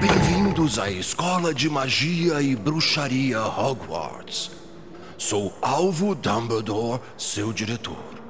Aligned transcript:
Bem-vindos 0.00 0.78
à 0.78 0.90
Escola 0.90 1.54
de 1.54 1.68
Magia 1.68 2.42
e 2.42 2.56
Bruxaria 2.56 3.40
Hogwarts. 3.42 4.50
Sou 5.18 5.56
Alvo 5.62 6.14
Dumbledore, 6.14 7.00
seu 7.16 7.52
diretor. 7.52 8.20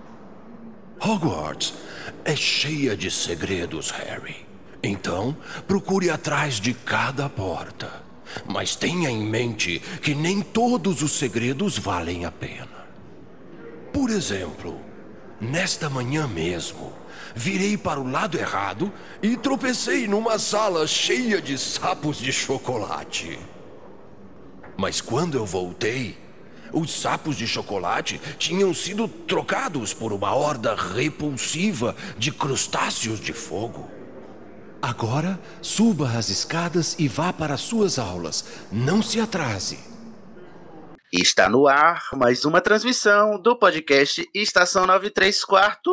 Hogwarts 1.01 1.75
é 2.25 2.37
cheia 2.37 2.97
de 2.97 3.11
segredos, 3.11 3.91
Harry. 3.91 4.47
Então, 4.83 5.37
procure 5.67 6.11
atrás 6.11 6.61
de 6.61 6.75
cada 6.75 7.29
porta. 7.29 8.02
Mas 8.47 8.77
tenha 8.77 9.11
em 9.11 9.25
mente 9.25 9.81
que 10.03 10.15
nem 10.15 10.41
todos 10.41 11.03
os 11.03 11.13
segredos 11.13 11.79
valem 11.79 12.25
a 12.25 12.31
pena. 12.31 12.87
Por 13.93 14.11
exemplo, 14.11 14.81
nesta 15.41 15.91
manhã 15.91 16.27
mesmo, 16.27 16.93
virei 17.35 17.77
para 17.77 18.01
o 18.01 18.11
lado 18.11 18.39
errado 18.39 18.93
e 19.23 19.37
tropecei 19.37 20.07
numa 20.07 20.39
sala 20.39 20.87
cheia 20.87 21.41
de 21.41 21.59
sapos 21.59 22.19
de 22.19 22.33
chocolate. 22.33 23.39
Mas 24.77 25.01
quando 25.01 25.37
eu 25.37 25.45
voltei, 25.45 26.17
os 26.73 26.91
sapos 26.91 27.37
de 27.37 27.47
chocolate 27.47 28.21
tinham 28.39 28.73
sido 28.73 29.07
trocados 29.07 29.93
por 29.93 30.13
uma 30.13 30.35
horda 30.35 30.75
repulsiva 30.75 31.95
de 32.17 32.33
crustáceos 32.33 33.21
de 33.21 33.33
fogo. 33.33 33.89
Agora, 34.83 35.39
suba 35.63 36.09
as 36.19 36.29
escadas 36.29 36.99
e 36.99 37.07
vá 37.07 37.33
para 37.33 37.57
suas 37.57 38.01
aulas. 38.01 38.45
Não 38.73 39.01
se 39.01 39.21
atrase. 39.21 39.79
Está 41.13 41.49
no 41.49 41.69
ar 41.69 42.09
mais 42.15 42.45
uma 42.45 42.61
transmissão 42.61 43.41
do 43.41 43.57
podcast 43.57 44.29
Estação 44.35 44.85
93 44.85 45.45
Quarto. 45.45 45.93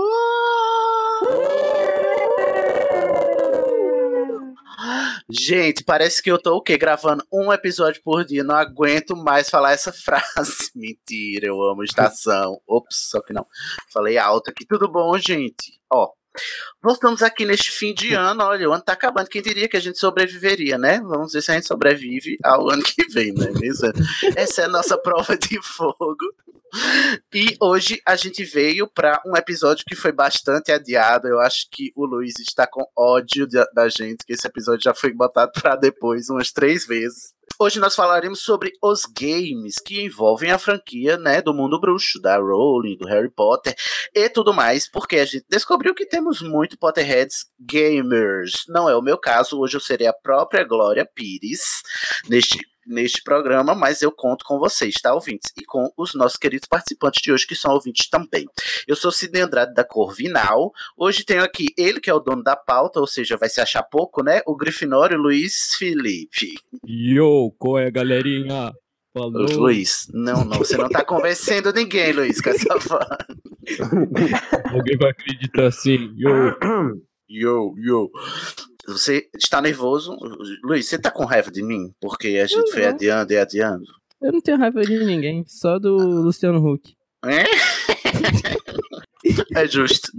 Gente, 5.29 5.83
parece 5.83 6.23
que 6.23 6.31
eu 6.31 6.41
tô 6.41 6.55
o 6.55 6.61
quê? 6.61 6.75
Gravando 6.75 7.23
um 7.31 7.53
episódio 7.53 8.01
por 8.03 8.25
dia. 8.25 8.43
Não 8.43 8.55
aguento 8.55 9.15
mais 9.15 9.51
falar 9.51 9.73
essa 9.73 9.93
frase. 9.93 10.71
Mentira, 10.73 11.45
eu 11.45 11.61
amo 11.61 11.83
estação. 11.83 12.59
Ops, 12.67 13.09
só 13.11 13.21
que 13.21 13.33
não. 13.33 13.45
Falei 13.93 14.17
alto 14.17 14.49
aqui. 14.49 14.65
Tudo 14.65 14.91
bom, 14.91 15.15
gente? 15.19 15.79
Ó, 15.93 16.09
Voltamos 16.81 17.21
aqui 17.21 17.45
neste 17.45 17.71
fim 17.71 17.93
de 17.93 18.13
ano, 18.13 18.43
olha, 18.43 18.69
o 18.69 18.73
ano 18.73 18.83
tá 18.83 18.93
acabando. 18.93 19.29
Quem 19.29 19.41
diria 19.41 19.67
que 19.67 19.77
a 19.77 19.81
gente 19.81 19.97
sobreviveria, 19.97 20.77
né? 20.77 20.99
Vamos 21.01 21.33
ver 21.33 21.41
se 21.41 21.51
a 21.51 21.55
gente 21.55 21.67
sobrevive 21.67 22.37
ao 22.43 22.69
ano 22.69 22.83
que 22.83 23.07
vem, 23.11 23.33
né? 23.33 23.51
Mesmo? 23.59 23.91
Essa 24.35 24.61
é 24.61 24.65
a 24.65 24.69
nossa 24.69 24.97
prova 25.01 25.37
de 25.37 25.61
fogo. 25.61 26.25
E 27.33 27.55
hoje 27.59 27.99
a 28.05 28.15
gente 28.15 28.43
veio 28.43 28.87
para 28.87 29.21
um 29.25 29.35
episódio 29.35 29.83
que 29.85 29.95
foi 29.95 30.11
bastante 30.11 30.71
adiado. 30.71 31.27
Eu 31.27 31.39
acho 31.39 31.67
que 31.71 31.91
o 31.95 32.05
Luiz 32.05 32.39
está 32.39 32.67
com 32.67 32.85
ódio 32.95 33.47
da 33.73 33.89
gente, 33.89 34.23
que 34.25 34.33
esse 34.33 34.47
episódio 34.47 34.83
já 34.83 34.93
foi 34.93 35.11
botado 35.11 35.51
para 35.53 35.75
depois 35.75 36.29
umas 36.29 36.51
três 36.51 36.85
vezes. 36.85 37.33
Hoje 37.61 37.77
nós 37.77 37.93
falaremos 37.93 38.39
sobre 38.39 38.71
os 38.81 39.01
games 39.05 39.79
que 39.85 40.01
envolvem 40.01 40.49
a 40.49 40.57
franquia, 40.57 41.17
né, 41.17 41.41
do 41.41 41.53
mundo 41.53 41.77
bruxo, 41.77 42.17
da 42.21 42.37
Rowling, 42.37 42.95
do 42.95 43.05
Harry 43.05 43.29
Potter 43.29 43.75
e 44.15 44.29
tudo 44.29 44.53
mais, 44.53 44.89
porque 44.89 45.17
a 45.17 45.25
gente 45.25 45.45
descobriu 45.49 45.93
que 45.93 46.05
temos 46.05 46.41
muito 46.41 46.77
Potterheads 46.77 47.47
gamers. 47.59 48.63
Não 48.69 48.87
é 48.87 48.95
o 48.95 49.01
meu 49.01 49.17
caso, 49.17 49.59
hoje 49.59 49.75
eu 49.75 49.81
serei 49.81 50.07
a 50.07 50.13
própria 50.13 50.63
Glória 50.63 51.05
Pires 51.05 51.81
neste 52.29 52.59
neste 52.89 53.21
programa, 53.23 53.75
mas 53.75 54.01
eu 54.01 54.11
conto 54.11 54.43
com 54.43 54.57
vocês, 54.57 54.95
tá, 54.95 55.13
ouvintes? 55.13 55.53
E 55.57 55.63
com 55.63 55.89
os 55.95 56.13
nossos 56.15 56.37
queridos 56.37 56.67
participantes 56.67 57.21
de 57.21 57.31
hoje, 57.31 57.47
que 57.47 57.55
são 57.55 57.71
ouvintes 57.71 58.09
também. 58.09 58.45
Eu 58.87 58.95
sou 58.95 59.11
Sidney 59.11 59.41
Andrade 59.41 59.73
da 59.73 59.83
Corvinal. 59.83 60.73
Hoje 60.97 61.23
tenho 61.23 61.43
aqui 61.43 61.67
ele, 61.77 61.99
que 61.99 62.09
é 62.09 62.13
o 62.13 62.19
dono 62.19 62.43
da 62.43 62.55
pauta, 62.55 62.99
ou 62.99 63.07
seja, 63.07 63.37
vai 63.37 63.47
se 63.47 63.61
achar 63.61 63.83
pouco, 63.83 64.23
né? 64.23 64.41
O 64.45 64.55
Grifinório 64.55 65.17
Luiz 65.17 65.75
Felipe. 65.77 66.55
Yo, 66.85 67.51
qual 67.57 67.79
é, 67.79 67.91
galerinha? 67.91 68.73
Falou. 69.13 69.47
Luiz, 69.51 70.07
não, 70.13 70.45
não, 70.45 70.59
você 70.59 70.77
não 70.77 70.87
tá 70.87 71.03
convencendo 71.03 71.73
ninguém, 71.73 72.13
Luiz, 72.13 72.39
com 72.41 72.49
essa 72.49 72.77
voz. 72.77 73.07
Alguém 74.71 74.97
vai 74.97 75.11
acreditar 75.11 75.67
assim. 75.67 76.13
Yo. 76.15 76.55
Yo, 77.29 77.73
yo. 77.77 78.09
Você 78.87 79.29
está 79.35 79.61
nervoso? 79.61 80.17
Luiz, 80.63 80.87
você 80.87 80.97
tá 80.97 81.11
com 81.11 81.25
raiva 81.25 81.51
de 81.51 81.61
mim? 81.61 81.93
Porque 81.99 82.39
a 82.41 82.47
gente 82.47 82.71
foi 82.71 82.85
adiando 82.85 83.33
e 83.33 83.37
adiando. 83.37 83.85
Eu 84.21 84.31
não 84.31 84.41
tenho 84.41 84.57
raiva 84.57 84.81
de 84.81 84.99
ninguém, 84.99 85.45
só 85.47 85.79
do 85.79 85.95
Luciano 85.95 86.59
Huck. 86.65 86.95
É? 87.25 87.43
É 89.53 89.67
justo. 89.67 90.09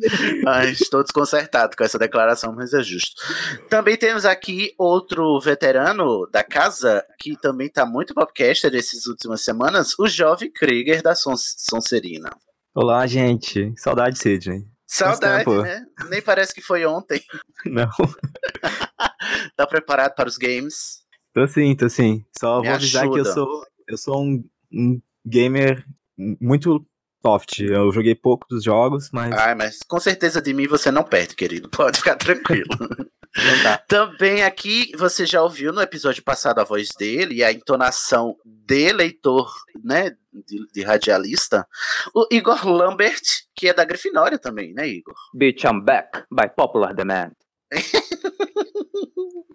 Estou 0.70 1.02
desconcertado 1.02 1.76
com 1.76 1.82
essa 1.82 1.98
declaração, 1.98 2.54
mas 2.54 2.72
é 2.72 2.82
justo. 2.82 3.20
Também 3.68 3.96
temos 3.96 4.24
aqui 4.24 4.74
outro 4.78 5.40
veterano 5.40 6.28
da 6.30 6.44
casa, 6.44 7.04
que 7.18 7.36
também 7.36 7.66
está 7.66 7.86
muito 7.86 8.14
podcaster 8.14 8.74
essas 8.74 9.06
últimas 9.06 9.40
semanas, 9.42 9.98
o 9.98 10.06
jovem 10.06 10.50
Krieger 10.50 11.02
da 11.02 11.14
Son 11.14 11.34
Sonserina. 11.36 12.30
Olá, 12.74 13.06
gente. 13.06 13.72
Saudade, 13.76 14.18
Sidney. 14.18 14.69
Saudade, 14.90 15.48
né? 15.62 15.86
Nem 16.08 16.20
parece 16.20 16.52
que 16.52 16.60
foi 16.60 16.84
ontem. 16.84 17.22
Não. 17.64 17.88
tá 19.56 19.64
preparado 19.64 20.16
para 20.16 20.28
os 20.28 20.36
games? 20.36 21.04
Tô 21.32 21.46
sim, 21.46 21.76
tô 21.76 21.88
sim. 21.88 22.24
Só 22.36 22.60
Me 22.60 22.66
vou 22.66 22.74
avisar 22.74 23.04
ajuda. 23.04 23.22
que 23.22 23.28
eu 23.28 23.32
sou, 23.32 23.66
eu 23.86 23.96
sou 23.96 24.20
um, 24.20 24.44
um 24.72 25.00
gamer 25.24 25.86
muito 26.18 26.84
soft. 27.24 27.60
Eu 27.60 27.92
joguei 27.92 28.16
pouco 28.16 28.48
dos 28.50 28.64
jogos, 28.64 29.10
mas. 29.12 29.32
Ai, 29.32 29.54
mas 29.54 29.78
com 29.86 30.00
certeza 30.00 30.42
de 30.42 30.52
mim 30.52 30.66
você 30.66 30.90
não 30.90 31.04
perde, 31.04 31.36
querido. 31.36 31.68
Pode 31.68 31.98
ficar 31.98 32.16
tranquilo. 32.16 32.70
Também 33.86 34.42
aqui 34.42 34.90
você 34.96 35.24
já 35.24 35.42
ouviu 35.42 35.72
no 35.72 35.80
episódio 35.80 36.22
passado 36.22 36.58
a 36.58 36.64
voz 36.64 36.88
dele 36.98 37.36
e 37.36 37.44
a 37.44 37.52
entonação 37.52 38.36
de 38.44 38.92
leitor, 38.92 39.48
né, 39.84 40.10
de, 40.32 40.66
de 40.72 40.82
radialista, 40.82 41.66
o 42.14 42.26
Igor 42.30 42.66
Lambert, 42.66 43.22
que 43.54 43.68
é 43.68 43.74
da 43.74 43.84
Grifinória 43.84 44.38
também, 44.38 44.72
né, 44.74 44.88
Igor? 44.88 45.14
Bitch, 45.34 45.64
I'm 45.64 45.80
back 45.80 46.24
by 46.30 46.48
popular 46.56 46.92
demand. 46.94 47.32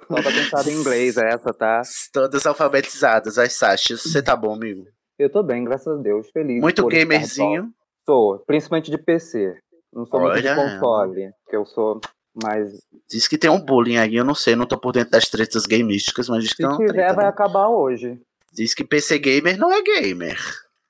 Pra 0.07 0.21
pensar 0.21 0.67
em 0.67 0.79
inglês 0.79 1.17
essa, 1.17 1.51
tá? 1.51 1.81
Todas 2.13 2.45
alfabetizadas, 2.45 3.39
as 3.39 3.53
Sachas. 3.53 4.03
Você 4.03 4.21
tá 4.21 4.35
bom, 4.35 4.53
amigo? 4.53 4.85
Eu 5.17 5.31
tô 5.31 5.41
bem, 5.41 5.63
graças 5.63 5.87
a 5.87 6.01
Deus, 6.01 6.29
feliz. 6.29 6.61
Muito 6.61 6.85
gamerzinho. 6.87 7.73
Sou, 8.05 8.37
principalmente 8.45 8.91
de 8.91 8.97
PC. 8.99 9.57
Não 9.91 10.05
sou 10.05 10.19
muito 10.19 10.41
de 10.41 10.47
Olha. 10.47 10.55
console, 10.55 11.31
que 11.49 11.55
eu 11.55 11.65
sou 11.65 11.99
mais... 12.43 12.79
Diz 13.09 13.27
que 13.27 13.37
tem 13.37 13.49
um 13.49 13.63
bullying 13.63 13.97
aí, 13.97 14.15
eu 14.15 14.25
não 14.25 14.35
sei, 14.35 14.55
não 14.55 14.65
tô 14.65 14.77
por 14.77 14.91
dentro 14.91 15.11
das 15.11 15.29
tretas 15.29 15.65
gamísticas, 15.65 16.27
mas 16.29 16.43
diz 16.43 16.53
que 16.53 16.63
Se 16.63 16.77
quiser, 16.77 16.93
treta, 16.93 17.13
vai 17.13 17.25
né? 17.25 17.29
acabar 17.29 17.67
hoje. 17.69 18.19
Diz 18.53 18.73
que 18.73 18.83
PC 18.83 19.19
gamer 19.19 19.57
não 19.57 19.71
é 19.71 19.81
gamer. 19.81 20.39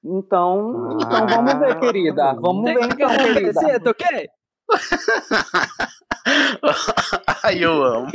Então, 0.04 0.98
então 1.02 1.28
vamos 1.28 1.60
ver, 1.60 1.80
querida. 1.80 2.34
Vamos 2.34 2.64
ver 2.64 2.84
então, 2.84 3.10
querida. 3.34 3.90
ok? 3.90 4.30
Ai, 7.44 7.64
eu 7.64 7.84
amo. 7.84 8.08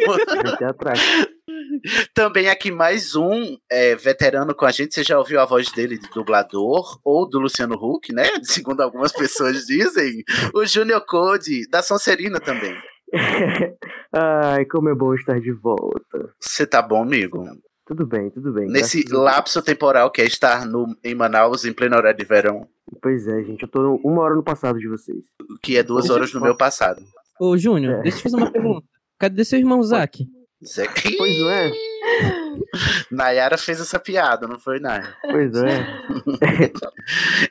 Também 2.15 2.49
aqui 2.49 2.71
mais 2.71 3.15
um 3.15 3.57
é, 3.71 3.95
veterano 3.95 4.55
com 4.55 4.67
a 4.67 4.71
gente. 4.71 4.95
Você 4.95 5.05
já 5.05 5.19
ouviu 5.19 5.41
a 5.41 5.45
voz 5.45 5.71
dele 5.73 5.99
de 5.99 6.09
dublador 6.11 7.01
ou 7.05 7.29
do 7.29 7.39
Luciano 7.39 7.75
Huck, 7.75 8.13
né? 8.13 8.25
Segundo 8.43 8.81
algumas 8.81 9.13
pessoas 9.13 9.67
dizem. 9.67 10.25
O 10.55 10.65
Junior 10.65 11.05
Code, 11.07 11.69
da 11.69 11.83
Sonserina 11.83 12.41
também. 12.41 12.77
Ai, 14.13 14.65
como 14.67 14.89
é 14.89 14.95
bom 14.95 15.15
estar 15.15 15.41
de 15.41 15.53
volta. 15.53 16.33
Você 16.41 16.67
tá 16.67 16.81
bom, 16.83 17.03
amigo? 17.03 17.45
Tudo 17.87 18.07
bem, 18.07 18.31
tudo 18.31 18.53
bem. 18.53 18.69
Nesse 18.69 19.05
lapso 19.11 19.61
temporal 19.63 20.11
que 20.11 20.23
é 20.23 20.25
estar 20.25 20.65
no, 20.65 20.87
em 21.03 21.15
Manaus 21.15 21.65
em 21.65 21.73
pleno 21.73 21.97
horário 21.97 22.19
de 22.19 22.25
verão, 22.25 22.69
Pois 23.03 23.27
é, 23.29 23.43
gente, 23.45 23.63
eu 23.63 23.69
tô 23.69 24.01
uma 24.05 24.21
hora 24.23 24.35
no 24.35 24.43
passado 24.43 24.79
de 24.79 24.89
vocês. 24.89 25.23
que 25.63 25.77
é 25.77 25.83
duas 25.83 26.11
horas 26.11 26.33
no 26.35 26.41
meu 26.41 26.57
passado. 26.57 27.01
Ô, 27.41 27.57
Júnior, 27.57 28.01
É. 28.01 28.03
deixa 28.03 28.19
eu 28.19 28.23
fazer 28.23 28.37
uma 28.37 28.51
pergunta. 28.51 28.87
Cadê 29.19 29.45
seu 29.45 29.59
irmão 29.61 29.81
Zack? 29.83 30.27
Zé- 30.65 30.87
Pois 31.17 31.39
não 31.39 31.51
é? 31.51 31.71
Nayara 33.11 33.57
fez 33.57 33.81
essa 33.81 33.99
piada, 33.99 34.47
não 34.49 34.59
foi, 34.59 34.79
Nayara? 34.81 35.17
Pois 35.23 35.55
é. 35.55 35.87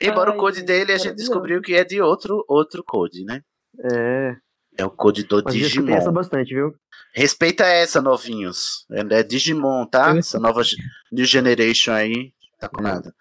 Embora 0.00 0.30
Ai, 0.30 0.36
o 0.36 0.38
code 0.40 0.62
dele 0.62 0.92
a 0.92 0.98
gente 0.98 1.16
descobriu 1.16 1.60
que 1.60 1.74
é 1.74 1.84
de 1.84 2.00
outro, 2.00 2.44
outro 2.48 2.82
code, 2.84 3.24
né? 3.24 3.40
É. 3.92 4.36
É 4.80 4.84
o 4.84 4.90
code 4.90 5.24
do 5.24 5.42
Mas 5.44 5.54
Digimon. 5.54 6.12
bastante, 6.12 6.54
viu? 6.54 6.74
Respeita 7.14 7.64
essa, 7.64 8.00
novinhos. 8.00 8.86
É 9.12 9.22
Digimon, 9.22 9.84
tá? 9.84 10.10
Eu 10.12 10.18
Essa 10.18 10.38
nova 10.40 10.62
New 11.12 11.24
Generation 11.24 11.92
aí. 11.92 12.32
Tá 12.58 12.68
com 12.68 12.80
nada. 12.82 13.14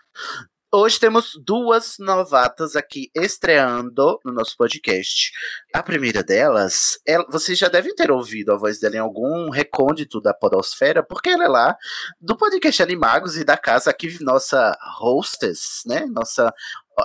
Hoje 0.71 0.99
temos 0.99 1.31
duas 1.43 1.95
novatas 1.97 2.75
aqui 2.75 3.09
estreando 3.15 4.19
no 4.23 4.31
nosso 4.31 4.55
podcast. 4.55 5.31
A 5.73 5.81
primeira 5.81 6.21
delas, 6.23 6.99
ela- 7.07 7.25
vocês 7.29 7.57
já 7.57 7.67
devem 7.67 7.95
ter 7.95 8.11
ouvido 8.11 8.53
a 8.53 8.57
voz 8.57 8.79
dela 8.79 8.95
em 8.95 8.99
algum 8.99 9.49
recôndito 9.49 10.21
da 10.21 10.31
Podosfera, 10.31 11.01
porque 11.01 11.29
ela 11.29 11.45
é 11.45 11.47
lá 11.47 11.77
do 12.21 12.37
podcast 12.37 12.83
Animagos 12.83 13.35
e 13.35 13.43
da 13.43 13.57
casa 13.57 13.89
aqui, 13.89 14.23
nossa 14.23 14.77
hostess, 15.01 15.81
né? 15.87 16.05
Nossa. 16.05 16.53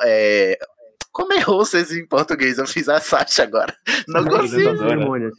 é, 0.02 0.58
como 1.14 1.32
é 1.32 1.38
hostess 1.48 1.92
em 1.92 2.06
português? 2.06 2.58
Eu 2.58 2.66
fiz 2.66 2.88
a 2.88 3.00
Sasha 3.00 3.44
agora. 3.44 3.74
Não 4.06 4.22
consigo. 4.24 4.68
Apresentadora. 4.68 4.88
Cerimônia. 4.88 5.30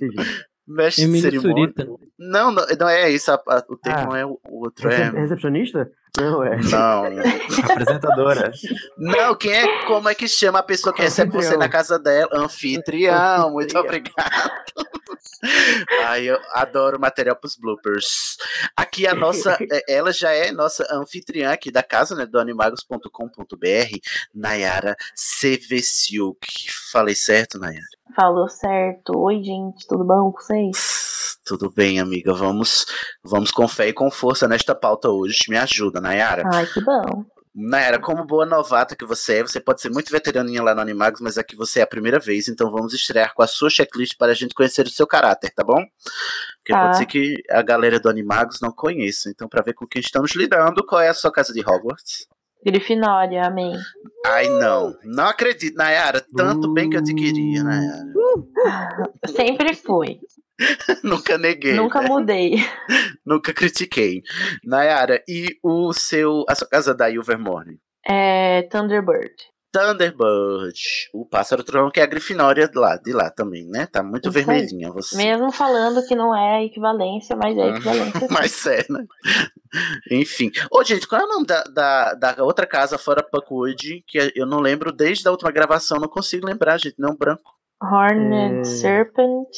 Mestre 0.67 1.05
de 1.05 1.21
cerimônia. 1.21 1.51
Surita. 1.75 1.87
Não, 2.17 2.51
não, 2.51 2.65
não 2.79 2.89
é 2.89 3.11
isso. 3.11 3.29
a- 3.31 3.35
a- 3.47 3.63
o 3.69 3.77
termo 3.77 4.13
Ah. 4.13 4.17
é 4.19 4.25
o 4.25 4.39
outro. 4.45 4.89
É... 4.89 4.97
Recep- 4.97 5.15
Recepcionista? 5.19 5.91
Não, 6.19 6.43
é. 6.43 6.57
Não. 6.57 7.05
Apresentadora. 7.71 8.51
Não, 8.97 9.35
quem 9.35 9.51
é. 9.51 9.85
Como 9.85 10.09
é 10.09 10.15
que 10.15 10.27
chama 10.27 10.59
a 10.59 10.63
pessoa 10.63 10.93
que 10.93 11.01
recebe 11.01 11.31
você 11.31 11.57
na 11.57 11.69
casa 11.69 11.99
dela? 11.99 12.29
Anfitrião, 12.33 13.51
muito 13.51 13.77
obrigado. 13.77 14.51
Ai, 16.05 16.25
eu 16.29 16.37
adoro 16.53 16.99
material 16.99 17.35
pros 17.35 17.55
bloopers. 17.55 18.37
Aqui 18.75 19.05
a 19.07 19.13
nossa. 19.13 19.57
é, 19.71 19.93
Ela 19.95 20.11
já 20.11 20.31
é 20.31 20.51
nossa 20.51 20.87
anfitriã 20.91 21.51
aqui 21.51 21.71
da 21.71 21.83
casa, 21.83 22.15
né? 22.15 22.25
Do 22.25 22.39
animagos.com.br, 22.39 23.97
Nayara 24.33 24.95
Sevesiuk. 25.13 26.47
Falei 26.91 27.15
certo, 27.15 27.59
Nayara? 27.59 27.85
Falou 28.15 28.47
certo. 28.47 29.17
Oi, 29.17 29.43
gente, 29.43 29.85
tudo 29.87 30.03
bom 30.03 30.31
com 30.31 30.39
vocês? 30.41 31.04
Tudo 31.45 31.69
bem, 31.71 31.99
amiga. 31.99 32.33
Vamos, 32.33 32.85
vamos 33.23 33.51
com 33.51 33.67
fé 33.67 33.87
e 33.89 33.93
com 33.93 34.09
força 34.09 34.47
nesta 34.47 34.73
pauta 34.73 35.09
hoje. 35.09 35.41
Me 35.47 35.57
ajuda, 35.57 36.01
Nayara. 36.01 36.43
Ai, 36.51 36.65
que 36.65 36.81
bom. 36.81 37.23
Nayara, 37.57 37.99
como 37.99 38.25
boa 38.25 38.45
novata 38.45 38.95
que 38.97 39.05
você 39.05 39.37
é, 39.37 39.41
você 39.43 39.61
pode 39.61 39.79
ser 39.79 39.89
muito 39.89 40.11
veteraninha 40.11 40.61
lá 40.61 40.75
no 40.75 40.81
Animagos, 40.81 41.21
mas 41.21 41.37
aqui 41.37 41.55
você 41.55 41.79
é 41.79 41.83
a 41.83 41.87
primeira 41.87 42.19
vez, 42.19 42.49
então 42.49 42.69
vamos 42.69 42.93
estrear 42.93 43.33
com 43.33 43.41
a 43.41 43.47
sua 43.47 43.69
checklist 43.69 44.17
para 44.17 44.33
a 44.33 44.35
gente 44.35 44.53
conhecer 44.53 44.85
o 44.85 44.89
seu 44.89 45.07
caráter, 45.07 45.51
tá 45.55 45.63
bom? 45.63 45.81
Porque 46.57 46.73
Tá. 46.73 46.81
pode 46.83 46.97
ser 46.97 47.05
que 47.05 47.35
a 47.49 47.61
galera 47.61 47.97
do 47.97 48.09
Animagos 48.09 48.59
não 48.59 48.71
conheça. 48.73 49.29
Então, 49.29 49.47
para 49.47 49.61
ver 49.63 49.73
com 49.73 49.87
quem 49.87 50.01
estamos 50.01 50.35
lidando, 50.35 50.85
qual 50.85 50.99
é 50.99 51.07
a 51.07 51.13
sua 51.13 51.31
casa 51.31 51.53
de 51.53 51.61
Hogwarts? 51.61 52.27
Grifinória, 52.65 53.45
amém. 53.45 53.73
Ai, 54.25 54.49
não. 54.49 54.93
Não 55.03 55.27
acredito, 55.27 55.77
Nayara. 55.77 56.25
Tanto 56.35 56.73
bem 56.73 56.89
que 56.89 56.97
eu 56.97 57.03
te 57.03 57.13
queria, 57.13 57.63
Nayara. 57.63 58.13
Sempre 59.33 59.75
fui. 59.75 60.19
Nunca 61.03 61.37
neguei. 61.37 61.73
Nunca 61.73 62.01
né? 62.01 62.07
mudei. 62.07 62.55
Nunca 63.25 63.53
critiquei. 63.53 64.21
Nayara, 64.63 65.23
e 65.27 65.57
o 65.63 65.93
seu. 65.93 66.43
A 66.47 66.55
sua 66.55 66.67
casa 66.67 66.93
da 66.93 67.09
Ilvermorny? 67.09 67.79
É 68.07 68.63
Thunderbird. 68.63 69.33
Thunderbird, 69.75 70.79
o 71.13 71.25
pássaro 71.25 71.61
trovão 71.61 71.91
que 71.91 71.99
é 71.99 72.03
a 72.03 72.05
Grifinória 72.07 72.65
de 72.65 72.79
lá, 72.79 72.95
de 72.95 73.11
lá 73.11 73.29
também, 73.29 73.67
né? 73.67 73.85
Tá 73.85 74.01
muito 74.01 74.29
Isso 74.29 74.31
vermelhinha 74.31 74.89
você. 74.89 75.17
Mesmo 75.17 75.51
falando 75.51 76.01
que 76.07 76.15
não 76.15 76.33
é 76.33 76.59
a 76.59 76.63
equivalência, 76.63 77.35
mas 77.35 77.57
é 77.57 77.63
a 77.63 77.67
equivalência. 77.67 78.27
Mas 78.31 78.65
é, 78.67 78.85
né? 78.89 79.05
Enfim. 80.09 80.49
Ô, 80.71 80.81
gente, 80.81 81.05
qual 81.05 81.19
é 81.19 81.25
o 81.25 81.27
nome 81.27 81.45
da, 81.45 81.63
da, 81.63 82.13
da 82.13 82.43
outra 82.45 82.65
casa 82.65 82.97
fora 82.97 83.21
Puckwood? 83.21 84.01
Que 84.07 84.31
eu 84.33 84.45
não 84.45 84.61
lembro 84.61 84.93
desde 84.93 85.27
a 85.27 85.31
última 85.31 85.51
gravação, 85.51 85.99
não 85.99 86.07
consigo 86.07 86.47
lembrar, 86.47 86.77
gente. 86.77 86.95
Não 86.97 87.13
branco. 87.13 87.53
Horned 87.81 88.61
É. 88.61 88.63
Serpent 88.63 89.49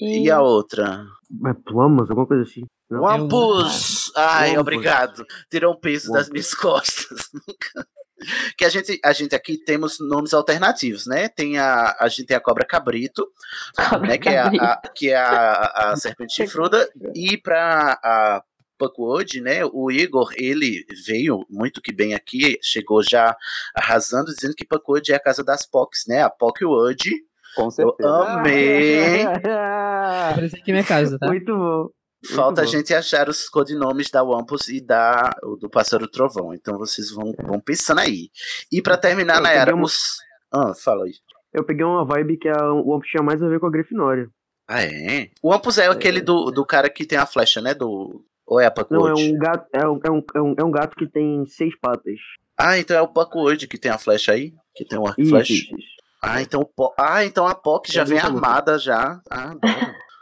e. 0.00 0.24
E 0.26 0.30
a 0.30 0.40
outra? 0.40 1.04
É 1.46 1.52
Plumas, 1.64 2.08
alguma 2.10 2.26
coisa 2.26 2.42
assim. 2.42 2.62
Não. 2.90 3.00
Wampus! 3.02 4.12
Ai, 4.16 4.50
Wampus. 4.50 4.60
obrigado. 4.60 5.26
Tirou 5.50 5.74
um 5.74 5.80
peso 5.80 6.12
das 6.12 6.28
Wampus. 6.28 6.30
minhas 6.32 6.54
costas. 6.54 7.30
que 8.56 8.64
a 8.64 8.68
gente, 8.68 8.98
a 9.04 9.12
gente 9.12 9.34
aqui 9.34 9.58
temos 9.58 9.96
nomes 10.00 10.32
alternativos, 10.32 11.06
né? 11.06 11.28
Tem 11.28 11.58
a, 11.58 11.96
a 11.98 12.08
gente 12.08 12.26
tem 12.26 12.36
a 12.36 12.40
cobra 12.40 12.64
cabrito, 12.64 13.26
Cobra 13.90 14.08
né? 14.08 14.18
Que 14.18 14.28
é 14.28 14.38
a, 14.38 14.44
cabrito. 14.44 14.64
a- 14.64 14.82
que 14.94 15.10
é 15.10 15.16
a, 15.16 15.90
a 15.92 15.96
serpente 15.96 16.34
chifruda. 16.34 16.88
E 17.14 17.36
para 17.36 17.98
a 18.02 18.42
Puckwood, 18.78 19.40
né? 19.40 19.64
O 19.72 19.90
Igor, 19.90 20.32
ele 20.36 20.84
veio 21.06 21.44
muito 21.50 21.80
que 21.80 21.92
bem 21.92 22.14
aqui, 22.14 22.58
chegou 22.62 23.02
já 23.02 23.36
arrasando, 23.74 24.32
dizendo 24.32 24.54
que 24.54 24.66
Puckwood 24.66 25.10
é 25.12 25.16
a 25.16 25.20
casa 25.22 25.42
das 25.42 25.66
Pocs, 25.66 26.04
né? 26.06 26.22
A 26.22 26.30
Pockwood. 26.30 27.10
Com 27.54 27.64
Eu 27.64 27.70
certeza. 27.70 28.24
amei. 28.24 29.24
Parece 30.34 30.60
que 30.62 30.70
é 30.70 30.74
minha 30.74 30.84
casa, 30.84 31.18
tá? 31.18 31.26
Muito 31.26 31.56
bom. 31.56 31.88
Falta 32.34 32.62
a 32.62 32.64
gente 32.64 32.94
achar 32.94 33.28
os 33.28 33.48
codinomes 33.50 34.10
da 34.10 34.22
Wampus 34.22 34.68
e 34.68 34.80
da 34.80 35.30
o 35.42 35.56
do 35.56 35.68
Pássaro 35.68 36.08
Trovão. 36.08 36.54
Então 36.54 36.78
vocês 36.78 37.10
vão, 37.10 37.34
vão 37.44 37.60
pensando 37.60 38.00
aí. 38.00 38.30
E 38.72 38.80
pra 38.80 38.96
terminar, 38.96 39.36
Eu 39.36 39.42
Nayara, 39.42 39.74
uma- 39.74 39.84
os. 39.84 40.16
Ah, 40.50 40.72
fala 40.74 41.04
aí. 41.04 41.12
Eu 41.52 41.64
peguei 41.64 41.84
uma 41.84 42.04
vibe 42.04 42.38
que 42.38 42.48
a, 42.48 42.72
o 42.72 42.90
Wampus 42.92 43.08
tinha 43.10 43.22
mais 43.22 43.42
a 43.42 43.48
ver 43.48 43.60
com 43.60 43.66
a 43.66 43.70
Grifinória. 43.70 44.28
Ah, 44.66 44.82
é? 44.82 45.28
O 45.42 45.50
Wampus 45.50 45.76
é 45.76 45.86
aquele 45.86 46.22
do, 46.22 46.50
do 46.50 46.64
cara 46.64 46.88
que 46.88 47.04
tem 47.04 47.18
a 47.18 47.26
flecha, 47.26 47.60
né? 47.60 47.74
Do. 47.74 48.24
Ou 48.46 48.58
é 48.60 48.66
a 48.66 48.72
Não, 48.90 49.06
é 49.08 49.14
um 49.14 49.38
gato, 49.38 49.66
é 49.72 49.86
um, 49.86 50.00
é, 50.04 50.10
um, 50.10 50.22
é, 50.34 50.40
um, 50.40 50.54
é 50.58 50.64
um 50.64 50.70
gato 50.70 50.96
que 50.96 51.06
tem 51.06 51.44
seis 51.46 51.78
patas. 51.78 52.18
Ah, 52.58 52.78
então 52.78 52.96
é 52.96 53.02
o 53.02 53.08
Puckwood 53.08 53.66
que 53.68 53.78
tem 53.78 53.90
a 53.90 53.98
flecha 53.98 54.32
aí? 54.32 54.52
Que 54.74 54.84
tem 54.84 54.98
Isso, 55.18 55.30
flecha? 55.30 55.54
Ah, 56.26 56.42
então 56.42 56.60
o 56.60 56.66
Po- 56.66 56.94
Ah, 56.98 57.24
então 57.24 57.46
a 57.46 57.54
Pock 57.54 57.92
já 57.92 58.02
É 58.02 58.04
vem 58.04 58.18
armada 58.18 58.78
já. 58.78 59.20
Ah. 59.30 59.52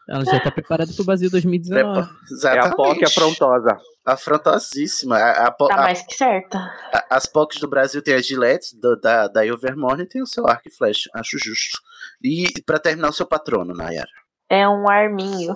Ela 0.08 0.24
já 0.24 0.40
tá 0.40 0.50
preparada 0.50 0.92
pro 0.94 1.04
Brasil 1.04 1.30
2019. 1.30 2.00
Prepa- 2.08 2.10
Exatamente. 2.30 2.66
É 2.66 2.68
a 2.68 2.74
POC 2.74 3.04
afrontosa. 3.04 3.78
Afrontosíssima. 4.04 5.16
A, 5.16 5.46
a, 5.46 5.50
Tá 5.52 5.74
a- 5.74 5.82
mais 5.82 6.02
que 6.02 6.14
certa. 6.14 6.58
A- 6.92 7.06
As 7.16 7.26
POCs 7.26 7.60
do 7.60 7.68
Brasil 7.68 8.02
tem 8.02 8.14
a 8.14 8.20
Gillette, 8.20 8.78
do- 8.78 8.96
da, 9.00 9.28
da 9.28 9.46
Ilvermorny, 9.46 10.02
e 10.02 10.06
tem 10.08 10.20
o 10.22 10.26
seu 10.26 10.46
arco 10.46 10.62
e 10.68 10.74
flecha. 10.74 11.08
Acho 11.14 11.38
justo. 11.38 11.78
E 12.22 12.46
pra 12.66 12.78
terminar, 12.78 13.08
o 13.10 13.12
seu 13.12 13.26
patrono, 13.26 13.72
Nayara. 13.74 14.08
É 14.50 14.68
um 14.68 14.88
arminho. 14.90 15.54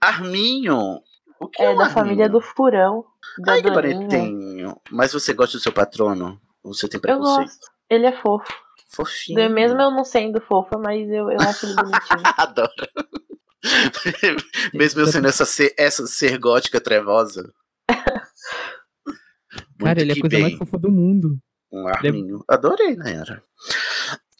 Arminho? 0.00 0.98
O 1.40 1.48
que 1.48 1.62
é, 1.62 1.66
É 1.66 1.70
um 1.70 1.76
da 1.76 1.84
arminho? 1.84 1.94
família 1.94 2.28
do 2.28 2.40
Furão. 2.40 3.04
Da 3.44 3.52
Ai, 3.52 3.62
que 3.62 3.70
bonitinho. 3.70 4.76
Mas 4.90 5.12
você 5.12 5.32
gosta 5.34 5.56
do 5.58 5.62
seu 5.62 5.72
patrono? 5.72 6.40
Você 6.64 6.88
tem 6.88 6.98
Eu 6.98 7.02
preconceito? 7.02 7.46
gosto. 7.48 7.66
Ele 7.90 8.06
é 8.06 8.12
fofo. 8.12 8.52
Fofinho. 8.86 9.50
Mesmo 9.50 9.80
eu 9.80 9.90
não 9.90 10.04
sendo 10.04 10.40
fofa, 10.40 10.78
mas 10.78 11.08
eu, 11.08 11.30
eu 11.30 11.40
acho 11.40 11.66
ele 11.66 11.74
bonitinho. 11.74 12.22
Adoro. 12.38 12.70
Mesmo 14.74 15.00
eu 15.00 15.06
sendo 15.06 15.28
essa 15.28 15.44
ser, 15.44 15.74
essa 15.78 16.06
ser 16.06 16.38
gótica 16.38 16.80
trevosa. 16.80 17.52
Cara, 19.80 20.00
ele 20.00 20.12
é 20.12 20.14
a 20.14 20.20
coisa 20.20 20.36
bem. 20.36 20.42
mais 20.42 20.58
fofa 20.58 20.78
do 20.78 20.90
mundo. 20.90 21.38
Um 21.72 21.88
arminho. 21.88 22.44
Adorei, 22.48 22.94
Nayara. 22.94 23.42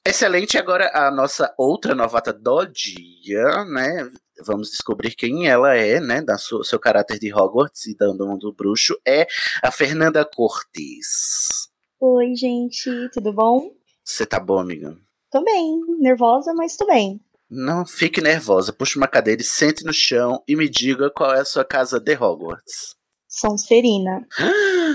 Excelente. 0.06 0.58
Agora 0.58 0.90
a 0.94 1.10
nossa 1.10 1.52
outra 1.58 1.94
novata 1.94 2.32
do 2.32 2.66
dia, 2.66 3.64
né? 3.64 4.10
Vamos 4.44 4.70
descobrir 4.70 5.14
quem 5.14 5.48
ela 5.48 5.74
é, 5.74 5.98
né? 5.98 6.20
Da 6.20 6.36
sua, 6.36 6.62
seu 6.62 6.78
caráter 6.78 7.18
de 7.18 7.32
Hogwarts 7.32 7.86
e 7.86 7.96
do 7.96 8.26
mundo 8.26 8.52
bruxo. 8.52 8.96
É 9.06 9.26
a 9.62 9.70
Fernanda 9.70 10.24
Cortes. 10.24 11.68
Oi, 11.98 12.34
gente, 12.36 12.90
tudo 13.12 13.32
bom? 13.32 13.72
Você 14.04 14.26
tá 14.26 14.38
boa, 14.38 14.60
amiga? 14.60 14.96
Tô 15.30 15.42
bem, 15.42 15.80
nervosa, 15.98 16.52
mas 16.54 16.76
tô 16.76 16.86
bem. 16.86 17.20
Não 17.50 17.86
fique 17.86 18.20
nervosa. 18.20 18.72
Puxe 18.72 18.96
uma 18.98 19.08
cadeira 19.08 19.40
e 19.40 19.44
sente 19.44 19.84
no 19.84 19.92
chão 19.92 20.42
e 20.46 20.54
me 20.56 20.68
diga 20.68 21.10
qual 21.10 21.34
é 21.34 21.40
a 21.40 21.44
sua 21.44 21.64
casa 21.64 21.98
de 21.98 22.14
Hogwarts. 22.14 22.94
Sonserina. 23.28 24.24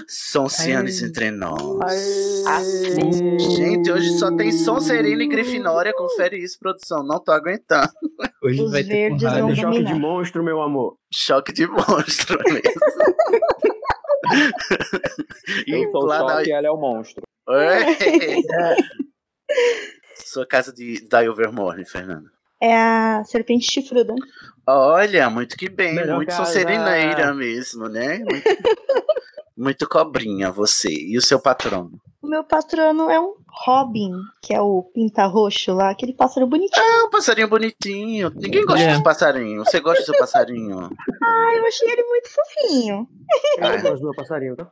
São 0.07 0.47
cianes 0.47 1.01
entre 1.03 1.29
nós. 1.31 1.59
Ah, 2.47 2.61
Gente, 3.57 3.91
hoje 3.91 4.17
só 4.17 4.33
tem 4.33 4.51
Sonserina 4.51 5.21
e 5.23 5.27
Grifinória. 5.27 5.93
Confere 5.93 6.37
isso, 6.41 6.57
produção. 6.57 7.03
Não 7.03 7.19
tô 7.21 7.31
aguentando. 7.33 7.89
Hoje 8.41 8.61
Os 8.61 8.71
verdes 8.71 9.21
vão 9.21 9.39
Choque 9.49 9.53
de 9.55 9.61
dominar. 9.61 9.99
monstro, 9.99 10.41
meu 10.43 10.61
amor. 10.61 10.95
Choque 11.13 11.51
de 11.51 11.67
monstro 11.67 12.39
mesmo. 12.45 12.81
Eu 15.67 15.91
sou 15.91 16.03
o 16.03 16.05
lá 16.05 16.23
na- 16.23 16.35
choque 16.37 16.49
e 16.49 16.51
ela 16.53 16.67
é 16.67 16.71
o 16.71 16.77
monstro. 16.77 17.23
É. 17.50 18.75
Sua 20.15 20.46
casa 20.46 20.72
de 20.72 21.08
da 21.08 21.24
Ilvermorny, 21.24 21.86
Fernanda. 21.86 22.29
É 22.62 22.75
a 22.75 23.24
serpente 23.24 23.72
chifruda. 23.72 24.13
Olha, 24.68 25.29
muito 25.29 25.56
que 25.58 25.70
bem. 25.70 25.96
Melhor 25.96 26.18
muito 26.18 26.29
casa. 26.29 26.46
Sonserineira 26.46 27.34
mesmo, 27.34 27.88
né? 27.88 28.20
Muito, 28.20 28.58
muito 29.58 29.89
cobrinha 29.89 30.51
você. 30.51 30.89
E 30.89 31.18
o 31.18 31.22
seu 31.22 31.39
patrono? 31.41 32.00
Meu 32.21 32.43
patrono 32.43 33.09
é 33.09 33.19
um 33.19 33.35
Robin, 33.47 34.11
que 34.41 34.53
é 34.53 34.61
o 34.61 34.83
pinta 34.93 35.25
roxo 35.25 35.73
lá, 35.73 35.89
aquele 35.91 36.13
pássaro 36.13 36.45
bonitinho. 36.47 36.83
Ah, 36.85 37.05
um 37.05 37.09
passarinho 37.09 37.47
bonitinho. 37.47 38.29
Ninguém 38.35 38.65
gosta 38.65 38.83
É. 38.85 38.93
dos 38.93 39.01
passarinhos. 39.03 39.67
Você 39.69 39.79
gosta 39.79 40.01
do 40.01 40.05
seu 40.05 40.17
passarinho? 40.17 40.89
Ah, 41.23 41.51
eu 41.55 41.65
achei 41.65 41.89
ele 41.89 42.03
muito 42.03 42.29
fofinho. 42.29 43.07
Ah, 43.61 43.67
Eu 43.75 43.81
gosto 43.81 43.97
do 43.99 44.03
meu 44.05 44.13
passarinho, 44.15 44.55
tá? 44.55 44.69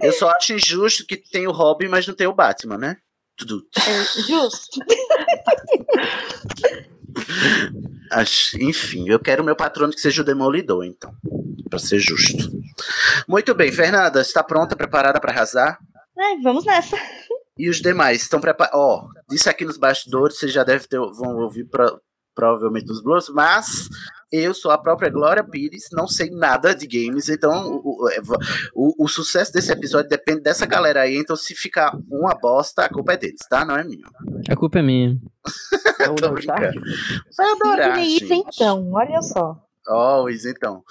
Eu 0.00 0.12
só 0.12 0.30
acho 0.30 0.52
injusto 0.52 1.06
que 1.06 1.16
tem 1.16 1.46
o 1.46 1.52
Robin, 1.52 1.88
mas 1.88 2.06
não 2.06 2.14
tem 2.14 2.26
o 2.26 2.34
Batman, 2.34 2.76
né? 2.78 2.96
Tudo. 3.36 3.62
É 3.78 4.04
justo. 4.22 4.78
Acho- 8.10 8.58
Enfim, 8.62 9.08
eu 9.08 9.18
quero 9.18 9.42
o 9.42 9.46
meu 9.46 9.56
patrono 9.56 9.92
que 9.92 10.00
seja 10.00 10.22
o 10.22 10.24
Demolidor, 10.24 10.84
então. 10.84 11.12
Pra 11.70 11.78
ser 11.78 11.98
justo. 11.98 12.50
Muito 13.26 13.54
bem, 13.54 13.72
Fernanda, 13.72 14.20
está 14.20 14.42
pronta, 14.42 14.76
preparada 14.76 15.18
para 15.20 15.32
arrasar? 15.32 15.78
Ai, 16.22 16.40
vamos 16.42 16.64
nessa. 16.64 16.96
E 17.58 17.68
os 17.68 17.80
demais 17.80 18.22
estão 18.22 18.40
preparados? 18.40 18.78
Ó, 18.78 19.06
disse 19.28 19.48
aqui 19.48 19.64
nos 19.64 19.76
bastidores, 19.76 20.38
vocês 20.38 20.52
já 20.52 20.62
devem 20.64 20.86
ter, 20.86 20.98
vão 20.98 21.36
ouvir 21.38 21.64
pro- 21.64 22.00
provavelmente 22.34 22.86
nos 22.86 23.02
blogs, 23.02 23.28
mas 23.28 23.88
eu 24.32 24.54
sou 24.54 24.70
a 24.70 24.78
própria 24.78 25.10
Glória 25.10 25.44
Pires, 25.44 25.88
não 25.92 26.06
sei 26.08 26.30
nada 26.30 26.74
de 26.74 26.86
games, 26.86 27.28
então 27.28 27.66
o, 27.84 28.04
o- 28.04 28.08
é, 28.08 28.18
o- 28.74 29.04
o 29.04 29.08
sucesso 29.08 29.52
desse 29.52 29.70
episódio 29.70 30.08
depende 30.08 30.40
dessa 30.40 30.64
galera 30.64 31.02
aí, 31.02 31.16
então 31.16 31.36
se 31.36 31.54
ficar 31.54 31.92
uma 32.10 32.34
bosta, 32.34 32.84
a 32.84 32.88
culpa 32.88 33.12
é 33.12 33.16
deles, 33.18 33.40
tá? 33.50 33.64
Não 33.66 33.76
é 33.76 33.84
minha. 33.84 34.06
A 34.48 34.56
culpa 34.56 34.78
é 34.78 34.82
minha. 34.82 35.18
Tô 36.16 36.30
brincando. 36.32 36.80
Vai 37.36 37.50
adorar, 37.52 37.98
isso 38.00 38.32
então, 38.32 38.90
olha 38.92 39.20
só. 39.20 39.56
Ó, 39.88 40.22
Luiz, 40.22 40.46
então. 40.46 40.82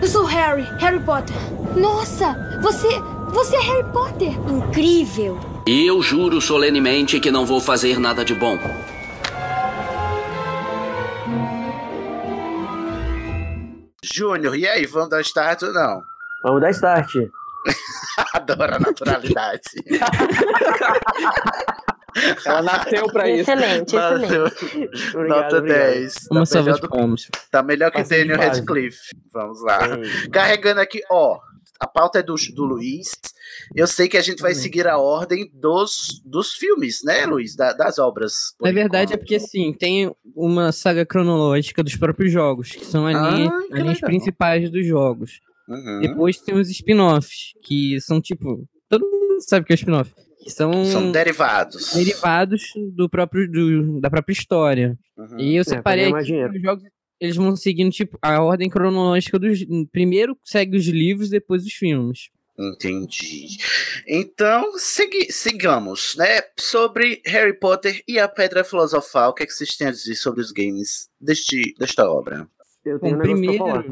Eu 0.00 0.06
sou 0.06 0.24
Harry, 0.26 0.62
Harry 0.78 1.00
Potter. 1.00 1.34
Nossa, 1.76 2.34
você, 2.62 2.88
você 3.30 3.56
é 3.56 3.60
Harry 3.60 3.92
Potter. 3.92 4.32
Incrível. 4.48 5.40
E 5.66 5.86
eu 5.86 6.00
juro 6.02 6.40
solenemente 6.40 7.18
que 7.18 7.30
não 7.30 7.44
vou 7.44 7.60
fazer 7.60 7.98
nada 7.98 8.24
de 8.24 8.34
bom. 8.34 8.56
Júnior, 14.02 14.56
e 14.56 14.66
aí, 14.66 14.86
vamos 14.86 15.10
dar 15.10 15.20
start 15.20 15.62
ou 15.62 15.72
não? 15.72 16.02
Vamos 16.42 16.60
dar 16.60 16.70
start. 16.70 17.10
Adoro 18.34 18.76
a 18.76 18.78
naturalidade. 18.78 19.62
Ela 22.44 22.62
nasceu 22.62 23.06
pra 23.08 23.28
isso. 23.30 23.50
Excelente, 23.50 23.94
Nasceu. 23.94 24.46
excelente. 24.46 25.16
Obrigado, 25.16 25.28
Nota 25.42 25.56
obrigado. 25.58 25.78
10. 25.92 26.14
Uma 26.30 26.40
Tá 26.40 26.46
salva 26.46 26.64
melhor, 26.64 26.74
de 26.76 26.80
do- 26.82 26.88
palmas. 26.88 27.28
tá 27.50 27.62
melhor 27.62 27.90
que 27.90 28.02
Daniel. 28.02 28.36
Radcliffe. 28.38 28.98
Vamos 29.32 29.62
lá. 29.62 29.78
Ei, 29.98 30.28
Carregando 30.30 30.80
aqui, 30.80 31.00
ó. 31.10 31.38
A 31.80 31.86
pauta 31.86 32.18
é 32.18 32.22
do, 32.24 32.34
do 32.56 32.64
Luiz. 32.64 33.12
Eu 33.74 33.86
sei 33.86 34.08
que 34.08 34.16
a 34.16 34.20
gente 34.20 34.40
vai 34.42 34.52
seguir 34.52 34.88
a 34.88 34.98
ordem 34.98 35.48
dos, 35.54 36.20
dos 36.24 36.54
filmes, 36.54 37.00
né, 37.04 37.24
Luiz? 37.24 37.54
Da- 37.54 37.72
das 37.72 37.98
obras. 38.00 38.32
por 38.58 38.66
Na 38.66 38.72
verdade, 38.72 39.12
é 39.12 39.14
enquanto. 39.14 39.20
porque 39.20 39.36
assim, 39.36 39.72
tem 39.72 40.12
uma 40.34 40.72
saga 40.72 41.06
cronológica 41.06 41.82
dos 41.84 41.94
próprios 41.96 42.32
jogos, 42.32 42.72
que 42.72 42.84
são 42.84 43.06
as 43.06 43.14
Ah, 43.14 43.48
que 43.72 43.80
as 43.88 44.00
principais 44.00 44.68
dos 44.70 44.84
jogos. 44.84 45.40
Uhum. 45.68 46.00
Depois 46.00 46.38
tem 46.38 46.56
os 46.56 46.68
spin-offs, 46.68 47.52
que 47.62 48.00
são 48.00 48.20
tipo. 48.20 48.66
Todo 48.88 49.02
mundo 49.06 49.36
sabe 49.40 49.62
o 49.62 49.66
que 49.66 49.72
é 49.72 49.76
spin-off. 49.76 50.10
Que 50.42 50.50
são, 50.50 50.84
São 50.84 51.10
derivados. 51.12 51.92
derivados 51.94 52.62
do 52.94 53.08
próprio, 53.08 53.50
do- 53.50 54.00
da 54.00 54.08
própria 54.08 54.32
história. 54.32 54.96
Uhum. 55.16 55.38
E 55.38 55.56
eu 55.56 55.64
pra 55.64 55.74
separei 55.74 56.10
mais 56.10 56.24
aqui 56.24 56.44
os 56.56 56.62
jogos. 56.62 56.84
Eles 57.20 57.34
vão 57.36 57.56
seguindo, 57.56 57.90
tipo, 57.90 58.16
a 58.22 58.40
ordem 58.42 58.70
cronológica 58.70 59.38
dos. 59.38 59.58
Primeiro 59.90 60.38
segue 60.44 60.76
os 60.76 60.86
livros, 60.86 61.28
depois 61.28 61.64
os 61.64 61.72
filmes. 61.72 62.28
Entendi. 62.56 63.56
Então, 64.06 64.72
segui- 64.78 65.30
sigamos, 65.32 66.14
né? 66.16 66.40
Sobre 66.58 67.20
Harry 67.26 67.52
Potter 67.58 68.02
e 68.06 68.18
a 68.18 68.28
Pedra 68.28 68.62
Filosofal, 68.64 69.30
o 69.30 69.34
que, 69.34 69.42
é 69.42 69.46
que 69.46 69.52
vocês 69.52 69.76
têm 69.76 69.88
a 69.88 69.92
dizer 69.92 70.14
sobre 70.14 70.40
os 70.40 70.52
games 70.52 71.08
deste, 71.20 71.74
desta 71.78 72.08
obra? 72.10 72.48
Eu 72.84 72.98
tenho 72.98 73.16
Bom, 73.16 73.20
um 73.20 73.36
negócio 73.36 73.36
primeiro. 73.36 73.58
falar. 73.64 73.84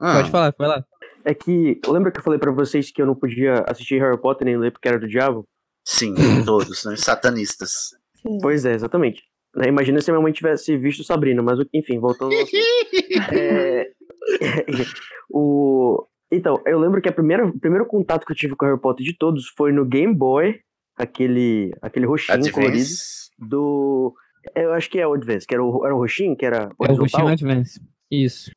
Ah, 0.00 0.14
Pode 0.16 0.30
falar, 0.30 0.54
vai 0.58 0.68
lá. 0.68 0.84
É 1.24 1.34
que, 1.34 1.80
lembra 1.86 2.10
que 2.10 2.18
eu 2.18 2.22
falei 2.24 2.38
pra 2.38 2.50
vocês 2.50 2.90
que 2.90 3.00
eu 3.00 3.06
não 3.06 3.14
podia 3.14 3.64
assistir 3.68 4.00
Harry 4.00 4.20
Potter 4.20 4.44
nem 4.44 4.56
ler 4.58 4.72
porque 4.72 4.88
era 4.88 4.98
do 4.98 5.08
diabo? 5.08 5.44
Sim, 5.84 6.14
todos, 6.46 6.84
né? 6.84 6.96
Satanistas. 6.96 7.90
Pois 8.40 8.64
é, 8.64 8.74
exatamente. 8.74 9.22
Né, 9.54 9.68
Imagina 9.68 10.00
se 10.00 10.10
a 10.10 10.14
minha 10.14 10.22
mãe 10.22 10.32
tivesse 10.32 10.76
visto 10.76 11.04
Sabrina, 11.04 11.42
mas 11.42 11.58
enfim, 11.72 11.98
voltando 11.98 12.34
ao. 12.34 12.42
É, 13.34 13.90
o... 15.28 16.06
Então, 16.30 16.62
eu 16.64 16.78
lembro 16.78 17.02
que 17.02 17.08
a 17.08 17.12
primeira, 17.12 17.44
o 17.44 17.58
primeiro 17.58 17.84
contato 17.84 18.24
que 18.24 18.32
eu 18.32 18.36
tive 18.36 18.54
com 18.54 18.64
Harry 18.64 18.80
Potter 18.80 19.04
de 19.04 19.16
todos 19.18 19.48
foi 19.56 19.72
no 19.72 19.84
Game 19.84 20.14
Boy, 20.14 20.60
aquele, 20.96 21.74
aquele 21.82 22.06
roxinho 22.06 22.38
colorido, 22.52 22.78
Advance. 22.78 23.30
do... 23.36 24.14
Eu 24.54 24.72
acho 24.72 24.88
que 24.88 24.98
é 24.98 25.06
o 25.06 25.12
Advance, 25.12 25.46
que 25.46 25.54
era 25.54 25.62
o, 25.62 25.84
era 25.84 25.94
o 25.94 25.98
roxinho, 25.98 26.36
que 26.36 26.46
era 26.46 26.70
É 26.80 26.92
o. 26.92 26.94
Roxinho 26.94 27.28
Advance. 27.28 27.80
Isso. 28.10 28.50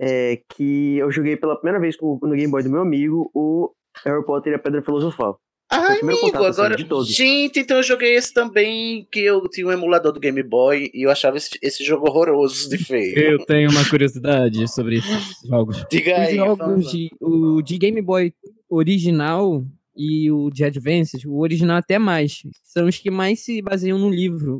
é, 0.00 0.42
que 0.48 0.96
eu 0.96 1.10
joguei 1.10 1.36
pela 1.36 1.56
primeira 1.56 1.78
vez 1.78 1.96
com, 1.96 2.18
no 2.22 2.34
Game 2.34 2.50
Boy 2.50 2.62
do 2.62 2.70
meu 2.70 2.80
amigo 2.80 3.30
o 3.34 3.72
Harry 4.04 4.24
Potter 4.24 4.52
e 4.52 4.56
a 4.56 4.58
Pedra 4.58 4.82
Filosofal. 4.82 5.38
Ai, 5.70 5.98
primeiro 5.98 6.22
amigo, 6.22 6.36
assim, 6.44 6.60
agora. 6.62 6.76
Gente, 7.04 7.60
então 7.60 7.76
eu 7.76 7.82
joguei 7.82 8.14
esse 8.14 8.32
também, 8.32 9.06
que 9.12 9.20
eu 9.20 9.46
tinha 9.48 9.66
um 9.66 9.72
emulador 9.72 10.12
do 10.12 10.20
Game 10.20 10.42
Boy 10.42 10.90
e 10.94 11.02
eu 11.02 11.10
achava 11.10 11.36
esse, 11.36 11.58
esse 11.60 11.84
jogo 11.84 12.08
horroroso 12.08 12.68
de 12.70 12.78
feio. 12.78 13.18
Eu 13.18 13.44
tenho 13.44 13.70
uma 13.70 13.84
curiosidade 13.88 14.66
sobre 14.72 14.96
esses 14.98 15.36
jogos. 15.46 15.84
Diga 15.90 16.12
Os 16.14 16.18
aí, 16.28 16.36
jogos 16.36 16.90
de, 16.90 17.10
o 17.20 17.60
de 17.60 17.76
Game 17.78 18.00
Boy 18.00 18.32
original 18.68 19.64
e 19.96 20.30
o 20.30 20.48
de 20.50 20.64
Advance, 20.64 21.26
o 21.26 21.40
original 21.40 21.76
até 21.78 21.98
mais, 21.98 22.42
são 22.62 22.86
os 22.86 22.96
que 22.98 23.10
mais 23.10 23.40
se 23.40 23.60
baseiam 23.60 23.98
no 23.98 24.08
livro. 24.08 24.56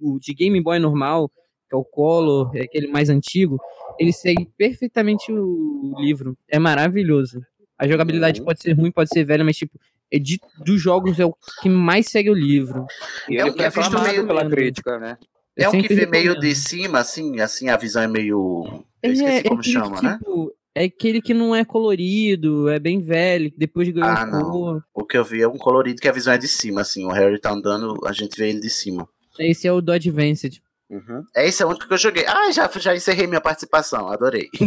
O, 0.00 0.14
o 0.14 0.18
de 0.18 0.34
Game 0.34 0.60
Boy 0.60 0.78
normal, 0.78 1.28
que 1.28 1.74
é 1.74 1.76
o 1.76 1.84
Color, 1.84 2.50
é 2.54 2.62
aquele 2.62 2.88
mais 2.88 3.08
antigo, 3.08 3.58
ele 3.98 4.12
segue 4.12 4.46
perfeitamente 4.58 5.32
o 5.32 5.94
livro. 5.98 6.36
É 6.48 6.58
maravilhoso. 6.58 7.40
A 7.78 7.86
jogabilidade 7.88 8.40
Uhum. 8.40 8.46
pode 8.46 8.60
ser 8.62 8.72
ruim, 8.72 8.90
pode 8.90 9.08
ser 9.10 9.24
velha, 9.24 9.44
mas 9.44 9.56
tipo, 9.56 9.78
de, 10.18 10.38
dos 10.64 10.80
jogos 10.80 11.18
é 11.20 11.24
o 11.24 11.34
que 11.60 11.68
mais 11.68 12.06
segue 12.08 12.30
o 12.30 12.34
livro. 12.34 12.86
E 13.28 13.36
É 13.36 13.42
foi 13.42 13.52
que 13.52 13.62
é 13.62 13.70
visto 13.70 14.00
meio- 14.02 14.26
pela 14.26 14.48
crítica, 14.48 14.98
né? 14.98 15.16
É 15.56 15.66
Eu 15.66 15.70
um 15.70 15.82
que 15.82 15.94
vê 15.94 16.06
meio 16.06 16.38
de 16.38 16.54
cima, 16.54 17.00
assim, 17.00 17.40
assim, 17.40 17.68
a 17.68 17.76
visão 17.76 18.02
é 18.02 18.08
meio. 18.08 18.84
Eu 19.02 19.10
É, 19.10 19.12
esqueci 19.12 19.38
é 19.38 19.42
como 19.48 19.62
chama, 19.62 19.96
que, 19.98 20.04
né? 20.04 20.18
tipo, 20.18 20.52
É 20.74 20.84
aquele 20.84 21.20
que 21.20 21.34
não 21.34 21.54
é 21.54 21.64
colorido, 21.66 22.70
é 22.70 22.78
bem 22.78 23.00
velho, 23.02 23.50
que 23.50 23.58
depois 23.58 23.86
ganhou 23.90 24.08
Ah, 24.08 24.24
não. 24.24 24.50
cor. 24.50 24.84
O 24.94 25.04
que 25.04 25.18
eu 25.18 25.24
vi 25.24 25.42
é 25.42 25.48
um 25.48 25.58
colorido 25.58 26.00
que 26.00 26.08
a 26.08 26.12
visão 26.12 26.32
é 26.32 26.38
de 26.38 26.48
cima, 26.48 26.80
assim. 26.80 27.04
O 27.04 27.10
Harry 27.10 27.38
tá 27.38 27.52
andando, 27.52 27.98
a 28.06 28.12
gente 28.12 28.34
vê 28.38 28.48
ele 28.48 28.60
de 28.60 28.70
cima. 28.70 29.06
Esse 29.38 29.68
é 29.68 29.72
o 29.72 29.82
do 29.82 29.92
Advanced. 29.92 30.62
Uhum. 30.92 31.24
É 31.34 31.48
esse 31.48 31.62
é 31.62 31.66
o 31.66 31.70
único 31.70 31.88
que 31.88 31.94
eu 31.94 31.98
joguei. 31.98 32.26
Ah, 32.26 32.52
já, 32.52 32.70
já 32.78 32.94
encerrei 32.94 33.26
minha 33.26 33.40
participação, 33.40 34.08
adorei. 34.08 34.50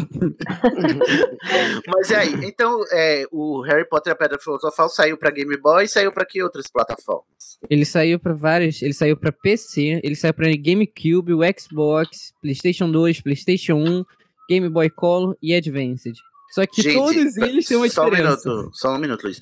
Mas 1.87 2.09
e 2.09 2.15
aí, 2.15 2.33
então 2.43 2.83
é, 2.91 3.27
o 3.31 3.61
Harry 3.61 3.87
Potter 3.87 4.09
e 4.09 4.13
a 4.13 4.15
Pedra 4.15 4.39
Filosofal 4.39 4.89
saiu 4.89 5.19
pra 5.19 5.29
Game 5.29 5.55
Boy 5.57 5.83
e 5.83 5.87
saiu 5.87 6.11
pra 6.11 6.25
que 6.25 6.41
outras 6.41 6.65
plataformas? 6.67 7.59
Ele 7.69 7.85
saiu 7.85 8.19
pra 8.19 8.33
vários. 8.33 8.81
Ele 8.81 8.93
saiu 8.93 9.15
pra 9.15 9.31
PC, 9.31 10.01
ele 10.03 10.15
saiu 10.15 10.33
pra 10.33 10.49
GameCube, 10.49 11.35
o 11.35 11.41
Xbox, 11.59 12.33
PlayStation 12.41 12.89
2, 12.89 13.21
PlayStation 13.21 13.75
1, 13.75 14.03
Game 14.49 14.67
Boy 14.69 14.89
Color 14.89 15.37
e 15.39 15.53
Advanced. 15.53 16.15
Só 16.53 16.65
que 16.65 16.81
Gente, 16.81 16.95
todos 16.95 17.37
eles 17.37 17.67
têm 17.67 17.77
uma 17.77 17.87
só 17.89 18.07
um 18.07 18.09
diferença. 18.09 18.49
minuto, 18.49 18.71
só 18.73 18.95
um 18.95 18.97
minuto, 18.97 19.23
Luiz. 19.23 19.39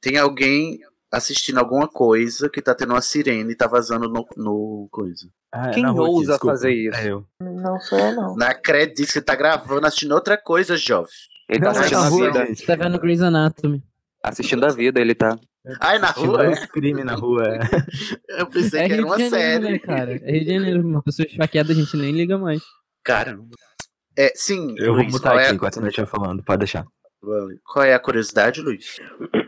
Tem 0.00 0.16
alguém 0.16 0.80
assistindo 1.16 1.58
alguma 1.58 1.86
coisa 1.88 2.48
que 2.48 2.60
tá 2.62 2.74
tendo 2.74 2.92
uma 2.92 3.00
sirene 3.00 3.52
e 3.52 3.56
tá 3.56 3.66
vazando 3.66 4.08
no, 4.08 4.26
no 4.36 4.88
coisa. 4.90 5.28
Ah, 5.52 5.70
Quem 5.70 5.84
rua 5.86 5.92
aqui, 6.06 6.10
ousa 6.14 6.32
desculpa. 6.32 6.52
fazer 6.54 6.72
isso? 6.72 6.98
É 6.98 7.10
eu. 7.10 7.24
Não 7.40 7.78
sou 7.80 7.98
eu, 7.98 8.14
não. 8.14 8.36
Na 8.36 8.54
crédito 8.54 9.12
que 9.12 9.20
tá 9.20 9.34
gravando, 9.34 9.86
assistindo 9.86 10.12
outra 10.12 10.36
coisa, 10.36 10.76
jovem. 10.76 11.10
Ele 11.48 11.60
tá 11.60 11.66
Não, 11.66 11.78
assistindo 11.78 11.98
a 11.98 12.08
rua, 12.08 12.26
vida. 12.32 12.46
gente. 12.46 12.66
Tá 12.66 12.76
vendo 12.76 12.98
Grey's 12.98 13.22
Anatomy. 13.22 13.82
Assistindo 14.22 14.64
a 14.64 14.68
vida, 14.70 15.00
ele 15.00 15.14
tá. 15.14 15.38
Ai, 15.80 15.98
na 15.98 16.10
rua? 16.10 16.50
os 16.50 16.64
crime 16.66 17.04
na 17.04 17.14
rua. 17.14 17.42
é. 17.46 17.58
Eu 18.40 18.46
pensei 18.46 18.80
É 18.82 18.86
que 18.86 18.92
era 18.94 19.04
uma 19.06 19.18
Janeiro, 19.18 19.34
série. 19.62 19.72
né, 19.72 19.78
cara? 19.78 20.16
É 20.22 20.32
Rio 20.32 20.44
de 20.44 20.52
Janeiro. 20.52 20.80
Uma 20.86 21.02
pessoa 21.02 21.26
esfaqueada 21.26 21.72
a 21.72 21.74
gente 21.74 21.96
nem 21.96 22.12
liga 22.12 22.36
mais. 22.36 22.62
Caramba. 23.04 23.54
É, 24.16 24.32
sim, 24.34 24.74
Eu 24.78 24.94
vou 24.94 25.02
Luiz, 25.02 25.18
qual 25.18 25.38
é, 25.38 25.42
aqui 25.44 25.52
a- 25.52 25.54
enquanto 25.54 25.80
não 25.80 25.88
estiver 25.88 26.06
falando, 26.06 26.42
pode 26.42 26.58
deixar. 26.60 26.84
Qual 27.64 27.84
é 27.84 27.94
a 27.94 27.98
curiosidade, 27.98 28.60
Luiz? 28.60 29.00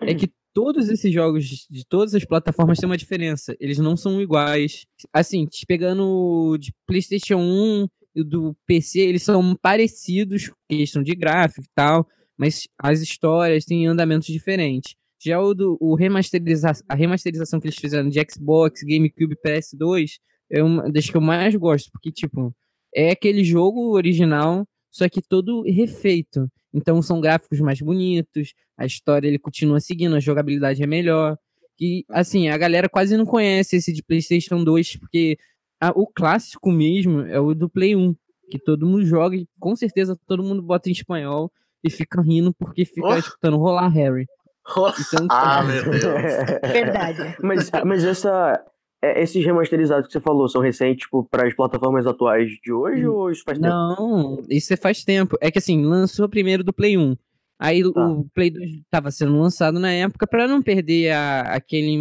É 0.03 0.15
que 0.15 0.31
todos 0.57 0.89
esses 0.89 1.13
jogos 1.13 1.67
de 1.69 1.85
todas 1.87 2.15
as 2.15 2.25
plataformas 2.25 2.79
têm 2.79 2.89
uma 2.89 2.97
diferença. 2.97 3.55
Eles 3.61 3.77
não 3.77 3.95
são 3.95 4.23
iguais. 4.23 4.87
Assim, 5.13 5.47
pegando 5.69 6.57
de 6.59 6.73
PlayStation 6.87 7.37
1 7.37 7.87
e 8.15 8.25
do 8.25 8.57
PC, 8.67 9.01
eles 9.01 9.23
são 9.23 9.55
parecidos, 9.55 10.51
questão 10.67 11.03
de 11.03 11.15
gráfico 11.15 11.67
e 11.67 11.75
tal, 11.75 12.09
mas 12.39 12.67
as 12.79 13.03
histórias 13.03 13.67
têm 13.67 13.87
andamentos 13.87 14.29
diferentes. 14.29 14.95
Já 15.23 15.39
o 15.39 15.53
do 15.53 15.77
o 15.79 15.95
remasteriza 15.95 16.73
a 16.89 16.95
remasterização 16.95 17.61
que 17.61 17.67
eles 17.67 17.79
fizeram 17.79 18.09
de 18.09 18.19
Xbox, 18.27 18.81
GameCube 18.83 19.35
e 19.35 19.49
PS2 19.49 20.13
é 20.51 20.63
uma 20.63 20.91
das 20.91 21.11
que 21.11 21.19
eu 21.19 21.21
mais 21.21 21.55
gosto, 21.55 21.91
porque, 21.93 22.11
tipo, 22.11 22.51
é 22.95 23.11
aquele 23.11 23.45
jogo 23.45 23.95
original, 23.95 24.67
só 24.97 25.09
que 25.09 25.21
todo 25.21 25.63
refeito. 25.63 26.49
Então 26.73 27.01
são 27.03 27.21
gráficos 27.21 27.61
mais 27.61 27.81
bonitos, 27.81 28.53
a 28.79 28.87
história 28.87 29.29
ele 29.29 29.39
continua 29.39 29.81
seguindo, 29.81 30.17
a 30.17 30.21
jogabilidade 30.21 30.83
é 30.83 30.87
melhor. 30.87 31.37
E 31.81 32.05
assim, 32.11 32.49
a 32.49 32.57
galera 32.57 32.89
quase 32.89 33.17
não 33.17 33.27
conhece 33.27 33.77
esse 33.77 33.93
de 33.93 34.03
PlayStation 34.03 34.63
2, 34.65 34.97
porque 34.97 35.37
a- 35.81 35.93
o 35.95 36.07
clássico 36.07 36.71
mesmo 36.73 37.21
é 37.23 37.39
o 37.39 37.55
do 37.55 37.69
Play 37.69 37.95
1, 37.95 38.15
que 38.51 38.59
todo 38.59 38.87
mundo 38.87 39.05
joga 39.05 39.37
e 39.37 39.47
com 39.61 39.77
certeza 39.77 40.19
todo 40.27 40.43
mundo 40.43 40.63
bota 40.63 40.89
em 40.89 40.93
espanhol 40.93 41.51
e 41.85 41.91
fica 41.91 42.23
rindo 42.23 42.55
porque 42.55 42.85
fica 42.85 43.07
Oh. 43.09 43.17
escutando 43.17 43.59
rolar 43.59 43.89
Harry. 43.89 44.27
Então, 44.69 45.27
Ah, 45.31 45.63
meu 45.63 45.85
Deus. 45.91 46.03
Verdade. 46.73 47.37
Mas, 47.43 47.71
mas 47.85 48.03
essa, 48.05 48.65
esses 49.23 49.45
remasterizados 49.45 50.07
que 50.07 50.13
você 50.13 50.21
falou 50.21 50.49
são 50.49 50.61
recentes, 50.61 51.05
tipo, 51.05 51.25
para 51.31 51.47
as 51.47 51.55
plataformas 51.55 52.07
atuais 52.07 52.51
de 52.63 52.73
hoje 52.73 53.07
ou 53.07 53.31
isso 53.31 53.43
faz 53.45 53.59
tempo? 53.59 53.69
Não, 53.75 54.43
isso 54.49 54.77
faz 54.77 55.05
tempo. 55.05 55.37
É 55.41 55.51
que 55.51 55.59
assim, 55.59 55.85
lançou 55.85 56.29
primeiro 56.29 56.63
do 56.65 56.73
Play 56.73 56.97
1. 56.97 57.17
Aí 57.59 57.83
o 57.85 58.27
Play 58.35 58.51
2 58.51 58.71
estava 58.83 59.11
sendo 59.11 59.39
lançado 59.39 59.79
na 59.81 59.91
época 59.91 60.27
para 60.27 60.47
não 60.47 60.61
perder 60.63 61.11
a- 61.13 61.41
aquele, 61.55 62.01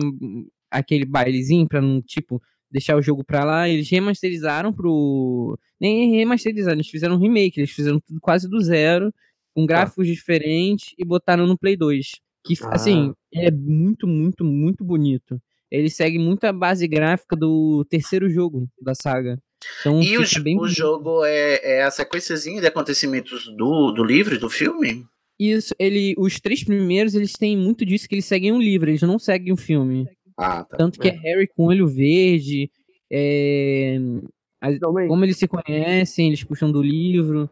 aquele 0.69 1.05
bailezinho, 1.05 1.67
para 1.67 1.81
não, 1.81 2.01
tipo, 2.01 2.41
deixar 2.69 2.97
o 2.97 3.01
jogo 3.01 3.23
pra 3.23 3.43
lá. 3.45 3.69
Eles 3.69 3.89
remasterizaram 3.89 4.73
pro. 4.73 5.57
Nem 5.79 6.11
remasterizaram, 6.11 6.75
eles 6.77 6.89
fizeram 6.89 7.15
um 7.15 7.19
remake, 7.19 7.59
eles 7.59 7.71
fizeram 7.71 7.99
tudo 7.99 8.19
quase 8.21 8.49
do 8.49 8.59
zero, 8.61 9.13
com 9.53 9.65
gráficos 9.65 10.07
diferentes 10.07 10.93
e 10.97 11.05
botaram 11.05 11.45
no 11.47 11.57
Play 11.57 11.75
2. 11.77 12.13
Que, 12.45 12.53
Ah. 12.63 12.69
assim, 12.75 13.13
é 13.33 13.49
muito, 13.49 14.05
muito, 14.05 14.43
muito 14.43 14.83
bonito. 14.83 15.41
Ele 15.71 15.89
segue 15.89 16.17
muito 16.19 16.43
a 16.45 16.53
base 16.53 16.87
gráfica 16.87 17.35
do 17.35 17.85
terceiro 17.89 18.29
jogo 18.29 18.67
da 18.81 18.93
saga. 18.93 19.37
Então, 19.79 20.01
E 20.01 20.17
o, 20.17 20.43
bem 20.43 20.59
o 20.59 20.67
jogo 20.67 21.25
é, 21.25 21.77
é 21.79 21.83
a 21.83 21.91
sequenciazinha 21.91 22.61
de 22.61 22.67
acontecimentos 22.67 23.45
do, 23.57 23.91
do 23.91 24.03
livro 24.03 24.39
do 24.39 24.49
filme? 24.49 25.03
Isso, 25.39 25.73
ele, 25.79 26.13
os 26.17 26.39
três 26.39 26.63
primeiros, 26.63 27.13
eles 27.15 27.33
têm 27.33 27.57
muito 27.57 27.85
disso 27.85 28.07
que 28.07 28.15
eles 28.15 28.25
seguem 28.25 28.51
um 28.53 28.61
livro, 28.61 28.89
eles 28.89 29.01
não 29.01 29.19
seguem 29.19 29.51
o 29.51 29.57
filme. 29.57 30.07
Ah, 30.37 30.63
tá. 30.63 30.77
Tanto 30.77 30.99
que 30.99 31.07
é 31.07 31.11
Harry 31.11 31.47
com 31.47 31.65
olho 31.65 31.87
verde, 31.87 32.69
é, 33.11 33.97
as- 34.61 34.77
como 34.79 35.23
eles 35.25 35.37
se 35.37 35.47
conhecem, 35.47 36.27
eles 36.27 36.43
puxam 36.43 36.71
do 36.71 36.81
livro, 36.81 37.49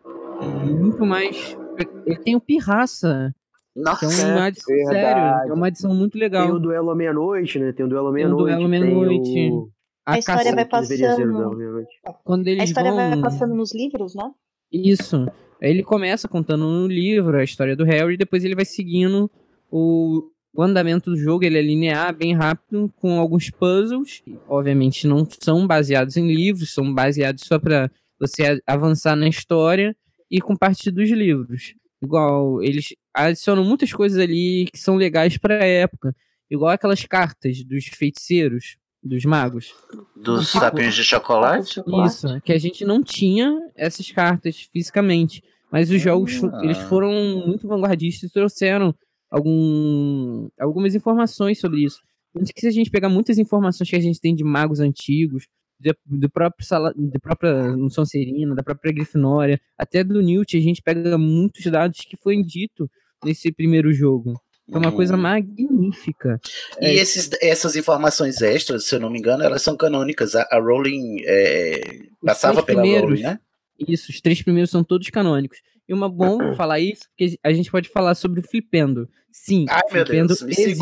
muito 0.65 1.05
mais. 1.05 1.57
Ele 2.05 2.17
tem 2.19 2.35
o 2.35 2.41
Pirraça. 2.41 3.33
Nossa, 3.75 4.05
então, 4.05 4.27
é 4.29 4.31
uma 4.35 4.45
adição, 4.45 4.75
sério, 4.85 5.49
é 5.49 5.53
uma 5.53 5.67
adição 5.67 5.95
muito 5.95 6.15
legal. 6.17 6.45
Tem 6.45 6.55
o 6.55 6.59
duelo 6.59 6.91
à 6.91 6.95
meia-noite, 6.95 7.57
né? 7.59 7.71
Tem 7.71 7.85
o 7.85 7.89
duelo 7.89 8.09
à 8.09 8.13
Tem 8.13 8.25
o 8.25 8.29
meia-noite. 8.35 8.43
duelo 8.45 8.65
à 8.65 8.67
meia-noite. 8.67 9.33
tem 9.33 9.51
o- 9.51 9.69
A 10.05 10.19
história 10.19 10.53
vai 10.53 10.65
passando. 10.65 11.55
meia-noite. 11.57 11.89
Quando 12.23 12.47
eles 12.47 12.61
A 12.61 12.63
história 12.65 12.91
vão... 12.91 13.09
vai 13.09 13.21
passando 13.21 13.55
nos 13.55 13.73
livros, 13.73 14.13
né? 14.15 14.29
Isso. 14.71 15.25
Ele 15.61 15.81
começa 15.81 16.27
contando 16.27 16.65
no 16.67 16.87
livro 16.87 17.37
a 17.37 17.43
história 17.43 17.75
do 17.75 17.83
Harry, 17.85 18.17
depois 18.17 18.43
ele 18.43 18.53
vai 18.55 18.65
seguindo 18.65 19.31
o, 19.71 20.29
o 20.53 20.61
andamento 20.61 21.09
do 21.09 21.17
jogo, 21.17 21.43
ele 21.45 21.57
é 21.57 21.61
linear, 21.61 22.13
bem 22.15 22.33
rápido, 22.35 22.91
com 22.97 23.17
alguns 23.19 23.49
puzzles. 23.49 24.21
Obviamente 24.47 25.07
não 25.07 25.25
são 25.41 25.65
baseados 25.65 26.17
em 26.17 26.27
livros, 26.27 26.73
são 26.73 26.93
baseados 26.93 27.45
só 27.45 27.57
para 27.57 27.89
você 28.19 28.43
a- 28.43 28.59
avançar 28.73 29.15
na 29.15 29.27
história 29.27 29.95
e 30.29 30.41
com 30.41 30.55
parte 30.55 30.91
dos 30.91 31.09
livros. 31.09 31.73
Igual, 32.03 32.61
eles 32.61 32.93
adicionam 33.13 33.63
muitas 33.63 33.91
coisas 33.93 34.17
ali 34.19 34.67
que 34.71 34.79
são 34.79 34.95
legais 34.95 35.37
para 35.37 35.61
a 35.63 35.65
época. 35.67 36.15
Igual 36.49 36.71
aquelas 36.71 37.03
cartas 37.05 37.63
dos 37.63 37.85
feiticeiros, 37.85 38.77
dos 39.01 39.25
magos. 39.25 39.73
Dos 40.15 40.47
Tipo, 40.47 40.59
sapinhos 40.59 40.95
de 40.95 41.03
chocolate? 41.03 41.81
isso, 42.05 42.41
que 42.41 42.53
a 42.53 42.57
gente 42.57 42.85
não 42.85 43.03
tinha 43.03 43.59
essas 43.75 44.09
cartas 44.11 44.67
fisicamente. 44.71 45.43
Mas 45.71 45.89
os 45.89 45.99
jogos 46.01 46.35
fo- 46.35 46.51
eles 46.61 46.77
Ah. 46.77 46.87
foram 46.87 47.11
muito 47.47 47.67
vanguardistas 47.67 48.29
e 48.29 48.33
trouxeram 48.33 48.93
algum, 49.29 50.47
algumas 50.59 50.95
informações 50.95 51.59
sobre 51.59 51.83
isso. 51.83 51.99
Tanto 52.33 52.53
que 52.53 52.61
se 52.61 52.67
a 52.67 52.71
gente 52.71 52.89
pegar 52.89 53.09
muitas 53.09 53.37
informações 53.37 53.89
que 53.89 53.95
a 53.95 53.99
gente 53.99 54.19
tem 54.19 54.35
de 54.35 54.43
magos 54.43 54.79
antigos, 54.79 55.47
de- 55.79 55.95
do 56.05 56.29
próprio 56.29 56.65
sala, 56.65 56.93
da 56.95 57.19
própria 57.19 57.75
Sonserina, 57.89 58.55
da 58.55 58.63
própria 58.63 58.91
Grifinória, 58.93 59.59
até 59.77 60.03
do 60.03 60.21
Newt, 60.21 60.55
a 60.55 60.61
gente 60.61 60.81
pega 60.81 61.17
muitos 61.17 61.63
dados 61.65 61.99
que 62.01 62.15
foi 62.17 62.41
dito 62.43 62.89
nesse 63.23 63.51
primeiro 63.51 63.91
jogo. 63.93 64.39
É 64.71 64.77
uma 64.77 64.91
coisa 64.93 65.15
Hum. 65.15 65.17
magnífica. 65.17 66.39
E 66.79 66.85
É, 66.85 66.93
esses, 66.93 67.29
essas 67.41 67.75
informações 67.75 68.41
extras, 68.41 68.85
se 68.85 68.95
eu 68.95 68.99
não 68.99 69.09
me 69.09 69.19
engano, 69.19 69.43
elas 69.43 69.61
são 69.61 69.75
canônicas. 69.75 70.35
A, 70.35 70.47
a 70.49 70.59
Rowling 70.59 71.17
é, 71.25 71.81
passava 72.25 72.63
pela 72.63 72.81
Rowling, 72.81 73.21
né? 73.21 73.39
Isso, 73.87 74.09
os 74.11 74.21
três 74.21 74.41
primeiros 74.41 74.71
são 74.71 74.83
todos 74.83 75.09
canônicos. 75.09 75.59
E 75.87 75.93
uma 75.93 76.07
bom 76.07 76.37
falar 76.55 76.79
isso, 76.79 77.01
porque 77.09 77.37
a 77.43 77.51
gente 77.51 77.69
pode 77.69 77.89
falar 77.89 78.15
sobre 78.15 78.39
o 78.39 78.43
Flipendo. 78.43 79.07
Sim, 79.31 79.65
Ai, 79.67 79.81
meu 79.91 80.05
Flipendo 80.05 80.27
Deus, 80.27 80.41
existe 80.43 80.79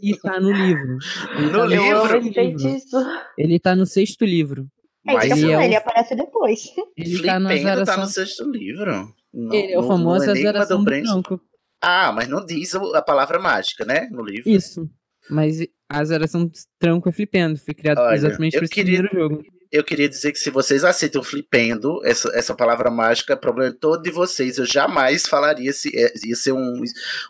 e 0.00 0.16
tá 0.18 0.38
no 0.38 0.52
livro. 0.52 0.98
Ele 1.36 1.46
No 1.46 1.58
tá 1.58 1.66
livro? 1.66 2.32
Feitiço. 2.34 2.96
Ele 3.36 3.58
tá 3.58 3.74
no 3.74 3.86
sexto 3.86 4.24
livro. 4.24 4.66
É 5.08 5.14
eu 5.14 5.20
ele, 5.22 5.52
é 5.52 5.64
ele 5.64 5.74
o, 5.74 5.78
aparece 5.78 6.14
depois. 6.14 6.60
ele 6.96 7.22
tá 7.22 7.40
Flipendo 7.40 7.84
tá 7.84 7.96
no 7.96 8.06
sexto 8.06 8.44
livro. 8.48 9.12
No- 9.32 9.52
Ele 9.54 9.72
é 9.72 9.78
o 9.78 9.82
no- 9.82 9.88
famoso 9.88 10.30
azaração 10.30 10.78
do 10.78 10.84
branco. 10.84 11.40
Ah, 11.82 12.12
mas 12.12 12.28
não 12.28 12.44
diz 12.44 12.74
a 12.74 13.02
palavra 13.02 13.38
mágica, 13.40 13.84
né? 13.84 14.08
No 14.10 14.22
livro. 14.24 14.48
Isso. 14.48 14.88
Mas 15.30 15.60
a 15.88 15.98
azaração 16.00 16.44
do 16.46 16.52
tranco 16.78 17.08
é 17.08 17.12
Flipendo. 17.12 17.58
Foi 17.58 17.74
criado 17.74 17.98
Olha, 17.98 18.14
exatamente 18.14 18.54
eu 18.54 18.60
para 18.60 18.64
esse 18.66 18.74
queria- 18.74 19.02
primeiro 19.02 19.30
jogo. 19.30 19.44
Eu 19.70 19.82
queria 19.82 20.06
dizer 20.06 20.32
que 20.32 20.38
se 20.38 20.50
vocês 20.50 20.84
aceitam 20.84 21.22
flipendo, 21.22 21.98
essa, 22.04 22.28
essa 22.36 22.54
palavra 22.54 22.90
mágica, 22.90 23.32
é 23.32 23.36
problema 23.36 23.72
todo 23.74 24.02
de 24.02 24.10
vocês. 24.10 24.58
Eu 24.58 24.66
jamais 24.66 25.26
falaria 25.26 25.72
se 25.72 25.88
é, 25.98 26.12
ia 26.26 26.36
ser 26.36 26.52
um, 26.52 26.58
um 26.78 26.82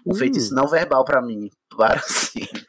Hum. 0.08 0.14
feitiço 0.14 0.52
não 0.52 0.66
verbal 0.66 1.04
pra 1.04 1.22
mim. 1.22 1.48
Para 1.76 2.00
sempre. 2.02 2.66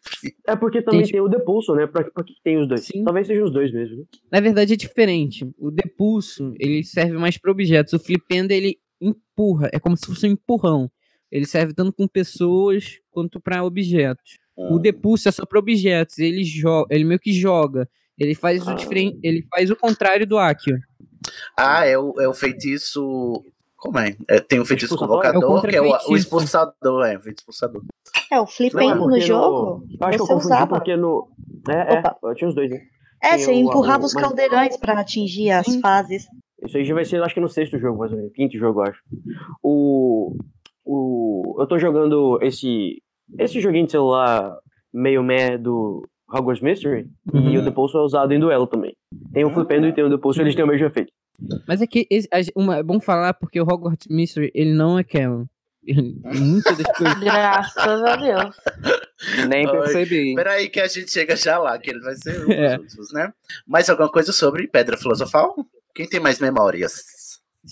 É 0.48 0.56
porque 0.56 0.80
também 0.84 1.02
Tem- 1.02 1.14
tem 1.14 1.22
o 1.22 1.28
Depulso, 1.28 1.74
né? 1.74 1.88
Pra, 1.88 2.04
pra 2.04 2.24
que 2.24 2.34
tem 2.44 2.62
os 2.62 2.68
dois? 2.68 2.88
Talvez 3.04 3.26
sejam 3.26 3.46
os 3.46 3.52
dois 3.52 3.74
mesmo. 3.74 3.98
né? 3.98 4.04
Na 4.32 4.40
verdade 4.42 4.74
é 4.74 4.76
diferente. 4.78 5.50
O 5.58 5.72
depulso, 5.72 6.54
ele 6.60 6.84
serve 6.84 7.14
mais 7.18 7.40
para 7.40 7.52
objetos. 7.52 7.94
O 7.94 8.00
flipendo, 8.00 8.54
ele 8.54 8.78
empurra. 9.02 9.70
É 9.74 9.80
como 9.80 9.98
se 9.98 10.06
fosse 10.06 10.28
um 10.28 10.32
empurrão. 10.34 10.88
Ele 11.34 11.46
serve 11.48 11.74
tanto 11.74 11.92
com 11.92 12.08
pessoas 12.08 13.00
quanto 13.10 13.40
para 13.40 13.64
objetos. 13.64 14.38
O 14.56 14.78
depulso 14.78 15.28
é 15.28 15.32
só 15.32 15.44
para 15.48 15.58
objetos. 15.58 16.20
Ele 16.20 16.44
joga, 16.44 16.94
ele 16.94 17.04
meio 17.04 17.20
que 17.20 17.34
joga. 17.34 17.90
Ele 18.20 18.36
faz 18.36 18.68
o 18.68 18.76
diferente, 18.76 19.18
ele 19.24 19.44
faz 19.50 19.72
o 19.72 19.76
contrário 19.76 20.28
do 20.28 20.38
Akio. 20.38 20.78
Ah, 21.58 21.88
é 21.88 21.98
o, 21.98 22.14
é 22.22 22.28
o 22.28 22.34
feitiço. 22.36 23.44
Como 23.78 23.98
é? 23.98 24.16
É, 24.30 24.40
tem 24.40 24.60
o 24.60 24.66
feitiço 24.66 24.94
Expulsador? 24.94 25.24
convocador, 25.34 25.58
É 25.58 25.60
o 25.60 25.70
que 25.72 25.76
é 25.76 25.82
o, 25.82 26.12
o 26.12 26.16
expulsador, 26.16 27.04
é, 27.06 27.18
o 27.18 27.22
feitiço 27.22 27.42
expulsador. 27.50 27.82
É, 28.32 28.36
o 28.36 28.38
Não, 28.38 28.44
é 28.44 28.48
flipendo 28.48 29.08
no 29.08 29.20
jogo, 29.20 29.84
Eu 30.00 30.08
acho 30.08 30.18
que 30.18 30.22
eu 30.22 30.28
você 30.28 30.34
confundi 30.34 30.54
usava. 30.54 30.68
porque 30.76 30.96
no. 30.96 31.28
É, 31.68 31.96
é, 31.96 32.04
eu 32.24 32.36
tinha 32.36 32.48
os 32.48 32.54
dois, 32.56 32.70
né? 32.70 32.80
É, 33.24 33.30
Tem 33.32 33.40
você 33.40 33.52
o- 33.52 33.54
empurrava 33.56 34.04
o- 34.04 34.06
os 34.06 34.14
mas- 34.14 34.24
caldeirões 34.24 34.78
pra 34.78 35.00
atingir 35.00 35.50
as 35.50 35.76
fases. 35.78 36.28
Isso 36.66 36.78
aí 36.78 36.86
já 36.86 36.94
vai 36.94 37.04
ser, 37.06 37.22
acho 37.24 37.34
que 37.34 37.42
no 37.42 37.50
sexto 37.50 37.78
jogo, 37.80 37.98
mais 38.00 38.12
ou 38.12 38.18
menos. 38.18 38.32
Quinto 38.34 38.58
jogo, 38.58 38.82
eu 38.82 38.84
acho. 38.92 39.02
O. 39.62 40.38
O. 40.86 41.56
Eu 41.60 41.68
tô 41.68 41.78
jogando 41.80 42.40
esse. 42.42 43.02
Esse 43.40 43.60
joguinho 43.62 43.86
de 43.86 43.92
celular 43.92 44.56
meio 44.94 45.24
meh 45.24 45.58
do 45.58 46.02
Hogwarts 46.32 46.62
Mystery. 46.62 47.08
E 47.34 47.38
Uhum. 47.38 47.60
o 47.60 47.62
Depulso 47.64 47.98
é 47.98 48.02
usado 48.02 48.34
em 48.34 48.40
duelo 48.40 48.68
também. 48.68 48.96
Tem 49.34 49.46
o 49.46 49.50
Flipendo 49.50 49.88
e 49.88 49.94
tem 49.94 50.04
o 50.04 50.10
Depulso, 50.10 50.42
eles 50.42 50.56
têm 50.56 50.64
o 50.64 50.68
mesmo 50.68 50.86
efeito. 50.88 51.12
Mas 51.68 51.82
é 51.82 51.88
que 51.88 52.06
esse- 52.12 52.30
uma- 52.56 52.78
é 52.78 52.84
bom 52.84 53.00
falar 53.00 53.34
porque 53.34 53.60
o 53.60 53.64
Hogwarts 53.64 54.08
Mystery, 54.10 54.52
ele 54.54 54.74
não 54.74 55.00
é 55.00 55.04
canon. 55.04 55.46
Muitas 55.86 56.78
das 56.78 56.88
coisas. 56.98 57.20
Graças 57.20 58.04
a 58.04 58.16
Deus. 58.16 58.56
Nem 59.50 59.70
percebi. 59.70 60.36
Peraí 60.36 60.70
que 60.70 60.80
a 60.80 60.88
gente 60.88 61.12
chega 61.12 61.36
já 61.36 61.58
lá, 61.58 61.78
que 61.80 61.90
ele 61.90 62.00
vai 62.00 62.16
ser 62.16 62.46
um 62.46 62.52
É. 62.52 62.78
dos 62.78 62.84
últimos, 62.86 63.14
né? 63.14 63.34
Mais 63.68 63.90
alguma 63.90 64.10
coisa 64.10 64.32
sobre 64.32 64.68
Pedra 64.68 64.98
Filosofal? 64.98 65.56
Quem 65.96 66.08
tem 66.08 66.20
mais 66.20 66.40
memórias? 66.40 67.04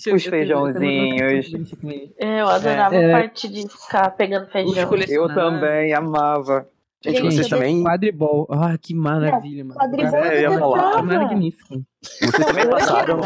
Eu- 0.06 0.14
Os 0.16 0.24
eu 0.24 0.30
tenho 0.30 0.30
feijãozinhos. 0.30 1.52
ele. 1.82 2.14
Eu 2.18 2.48
adorava 2.48 2.94
É. 2.96 3.12
a 3.14 3.18
parte 3.20 3.48
de 3.48 3.68
ficar 3.68 4.10
pegando 4.12 4.46
feijão. 4.50 4.90
Eu 5.08 5.34
também 5.34 5.92
amava. 5.92 6.66
Gente, 7.04 7.16
Gente, 7.20 7.34
vocês 7.34 7.48
também. 7.48 7.82
Quadribol. 7.84 8.46
Ah, 8.50 8.78
que 8.80 8.94
maravilha, 8.94 9.64
mano. 9.64 9.78
quadribol 9.78 10.14
É, 10.20 10.46
eu 10.46 10.52
ia 10.52 10.58
falar. 10.58 11.02
Magnífico. 11.02 11.82
Vocês 12.02 12.46
também 12.46 12.70
passaram. 12.70 13.20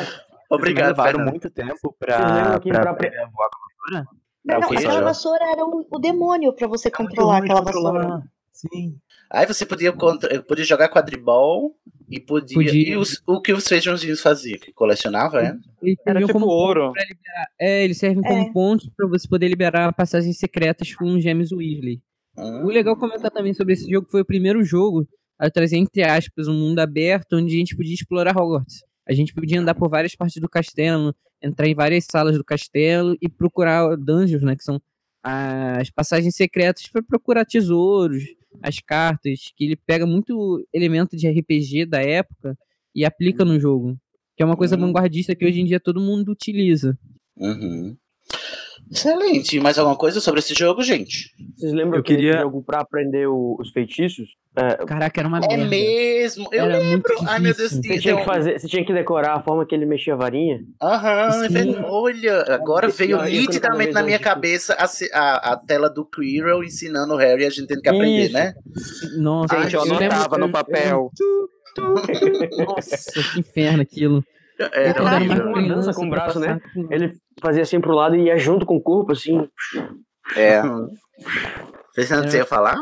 Obrigado, 0.50 0.94
Vocês 0.96 1.06
levaram 1.06 1.30
muito 1.30 1.50
tempo 1.50 1.74
Vocês 1.82 1.94
pra, 1.98 2.60
que 2.60 2.70
pra 2.70 2.94
pra- 2.94 3.08
a 3.08 3.26
voar 3.28 3.48
com 3.50 3.58
a 3.58 4.00
vassoura? 4.00 4.08
Não, 4.44 4.56
aquela 4.58 5.00
vassoura 5.02 5.44
era 5.52 5.64
o, 5.64 5.86
o 5.90 5.98
demônio 5.98 6.52
pra 6.52 6.66
você 6.68 6.90
controlar 6.90 7.38
aquela 7.38 7.60
vassoura. 7.62 8.22
Sim. 8.56 8.98
Aí 9.30 9.46
você 9.46 9.66
podia, 9.66 9.92
contra, 9.92 10.42
podia 10.42 10.64
jogar 10.64 10.88
quadribol 10.88 11.76
e 12.08 12.18
podia. 12.20 12.54
Podia. 12.56 12.90
E 12.90 12.96
os- 12.96 13.20
o 13.26 13.40
que 13.40 13.52
os 13.52 13.66
feijãozinhos 13.66 14.20
faziam? 14.20 14.58
Que 14.58 14.72
colecionava, 14.72 15.40
é? 15.42 15.56
Eles 15.82 15.98
Era 16.06 16.20
serviam 16.20 16.26
tipo 16.28 16.32
como 16.40 16.46
ouro. 16.46 16.92
pra 16.92 17.02
liberar- 17.02 17.48
É, 17.60 17.84
eles 17.84 17.98
servem 17.98 18.24
É. 18.24 18.28
como 18.28 18.52
pontos 18.52 18.88
pra 18.96 19.06
você 19.06 19.26
poder 19.28 19.48
liberar 19.48 19.92
passagens 19.94 20.38
secretas 20.38 20.94
com 20.94 21.04
os 21.14 21.22
gêmeos 21.22 21.52
Weasley. 21.52 22.00
O 22.36 22.68
legal 22.68 22.96
comentar 22.96 23.30
também 23.30 23.54
sobre 23.54 23.72
esse 23.74 23.90
jogo 23.90 24.06
foi 24.10 24.20
o 24.20 24.24
primeiro 24.24 24.62
jogo 24.62 25.08
a 25.38 25.50
trazer, 25.50 25.76
entre 25.78 26.02
aspas, 26.02 26.46
um 26.48 26.54
mundo 26.54 26.78
aberto 26.80 27.34
onde 27.36 27.54
a 27.54 27.58
gente 27.58 27.76
podia 27.76 27.94
explorar 27.94 28.36
Hogwarts. 28.36 28.84
A 29.08 29.12
gente 29.12 29.32
podia 29.34 29.60
andar 29.60 29.74
por 29.74 29.88
várias 29.88 30.14
partes 30.14 30.40
do 30.40 30.48
castelo, 30.48 31.14
entrar 31.42 31.66
em 31.66 31.74
várias 31.74 32.04
salas 32.10 32.36
do 32.36 32.44
castelo 32.44 33.16
e 33.20 33.28
procurar 33.28 33.96
dungeons, 33.96 34.42
né? 34.42 34.54
Que 34.56 34.64
são 34.64 34.80
as 35.22 35.90
passagens 35.90 36.34
secretas 36.36 36.86
para 36.88 37.02
procurar 37.02 37.44
tesouros, 37.44 38.22
as 38.62 38.78
cartas, 38.78 39.52
que 39.56 39.64
ele 39.64 39.76
pega 39.76 40.06
muito 40.06 40.66
elemento 40.72 41.16
de 41.16 41.28
RPG 41.28 41.86
da 41.86 42.00
época 42.02 42.56
e 42.94 43.04
aplica 43.04 43.44
no 43.44 43.58
jogo. 43.58 43.96
Que 44.36 44.42
é 44.42 44.46
uma 44.46 44.56
coisa 44.56 44.76
vanguardista 44.76 45.34
que 45.34 45.46
hoje 45.46 45.60
em 45.60 45.64
dia 45.64 45.80
todo 45.80 46.00
mundo 46.00 46.30
utiliza. 46.30 46.98
Uhum. 47.36 47.96
Excelente. 48.90 49.58
Mais 49.60 49.78
alguma 49.78 49.96
coisa 49.96 50.20
sobre 50.20 50.40
esse 50.40 50.54
jogo, 50.54 50.82
gente? 50.82 51.30
Vocês 51.56 51.72
lembram 51.72 51.98
Eu 51.98 52.02
que 52.02 52.14
queria- 52.14 52.40
jogo 52.40 52.62
pra 52.62 52.80
aprender 52.80 53.26
o- 53.26 53.56
os 53.58 53.70
feitiços? 53.70 54.28
É, 54.58 54.86
Caraca, 54.86 55.20
era 55.20 55.28
uma 55.28 55.38
É 55.38 55.48
merda. 55.48 55.64
mesmo? 55.66 56.48
Eu 56.50 56.64
Era 56.64 56.78
lembro. 56.78 57.14
Ai, 57.26 57.38
meu 57.40 57.54
Deus, 57.54 57.72
você, 57.72 57.98
tinha 57.98 58.16
que 58.16 58.24
fazer, 58.24 58.58
você 58.58 58.66
tinha 58.66 58.82
que 58.86 58.92
decorar 58.92 59.34
a 59.34 59.42
forma 59.42 59.66
que 59.66 59.74
ele 59.74 59.84
mexia 59.84 60.14
a 60.14 60.16
varinha. 60.16 60.60
Aham, 60.80 61.44
é 61.44 61.48
Sim. 61.48 61.52
verdade. 61.52 61.84
olha, 61.86 62.42
agora 62.54 62.88
veio 62.88 63.20
nitidamente 63.22 63.92
na 63.92 64.02
minha 64.02 64.18
cabeça 64.18 64.74
a, 64.78 64.86
a, 65.18 65.52
a 65.52 65.56
tela 65.58 65.90
do 65.90 66.06
Quirrell 66.06 66.64
ensinando 66.64 67.12
o 67.12 67.16
Harry, 67.18 67.44
a 67.44 67.50
gente 67.50 67.66
tendo 67.66 67.82
que 67.82 67.88
aprender, 67.88 68.24
Isso. 68.26 68.32
né? 68.32 68.54
Nossa, 69.18 69.60
Gente, 69.62 69.74
eu 69.74 69.82
lembro- 69.82 70.04
anotava 70.04 70.38
no 70.38 70.50
papel. 70.50 71.10
eu- 71.20 71.46
Nossa, 72.66 73.22
que 73.34 73.40
inferno 73.40 73.82
aquilo. 73.82 74.24
Eu 74.58 74.94
quando 74.94 75.06
era 75.08 75.20
mais. 75.20 75.40
Uma 75.40 75.52
criança, 75.54 75.92
com 75.94 76.06
o 76.06 76.10
braço, 76.10 76.40
passar 76.40 76.54
né? 76.56 76.60
Ele 76.90 77.12
fazia 77.40 77.62
assim 77.62 77.80
pro 77.80 77.94
lado 77.94 78.16
e 78.16 78.24
ia 78.24 78.38
junto 78.38 78.64
com 78.64 78.76
o 78.76 78.80
corpo, 78.80 79.12
assim. 79.12 79.48
É. 80.36 80.62
Fernando, 81.94 82.28
você 82.30 82.38
ia 82.38 82.46
falar? 82.46 82.76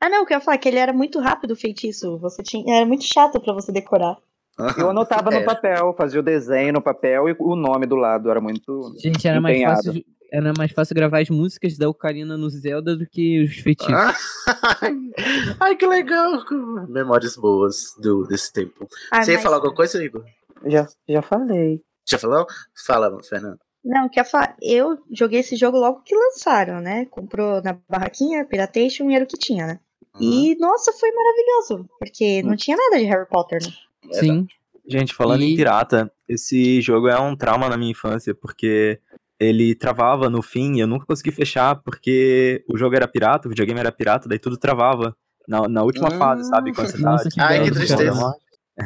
Ah, 0.00 0.08
não, 0.08 0.22
o 0.22 0.26
que 0.26 0.32
eu 0.32 0.38
ia 0.38 0.40
falar 0.40 0.54
é 0.54 0.58
que 0.58 0.68
ele 0.68 0.78
era 0.78 0.92
muito 0.92 1.18
rápido 1.20 1.50
o 1.52 1.56
feitiço. 1.56 2.18
Você 2.18 2.42
tinha, 2.42 2.76
era 2.78 2.86
muito 2.86 3.04
chato 3.04 3.40
pra 3.40 3.52
você 3.52 3.70
decorar. 3.72 4.16
Eu 4.78 4.90
anotava 4.90 5.30
no 5.30 5.36
É. 5.36 5.44
papel, 5.44 5.94
fazia 5.96 6.18
o 6.20 6.22
desenho 6.22 6.72
no 6.72 6.82
papel 6.82 7.28
e 7.28 7.36
o 7.38 7.54
nome 7.54 7.86
do 7.86 7.94
lado. 7.96 8.30
Era 8.30 8.40
muito. 8.40 8.94
Gente, 9.00 9.26
era 9.28 9.40
mais, 9.40 9.56
empenhado. 9.56 9.76
fácil, 9.84 10.04
era 10.32 10.52
mais 10.58 10.72
fácil 10.72 10.94
gravar 10.96 11.20
as 11.20 11.30
músicas 11.30 11.76
da 11.78 11.88
Ocarina 11.88 12.36
no 12.36 12.48
Zelda 12.50 12.96
do 12.96 13.06
que 13.06 13.42
os 13.44 13.56
feitiços. 13.58 13.92
Ai, 15.60 15.76
que 15.76 15.86
legal. 15.86 16.42
Memórias 16.88 17.36
boas 17.36 17.94
do, 18.00 18.24
desse 18.26 18.52
tempo. 18.52 18.88
Ah, 19.12 19.22
você 19.22 19.32
ia 19.32 19.36
mas- 19.36 19.42
falar 19.44 19.56
alguma 19.56 19.74
coisa, 19.74 20.02
Igor? 20.02 20.24
Já, 20.66 20.86
já 21.08 21.22
falei. 21.22 21.82
Já 22.08 22.18
falou? 22.18 22.46
Fala, 22.86 23.22
Fernando. 23.22 23.58
Não, 23.84 24.08
que 24.08 24.18
eu 24.18 24.22
ia 24.22 24.28
falar, 24.28 24.56
eu 24.60 24.98
joguei 25.10 25.40
esse 25.40 25.56
jogo 25.56 25.78
logo 25.78 26.02
que 26.02 26.14
lançaram, 26.14 26.80
né? 26.80 27.06
Comprou 27.06 27.62
na 27.62 27.78
barraquinha, 27.88 28.44
Piratation 28.44 29.08
e 29.10 29.14
era 29.14 29.24
o 29.24 29.26
que 29.28 29.38
tinha, 29.38 29.66
né? 29.66 29.80
E, 30.20 30.56
nossa, 30.58 30.92
foi 30.92 31.10
maravilhoso, 31.12 31.88
porque 31.98 32.42
não 32.42 32.56
tinha 32.56 32.76
nada 32.76 32.98
de 32.98 33.04
Harry 33.04 33.26
Potter, 33.28 33.60
né? 33.62 33.70
Sim. 34.12 34.46
Gente, 34.86 35.14
falando 35.14 35.42
E- 35.42 35.52
em 35.52 35.56
pirata, 35.56 36.10
esse 36.28 36.80
jogo 36.80 37.08
é 37.08 37.18
um 37.20 37.36
trauma 37.36 37.68
na 37.68 37.76
minha 37.76 37.92
infância, 37.92 38.34
porque 38.34 38.98
ele 39.38 39.76
travava 39.76 40.28
no 40.28 40.42
fim 40.42 40.74
e 40.76 40.80
eu 40.80 40.86
nunca 40.88 41.06
consegui 41.06 41.30
fechar, 41.30 41.76
porque 41.76 42.64
o 42.68 42.76
jogo 42.76 42.96
era 42.96 43.06
pirata, 43.06 43.46
o 43.46 43.50
videogame 43.50 43.78
era 43.78 43.92
pirata, 43.92 44.28
daí 44.28 44.38
tudo 44.40 44.56
travava 44.56 45.14
na, 45.46 45.68
na 45.68 45.82
última 45.84 46.08
Hum. 46.08 46.18
fase, 46.18 46.48
sabe? 46.48 46.74
Quando 46.74 46.90
você 46.90 46.98
Nossa, 46.98 47.28
que 47.30 47.40
Ai, 47.40 47.62
que 47.62 47.70
tristeza. 47.70 48.34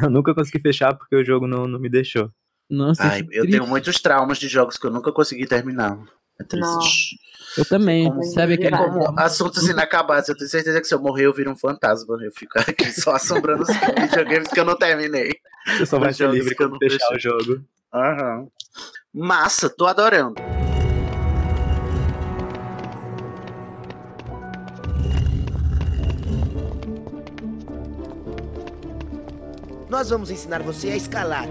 Eu 0.01 0.09
nunca 0.09 0.33
consegui 0.33 0.59
fechar 0.59 0.93
porque 0.95 1.15
o 1.15 1.23
jogo 1.25 1.47
não, 1.47 1.67
não 1.67 1.79
me 1.79 1.89
deixou. 1.89 2.29
Nossa, 2.69 3.03
Ai, 3.03 3.23
que 3.23 3.37
eu 3.37 3.49
tenho 3.49 3.67
muitos 3.67 4.01
traumas 4.01 4.37
de 4.37 4.47
jogos 4.47 4.77
que 4.77 4.87
eu 4.87 4.91
nunca 4.91 5.11
consegui 5.11 5.45
terminar. 5.45 5.97
É 6.39 6.43
triste. 6.43 7.17
Eu 7.57 7.65
também. 7.65 8.05
Como- 8.09 8.23
Sabe 8.23 8.53
É 8.53 8.55
aquele. 8.55 8.75
como 8.77 9.19
assuntos 9.19 9.67
inacabados. 9.67 10.27
Eu 10.29 10.35
tenho 10.35 10.49
certeza 10.49 10.81
que 10.81 10.87
se 10.87 10.95
eu 10.95 10.99
morrer 11.01 11.25
eu 11.27 11.33
viro 11.33 11.51
um 11.51 11.55
fantasma. 11.55 12.17
Eu 12.23 12.31
fico 12.31 12.57
aqui 12.59 12.91
só 12.91 13.11
assombrando 13.11 13.61
os 13.63 13.67
videogames 14.09 14.47
que 14.47 14.59
eu 14.59 14.65
não 14.65 14.75
terminei. 14.75 15.35
Você 15.77 15.85
só 15.85 15.99
vai 15.99 16.11
ser 16.13 16.29
livre 16.31 16.55
que 16.55 16.63
eu 16.63 16.69
quando 16.69 16.79
não 16.81 16.89
fechar 16.89 17.13
o 17.15 17.19
jogo. 17.19 17.63
Aham. 17.93 18.47
Massa, 19.13 19.69
tô 19.69 19.85
adorando. 19.85 20.33
Nós 29.93 30.09
vamos 30.09 30.31
ensinar 30.31 30.63
você 30.63 30.89
a 30.89 30.95
escalar. 30.95 31.47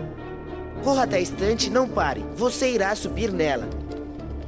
Corra 0.83 1.05
até 1.05 1.19
a 1.19 1.21
estante 1.21 1.69
e 1.69 1.71
não 1.71 1.89
pare. 1.89 2.25
Você 2.35 2.73
irá 2.73 2.93
subir 2.97 3.31
nela. 3.31 3.71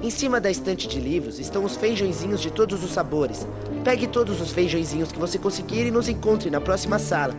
Em 0.02 0.10
cima 0.10 0.40
da 0.40 0.50
estante 0.50 0.88
de 0.88 0.98
livros 0.98 1.38
estão 1.38 1.64
os 1.64 1.76
feijõezinhos 1.76 2.40
de 2.40 2.50
todos 2.50 2.82
os 2.82 2.90
sabores. 2.90 3.46
Pegue 3.84 4.08
todos 4.08 4.40
os 4.40 4.50
feijõezinhos 4.50 5.12
que 5.12 5.18
você 5.20 5.38
conseguir 5.38 5.86
e 5.86 5.92
nos 5.92 6.08
encontre 6.08 6.50
na 6.50 6.60
próxima 6.60 6.98
sala. 6.98 7.34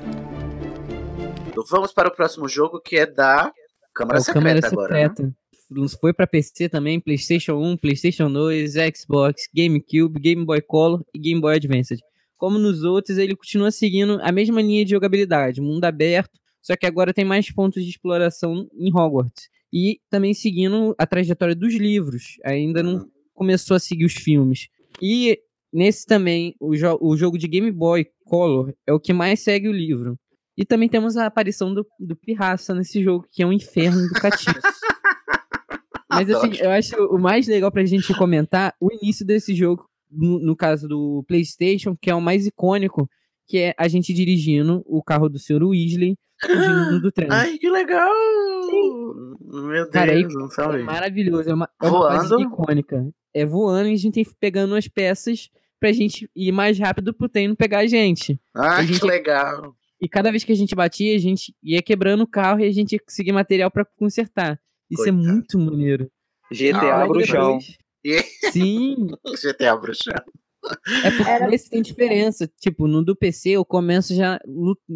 Vamos 1.70 1.92
para 1.92 2.08
o 2.08 2.16
próximo 2.16 2.48
jogo 2.48 2.80
que 2.80 2.96
é 2.96 3.06
da 3.06 3.52
Câmara 3.94 4.20
É 4.20 4.22
Secreta 4.22 4.70
Câmara 4.70 4.96
agora. 4.96 5.14
né? 5.20 5.88
Foi 6.00 6.14
pra 6.14 6.26
PC 6.26 6.70
também, 6.70 7.02
PlayStation 7.02 7.56
1, 7.56 7.76
PlayStation 7.76 8.32
2, 8.32 8.76
Xbox, 8.96 9.50
GameCube, 9.54 10.22
Game 10.22 10.46
Boy 10.46 10.62
Color 10.62 11.04
e 11.14 11.20
Game 11.20 11.42
Boy 11.42 11.58
Advance. 11.58 11.98
Como 12.38 12.58
nos 12.58 12.86
outros, 12.86 13.18
ele 13.18 13.36
continua 13.36 13.72
seguindo 13.72 14.22
a 14.24 14.32
mesma 14.32 14.62
linha 14.62 14.86
de 14.86 14.92
jogabilidade, 14.92 15.60
mundo 15.60 15.84
aberto, 15.84 16.40
só 16.66 16.76
que 16.76 16.86
agora 16.88 17.14
tem 17.14 17.24
mais 17.24 17.52
pontos 17.52 17.84
de 17.84 17.90
exploração 17.92 18.68
em 18.74 18.90
Hogwarts. 18.92 19.50
E 19.72 20.00
também 20.10 20.34
seguindo 20.34 20.96
a 20.98 21.06
trajetória 21.06 21.54
dos 21.56 21.76
livros, 21.76 22.38
ainda 22.44 22.82
não 22.82 23.08
começou 23.36 23.76
a 23.76 23.80
seguir 23.80 24.06
os 24.06 24.14
filmes. 24.14 24.68
E 25.02 25.38
nesse 25.72 26.06
também, 26.08 26.56
o, 26.60 26.76
jo- 26.76 26.98
o 27.00 27.16
jogo 27.16 27.38
de 27.38 27.48
Game 27.48 27.70
Boy 27.72 28.08
Color 28.24 28.74
é 28.88 28.92
o 28.94 29.00
que 29.00 29.14
mais 29.14 29.42
segue 29.42 29.68
o 29.68 29.72
livro. 29.74 30.18
E 30.58 30.66
também 30.66 30.88
temos 30.90 31.18
a 31.18 31.26
aparição 31.28 31.72
do, 31.74 31.86
do 32.00 32.16
Pirraça 32.16 32.74
nesse 32.74 33.04
jogo, 33.04 33.28
que 33.32 33.44
é 33.44 33.46
um 33.46 33.54
inferno 33.54 34.08
do 34.08 34.14
catiço. 34.14 34.56
Mas 36.10 36.30
assim, 36.30 36.52
eu 36.62 36.72
acho 36.72 36.96
o 37.08 37.20
mais 37.20 37.46
legal 37.48 37.72
pra 37.72 37.84
gente 37.86 38.14
comentar 38.18 38.74
o 38.80 38.90
início 38.92 39.26
desse 39.26 39.54
jogo, 39.54 39.86
no, 40.10 40.40
no 40.40 40.56
caso 40.56 40.88
do 40.88 41.24
PlayStation, 41.28 41.96
que 42.00 42.10
é 42.10 42.16
o 42.16 42.22
mais 42.22 42.48
icônico, 42.48 43.10
que 43.48 43.58
é 43.58 43.76
a 43.78 43.88
gente 43.88 44.14
dirigindo 44.14 44.82
o 44.88 45.04
carro 45.04 45.28
do 45.28 45.38
Sr. 45.38 45.62
Weasley 45.64 46.16
fugindo 46.48 47.02
do 47.02 47.12
trem. 47.12 47.28
Ai, 47.32 47.58
que 47.58 47.70
legal! 47.70 48.12
Meu 49.42 49.70
Deus, 49.84 49.90
Cara, 49.90 50.20
é, 50.20 50.24
não 50.24 50.46
é 50.46 50.50
sabia. 50.50 50.84
maravilhoso, 50.84 51.50
é 51.50 51.54
uma, 51.54 51.70
é 51.82 51.88
uma 51.88 52.00
Voando? 52.00 52.42
icônica. 52.42 53.10
É 53.34 53.46
voando 53.46 53.90
e 53.90 53.94
a 53.94 53.96
gente 53.98 54.14
tem 54.14 54.24
que 54.24 54.30
ir 54.32 54.36
pegando 54.40 54.76
as 54.76 54.88
peças 54.88 55.50
pra 55.80 55.92
gente 55.92 56.30
ir 56.36 56.52
mais 56.52 56.80
rápido 56.80 57.14
pro 57.14 57.28
trem 57.30 57.48
não 57.50 57.56
pegar 57.56 57.80
a 57.80 57.88
gente. 57.88 58.40
Ai, 58.56 58.82
A 58.82 58.84
gente- 58.86 59.00
que 59.00 59.06
legal. 59.06 59.76
E 60.02 60.08
cada 60.10 60.30
vez 60.32 60.44
que 60.44 60.52
a 60.52 60.56
gente 60.56 60.76
batia, 60.76 61.16
a 61.16 61.20
gente 61.20 61.54
ia 61.64 61.82
quebrando 61.82 62.22
o 62.22 62.28
carro 62.28 62.60
e 62.60 62.66
a 62.68 62.72
gente 62.72 62.94
ia 62.94 63.00
conseguir 63.00 63.32
material 63.32 63.72
pra 63.72 63.86
consertar. 63.98 64.60
Isso 64.90 65.04
é 65.04 65.12
Coitado. 65.12 65.34
muito 65.34 65.58
maneiro. 65.60 66.10
GTA 66.52 67.02
Aí 67.02 67.08
Bruxão. 67.08 67.60
Sim, 68.52 68.96
GTA 69.44 69.76
Bruxão. 69.78 70.14
É 71.04 71.12
porque 71.12 71.48
nesse 71.48 71.70
tem 71.70 71.82
diferença. 71.82 72.50
Tipo, 72.60 72.88
no 72.88 73.04
do 73.04 73.16
PC 73.16 73.52
eu 73.52 73.66
começo 73.66 74.14
já 74.16 74.40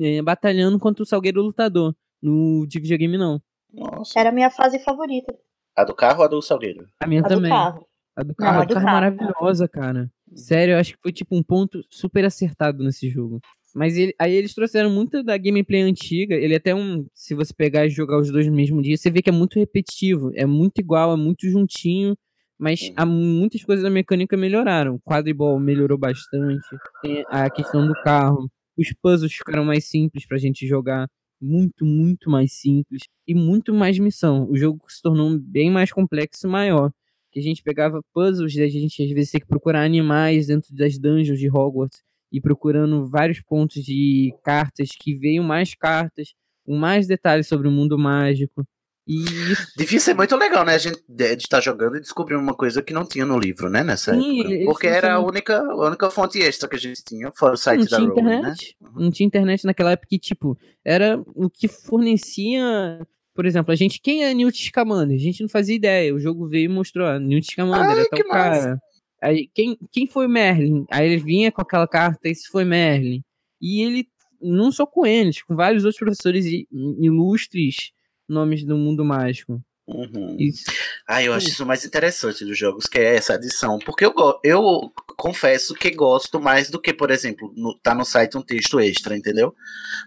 eh, 0.02 0.22
batalhando 0.22 0.80
contra 0.80 1.04
o 1.04 1.06
Salgueiro 1.06 1.42
Lutador. 1.42 1.96
No 2.22 2.66
de 2.68 2.80
videogame, 2.80 3.18
não. 3.18 3.42
Nossa. 3.74 4.20
Era 4.20 4.30
a 4.30 4.32
minha 4.32 4.50
fase 4.50 4.80
favorita. 4.80 5.34
A 5.76 5.84
do 5.84 5.94
carro 5.96 6.20
ou 6.20 6.26
a 6.26 6.28
do 6.28 6.42
Salgueiro? 6.42 6.86
A 7.00 7.08
minha 7.08 7.22
A 7.22 7.28
do 7.28 7.36
também. 7.36 7.50
carro. 7.52 7.86
A 8.16 8.24
do 8.24 8.28
Não, 8.30 8.36
carro, 8.36 8.58
a 8.60 8.62
a 8.62 8.66
do 8.66 8.68
do 8.68 8.74
carro 8.74 8.86
é 8.88 8.92
carro. 8.92 9.16
maravilhosa, 9.18 9.68
cara. 9.68 10.12
Sério, 10.36 10.74
eu 10.74 10.78
acho 10.80 10.94
que 10.94 11.00
foi 11.02 11.12
tipo 11.14 11.36
um 11.36 11.42
ponto 11.44 11.82
super 11.90 12.26
acertado 12.26 12.84
nesse 12.84 13.08
jogo. 13.10 13.40
Mas 13.74 13.96
ele- 13.96 14.14
aí 14.20 14.34
eles 14.34 14.54
trouxeram 14.54 14.90
muito 14.90 15.24
da 15.24 15.38
gameplay 15.38 15.82
antiga. 15.84 16.36
Ele 16.36 16.54
é 16.56 16.58
até 16.58 16.74
um. 16.76 17.06
Se 17.14 17.34
você 17.36 17.54
pegar 17.54 17.86
e 17.86 17.90
jogar 17.90 18.18
os 18.20 18.30
dois 18.32 18.48
no 18.48 18.54
mesmo 18.56 18.82
dia, 18.82 18.98
você 18.98 19.10
vê 19.12 19.22
que 19.22 19.30
é 19.30 19.34
muito 19.34 19.60
repetitivo. 19.60 20.32
É 20.36 20.46
muito 20.46 20.80
igual, 20.80 21.14
é 21.14 21.16
muito 21.16 21.48
juntinho. 21.48 22.18
Mas 22.60 22.92
há 22.98 23.06
muitas 23.06 23.64
coisas 23.64 23.84
da 23.84 23.90
mecânica 23.90 24.36
melhoraram. 24.36 24.96
O 24.96 25.00
quadribol 25.00 25.58
melhorou 25.60 25.98
bastante. 25.98 26.68
Tem 27.02 27.24
a 27.30 27.50
questão 27.50 27.88
do 27.88 27.94
carro. 28.04 28.52
Os 28.78 28.94
puzzles 29.02 29.32
ficaram 29.34 29.64
mais 29.64 29.86
simples 29.86 30.28
pra 30.28 30.38
gente 30.38 30.68
jogar. 30.68 31.08
Muito, 31.42 31.86
muito 31.86 32.30
mais 32.30 32.52
simples. 32.60 33.04
E 33.26 33.34
muito 33.34 33.74
mais 33.74 33.98
missão. 33.98 34.46
O 34.50 34.58
jogo 34.58 34.84
se 34.90 35.02
tornou 35.02 35.40
bem 35.40 35.72
mais 35.72 35.92
complexo 35.92 36.48
e 36.48 36.50
maior. 36.50 36.92
Que 37.32 37.40
a 37.40 37.44
gente 37.44 37.64
pegava 37.64 38.02
puzzles, 38.14 38.54
e 38.56 38.62
a 38.62 38.68
gente 38.68 39.02
às 39.04 39.10
vezes 39.12 39.32
tinha 39.32 39.40
que 39.40 39.48
procurar 39.48 39.86
animais 39.86 40.48
dentro 40.48 40.76
das 40.76 40.98
dungeons 40.98 41.40
de 41.40 41.50
Hogwarts. 41.50 42.02
E 42.32 42.42
procurando 42.42 43.08
vários 43.08 43.42
pontos 43.42 43.82
de 43.82 44.34
cartas 44.44 44.90
que 45.00 45.16
veio 45.16 45.44
mais 45.44 45.74
cartas, 45.76 46.34
com 46.66 46.76
mais 46.76 47.08
detalhes 47.08 47.48
sobre 47.48 47.70
o 47.70 47.72
mundo 47.72 47.98
mágico. 47.98 48.66
E 49.10 49.24
isso 49.52 49.74
Devia 49.76 50.00
ser 50.00 50.14
muito 50.14 50.36
legal, 50.36 50.64
né? 50.64 50.76
A 50.76 50.78
gente 50.78 51.02
de 51.10 51.24
estar 51.34 51.60
jogando 51.60 51.98
e 51.98 52.00
descobrir 52.00 52.36
uma 52.36 52.54
coisa 52.54 52.80
que 52.84 52.94
não 52.94 53.04
tinha 53.04 53.26
no 53.26 53.40
livro, 53.40 53.68
né? 53.68 53.84
Nessa 53.84 54.14
Sim, 54.14 54.42
época. 54.42 54.66
Porque 54.66 54.86
era 54.86 55.16
a 55.16 55.20
única, 55.20 55.58
a 55.58 55.88
única 55.88 56.12
fonte 56.12 56.38
extra 56.38 56.70
que 56.70 56.76
a 56.76 56.80
gente 56.80 57.04
tinha, 57.04 57.32
fora 57.36 57.56
o 57.56 57.58
site 57.58 57.80
não 57.80 57.88
da 57.88 57.98
Rowling, 57.98 58.22
né? 58.22 58.36
internet. 58.38 58.78
Não 58.96 59.10
tinha 59.10 59.26
internet 59.26 59.66
naquela 59.66 59.94
época 59.94 60.10
que, 60.12 60.20
tipo, 60.20 60.56
era 60.86 61.20
o 61.34 61.50
que 61.50 61.68
fornecia. 61.68 63.02
Por 63.34 63.48
exemplo, 63.48 63.72
a 63.72 63.76
gente. 63.76 64.00
Quem 64.00 64.24
é 64.24 64.32
Newt 64.32 64.64
Scamander? 64.64 65.16
A 65.16 65.20
gente 65.20 65.42
não 65.42 65.50
fazia 65.50 65.76
ideia. 65.76 66.14
O 66.14 66.20
jogo 66.20 66.48
veio 66.48 66.66
e 66.66 66.74
mostrou, 66.74 67.08
ah, 67.08 67.20
Newt 67.20 67.52
Scamander, 67.52 67.98
Ai, 67.98 68.02
é 68.02 68.06
tal 68.06 68.28
massa. 68.28 68.62
cara. 68.62 68.82
Aí, 69.24 69.50
quem, 69.56 69.76
quem 69.92 70.06
foi 70.06 70.28
Merlin? 70.28 70.86
Aí 70.92 71.12
ele 71.12 71.18
vinha 71.18 71.52
com 71.52 71.64
aquela 71.64 71.88
carta, 71.88 72.30
esse 72.30 72.48
foi 72.48 72.64
Merlin. 72.64 73.24
E 73.60 73.82
ele, 73.82 74.08
não 74.40 74.72
só 74.72 74.86
com 74.86 75.04
eles, 75.04 75.42
com 75.42 75.56
vários 75.56 75.84
outros 75.84 75.98
professores 76.00 76.46
ilustres, 76.72 77.92
nomes 78.30 78.64
do 78.64 78.78
mundo 78.78 79.04
mágico. 79.04 79.62
Uhum. 79.92 80.36
Isso. 80.40 80.66
Ah, 81.08 81.24
eu 81.24 81.34
acho 81.34 81.48
isso 81.48 81.66
mais 81.66 81.84
interessante 81.84 82.46
dos 82.46 82.56
jogos, 82.56 82.86
que 82.86 83.00
é 83.00 83.16
essa 83.16 83.34
adição. 83.34 83.80
Porque 83.80 84.06
eu, 84.06 84.14
eu 84.44 84.94
confesso 85.18 85.74
que 85.74 85.90
gosto 85.90 86.40
mais 86.40 86.70
do 86.70 86.80
que, 86.80 86.94
por 86.94 87.10
exemplo, 87.10 87.52
no, 87.58 87.76
tá 87.80 87.96
no 87.96 88.06
site 88.06 88.38
um 88.38 88.42
texto 88.44 88.80
extra, 88.80 89.18
entendeu? 89.18 89.52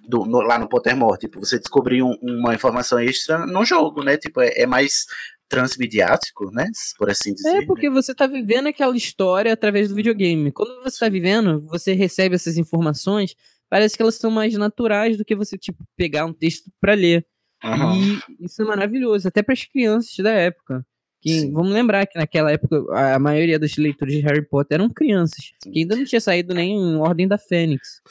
Do, 0.09 0.25
no- 0.25 0.41
lá 0.41 0.57
no 0.57 0.69
Pottermore. 0.69 1.19
Tipo, 1.19 1.41
você 1.41 1.59
descobrir 1.59 2.01
um- 2.01 2.17
uma 2.23 2.55
informação 2.55 3.01
extra 3.01 3.45
no 3.45 3.65
jogo, 3.65 4.05
né? 4.05 4.17
Tipo, 4.17 4.41
é, 4.41 4.53
é 4.55 4.67
mais 4.67 5.05
transmediático, 5.67 6.51
né? 6.53 6.67
Por 6.99 7.11
assim 7.11 7.35
dizer. 7.35 7.63
É 7.63 7.67
porque 7.67 7.89
você 7.91 8.15
tá 8.15 8.27
vivendo 8.27 8.69
aquela 8.69 8.97
história 8.97 9.53
através 9.53 9.89
do 9.89 9.95
videogame. 9.95 10.51
Quando 10.53 10.83
você 10.83 10.99
tá 10.99 11.09
vivendo, 11.09 11.61
você 11.67 11.93
recebe 11.93 12.35
essas 12.35 12.57
informações, 12.57 13.35
parece 13.69 13.97
que 13.97 14.03
elas 14.03 14.15
são 14.17 14.31
mais 14.31 14.55
naturais 14.55 15.17
do 15.17 15.25
que 15.25 15.35
você, 15.35 15.57
tipo, 15.59 15.85
pegar 15.97 16.25
um 16.27 16.33
texto 16.33 16.71
pra 16.81 16.95
ler. 16.95 17.27
Aham. 17.65 18.21
E 18.41 18.45
isso 18.45 18.63
é 18.63 18.65
maravilhoso, 18.65 19.29
até 19.29 19.43
para 19.43 19.53
as 19.53 19.65
crianças 19.65 20.17
da 20.19 20.31
época. 20.31 20.85
Que, 21.23 21.49
vamos 21.53 21.73
lembrar 21.73 22.05
que 22.05 22.19
naquela 22.19 22.51
época 22.51 22.85
a 22.91 23.17
maioria 23.17 23.57
dos 23.57 23.77
leitores 23.77 24.13
de 24.17 24.21
Harry 24.23 24.45
Potter 24.45 24.75
eram 24.75 24.91
crianças, 24.91 25.53
que 25.63 25.79
ainda 25.79 25.95
não 25.95 26.05
tinha 26.05 26.21
saído 26.21 26.53
nem 26.53 26.73
em 26.73 26.97
Ordem 26.97 27.29
da 27.29 27.39
Fênix. 27.39 28.03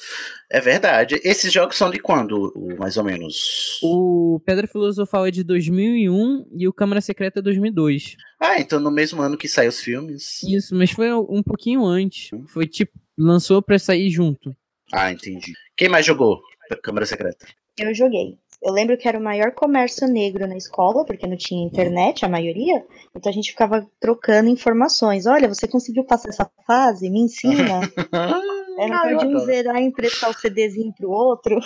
É 0.49 0.61
verdade. 0.61 1.19
Esses 1.21 1.51
jogos 1.51 1.75
são 1.75 1.91
de 1.91 1.99
quando, 1.99 2.53
mais 2.79 2.95
ou 2.95 3.03
menos? 3.03 3.81
O 3.83 4.39
Pedra 4.45 4.65
Filosofal 4.65 5.25
é 5.25 5.31
de 5.31 5.43
2001 5.43 6.47
e 6.55 6.69
o 6.69 6.73
Câmara 6.73 7.01
Secreta 7.01 7.39
é 7.39 7.41
2002. 7.41 8.15
Ah, 8.39 8.61
então 8.61 8.79
no 8.79 8.89
mesmo 8.89 9.21
ano 9.21 9.37
que 9.37 9.49
saem 9.49 9.67
os 9.67 9.81
filmes. 9.81 10.41
Isso, 10.43 10.73
mas 10.73 10.91
foi 10.91 11.11
um 11.13 11.43
pouquinho 11.43 11.83
antes. 11.83 12.29
Foi 12.47 12.65
tipo, 12.65 12.97
lançou 13.17 13.61
pra 13.61 13.77
sair 13.77 14.09
junto. 14.09 14.55
Ah, 14.93 15.11
entendi. 15.11 15.51
Quem 15.75 15.89
mais 15.89 16.05
jogou 16.05 16.41
Câmara 16.81 17.05
Secreta? 17.05 17.45
Eu 17.77 17.93
joguei. 17.93 18.37
Eu 18.63 18.71
lembro 18.71 18.95
que 18.97 19.07
era 19.07 19.17
o 19.17 19.23
maior 19.23 19.51
comércio 19.53 20.07
negro 20.07 20.45
na 20.47 20.55
escola, 20.55 21.03
porque 21.03 21.25
não 21.25 21.35
tinha 21.35 21.65
internet, 21.65 22.23
a 22.23 22.29
maioria. 22.29 22.85
Então 23.15 23.29
a 23.31 23.33
gente 23.33 23.49
ficava 23.51 23.87
trocando 23.99 24.49
informações. 24.49 25.25
Olha, 25.25 25.47
você 25.47 25.67
conseguiu 25.67 26.03
passar 26.03 26.29
essa 26.29 26.49
fase? 26.67 27.09
Me 27.09 27.21
ensina. 27.21 27.81
Não 28.77 28.93
Ah, 28.93 29.01
podia 29.01 29.27
um 29.35 29.39
zerar 29.39 29.77
e 29.77 29.85
emprestar 29.85 30.29
o 30.29 30.33
CDzinho 30.33 30.93
pro 30.97 31.09
outro. 31.09 31.59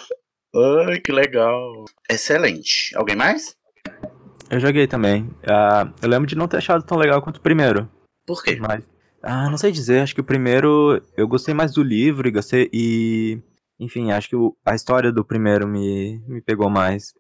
Ai, 0.87 0.99
que 0.99 1.11
legal. 1.11 1.85
Excelente. 2.09 2.95
Alguém 2.95 3.15
mais? 3.15 3.55
Eu 4.49 4.59
joguei 4.59 4.87
também. 4.87 5.29
Ah, 5.45 5.91
eu 6.01 6.09
lembro 6.09 6.27
de 6.27 6.35
não 6.35 6.47
ter 6.47 6.57
achado 6.57 6.83
tão 6.83 6.97
legal 6.97 7.21
quanto 7.21 7.37
o 7.37 7.41
primeiro. 7.41 7.89
Por 8.25 8.43
quê? 8.43 8.57
Mas, 8.59 8.83
ah, 9.21 9.49
não 9.49 9.57
sei 9.57 9.71
dizer. 9.71 9.99
Acho 10.01 10.15
que 10.15 10.21
o 10.21 10.25
primeiro 10.25 11.01
eu 11.15 11.27
gostei 11.27 11.53
mais 11.53 11.73
do 11.73 11.83
livro 11.83 12.27
e 12.27 12.31
gostei 12.31 12.69
e 12.73 13.39
enfim, 13.79 14.11
acho 14.11 14.29
que 14.29 14.35
o- 14.35 14.55
a 14.65 14.73
história 14.75 15.11
do 15.11 15.23
primeiro 15.25 15.67
me, 15.67 16.19
me 16.27 16.41
pegou 16.41 16.69
mais. 16.69 17.13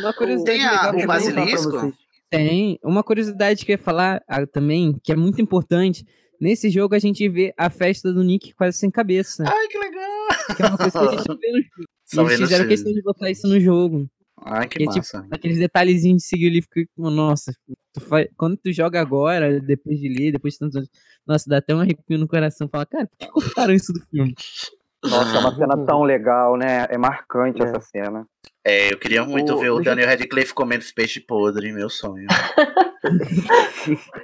Uma 0.00 0.12
curiosidade 0.14 0.58
Tem 0.58 0.66
a- 0.66 0.90
o 1.04 1.06
basilisco? 1.06 1.92
Tem. 2.30 2.78
Uma 2.82 3.02
curiosidade 3.02 3.64
que 3.66 3.72
eu 3.72 3.74
ia 3.74 3.82
falar 3.82 4.22
ah, 4.28 4.46
também, 4.46 4.96
que 5.02 5.12
é 5.12 5.16
muito 5.16 5.40
importante. 5.42 6.04
Nesse 6.40 6.70
jogo 6.70 6.94
a 6.94 6.98
gente 6.98 7.28
vê 7.28 7.52
a 7.58 7.68
festa 7.68 8.12
do 8.12 8.22
Nick 8.22 8.54
quase 8.54 8.78
sem 8.78 8.90
cabeça. 8.90 9.44
Ai, 9.46 9.66
que 9.68 9.78
legal! 9.78 10.56
Que 10.56 10.62
é 10.62 10.66
uma 10.66 10.78
coisa 10.78 10.98
que 11.00 11.06
a 11.06 11.10
gente 11.18 11.28
não 11.28 11.36
vê 11.36 11.48
no 11.50 11.58
jogo. 11.62 11.88
E 12.12 12.16
Só 12.16 12.22
eles 12.26 12.38
fizeram 12.40 12.66
questão 12.66 12.92
de 12.92 13.02
botar 13.02 13.30
isso 13.30 13.46
no 13.46 13.60
jogo. 13.60 14.10
Ai, 14.42 14.66
que 14.66 14.82
é, 14.82 14.86
massa. 14.86 15.22
Tipo, 15.22 15.34
aqueles 15.34 15.58
detalhezinhos 15.58 16.22
de 16.22 16.28
seguir 16.28 16.48
o 16.48 16.50
livro 16.50 16.68
que, 16.72 16.88
nossa, 16.96 17.52
tu 17.92 18.00
fa- 18.00 18.26
quando 18.36 18.56
tu 18.56 18.72
joga 18.72 19.00
agora, 19.00 19.60
depois 19.60 20.00
de 20.00 20.08
ler, 20.08 20.32
depois 20.32 20.54
de 20.54 20.58
tantos 20.58 20.74
anos, 20.76 20.88
nossa, 21.24 21.44
dá 21.48 21.58
até 21.58 21.72
um 21.72 21.78
arrepio 21.78 22.18
no 22.18 22.26
coração. 22.26 22.68
Fala, 22.68 22.84
cara, 22.84 23.06
por 23.06 23.16
que 23.16 23.28
cortaram 23.28 23.72
isso 23.74 23.92
do 23.92 24.00
filme? 24.10 24.34
Nossa, 25.02 25.36
é 25.36 25.40
uma 25.40 25.54
cena 25.54 25.86
tão 25.86 26.02
legal, 26.02 26.56
né? 26.56 26.86
É 26.90 26.98
marcante 26.98 27.62
essa 27.62 27.80
cena. 27.80 28.26
É, 28.64 28.92
eu 28.92 28.98
queria 28.98 29.24
muito 29.24 29.54
O- 29.54 29.58
ver 29.58 29.70
o 29.70 29.80
Daniel 29.80 30.08
Radcliffe 30.08 30.52
comendo 30.52 30.84
peixe 30.94 31.20
podre, 31.20 31.72
meu 31.72 31.88
sonho. 31.88 32.26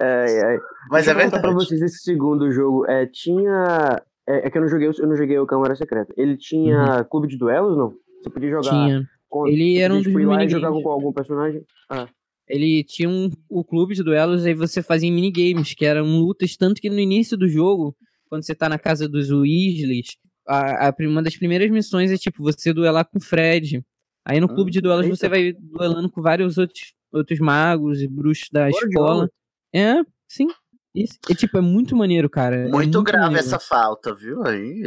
É, 0.00 0.54
é. 0.54 0.58
Mas 0.90 1.04
Deixa 1.04 1.10
é 1.10 1.12
eu 1.12 1.16
perguntar 1.16 1.40
pra 1.40 1.50
verdade. 1.50 1.66
vocês 1.68 1.82
esse 1.82 1.98
segundo 2.02 2.50
jogo. 2.52 2.86
É, 2.88 3.06
tinha. 3.06 4.00
É, 4.26 4.46
é 4.46 4.50
que 4.50 4.56
eu 4.56 4.62
não 4.62 4.68
joguei, 4.68 4.88
o- 4.88 4.94
eu 4.98 5.06
não 5.06 5.16
joguei 5.16 5.38
o 5.38 5.46
Câmara 5.46 5.74
Secreta. 5.74 6.12
Ele 6.16 6.36
tinha 6.36 7.04
clube 7.04 7.28
de 7.28 7.36
duelos, 7.36 7.76
não? 7.76 7.92
Você 8.22 8.30
podia 8.30 8.50
jogar. 8.50 8.72
Uhum. 8.72 8.86
Tinha. 8.86 9.02
com- 9.28 9.46
Ele 9.46 9.74
você 9.76 9.82
era 9.82 9.92
um 9.94 9.96
podia, 9.98 10.10
tipo, 10.12 10.18
dos 10.18 10.22
e 10.24 10.30
minigames. 10.38 10.52
jogar 10.52 10.70
com 10.82 10.88
algum 10.90 11.12
personagem? 11.12 11.62
Ah. 11.90 12.08
Ele 12.48 12.84
tinha 12.84 13.08
um, 13.08 13.30
o 13.48 13.64
clube 13.64 13.94
de 13.94 14.02
duelos, 14.02 14.44
aí 14.44 14.54
você 14.54 14.82
fazia 14.82 15.10
minigames, 15.10 15.74
que 15.74 15.84
eram 15.86 16.04
lutas, 16.06 16.56
tanto 16.56 16.80
que 16.80 16.90
no 16.90 16.98
início 16.98 17.36
do 17.36 17.48
jogo, 17.48 17.94
quando 18.32 18.46
você 18.46 18.54
tá 18.54 18.66
na 18.66 18.78
casa 18.78 19.06
dos 19.06 19.30
Weasleys, 19.30 20.16
a, 20.48 20.88
a, 20.88 20.94
uma 21.00 21.22
das 21.22 21.36
primeiras 21.36 21.70
missões 21.70 22.10
é 22.10 22.16
tipo 22.16 22.42
você 22.42 22.72
duelar 22.72 23.04
com 23.04 23.18
o 23.18 23.20
Fred. 23.20 23.84
Aí 24.26 24.40
no 24.40 24.48
clube 24.48 24.70
de 24.70 24.80
duelos 24.80 25.06
você 25.06 25.28
vai 25.28 25.52
duelando 25.52 26.10
com 26.10 26.22
vários 26.22 26.56
outros, 26.56 26.94
outros 27.12 27.38
magos 27.40 28.00
e 28.00 28.08
bruxos 28.08 28.48
da 28.50 28.70
de 28.70 28.74
escola. 28.74 29.28
É, 29.74 29.96
sim. 30.26 30.48
Isso, 30.94 31.18
é, 31.28 31.34
tipo, 31.34 31.58
é 31.58 31.60
muito 31.60 31.94
maneiro, 31.94 32.30
cara. 32.30 32.56
é 32.56 32.68
Muito 32.68 33.02
grave 33.02 33.34
maneiro. 33.34 33.46
essa 33.46 33.58
falta, 33.58 34.14
viu? 34.14 34.42
Aí. 34.46 34.82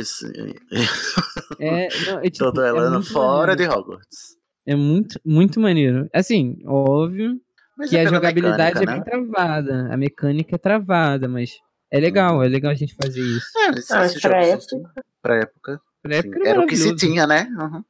É, 1.60 1.88
não, 2.08 2.20
é, 2.22 2.24
tipo, 2.30 2.46
Tô 2.46 2.52
duelando 2.52 2.88
é 2.88 2.98
muito 2.98 3.14
fora 3.14 3.52
maneiro. 3.52 3.72
de 3.72 3.78
Hogwarts. 3.78 4.38
É 4.66 4.76
muito, 4.76 5.20
muito 5.24 5.60
maneiro. 5.60 6.10
Assim, 6.12 6.58
óbvio 6.66 7.40
Mas 7.78 7.92
que 7.92 7.98
é 7.98 8.02
a 8.02 8.10
jogabilidade 8.10 8.80
mecânica, 8.80 8.92
é 8.92 8.96
bem 8.96 9.00
né? 9.00 9.04
travada. 9.04 9.94
A 9.94 9.98
mecânica 9.98 10.56
é 10.56 10.58
travada, 10.58 11.28
mas 11.28 11.60
é 11.96 12.00
legal, 12.00 12.44
é 12.44 12.48
legal 12.50 12.74
a 12.74 12.76
gente 12.76 12.94
fazer 12.94 13.22
isso. 13.22 13.48
É, 13.58 13.68
Ah, 13.92 14.06
esse 14.06 14.20
pra 14.20 14.60
sim. 14.60 14.84
Pra 15.22 15.36
época. 15.38 15.80
Pra 16.04 16.16
época 16.18 16.36
sim. 16.36 16.42
era 16.42 16.50
Era 16.50 16.62
o 16.62 16.68
que 16.68 16.76
se 16.76 16.94
tinha, 16.94 17.26
né? 17.26 17.48
Uhum. 17.58 17.84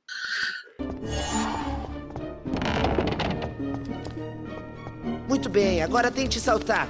Muito 5.27 5.49
bem, 5.49 5.81
agora 5.81 6.11
tente 6.11 6.39
saltar. 6.39 6.87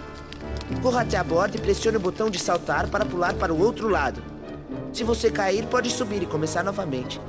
Corra 0.81 1.03
até 1.03 1.15
a 1.15 1.23
borda 1.23 1.55
e 1.55 1.61
pressione 1.61 1.95
o 1.95 2.01
botão 2.01 2.29
de 2.29 2.37
saltar 2.37 2.89
para 2.89 3.05
pular 3.05 3.33
para 3.33 3.53
o 3.53 3.61
outro 3.61 3.87
lado. 3.87 4.21
Se 4.91 5.05
você 5.05 5.31
cair, 5.31 5.65
pode 5.67 5.89
subir 5.89 6.21
e 6.21 6.25
começar 6.25 6.63
novamente. 6.63 7.21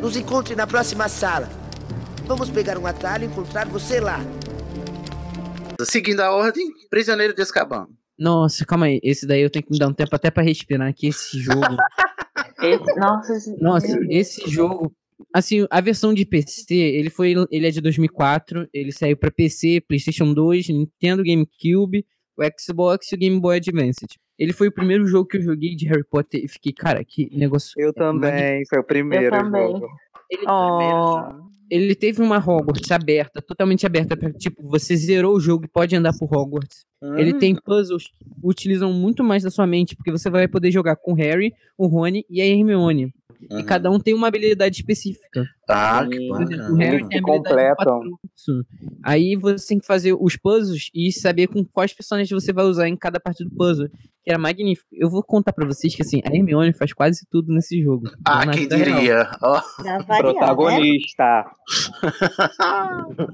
Nos 0.00 0.16
encontre 0.16 0.56
na 0.56 0.66
próxima 0.66 1.08
sala. 1.10 1.46
Vamos 2.24 2.48
pegar 2.48 2.78
um 2.78 2.86
atalho 2.86 3.24
e 3.24 3.26
encontrar 3.26 3.68
você 3.68 4.00
lá. 4.00 4.18
Seguindo 5.82 6.20
a 6.20 6.30
ordem, 6.30 6.70
Prisioneiro 6.88 7.34
de 7.34 7.42
Azkaban. 7.42 7.86
Nossa, 8.20 8.64
calma 8.66 8.86
aí. 8.86 9.00
Esse 9.02 9.26
daí 9.26 9.40
eu 9.40 9.48
tenho 9.50 9.64
que 9.64 9.72
me 9.72 9.78
dar 9.78 9.88
um 9.88 9.94
tempo 9.94 10.14
até 10.14 10.30
pra 10.30 10.42
respirar, 10.42 10.92
que 10.94 11.06
esse 11.08 11.38
jogo. 11.40 11.60
Esse- 12.62 12.94
nossa, 13.00 13.32
esse- 13.34 13.56
Nossa, 13.62 13.98
esse 14.10 14.50
jogo. 14.50 14.92
Assim, 15.34 15.66
a 15.70 15.80
versão 15.80 16.12
de 16.12 16.26
PC, 16.26 16.74
ele 16.74 17.08
foi. 17.08 17.34
Ele 17.50 17.66
é 17.66 17.70
de 17.70 17.80
2004. 17.80 18.68
Ele 18.72 18.92
saiu 18.92 19.16
pra 19.16 19.30
PC, 19.30 19.80
PlayStation 19.80 20.34
2, 20.34 20.68
Nintendo 20.68 21.22
GameCube, 21.24 22.04
o 22.36 22.42
Xbox 22.60 23.10
e 23.10 23.14
o 23.14 23.18
Game 23.18 23.40
Boy 23.40 23.56
Advance. 23.56 24.06
Ele 24.38 24.52
foi 24.52 24.68
o 24.68 24.72
primeiro 24.72 25.06
jogo 25.06 25.26
que 25.26 25.38
eu 25.38 25.42
joguei 25.42 25.74
de 25.74 25.86
Harry 25.86 26.04
Potter 26.04 26.42
e 26.44 26.48
fiquei, 26.48 26.72
cara, 26.72 27.02
que 27.02 27.28
negócio. 27.34 27.72
Eu 27.78 27.94
também, 27.94 28.62
foi 28.68 28.78
o 28.80 28.84
primeiro 28.84 29.26
Eu 29.26 29.30
também. 29.30 29.72
jogo. 29.72 29.86
Ele, 30.30 30.42
Oh. 30.46 31.28
Ele 31.70 31.94
teve 31.94 32.20
uma 32.20 32.38
Hogwarts 32.38 32.90
aberta, 32.90 33.40
totalmente 33.40 33.86
aberta, 33.86 34.16
pra, 34.16 34.32
tipo, 34.32 34.68
você 34.68 34.96
zerou 34.96 35.36
o 35.36 35.40
jogo 35.40 35.64
e 35.64 35.68
pode 35.68 35.94
andar 35.94 36.12
por 36.18 36.28
Hogwarts. 36.32 36.84
Ele 37.16 37.32
tem 37.34 37.54
puzzles 37.54 38.08
que 38.08 38.24
utilizam 38.42 38.92
muito 38.92 39.24
mais 39.24 39.42
da 39.42 39.50
sua 39.50 39.66
mente, 39.66 39.96
porque 39.96 40.10
você 40.10 40.28
vai 40.28 40.46
poder 40.46 40.70
jogar 40.70 40.96
com 40.96 41.12
o 41.12 41.14
Harry, 41.14 41.54
o 41.78 41.86
Rony 41.86 42.26
e 42.28 42.42
a 42.42 42.46
Hermione. 42.46 43.14
E 43.58 43.62
cada 43.62 43.90
um 43.90 43.98
tem 43.98 44.12
uma 44.12 44.28
habilidade 44.28 44.76
específica. 44.76 45.46
Ah, 45.66 46.06
que 46.06 46.28
Por 46.28 46.42
exemplo, 46.42 46.66
o 46.66 46.68
bacana. 46.72 46.84
Harry 46.84 47.08
tem 47.08 47.22
completam. 47.22 48.00
Aí 49.02 49.34
você 49.34 49.68
tem 49.68 49.78
que 49.78 49.86
fazer 49.86 50.12
os 50.12 50.36
puzzles 50.36 50.90
e 50.94 51.10
saber 51.10 51.46
com 51.46 51.64
quais 51.64 51.94
personagens 51.94 52.30
você 52.30 52.52
vai 52.52 52.66
usar 52.66 52.86
em 52.86 52.96
cada 52.96 53.18
parte 53.18 53.42
do 53.42 53.50
puzzle. 53.50 53.88
Que 54.22 54.30
era 54.30 54.38
magnífico. 54.38 54.88
Eu 54.92 55.08
vou 55.08 55.22
contar 55.22 55.54
pra 55.54 55.66
vocês 55.66 55.94
que 55.94 56.02
assim, 56.02 56.20
a 56.22 56.36
Hermione 56.36 56.74
faz 56.74 56.92
quase 56.92 57.26
tudo 57.30 57.50
nesse 57.54 57.82
jogo. 57.82 58.10
Ah, 58.26 58.46
quem 58.46 58.68
diria? 58.68 59.24
Pra 59.38 60.02
variar, 60.02 60.54
né? 60.82 60.84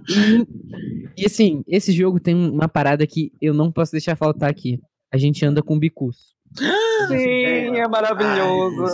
E, 0.09 1.23
e, 1.23 1.27
assim, 1.27 1.63
esse 1.67 1.93
jogo 1.93 2.21
tem 2.21 2.35
uma 2.35 2.69
parada 2.69 3.07
que 3.07 3.33
eu 3.41 3.55
não 3.55 3.71
posso 3.73 3.93
deixar 3.93 4.17
faltar 4.17 4.51
aqui. 4.51 4.79
A 5.13 5.17
gente 5.17 5.45
anda 5.45 5.63
com 5.63 5.79
bicus. 5.79 6.35
Sim, 7.09 7.77
é 7.77 7.89
maravilhoso. 7.89 8.85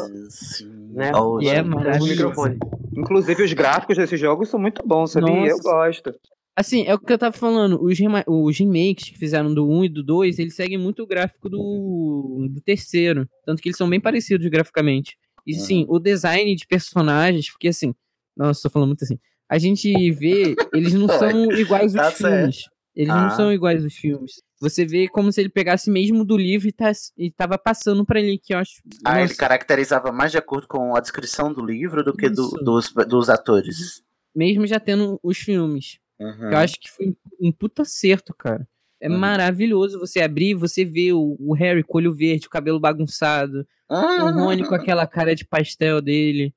Né? 0.92 1.12
Oh, 1.14 1.40
E 1.40 1.48
é 1.48 1.62
maravilhoso. 1.62 2.10
microfone. 2.10 2.58
Inclusive, 2.96 3.42
os 3.42 3.52
gráficos 3.52 3.96
desse 3.96 4.16
jogo 4.16 4.44
são 4.44 4.60
muito 4.60 4.86
bons, 4.86 5.12
sabia? 5.12 5.32
Eu 5.34 5.56
Nossa. 5.56 5.62
gosto. 5.62 6.14
Assim, 6.54 6.84
é 6.86 6.94
o 6.94 6.98
que 6.98 7.12
eu 7.12 7.18
tava 7.18 7.34
falando. 7.34 7.82
Os, 7.82 7.98
os 8.26 8.58
remakes 8.58 9.08
que 9.10 9.18
fizeram 9.18 9.54
do 9.54 9.66
1 9.68 9.84
e 9.84 9.88
do 9.88 10.02
2, 10.02 10.38
eles 10.38 10.54
seguem 10.54 10.76
muito 10.76 11.02
o 11.02 11.06
gráfico 11.06 11.48
do, 11.48 12.46
do 12.50 12.60
terceiro. 12.60 13.26
Tanto 13.46 13.62
que 13.62 13.68
eles 13.68 13.78
são 13.78 13.88
bem 13.88 14.00
parecidos 14.00 14.46
graficamente. 14.48 15.16
E 15.46 15.54
sim, 15.54 15.86
o 15.88 15.98
design 15.98 16.54
de 16.54 16.66
personagens, 16.66 17.50
porque 17.50 17.68
assim. 17.68 17.94
Nossa, 18.36 18.62
tô 18.62 18.70
falando 18.70 18.88
muito 18.88 19.04
assim. 19.04 19.18
A 19.48 19.58
gente 19.58 20.10
vê, 20.12 20.54
eles 20.72 20.94
não 20.94 21.06
são 21.46 21.52
iguais 21.52 21.92
Tá 21.92 22.06
aos 22.06 22.14
filmes. 22.14 22.56
certo. 22.56 22.72
Eles 22.94 23.10
Ah. 23.10 23.22
não 23.22 23.30
são 23.30 23.52
iguais 23.52 23.84
aos 23.84 23.94
filmes. 23.94 24.42
Você 24.60 24.84
vê 24.84 25.08
como 25.08 25.32
se 25.32 25.40
ele 25.40 25.48
pegasse 25.48 25.90
mesmo 25.90 26.24
do 26.24 26.36
livro 26.36 26.68
e, 26.68 26.72
tá, 26.72 26.92
e 27.16 27.30
tava 27.30 27.56
passando 27.58 28.04
pra 28.04 28.20
ele, 28.20 28.38
que 28.38 28.54
eu 28.54 28.58
acho. 28.58 28.82
Ah, 29.04 29.14
ele 29.18 29.22
nossa, 29.28 29.36
caracterizava 29.36 30.12
mais 30.12 30.30
de 30.30 30.38
acordo 30.38 30.68
com 30.68 30.94
a 30.94 31.00
descrição 31.00 31.52
do 31.52 31.64
livro 31.64 32.04
do 32.04 32.12
que 32.14 32.28
do- 32.28 32.50
dos, 32.62 32.92
dos 33.08 33.28
atores. 33.30 34.02
mesmo 34.34 34.66
já 34.66 34.78
tendo 34.78 35.18
os 35.22 35.38
filmes. 35.38 35.98
Uhum. 36.20 36.50
Eu 36.52 36.58
acho 36.58 36.78
que 36.80 36.90
foi 36.90 37.14
um 37.40 37.50
puta 37.50 37.82
acerto, 37.82 38.32
cara. 38.34 38.66
É 39.00 39.08
Uhum. 39.08 39.18
maravilhoso 39.18 39.98
você 39.98 40.20
abrir 40.20 40.50
e 40.50 40.54
você 40.54 40.84
ver 40.84 41.12
o, 41.14 41.34
o 41.40 41.52
Harry 41.54 41.82
com 41.82 41.98
olho 41.98 42.14
verde, 42.14 42.46
o 42.46 42.50
cabelo 42.50 42.78
bagunçado, 42.78 43.66
o 43.90 44.30
Rony 44.30 44.64
com 44.66 44.74
aquela 44.74 45.06
cara 45.06 45.34
de 45.34 45.44
pastel 45.44 46.00
dele. 46.00 46.54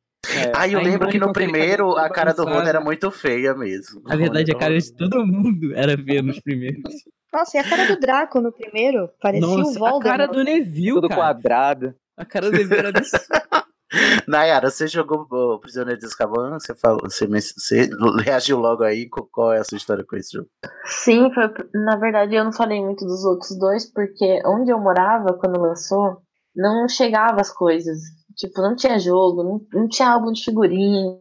Ah, 0.55 0.67
eu 0.67 0.79
a 0.79 0.81
lembro 0.81 1.07
que 1.09 1.19
no 1.19 1.31
primeiro 1.33 1.95
a 1.97 2.09
cara 2.09 2.33
do 2.33 2.43
Rony 2.43 2.67
era 2.69 2.79
muito 2.81 3.09
feia 3.11 3.53
mesmo. 3.53 4.01
Na 4.05 4.15
verdade, 4.15 4.51
a 4.51 4.57
cara 4.57 4.77
de 4.77 4.93
todo 4.93 5.25
mundo 5.25 5.73
era 5.75 5.95
ver 5.95 6.21
nos 6.21 6.39
primeiros. 6.39 6.81
Nossa, 7.33 7.57
e 7.57 7.59
a 7.59 7.63
cara 7.69 7.85
do 7.85 7.99
Draco 7.99 8.39
no 8.39 8.51
primeiro? 8.51 9.09
Parecia 9.21 9.47
o 9.47 9.57
Nossa, 9.57 9.75
a 9.77 9.79
Voldemort. 9.79 10.03
cara 10.03 10.25
do 10.27 10.43
Neville, 10.43 10.93
Tudo 10.93 11.09
cara. 11.09 11.21
quadrado. 11.21 11.93
A 12.17 12.23
cara 12.25 12.49
do 12.49 12.57
Neville 12.57 12.77
era 12.79 12.91
desse... 12.93 13.17
Nayara, 14.27 14.69
você 14.69 14.87
jogou 14.87 15.25
o 15.29 15.59
Prisioneiro 15.59 15.99
de 15.99 16.05
Azkaban? 16.05 16.53
Você, 16.59 16.73
falou, 16.75 16.99
você, 17.03 17.27
você 17.27 17.89
reagiu 18.23 18.57
logo 18.59 18.83
aí? 18.83 19.07
Qual- 19.09 19.27
Qual 19.31 19.53
é 19.53 19.59
a 19.59 19.63
sua 19.63 19.77
história 19.77 20.03
com 20.03 20.15
esse 20.15 20.33
jogo? 20.33 20.49
Sim, 20.85 21.29
foi, 21.33 21.43
na 21.73 21.95
verdade 21.97 22.35
eu 22.35 22.43
não 22.43 22.51
falei 22.51 22.81
muito 22.83 23.05
dos 23.05 23.23
outros 23.23 23.57
dois, 23.57 23.91
porque 23.91 24.41
onde 24.45 24.71
eu 24.71 24.79
morava 24.79 25.33
quando 25.39 25.61
lançou, 25.61 26.17
não 26.55 26.87
chegava 26.89 27.39
as 27.39 27.51
coisas. 27.51 27.99
Tipo, 28.35 28.61
não 28.61 28.75
tinha 28.75 28.99
jogo, 28.99 29.43
não, 29.43 29.61
não 29.73 29.87
tinha 29.87 30.09
álbum 30.09 30.31
de 30.31 30.43
figurinha. 30.43 31.19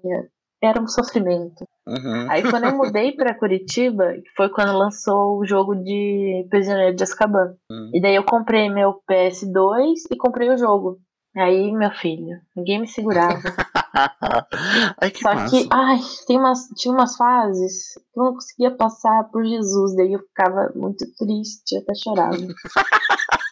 Era 0.63 0.81
um 0.81 0.89
sofrimento. 0.89 1.67
Uhum. 1.87 2.31
Aí 2.31 2.43
quando 2.43 2.65
eu 2.65 2.77
mudei 2.77 3.13
pra 3.13 3.35
Curitiba, 3.35 4.15
foi 4.35 4.49
quando 4.49 4.79
lançou 4.79 5.39
o 5.39 5.45
jogo 5.45 5.75
de 5.75 6.47
Prisioneiro 6.49 6.97
de 6.97 7.03
Azkaban. 7.03 7.55
Hum. 7.71 7.91
E 7.93 8.01
daí 8.01 8.15
eu 8.15 8.25
comprei 8.25 8.71
meu 8.71 8.99
PS2 9.09 9.93
e 10.11 10.17
comprei 10.17 10.49
o 10.49 10.57
jogo. 10.57 10.99
Aí, 11.37 11.73
meu 11.73 11.91
filho, 11.91 12.41
ninguém 12.57 12.81
me 12.81 12.87
segurava. 12.87 13.43
Ai, 15.01 15.11
que 15.11 15.21
Só 15.21 15.35
massa. 15.35 15.51
que, 15.51 15.69
ai, 15.71 15.99
tem 16.27 16.39
umas, 16.39 16.67
tinha 16.77 16.93
umas 16.93 17.17
fases 17.17 17.95
que 18.13 18.21
eu 18.21 18.25
não 18.25 18.35
conseguia 18.35 18.71
passar 18.71 19.25
por 19.31 19.45
Jesus, 19.45 19.95
daí 19.95 20.13
eu 20.13 20.21
ficava 20.21 20.73
muito 20.75 21.05
triste, 21.17 21.77
até 21.77 21.95
chorava. 21.95 22.37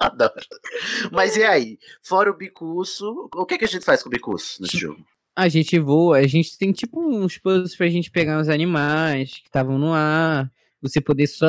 Adoro. 0.00 0.32
Mas 1.12 1.36
e 1.36 1.42
aí? 1.44 1.78
Fora 2.02 2.30
o 2.30 2.36
bicurso, 2.36 3.28
o 3.34 3.44
que, 3.44 3.58
que 3.58 3.64
a 3.66 3.68
gente 3.68 3.84
faz 3.84 4.02
com 4.02 4.08
o 4.08 4.12
bicurso 4.12 4.62
nesse 4.62 4.78
jogo? 4.78 5.04
A 5.36 5.48
gente 5.48 5.78
voa, 5.78 6.18
a 6.18 6.26
gente 6.26 6.56
tem 6.58 6.72
tipo 6.72 7.00
uns 7.00 7.38
puzzles 7.38 7.76
pra 7.76 7.88
gente 7.88 8.10
pegar 8.10 8.40
os 8.40 8.48
animais 8.48 9.30
que 9.34 9.46
estavam 9.46 9.78
no 9.78 9.92
ar, 9.92 10.50
você 10.82 11.00
poder 11.00 11.26
só 11.26 11.46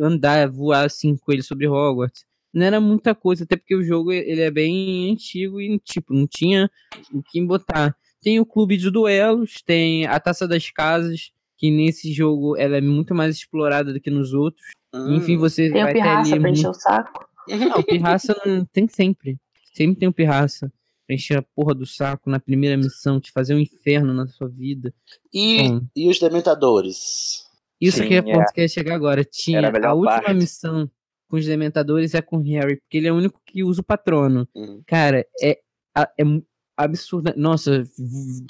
andar, 0.00 0.48
voar 0.48 0.86
assim 0.86 1.16
com 1.16 1.32
ele 1.32 1.42
sobre 1.42 1.66
Hogwarts. 1.66 2.24
Não 2.52 2.64
era 2.66 2.80
muita 2.80 3.14
coisa, 3.14 3.44
até 3.44 3.56
porque 3.56 3.74
o 3.76 3.82
jogo 3.84 4.12
ele 4.12 4.40
é 4.40 4.50
bem 4.50 5.12
antigo 5.12 5.60
e 5.60 5.78
tipo, 5.80 6.14
não 6.14 6.26
tinha 6.26 6.70
o 7.12 7.22
que 7.22 7.40
botar. 7.44 7.94
Tem 8.22 8.38
o 8.40 8.46
clube 8.46 8.76
de 8.76 8.90
duelos, 8.90 9.62
tem 9.64 10.06
a 10.06 10.18
taça 10.18 10.46
das 10.48 10.68
casas, 10.70 11.30
que 11.56 11.70
nesse 11.70 12.12
jogo 12.12 12.56
ela 12.56 12.76
é 12.76 12.80
muito 12.80 13.14
mais 13.14 13.36
explorada 13.36 13.92
do 13.92 14.00
que 14.00 14.10
nos 14.10 14.32
outros. 14.32 14.64
Enfim, 14.94 15.36
você 15.36 15.70
Tem 15.70 15.82
o 15.82 15.84
vai 15.84 15.92
ter 15.92 16.00
ali 16.00 16.10
pra 16.10 16.20
encher 16.22 16.40
muito- 16.40 16.68
o 16.70 16.74
saco. 16.74 17.29
Não, 17.56 17.78
o 17.78 17.82
pirraça 17.84 18.34
não 18.46 18.64
tem 18.64 18.86
sempre. 18.88 19.38
Sempre 19.74 20.00
tem 20.00 20.08
o 20.08 20.12
pirraça. 20.12 20.72
Pra 21.06 21.14
encher 21.14 21.38
a 21.38 21.42
porra 21.42 21.74
do 21.74 21.84
saco 21.86 22.30
na 22.30 22.38
primeira 22.38 22.76
missão, 22.76 23.18
te 23.20 23.32
fazer 23.32 23.54
um 23.54 23.58
inferno 23.58 24.14
na 24.14 24.26
sua 24.28 24.48
vida. 24.48 24.94
E, 25.32 25.68
Bom, 25.68 25.80
e 25.96 26.08
os 26.08 26.18
Dementadores? 26.20 27.44
isso 27.80 27.98
Sim, 27.98 28.08
que 28.08 28.14
é 28.14 28.22
ponto 28.22 28.38
é. 28.40 28.52
que 28.52 28.60
eu 28.60 28.62
ia 28.62 28.68
chegar 28.68 28.94
agora. 28.94 29.24
Tinha 29.24 29.60
a 29.60 29.88
a 29.88 29.94
última 29.94 30.22
parte. 30.22 30.34
missão 30.34 30.88
com 31.28 31.36
os 31.36 31.46
Dementadores 31.46 32.14
é 32.14 32.22
com 32.22 32.36
o 32.38 32.42
Harry, 32.42 32.76
porque 32.76 32.98
ele 32.98 33.08
é 33.08 33.12
o 33.12 33.16
único 33.16 33.40
que 33.44 33.62
usa 33.64 33.80
o 33.80 33.84
patrono. 33.84 34.46
Uhum. 34.54 34.82
Cara, 34.86 35.24
é, 35.42 35.58
é 35.96 36.24
absurda. 36.76 37.34
Nossa, 37.36 37.82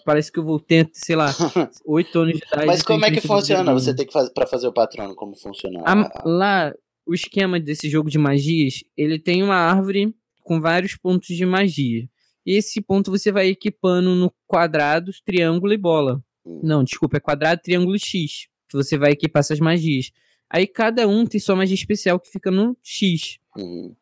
parece 0.05 0.31
que 0.31 0.39
eu 0.39 0.45
voltei, 0.45 0.87
sei 0.93 1.17
lá, 1.17 1.27
oito 1.87 2.19
anos 2.19 2.39
de 2.39 2.45
idade. 2.45 2.67
Mas 2.67 2.83
como 2.83 3.05
é 3.05 3.11
que 3.11 3.21
funciona? 3.21 3.73
Você 3.73 3.95
tem 3.95 4.07
que 4.07 4.13
fazer 4.13 4.31
para 4.33 4.47
fazer 4.47 4.69
o 4.69 4.73
patrono, 4.73 5.15
como 5.15 5.35
funciona? 5.35 5.81
A- 5.85 6.23
lá, 6.29 6.75
o 7.11 7.15
esquema 7.15 7.59
desse 7.59 7.91
jogo 7.91 8.09
de 8.09 8.19
magias, 8.19 8.85
ele 8.97 9.19
tem 9.19 9.43
uma 9.43 9.57
árvore 9.57 10.15
com 10.45 10.61
vários 10.61 10.97
pontos 10.97 11.35
de 11.37 11.45
magia. 11.45 12.09
E 12.47 12.53
esse 12.53 12.81
ponto 12.81 13.11
você 13.11 13.33
vai 13.33 13.49
equipando 13.49 14.15
no 14.15 14.33
quadrado, 14.47 15.11
triângulo 15.25 15.73
e 15.73 15.77
bola. 15.77 16.23
Não, 16.63 16.85
desculpa, 16.85 17.17
é 17.17 17.21
quadrado, 17.21 17.63
triângulo 17.63 17.97
e 17.97 17.99
X. 17.99 18.47
Que 18.69 18.77
você 18.77 18.97
vai 18.97 19.11
equipar 19.11 19.41
essas 19.41 19.59
magias. 19.59 20.13
Aí 20.49 20.69
cada 20.69 21.09
um 21.09 21.27
tem 21.27 21.41
sua 21.41 21.57
magia 21.57 21.75
especial 21.75 22.21
que 22.21 22.31
fica 22.31 22.49
no 22.49 22.77
X. 22.81 23.41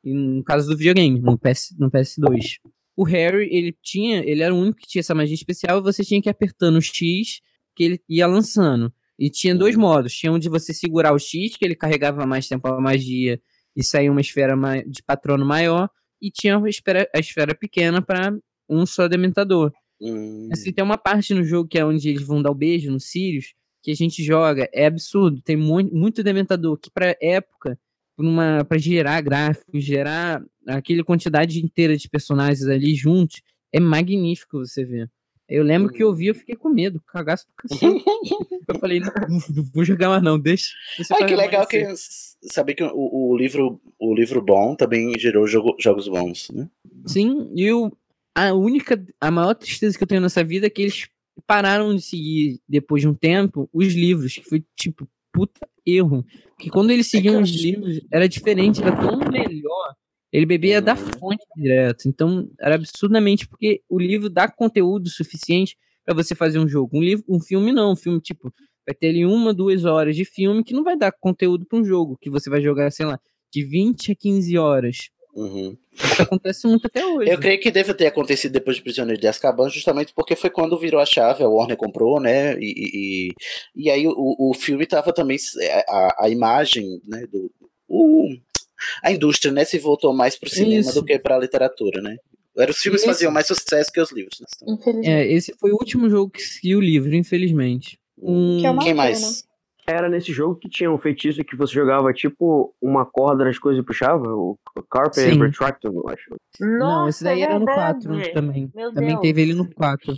No 0.05 0.45
caso 0.45 0.69
do 0.69 0.77
videogame, 0.77 1.19
no, 1.19 1.39
PS, 1.39 1.75
no 1.79 1.91
PS2. 1.91 2.59
O 2.95 3.05
Harry, 3.05 3.49
ele 3.51 3.75
tinha, 3.83 4.19
ele 4.19 4.43
era 4.43 4.55
o 4.55 4.59
único 4.59 4.81
que 4.81 4.87
tinha 4.87 5.01
essa 5.01 5.15
magia 5.15 5.35
especial 5.35 5.79
e 5.79 5.83
você 5.83 6.05
tinha 6.05 6.21
que 6.21 6.29
ir 6.29 6.31
apertando 6.31 6.77
o 6.77 6.83
X 6.83 7.41
que 7.75 7.85
ele 7.85 8.03
ia 8.07 8.27
lançando. 8.27 8.93
E 9.19 9.29
tinha 9.29 9.55
dois 9.55 9.75
modos. 9.75 10.13
Tinha 10.15 10.33
um 10.33 10.39
de 10.39 10.49
você 10.49 10.73
segurar 10.73 11.13
o 11.13 11.19
X, 11.19 11.57
que 11.57 11.65
ele 11.65 11.75
carregava 11.75 12.25
mais 12.27 12.47
tempo 12.47 12.69
a 12.69 12.81
magia 12.81 13.41
e 13.75 13.83
saía 13.83 14.11
uma 14.11 14.21
esfera 14.21 14.55
de 14.87 15.03
patrono 15.03 15.45
maior. 15.45 15.91
E 16.21 16.31
tinha 16.31 16.59
a 16.59 16.69
esfera, 16.69 17.09
a 17.15 17.19
esfera 17.19 17.55
pequena 17.55 18.01
para 18.01 18.37
um 18.69 18.85
só 18.87 19.09
dementador. 19.09 19.73
Hum. 20.01 20.49
Assim, 20.53 20.73
tem 20.73 20.85
uma 20.85 20.99
parte 20.99 21.35
no 21.35 21.43
jogo 21.43 21.69
que 21.69 21.79
é 21.79 21.85
onde 21.85 22.09
eles 22.09 22.23
vão 22.23 22.41
dar 22.41 22.51
o 22.51 22.55
beijo 22.55 22.91
no 22.91 23.01
Sirius, 23.01 23.55
que 23.83 23.91
a 23.91 23.95
gente 23.95 24.23
joga, 24.23 24.69
é 24.73 24.87
absurdo. 24.87 25.41
Tem 25.43 25.57
muito, 25.57 25.95
muito 25.95 26.23
dementador 26.23 26.77
que 26.79 26.91
pra 26.91 27.17
época, 27.21 27.79
pra 28.69 28.79
gerar 28.79 29.21
gráficos, 29.21 29.85
gerar 29.85 30.43
aquela 30.67 31.05
quantidade 31.05 31.65
inteira 31.65 31.97
de 31.97 32.09
personagens 32.09 32.67
ali 32.67 32.95
juntos, 32.95 33.43
é 33.73 33.81
magnífico 33.81 34.59
você 34.59 34.85
ver. 34.85 35.11
Eu 35.49 35.63
lembro 35.65 35.91
que 35.91 36.03
eu 36.03 36.15
vi, 36.15 36.27
eu 36.27 36.35
fiquei 36.35 36.55
com 36.55 36.69
medo, 36.69 37.01
cagaço 37.07 37.47
do 37.47 37.53
cacete. 37.57 38.05
eu 38.69 38.79
falei, 38.79 39.01
não, 39.01 39.11
não 39.29 39.65
vou 39.73 39.85
jogar 39.85 40.09
mais 40.11 40.23
não, 40.23 40.39
deixa. 40.39 40.75
deixa 40.97 41.15
Ai, 41.15 41.27
que 41.27 41.35
legal 41.35 41.67
que 41.67 41.87
saber 42.43 42.75
que 42.75 42.85
o, 42.85 42.93
o 43.31 43.37
livro 43.37 43.81
o 43.99 44.15
livro 44.15 44.43
bom 44.43 44.75
também 44.75 45.19
gerou 45.19 45.47
jogo- 45.47 45.77
jogos 45.81 46.07
bons, 46.07 46.51
né? 46.51 46.69
Sim, 47.07 47.51
e 47.55 47.65
eu, 47.65 47.91
a 48.35 48.53
única, 48.53 49.03
a 49.21 49.31
maior 49.31 49.55
tristeza 49.55 49.97
que 49.97 50.05
eu 50.05 50.09
tenho 50.09 50.21
nessa 50.21 50.45
vida 50.45 50.67
é 50.67 50.71
que 50.71 50.83
eles 50.83 51.09
pararam 51.47 51.95
de 51.95 52.03
seguir, 52.03 52.61
depois 52.69 53.01
de 53.03 53.09
um 53.09 53.15
tempo, 53.15 53.69
os 53.73 53.95
livros, 53.95 54.35
que 54.35 54.45
foi 54.45 54.63
tipo, 54.77 55.09
puta 55.33 55.67
erro. 55.87 56.25
Porque 56.57 56.71
quando 56.71 56.91
eles 56.91 57.07
seguiam 57.07 57.41
os 57.41 57.51
livros, 57.51 58.01
era 58.13 58.29
diferente, 58.29 58.83
era 58.83 58.95
tão 58.95 59.19
melhor. 59.19 59.95
Ele 60.33 60.45
bebia 60.47 60.81
da 60.83 60.95
fonte 60.95 61.45
direto. 61.57 62.09
Então, 62.09 62.49
era 62.61 62.75
absurdamente, 62.75 63.49
porque 63.49 63.81
o 63.89 63.99
livro 63.99 64.29
dá 64.29 64.49
conteúdo 64.49 65.09
suficiente 65.09 65.77
pra 66.05 66.15
você 66.15 66.35
fazer 66.35 66.59
um 66.59 66.69
jogo. 66.69 66.99
Um 66.99 67.03
livro, 67.03 67.25
um 67.29 67.41
filme 67.41 67.73
não, 67.73 67.93
um 67.93 67.97
filme, 67.97 68.21
tipo, 68.21 68.53
vai 68.87 68.95
ter 68.95 69.09
ali 69.09 69.25
uma, 69.25 69.55
duas 69.55 69.85
horas 69.85 70.15
de 70.17 70.25
filme 70.25 70.63
que 70.65 70.75
não 70.75 70.85
vai 70.85 70.97
dar 70.97 71.13
conteúdo 71.13 71.65
pra 71.67 71.79
um 71.79 71.85
jogo, 71.85 72.19
que 72.21 72.31
você 72.31 72.49
vai 72.51 72.61
jogar, 72.63 72.91
sei 72.91 73.07
lá, 73.07 73.19
de 73.53 73.65
20 73.65 74.13
a 74.13 74.15
15 74.15 74.59
horas. 74.59 74.97
Uhum. 75.35 75.77
Isso 75.95 76.23
acontece 76.23 76.67
muito 76.67 76.87
até 76.87 77.07
hoje. 77.07 77.31
Eu 77.31 77.39
creio 77.39 77.61
que 77.61 77.71
deve 77.71 77.95
ter 77.95 78.07
acontecido 78.07 78.53
depois 78.53 78.77
de 78.77 78.83
Prisioneiro 78.83 79.21
de 79.21 79.29
Azkaban, 79.29 79.69
justamente 79.71 80.13
porque 80.15 80.35
foi 80.35 80.51
quando 80.51 80.79
virou 80.79 81.01
a 81.01 81.07
chave, 81.07 81.45
a 81.45 81.49
Warner 81.49 81.77
comprou, 81.77 82.19
né? 82.21 82.59
E, 82.59 82.65
e, 82.65 83.29
e- 83.29 83.35
e 83.85 83.91
aí 83.91 84.07
o, 84.07 84.51
o 84.51 84.53
filme 84.55 84.85
tava 84.85 85.13
também. 85.13 85.37
A, 85.89 86.25
a 86.25 86.29
imagem, 86.29 87.01
né? 87.07 87.25
Do, 87.31 87.51
o, 87.89 88.29
a 89.03 89.11
indústria, 89.13 89.53
né? 89.53 89.65
Se 89.65 89.79
voltou 89.79 90.13
mais 90.15 90.39
pro 90.39 90.49
cinema 90.51 90.81
Isso. 90.81 90.95
do 90.95 91.05
que 91.05 91.19
pra 91.19 91.39
literatura, 91.39 92.01
né? 92.03 92.17
Era, 92.57 92.71
os 92.73 92.79
filmes 92.79 93.03
Isso. 93.03 93.11
faziam 93.11 93.31
mais 93.33 93.47
sucesso 93.47 93.93
que 93.93 94.01
os 94.01 94.11
livros. 94.11 94.39
Né? 94.67 94.77
É, 95.05 95.33
esse 95.33 95.55
foi 95.59 95.71
o 95.71 95.75
último 95.77 96.11
jogo 96.11 96.31
que 96.31 96.43
seguiu 96.43 96.79
o 96.79 96.83
livro, 96.83 97.15
infelizmente. 97.15 97.99
Um... 98.21 98.59
Que 98.61 98.67
é 98.67 98.71
Quem 98.73 98.79
pena. 98.83 98.95
mais? 98.97 99.47
Era 99.87 100.07
nesse 100.07 100.33
jogo 100.35 100.57
que 100.57 100.69
tinha 100.69 100.93
um 100.93 100.99
feitiço 100.99 101.43
que 101.43 101.57
você 101.57 101.73
jogava 101.73 102.13
tipo 102.13 102.75
uma 102.83 103.07
corda 103.07 103.43
nas 103.43 103.59
coisas 103.59 103.83
e 103.83 103.87
puxava, 103.87 104.29
o 104.35 104.59
Carpet 104.91 105.15
Sim. 105.33 105.41
Retractor, 105.41 105.95
eu 105.95 106.05
acho. 106.11 106.37
Não, 106.61 107.09
esse 107.09 107.25
daí 107.25 107.41
é 107.41 107.45
era 107.45 107.59
no 107.59 107.65
verdade. 107.65 108.07
4 108.07 108.33
também. 108.35 108.71
Meu 108.75 108.93
também 108.93 109.09
Deus. 109.11 109.21
teve 109.23 109.41
ele 109.41 109.55
no 109.55 109.67
4. 109.73 110.15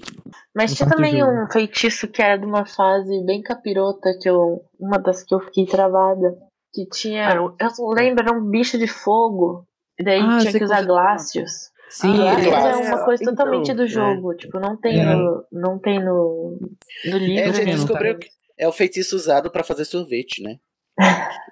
Mas 0.52 0.72
No 0.72 0.76
tinha 0.76 0.88
também 0.88 1.18
jogo. 1.18 1.30
um 1.44 1.52
feitiço 1.52 2.08
que 2.08 2.20
era 2.20 2.36
de 2.36 2.46
uma 2.46 2.66
fase 2.66 3.24
bem 3.24 3.40
capirota, 3.42 4.10
que 4.20 4.28
eu. 4.28 4.60
Uma 4.76 4.98
das 4.98 5.22
que 5.22 5.32
eu 5.32 5.38
fiquei 5.38 5.66
travada. 5.66 6.36
Que 6.72 6.86
tinha. 6.88 7.30
Eu 7.34 7.54
não 7.78 7.88
lembro, 7.90 8.24
era 8.26 8.36
um 8.36 8.44
bicho 8.48 8.78
de 8.78 8.86
fogo. 8.86 9.66
E 9.98 10.04
daí 10.04 10.20
Ah, 10.20 10.38
tinha 10.40 10.52
que 10.52 10.64
usar 10.64 10.82
glácios. 10.82 11.70
Sim, 11.90 12.16
Glácios 12.16 12.46
é 12.46 12.50
Glácios. 12.50 12.86
uma 12.88 13.04
coisa 13.04 13.22
Então, 13.24 13.34
totalmente 13.34 13.74
do 13.74 13.82
é. 13.82 13.86
jogo. 13.88 14.34
Tipo, 14.34 14.60
não 14.60 14.76
tem, 14.76 15.00
É. 15.00 15.04
no, 15.14 15.44
não 15.50 15.78
tem 15.78 15.98
no, 15.98 16.56
no 17.06 17.18
livro. 17.18 17.40
É, 17.42 17.48
a 17.48 17.52
gente 17.52 17.72
descobriu 17.72 18.16
que 18.18 18.28
é 18.56 18.68
o 18.68 18.72
feitiço 18.72 19.16
usado 19.16 19.50
pra 19.50 19.64
fazer 19.64 19.84
sorvete, 19.84 20.40
né? 20.42 20.58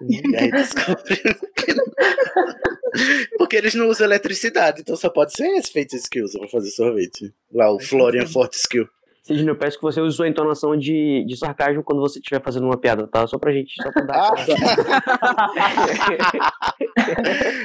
E 0.01 0.23
aí 0.39 0.51
descobriu 0.53 1.35
que 1.57 1.75
não- 1.75 1.85
Porque 3.39 3.57
eles 3.57 3.75
não 3.75 3.89
usam 3.89 4.07
eletricidade, 4.07 4.81
então 4.81 4.97
só 4.97 5.09
pode 5.11 5.33
ser 5.33 5.47
esse 5.57 5.71
feitiço 5.73 6.09
que 6.11 6.23
usa 6.23 6.39
pra 6.39 6.49
fazer 6.49 6.71
sorvete. 6.71 7.35
Lá, 7.53 7.71
o 7.73 7.79
Florian 7.81 8.27
Fortescue. 8.27 8.89
Sidney, 9.29 9.49
eu 9.51 9.57
peço 9.57 9.77
que 9.77 9.83
você 9.83 10.01
use 10.01 10.17
sua 10.17 10.27
entonação 10.29 10.75
de, 10.77 11.25
de 11.27 11.37
sarcasmo 11.37 11.83
quando 11.85 12.01
você 12.01 12.19
estiver 12.19 12.43
fazendo 12.43 12.65
uma 12.65 12.79
piada, 12.79 13.07
tá? 13.07 13.27
Só 13.27 13.39
pra 13.39 13.53
gente, 13.53 13.75
só 13.83 13.93
pra 13.93 14.03
dar. 14.03 14.33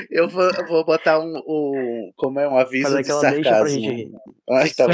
Eu 0.10 0.28
vou, 0.30 0.44
eu 0.44 0.68
vou 0.68 0.86
botar 0.86 1.20
um, 1.20 1.38
um- 1.48 2.12
Como 2.16 2.40
é 2.40 2.48
um 2.48 2.58
aviso 2.58 2.84
Fazer 2.90 3.04
de 3.04 3.12
aquela 3.12 3.22
deixa 3.32 3.50
pra 3.50 3.68
sarcasmo. 3.68 4.20
Ai, 4.52 4.70
tá 4.70 4.88
bom. 4.88 4.94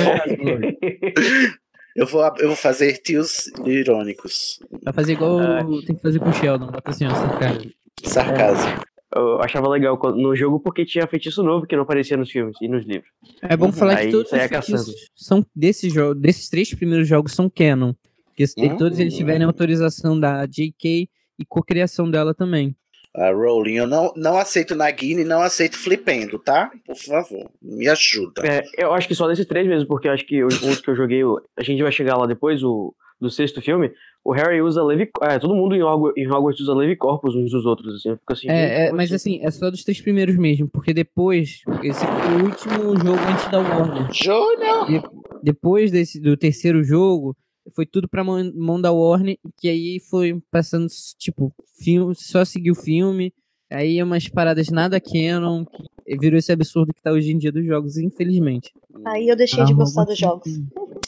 Eu 1.95 2.07
vou, 2.07 2.23
eu 2.39 2.47
vou 2.47 2.55
fazer 2.55 2.97
tios 2.99 3.47
irônicos. 3.65 4.59
Vai 4.83 4.93
fazer 4.93 5.13
igual 5.13 5.39
Ah. 5.39 5.63
tem 5.85 5.95
que 5.95 6.01
fazer 6.01 6.19
com 6.19 6.29
o 6.29 6.33
Sheldon. 6.33 6.67
Bota 6.67 6.89
assim, 6.89 7.05
ó, 7.05 7.39
cara. 7.39 7.59
Sarcasmo. 8.03 8.81
Eu 9.15 9.41
achava 9.41 9.67
legal 9.67 9.97
no 10.15 10.35
jogo 10.35 10.59
porque 10.59 10.85
tinha 10.85 11.07
feitiço 11.07 11.41
novo 11.41 11.65
que 11.65 11.75
não 11.75 11.83
aparecia 11.83 12.15
nos 12.15 12.29
filmes 12.29 12.55
e 12.61 12.67
nos 12.67 12.85
livros. 12.85 13.09
É 13.41 13.57
bom 13.57 13.71
falar 13.71 13.97
Aí 13.97 14.05
que 14.05 14.11
todos 14.11 14.31
os 14.31 14.37
feitiços 14.39 14.95
são 15.15 15.43
desses 15.55 15.91
jogos, 15.91 16.21
desses 16.21 16.47
três 16.49 16.73
primeiros 16.73 17.07
jogos 17.07 17.33
são 17.33 17.49
canon. 17.49 17.93
Que 18.35 18.45
se- 18.45 18.53
Hum. 18.61 18.77
todos 18.77 18.99
eles 18.99 19.15
tiverem 19.15 19.43
autorização 19.45 20.17
da 20.19 20.45
JK 20.45 21.09
e 21.39 21.45
cocriação 21.47 22.09
dela 22.09 22.33
também. 22.33 22.75
A 23.15 23.31
Rowling, 23.31 23.73
eu 23.73 23.87
não, 23.87 24.13
não 24.15 24.37
aceito 24.37 24.75
Nagini, 24.75 25.23
não 25.23 25.41
aceito 25.41 25.77
Flipendo, 25.79 26.37
tá? 26.37 26.69
Por 26.85 26.95
favor, 26.95 27.49
me 27.59 27.87
ajuda. 27.89 28.43
É, 28.45 28.63
eu 28.77 28.93
acho 28.93 29.07
que 29.07 29.15
só 29.15 29.27
desses 29.27 29.47
três 29.47 29.67
mesmo, 29.67 29.87
porque 29.87 30.07
eu 30.07 30.11
acho 30.11 30.25
que 30.25 30.43
os 30.43 30.61
outros 30.61 30.81
que 30.81 30.89
eu 30.91 30.95
joguei, 30.95 31.21
a 31.57 31.63
gente 31.63 31.81
vai 31.81 31.91
chegar 31.91 32.15
lá 32.15 32.27
depois, 32.27 32.63
o 32.63 32.93
do 33.19 33.29
sexto 33.29 33.61
filme, 33.61 33.91
o 34.23 34.33
Harry 34.33 34.61
usa 34.61 34.83
Levi... 34.83 35.09
É, 35.21 35.39
todo 35.39 35.55
mundo 35.55 35.75
em 35.75 35.81
Hogwarts, 35.81 36.21
em 36.21 36.27
Hogwarts 36.27 36.61
usa 36.61 36.73
Levi 36.73 36.95
Corpus 36.95 37.35
uns 37.35 37.51
dos 37.51 37.65
outros, 37.65 37.95
assim, 37.95 38.09
eu 38.09 38.17
fico 38.17 38.33
assim... 38.33 38.49
É, 38.49 38.87
é, 38.87 38.91
mas 38.91 39.11
assim, 39.11 39.39
é 39.41 39.49
só 39.49 39.69
dos 39.71 39.83
três 39.83 40.01
primeiros 40.01 40.35
mesmo, 40.37 40.67
porque 40.67 40.93
depois, 40.93 41.61
esse 41.83 42.05
foi 42.05 42.41
o 42.41 42.45
último 42.45 42.97
jogo 42.97 43.19
antes 43.31 43.47
da 43.49 43.59
Warner. 43.59 44.07
Júnior! 44.11 44.85
De- 44.87 45.19
depois 45.41 45.89
desse, 45.91 46.19
do 46.19 46.35
terceiro 46.35 46.83
jogo, 46.83 47.35
foi 47.75 47.85
tudo 47.85 48.07
pra 48.09 48.23
mão, 48.23 48.51
mão 48.55 48.81
da 48.81 48.91
Warner, 48.91 49.37
que 49.57 49.69
aí 49.69 49.99
foi 50.09 50.37
passando, 50.51 50.87
tipo, 51.17 51.53
filme, 51.77 52.13
só 52.15 52.43
seguiu 52.43 52.73
o 52.73 52.75
filme, 52.75 53.33
aí 53.69 54.01
umas 54.03 54.27
paradas 54.27 54.69
nada 54.69 54.99
canon, 54.99 55.63
que 55.65 56.17
virou 56.17 56.37
esse 56.37 56.51
absurdo 56.51 56.93
que 56.93 57.01
tá 57.01 57.11
hoje 57.11 57.31
em 57.31 57.37
dia 57.37 57.51
dos 57.51 57.65
jogos, 57.65 57.97
infelizmente. 57.97 58.71
Aí 59.05 59.29
eu 59.29 59.35
deixei 59.35 59.63
de 59.63 59.73
gostar 59.73 60.03
dos 60.03 60.17
jogos. 60.17 60.51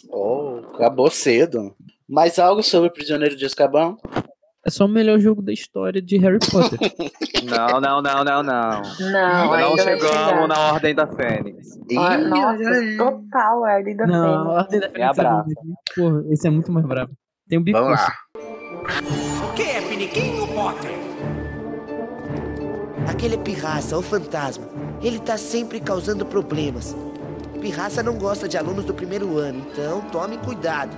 Oh, 0.09 0.61
acabou 0.75 1.09
cedo. 1.09 1.75
Mais 2.11 2.37
algo 2.37 2.61
sobre 2.61 2.89
o 2.89 2.91
Prisioneiro 2.91 3.35
de 3.37 3.45
Azkaban? 3.45 3.95
É 4.65 4.69
só 4.69 4.85
o 4.85 4.87
melhor 4.89 5.17
jogo 5.19 5.41
da 5.41 5.51
história 5.53 6.01
de 6.01 6.17
Harry 6.17 6.37
Potter. 6.39 6.77
Não, 7.45 7.79
não, 7.81 8.01
não, 8.01 8.23
não, 8.23 8.43
não. 8.43 8.81
Não, 8.99 9.11
não 9.11 9.53
ainda 9.53 9.67
vai 9.75 9.83
chegamos 9.83 10.47
na 10.49 10.73
Ordem 10.73 10.93
da 10.93 11.07
Fênix. 11.07 11.67
Ah, 11.97 12.17
Nossa, 12.17 12.63
total 12.97 13.65
a 13.65 13.73
Ordem 13.77 13.95
da 13.95 14.05
Não, 14.05 14.51
a 14.51 14.53
Fênix. 14.55 14.57
Ordem 14.57 14.79
da 14.81 14.85
É 14.85 14.89
Fênix 14.91 15.17
é 15.17 15.21
brava. 15.21 15.43
muito- 15.45 15.81
Porra, 15.95 16.23
esse 16.33 16.47
é 16.47 16.49
muito 16.51 16.71
mais 16.71 16.85
bravo. 16.85 17.11
Tem 17.49 17.57
o 17.57 17.63
Bicurso. 17.63 17.85
Vamos 17.87 17.99
lá. 18.01 19.49
O 19.49 19.53
que 19.55 19.63
é 19.63 19.81
Piniquinho 19.81 20.47
Potter? 20.49 20.91
Aquele 23.09 23.35
é 23.35 23.37
pirraça, 23.39 23.97
o 23.97 24.01
fantasma. 24.01 24.65
Ele 25.01 25.17
tá 25.19 25.37
sempre 25.37 25.79
causando 25.79 26.25
problemas. 26.25 26.95
Pirraça 27.59 28.03
não 28.03 28.17
gosta 28.17 28.47
de 28.47 28.57
alunos 28.57 28.85
do 28.85 28.93
primeiro 28.93 29.37
ano, 29.37 29.65
então 29.71 30.01
tome 30.11 30.37
cuidado. 30.37 30.95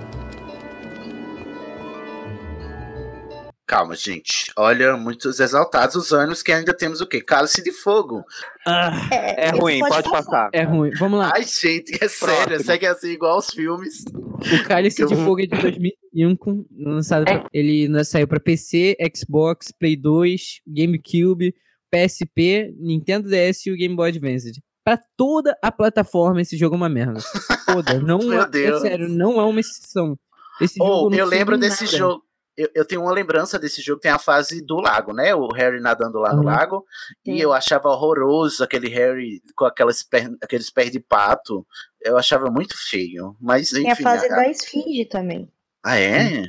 Calma, 3.66 3.96
gente. 3.96 4.52
Olha, 4.58 4.94
muitos 4.96 5.40
exaltados 5.40 5.94
os 5.96 6.12
anos 6.12 6.42
que 6.42 6.52
ainda 6.52 6.76
temos 6.76 7.00
o 7.00 7.06
quê? 7.06 7.22
Cálice 7.22 7.62
de 7.62 7.72
Fogo. 7.72 8.22
É 9.10 9.50
ruim, 9.50 9.78
pode 9.80 10.10
passar. 10.10 10.50
É 10.52 10.62
ruim. 10.64 10.90
Vamos 10.98 11.18
lá. 11.18 11.32
Ai, 11.34 11.44
gente, 11.44 11.96
é 12.02 12.06
sério. 12.08 12.62
Segue 12.62 12.86
assim 12.86 13.10
igual 13.12 13.38
os 13.38 13.46
filmes. 13.48 14.04
O 14.06 14.64
Cálice 14.68 15.06
de 15.06 15.16
Fogo 15.16 15.40
é 15.40 15.46
de 15.46 15.56
2001, 15.60 16.36
com- 16.36 16.66
lançado 16.78 17.24
pra- 17.24 17.46
ele 17.52 18.04
saiu 18.04 18.28
para 18.28 18.38
PC, 18.38 18.96
Xbox, 19.16 19.72
Play 19.72 19.96
2, 19.96 20.60
GameCube, 20.66 21.54
PSP, 21.90 22.74
Nintendo 22.78 23.28
DS 23.30 23.66
e 23.66 23.72
o 23.72 23.76
Game 23.76 23.96
Boy 23.96 24.10
Advance. 24.10 24.52
Pra 24.84 24.98
toda 25.16 25.56
a 25.62 25.72
plataforma 25.72 26.42
esse 26.42 26.56
jogo 26.58 26.74
é 26.74 26.76
uma 26.76 26.88
merda. 26.90 27.18
Toda. 27.64 27.94
Não 28.00 28.18
Meu 28.18 28.42
é, 28.42 28.48
Deus. 28.48 28.84
é 28.84 28.88
sério, 28.88 29.08
não 29.08 29.40
é 29.40 29.44
uma 29.44 29.60
exceção. 29.60 30.18
Esse 30.60 30.76
Oh, 30.80 31.08
eu 31.12 31.24
lembro 31.26 31.56
em 31.56 31.58
desse 31.58 31.84
nada. 31.84 31.96
jogo. 31.96 32.23
Eu, 32.56 32.68
eu 32.74 32.84
tenho 32.84 33.02
uma 33.02 33.12
lembrança 33.12 33.58
desse 33.58 33.82
jogo, 33.82 34.00
tem 34.00 34.10
a 34.12 34.18
fase 34.18 34.64
do 34.64 34.76
lago, 34.76 35.12
né? 35.12 35.34
O 35.34 35.48
Harry 35.52 35.80
nadando 35.80 36.18
lá 36.18 36.32
no 36.32 36.38
Uhum. 36.38 36.44
lago. 36.44 36.84
E 37.26 37.40
eu 37.40 37.52
achava 37.52 37.88
horroroso 37.88 38.62
aquele 38.62 38.88
Harry 38.88 39.42
com 39.56 39.64
aquelas 39.64 40.02
per, 40.04 40.30
aqueles 40.40 40.70
pés 40.70 40.90
de 40.92 41.00
pato. 41.00 41.66
Eu 42.00 42.16
achava 42.16 42.50
muito 42.50 42.74
feio. 42.76 43.36
Mas 43.40 43.72
enfim. 43.72 43.82
Tem 43.82 43.90
a 43.92 43.96
fase 43.96 44.26
a- 44.26 44.36
da 44.36 44.48
esfinge 44.48 45.04
também. 45.06 45.48
Ah, 45.84 45.98
é? 45.98 46.44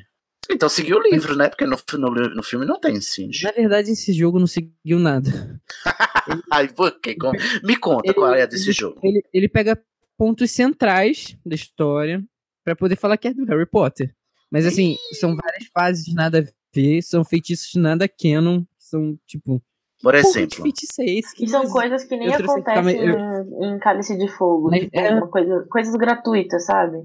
Então 0.51 0.69
seguiu 0.69 0.97
o 0.97 1.01
livro, 1.01 1.35
né? 1.35 1.49
Porque 1.49 1.65
no, 1.65 1.75
no, 1.97 2.11
no 2.35 2.43
filme 2.43 2.67
não 2.67 2.79
tem 2.79 2.95
esfinge. 2.95 3.43
Na 3.43 3.51
verdade, 3.51 3.89
esse 3.89 4.13
jogo 4.13 4.37
não 4.37 4.45
seguiu 4.45 4.99
nada. 4.99 5.59
Ai, 6.51 6.67
por 6.67 6.99
quê? 6.99 7.15
Com- 7.15 7.31
Me 7.63 7.75
conta 7.75 8.13
qual 8.13 8.33
é 8.33 8.45
desse 8.45 8.65
ele, 8.65 8.73
jogo. 8.73 8.99
Ele, 9.03 9.23
ele 9.33 9.49
pega 9.49 9.81
pontos 10.17 10.51
centrais 10.51 11.35
da 11.43 11.55
história 11.55 12.23
pra 12.63 12.75
poder 12.75 12.95
falar 12.95 13.17
que 13.17 13.27
é 13.27 13.33
do 13.33 13.43
Harry 13.45 13.65
Potter. 13.65 14.13
Mas 14.55 14.65
assim, 14.65 14.95
são 15.19 15.35
várias 15.35 15.65
fases 15.73 16.13
nada 16.13 16.39
a 16.39 16.43
ver, 16.73 17.01
são 17.01 17.25
feitiços 17.25 17.75
nada 17.75 18.07
canon, 18.07 18.63
são 18.79 19.19
tipo. 19.27 19.61
Por 20.01 20.13
que 20.13 20.21
de 20.21 20.27
exemplo. 20.27 20.61
feitiço 20.61 21.01
é 21.01 21.05
esse? 21.05 21.43
E 21.43 21.47
são 21.47 21.67
coisas 21.67 22.05
que 22.05 22.15
nem 22.15 22.33
acontecem 22.33 22.99
em, 23.05 23.75
em 23.75 23.79
Cálice 23.79 24.17
de 24.17 24.27
Fogo. 24.29 24.69
Mas 24.69 24.81
tipo, 24.83 24.97
é- 24.97 25.13
uma 25.15 25.27
coisa, 25.27 25.65
coisas 25.69 25.95
gratuitas, 25.95 26.65
sabe? 26.65 26.99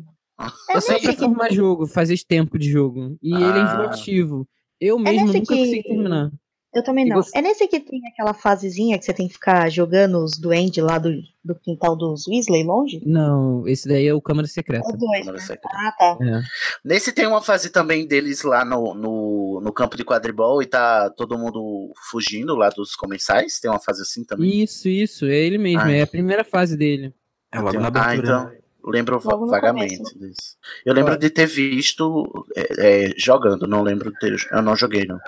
É 0.71 0.81
só 0.81 0.99
pra 1.01 1.13
formar 1.15 1.51
jogo, 1.53 1.87
fazer 1.89 2.17
tempo 2.27 2.57
de 2.59 2.71
jogo. 2.71 3.17
E 3.23 3.35
ele 3.35 3.43
é 3.43 3.47
Ah. 3.47 3.65
enjoativo. 3.65 4.47
Eu 4.81 4.99
mesmo 4.99 5.27
nesse 5.27 5.39
nunca 5.41 5.53
que- 5.55 5.59
consegui 5.61 5.83
terminar. 5.83 6.31
Eu 6.73 6.85
também 6.85 7.05
não. 7.05 7.17
você- 7.17 7.37
É 7.37 7.43
nesse 7.43 7.67
que 7.67 7.81
tem 7.81 8.01
aquela 8.07 8.33
fasezinha 8.33 8.97
que 8.99 9.05
você 9.05 9.13
tem 9.13 9.27
que 9.27 9.35
ficar 9.35 9.69
jogando 9.69 10.23
os 10.23 10.39
duendes 10.39 10.83
lá 10.83 10.99
do, 10.99 11.11
do 11.45 11.55
quintal 11.57 11.97
dos 11.97 12.29
Weasley 12.29 12.63
longe? 12.63 13.03
Não, 13.05 13.67
esse 13.67 13.89
daí 13.89 14.07
é 14.07 14.15
o 14.15 14.23
Câmara 14.23 14.47
Secreta. 14.47 14.89
É 14.89 14.95
o 14.95 14.97
dois. 14.97 15.21
Câmara 15.21 15.41
Secreta. 15.41 15.69
Ah, 15.73 15.93
tá. 15.99 16.19
É. 16.23 16.41
Nesse 16.85 17.13
tem 17.13 17.27
uma 17.27 17.43
fase 17.43 17.71
também 17.71 18.07
deles 18.07 18.43
lá 18.43 18.65
no, 18.65 18.95
no, 18.95 19.61
no 19.61 19.73
campo 19.73 19.97
de 19.97 20.05
quadribol 20.05 20.63
e 20.63 20.67
tá 20.67 21.11
todo 21.11 21.37
mundo 21.37 21.93
fugindo 22.11 22.55
lá 22.55 22.69
dos 22.69 22.95
comensais. 22.95 23.59
Tem 23.59 23.69
uma 23.69 23.81
fase 23.81 24.03
assim 24.03 24.25
também. 24.25 24.63
Isso, 24.63 24.89
isso, 24.89 25.25
é 25.27 25.35
ele 25.35 25.59
mesmo, 25.59 25.81
Ai. 25.81 25.99
é 25.99 26.03
a 26.03 26.07
primeira 26.07 26.45
fase 26.45 26.77
dele. 26.77 27.13
É 27.53 27.59
logo 27.59 27.81
na 27.81 27.87
ah, 27.87 27.89
abertura. 27.89 28.29
então. 28.29 28.60
Lembro 28.85 29.21
Logo 29.25 29.47
vagamente 29.47 29.97
começo. 29.99 30.19
disso. 30.19 30.57
Eu 30.85 30.95
lembro 30.95 31.17
de 31.19 31.29
ter 31.31 31.47
visto 31.47 32.47
é, 32.57 33.07
é, 33.07 33.15
jogando, 33.17 33.67
não 33.67 33.83
lembro 33.83 34.11
de 34.13 34.19
ter. 34.19 34.37
Eu 34.51 34.63
não 34.63 34.75
joguei, 34.77 35.05
não. 35.07 35.19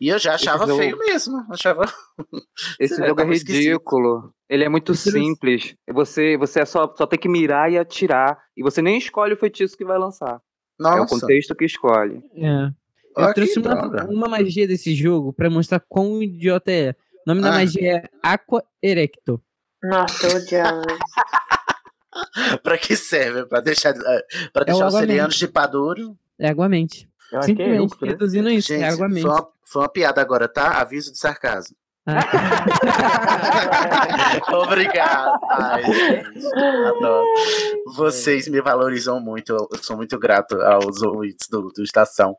E 0.00 0.08
eu 0.08 0.18
já 0.18 0.34
achava 0.34 0.66
jogo- 0.66 0.78
feio 0.78 0.98
mesmo. 0.98 1.44
Achava. 1.50 1.82
Esse 2.78 2.96
jogo 2.96 3.20
é 3.20 3.30
esquisito. 3.34 3.62
ridículo. 3.70 4.32
Ele 4.48 4.64
é 4.64 4.68
muito 4.68 4.94
simples. 4.94 5.74
Você, 5.92 6.36
você 6.36 6.60
é 6.60 6.64
só, 6.64 6.92
só 6.96 7.06
tem 7.06 7.18
que 7.18 7.28
mirar 7.28 7.70
e 7.72 7.78
atirar. 7.78 8.38
E 8.56 8.62
você 8.62 8.80
nem 8.82 8.98
escolhe 8.98 9.34
o 9.34 9.38
feitiço 9.38 9.76
que 9.76 9.84
vai 9.84 9.98
lançar. 9.98 10.40
É 10.80 10.84
o 10.84 10.96
Nossa. 10.98 11.18
contexto 11.20 11.54
que 11.54 11.64
escolhe. 11.64 12.20
É. 12.36 12.66
Eu 13.16 13.24
Ah, 13.24 13.34
trouxe 13.34 13.60
que 13.60 13.68
uma, 13.68 14.04
uma 14.06 14.28
magia 14.28 14.66
desse 14.66 14.94
jogo 14.94 15.32
pra 15.32 15.50
mostrar 15.50 15.80
quão 15.88 16.22
idiota 16.22 16.70
é. 16.72 16.90
O 16.90 16.94
nome 17.28 17.40
da 17.42 17.50
Ah. 17.50 17.52
magia 17.58 17.96
é 17.98 18.02
Aqua 18.22 18.64
Erecto. 18.82 19.40
Nossa, 19.82 20.28
eu 20.28 20.36
odiava. 20.38 20.82
pra 22.62 22.78
que 22.78 22.96
serve? 22.96 23.44
Pra 23.46 23.60
deixar, 23.60 23.90
eh, 23.94 24.24
pra 24.52 24.62
É 24.62 24.62
o 24.62 24.64
deixar 24.66 24.86
os 24.86 24.94
Aguamente. 24.94 25.08
serianos 25.10 25.34
chipar 25.34 25.70
duro? 25.70 26.16
É 26.38 26.48
Aguamente. 26.48 27.08
É 27.32 27.42
Simplesmente, 27.42 27.78
justo, 27.78 28.04
né? 28.04 28.10
reduzindo 28.12 28.50
isso, 28.50 28.72
é 28.72 28.78
Gente, 28.78 28.92
Aguamente. 28.92 29.22
foi 29.22 29.30
uma, 29.30 29.48
foi 29.64 29.82
uma 29.82 29.88
piada 29.88 30.20
agora, 30.20 30.48
tá? 30.48 30.80
Aviso 30.80 31.12
de 31.12 31.18
sarcasmo. 31.18 31.76
Ah, 32.04 32.20
Obrigado. 34.52 35.38
Ai, 35.50 35.82
gente, 35.84 36.46
adoro. 36.46 37.26
Vocês 37.94 38.48
me 38.48 38.60
valorizam 38.60 39.20
muito. 39.20 39.52
Eu 39.52 39.68
sou 39.82 39.96
muito 39.96 40.18
grato 40.18 40.60
aos 40.60 41.02
ouvintes 41.02 41.48
do, 41.48 41.70
do 41.74 41.82
Estação. 41.82 42.36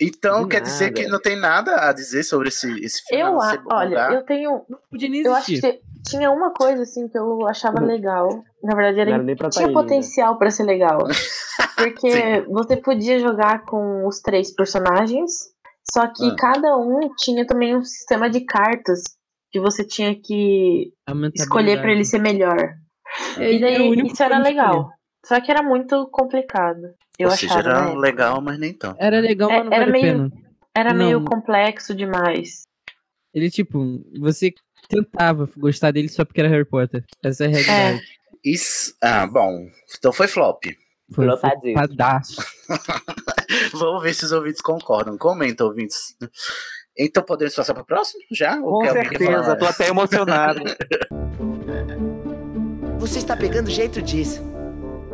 Então, 0.00 0.42
De 0.44 0.48
quer 0.48 0.60
dizer 0.62 0.86
nada. 0.86 0.94
que 0.94 1.06
não 1.08 1.20
tem 1.20 1.36
nada 1.38 1.88
a 1.88 1.92
dizer 1.92 2.22
sobre 2.22 2.48
esse, 2.48 2.68
esse 2.84 3.02
filme? 3.06 3.22
Eu, 3.24 3.32
não 3.32 3.40
a- 3.40 3.62
olha, 3.72 4.08
eu 4.14 4.24
tenho. 4.24 4.62
podia 4.90 5.08
nem 5.08 5.22
Eu 5.22 5.34
acho 5.34 5.46
que 5.46 5.80
tinha 6.08 6.30
uma 6.30 6.52
coisa 6.52 6.82
assim 6.82 7.06
que 7.08 7.18
eu 7.18 7.46
achava 7.46 7.80
legal. 7.80 8.28
Na 8.62 8.74
verdade, 8.74 9.00
era, 9.00 9.10
Não 9.10 9.14
era 9.16 9.22
nem 9.24 9.36
pra 9.36 9.48
tá 9.48 9.50
tinha 9.50 9.66
aí 9.66 9.68
ainda. 9.70 9.80
potencial 9.82 10.38
pra 10.38 10.50
ser 10.50 10.62
legal. 10.64 10.98
Porque 11.76 12.44
você 12.48 12.76
podia 12.76 13.18
jogar 13.18 13.64
com 13.64 14.06
os 14.06 14.20
três 14.20 14.54
personagens, 14.54 15.30
só 15.92 16.06
que 16.06 16.28
Ah. 16.30 16.36
cada 16.38 16.76
um 16.76 17.10
tinha 17.18 17.46
também 17.46 17.76
um 17.76 17.82
sistema 17.84 18.28
de 18.30 18.40
cartas 18.44 19.02
que 19.52 19.58
você 19.60 19.84
tinha 19.84 20.14
que 20.14 20.92
escolher 21.34 21.80
pra 21.80 21.90
ele 21.92 22.04
ser 22.04 22.20
melhor. 22.20 22.56
É, 23.38 23.52
E 23.54 23.60
daí 23.60 23.80
único 23.90 24.08
isso 24.12 24.22
era 24.22 24.36
não 24.38 24.44
legal. 24.44 24.88
Só 25.26 25.40
que 25.40 25.50
era 25.50 25.62
muito 25.62 26.08
complicado. 26.12 26.80
Eu 27.20 27.28
Ou 27.28 27.36
seja, 27.36 27.58
era 27.58 27.82
época. 27.84 27.98
legal, 27.98 28.40
mas 28.40 28.58
nem 28.58 28.72
tanto. 28.72 28.96
Era 28.98 29.20
legal, 29.20 29.50
É, 29.50 29.56
mas 29.58 29.66
não 29.66 29.72
era 29.74 29.84
vale 29.86 29.92
meio- 29.92 30.30
pena. 30.30 30.32
Era 30.74 30.94
meio 30.94 31.18
Não. 31.20 31.26
complexo 31.26 31.94
demais. 31.94 32.62
Ele, 33.34 33.50
tipo, 33.50 34.02
você 34.18 34.52
tentava 34.88 35.48
gostar 35.56 35.90
dele 35.90 36.08
só 36.08 36.24
porque 36.24 36.40
era 36.40 36.48
Harry 36.48 36.64
Potter. 36.64 37.04
Essa 37.22 37.44
é 37.44 37.46
a 37.46 37.50
realidade. 37.50 38.02
Isso. 38.44 38.94
Ah, 39.02 39.26
bom. 39.26 39.66
Então 39.98 40.12
foi 40.12 40.26
flop. 40.26 40.64
Foi 41.12 41.26
Flopadaço. 41.26 42.36
Vamos 43.74 44.02
ver 44.02 44.14
se 44.14 44.24
os 44.24 44.32
ouvintes 44.32 44.62
concordam. 44.62 45.18
Comenta, 45.18 45.64
ouvintes. 45.64 46.16
Então 46.96 47.22
podemos 47.22 47.54
passar 47.54 47.74
para 47.74 47.82
o 47.82 47.86
próximo? 47.86 48.22
Já? 48.32 48.56
Com 48.58 48.84
certeza, 48.88 49.56
tô 49.56 49.66
até 49.66 49.88
emocionado. 49.88 50.60
Você 52.98 53.18
está 53.18 53.36
pegando 53.36 53.70
jeito 53.70 54.00
disso. 54.00 54.40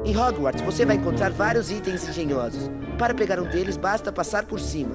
Em 0.07 0.17
Hogwarts, 0.17 0.63
você 0.63 0.87
vai 0.87 0.95
encontrar 0.95 1.33
vários 1.33 1.69
itens 1.69 2.09
engenhosos. 2.09 2.71
Para 2.97 3.13
pegar 3.13 3.41
um 3.41 3.45
deles, 3.45 3.77
basta 3.77 4.13
passar 4.13 4.45
por 4.45 4.61
cima. 4.61 4.95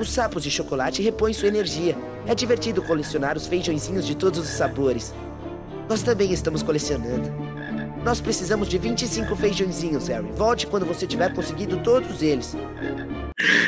Os 0.00 0.12
sapos 0.12 0.42
de 0.42 0.50
chocolate 0.50 1.00
repõem 1.00 1.32
sua 1.32 1.46
energia. 1.46 1.96
É 2.26 2.34
divertido 2.34 2.82
colecionar 2.82 3.36
os 3.36 3.46
feijõezinhos 3.46 4.04
de 4.04 4.16
todos 4.16 4.40
os 4.40 4.48
sabores. 4.48 5.14
Nós 5.88 6.02
também 6.02 6.32
estamos 6.32 6.64
colecionando. 6.64 7.32
Nós 8.02 8.20
precisamos 8.20 8.66
de 8.68 8.76
25 8.76 9.36
feijõezinhos, 9.36 10.08
Harry. 10.08 10.28
Volte 10.32 10.66
quando 10.66 10.84
você 10.84 11.06
tiver 11.06 11.32
conseguido 11.32 11.80
todos 11.84 12.20
eles. 12.20 12.56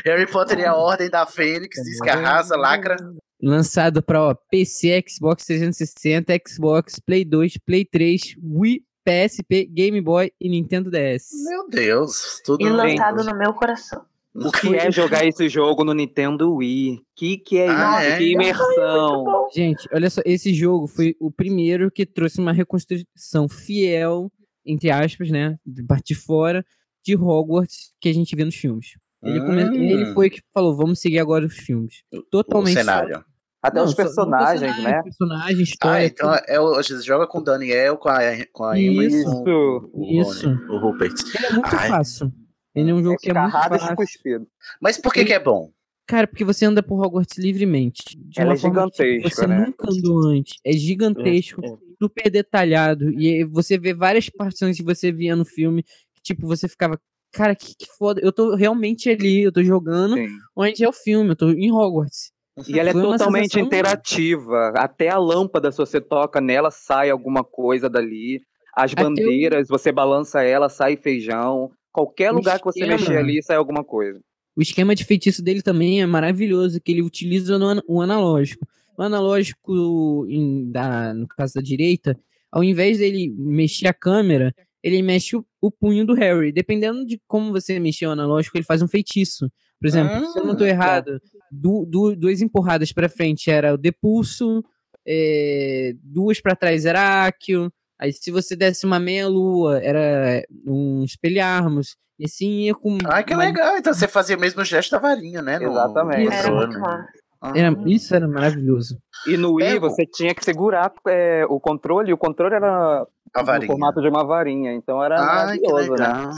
Harry 0.04 0.26
Potter 0.26 0.58
e 0.58 0.64
a 0.64 0.74
Ordem 0.74 1.08
da 1.08 1.24
Fênix, 1.26 1.80
diz 1.80 2.00
que 2.00 2.10
arrasa, 2.10 2.56
lacra. 2.56 2.96
Lançado 3.40 4.02
para 4.02 4.34
PC, 4.50 5.04
Xbox 5.08 5.44
360, 5.44 6.34
Xbox, 6.44 6.98
Play 6.98 7.24
2, 7.24 7.56
Play 7.58 7.84
3, 7.84 8.34
Wii, 8.42 8.82
PSP, 9.06 9.66
Game 9.66 10.00
Boy 10.00 10.32
e 10.40 10.48
Nintendo 10.48 10.90
DS. 10.90 11.28
Meu 11.48 11.68
Deus, 11.68 12.40
tudo 12.44 12.66
E 12.66 12.68
lançado 12.68 13.24
no 13.24 13.38
meu 13.38 13.54
coração. 13.54 14.04
O 14.34 14.50
que 14.52 14.74
é 14.76 14.90
jogar 14.90 15.24
esse 15.24 15.48
jogo 15.48 15.82
no 15.84 15.94
Nintendo 15.94 16.52
Wii? 16.56 17.00
Que 17.14 17.38
que 17.38 17.56
é 17.58 17.68
Ah, 17.70 18.02
isso? 18.04 18.12
é? 18.12 18.18
Que 18.18 18.32
imersão! 18.32 19.24
Gente, 19.54 19.88
olha 19.92 20.10
só, 20.10 20.20
esse 20.26 20.52
jogo 20.52 20.86
foi 20.86 21.16
o 21.20 21.30
primeiro 21.30 21.90
que 21.90 22.04
trouxe 22.04 22.38
uma 22.40 22.52
reconstrução 22.52 23.48
fiel, 23.48 24.30
entre 24.64 24.90
aspas, 24.90 25.30
né, 25.30 25.56
de 25.64 25.82
parte 25.84 26.08
de 26.08 26.14
fora, 26.16 26.64
de 27.04 27.16
Hogwarts 27.16 27.92
que 28.00 28.08
a 28.08 28.12
gente 28.12 28.34
vê 28.36 28.44
nos 28.44 28.56
filmes. 28.56 28.98
Ele, 29.22 29.40
come- 29.40 29.64
Hum. 29.64 29.82
ele 29.90 30.12
foi 30.12 30.28
que 30.28 30.42
falou, 30.52 30.76
vamos 30.76 30.98
seguir 31.00 31.18
agora 31.20 31.46
os 31.46 31.56
filmes. 31.56 32.02
Totalmente. 32.30 32.74
cenário. 32.74 33.24
Até 33.66 33.82
os 33.82 33.90
só- 33.90 33.96
personagens, 33.96 34.82
né? 34.82 35.02
Personagem, 35.02 35.56
Ah, 35.58 35.62
história. 35.62 36.06
então 36.06 36.34
é 36.46 36.60
o, 36.60 36.74
você 36.74 37.00
joga 37.02 37.26
com 37.26 37.38
o 37.38 37.42
Daniel, 37.44 37.96
com 37.96 38.08
a, 38.08 38.20
com 38.52 38.64
a 38.64 38.78
Emma 38.78 39.04
e 39.04 39.06
Isso, 39.08 39.24
com 39.24 39.50
o, 39.50 39.78
Rony, 39.94 40.20
isso. 40.20 40.48
o 40.70 40.78
Rupert. 40.78 41.14
Ele 41.36 41.46
é 41.46 41.52
muito 41.52 41.74
Ai, 41.76 41.88
fácil. 41.88 42.32
Ele 42.74 42.90
é 42.90 42.94
um 42.94 43.02
jogo 43.02 43.16
que 43.18 43.30
é 43.30 43.34
muito 43.34 43.48
e 43.48 43.52
fácil. 43.52 44.46
Mas 44.80 44.98
por 44.98 45.12
que 45.12 45.24
que 45.24 45.32
é 45.32 45.38
bom? 45.40 45.70
Cara, 46.06 46.26
porque 46.28 46.44
você 46.44 46.64
anda 46.64 46.82
por 46.82 47.04
Hogwarts 47.04 47.36
livremente. 47.36 48.02
De 48.16 48.40
Ela 48.40 48.50
uma 48.50 48.54
é 48.54 48.58
forma 48.58 48.90
que, 48.90 49.02
gigantesca, 49.02 49.30
você 49.42 49.46
né? 49.48 49.66
nunca 49.66 49.90
andou 49.90 50.28
antes. 50.28 50.54
É 50.64 50.72
gigantesco, 50.72 51.60
É, 51.64 51.68
é. 51.68 51.76
super 52.00 52.30
detalhado. 52.30 53.10
E 53.10 53.42
você 53.44 53.76
vê 53.76 53.92
várias 53.92 54.28
partes 54.30 54.76
que 54.76 54.84
você 54.84 55.10
via 55.10 55.34
no 55.34 55.44
filme. 55.44 55.82
Que, 56.14 56.22
tipo, 56.22 56.46
você 56.46 56.68
ficava, 56.68 56.96
cara, 57.32 57.56
que, 57.56 57.74
que 57.76 57.86
foda. 57.98 58.20
Eu 58.22 58.30
tô 58.30 58.54
realmente 58.54 59.10
ali, 59.10 59.42
eu 59.42 59.50
tô 59.50 59.64
jogando 59.64 60.14
Sim. 60.14 60.28
onde 60.54 60.84
é 60.84 60.88
o 60.88 60.92
filme, 60.92 61.30
eu 61.30 61.36
tô 61.36 61.50
em 61.50 61.72
Hogwarts. 61.72 62.30
E 62.66 62.78
ela 62.78 62.90
é 62.90 62.92
totalmente 62.92 63.52
sensação- 63.52 63.66
interativa. 63.66 64.72
Até 64.76 65.08
a 65.08 65.18
lâmpada, 65.18 65.70
se 65.70 65.78
você 65.78 66.00
toca 66.00 66.40
nela, 66.40 66.70
sai 66.70 67.10
alguma 67.10 67.44
coisa 67.44 67.88
dali. 67.88 68.40
As 68.74 68.92
Até 68.92 69.02
bandeiras, 69.02 69.68
você 69.68 69.90
balança 69.92 70.42
ela, 70.42 70.68
sai 70.68 70.96
feijão. 70.96 71.70
Qualquer 71.92 72.32
O 72.32 72.36
lugar 72.36 72.58
que 72.58 72.64
você 72.64 72.80
esquema- 72.80 72.98
mexer 72.98 73.16
ali, 73.18 73.42
sai 73.42 73.56
alguma 73.56 73.84
coisa. 73.84 74.20
O 74.56 74.62
esquema 74.62 74.94
de 74.94 75.04
feitiço 75.04 75.42
dele 75.42 75.60
também 75.62 76.00
é 76.00 76.06
maravilhoso, 76.06 76.80
que 76.80 76.92
ele 76.92 77.02
utiliza 77.02 77.58
no, 77.58 77.82
o 77.86 78.00
analógico. 78.00 78.66
O 78.96 79.02
analógico, 79.02 80.26
em- 80.28 80.70
da, 80.70 81.12
no 81.12 81.26
caso 81.28 81.54
da 81.54 81.60
direita, 81.60 82.18
ao 82.50 82.64
invés 82.64 82.98
dele 82.98 83.34
mexer 83.36 83.86
a 83.88 83.92
câmera, 83.94 84.54
ele 84.82 85.02
mexe 85.02 85.36
o, 85.36 85.44
o 85.60 85.70
punho 85.70 86.06
do 86.06 86.14
Harry. 86.14 86.52
Dependendo 86.52 87.04
de 87.04 87.20
como 87.26 87.52
você 87.52 87.78
mexer 87.78 88.06
o 88.06 88.10
analógico, 88.12 88.56
ele 88.56 88.64
faz 88.64 88.80
um 88.80 88.88
feitiço. 88.88 89.50
Por 89.80 89.86
exemplo, 89.86 90.24
se 90.32 90.38
eu 90.38 90.44
não 90.44 90.52
estou 90.52 90.66
Ah, 90.66 90.70
errado, 90.70 91.20
du, 91.50 91.84
du- 91.86 92.16
duas 92.16 92.40
empurradas 92.40 92.92
para 92.92 93.08
frente 93.08 93.50
era 93.50 93.74
o 93.74 93.78
depulso, 93.78 94.64
é, 95.06 95.92
duas 96.02 96.40
para 96.40 96.56
trás 96.56 96.84
era 96.86 97.26
Accio. 97.26 97.70
Aí 97.98 98.12
se 98.12 98.30
você 98.30 98.54
desse 98.56 98.84
uma 98.84 98.98
meia 98.98 99.28
lua, 99.28 99.78
era 99.82 100.42
um 100.66 101.02
espelharmos. 101.04 101.96
E 102.18 102.24
assim 102.24 102.48
ia 102.62 102.74
com. 102.74 102.96
Ai, 103.06 103.22
que 103.24 103.34
uma- 103.34 103.44
legal. 103.44 103.76
Então 103.76 103.92
você 103.92 104.08
fazia 104.08 104.36
o 104.36 104.40
mesmo 104.40 104.64
gesto 104.64 104.90
da 104.92 104.98
varinha, 104.98 105.42
né? 105.42 105.58
Exatamente. 105.62 106.24
no 106.26 106.32
Era. 106.32 107.06
Ah. 107.40 107.52
Era, 107.54 107.76
isso 107.86 108.14
era 108.14 108.26
maravilhoso. 108.26 108.98
E 109.26 109.36
no 109.36 109.52
Wii, 109.54 109.66
É, 109.76 109.78
você 109.78 110.06
tinha 110.06 110.34
que 110.34 110.42
segurar 110.44 110.90
é, 111.06 111.44
o 111.48 111.60
controle, 111.60 112.10
e 112.10 112.12
o 112.12 112.16
controle 112.18 112.54
era 112.54 113.06
no 113.36 113.66
formato 113.66 114.00
de 114.00 114.08
uma 114.08 114.24
varinha. 114.24 114.72
Então 114.72 115.04
era 115.04 115.20
Ai, 115.20 115.58
maravilhoso, 115.58 115.92
né? 115.92 116.30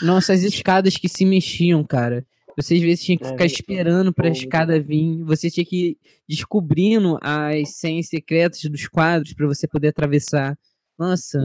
Nossa, 0.00 0.32
as 0.32 0.40
escadas 0.42 0.96
que 0.96 1.08
se 1.08 1.24
mexiam, 1.24 1.82
cara. 1.84 2.24
Você 2.60 2.74
às 2.74 2.80
vezes 2.80 3.04
tinha 3.04 3.16
que 3.16 3.24
É, 3.24 3.28
ficar 3.28 3.44
esperando 3.46 4.12
pra 4.12 4.26
muito 4.26 4.38
escada 4.42 4.80
vir. 4.80 5.22
Você 5.24 5.48
tinha 5.50 5.64
que 5.64 5.90
ir 5.90 5.96
descobrindo 6.28 7.18
as 7.22 7.76
senhas 7.76 8.08
secretas 8.08 8.60
dos 8.62 8.88
quadros 8.88 9.32
pra 9.34 9.46
você 9.46 9.68
poder 9.68 9.88
atravessar. 9.88 10.58
Nossa. 10.98 11.38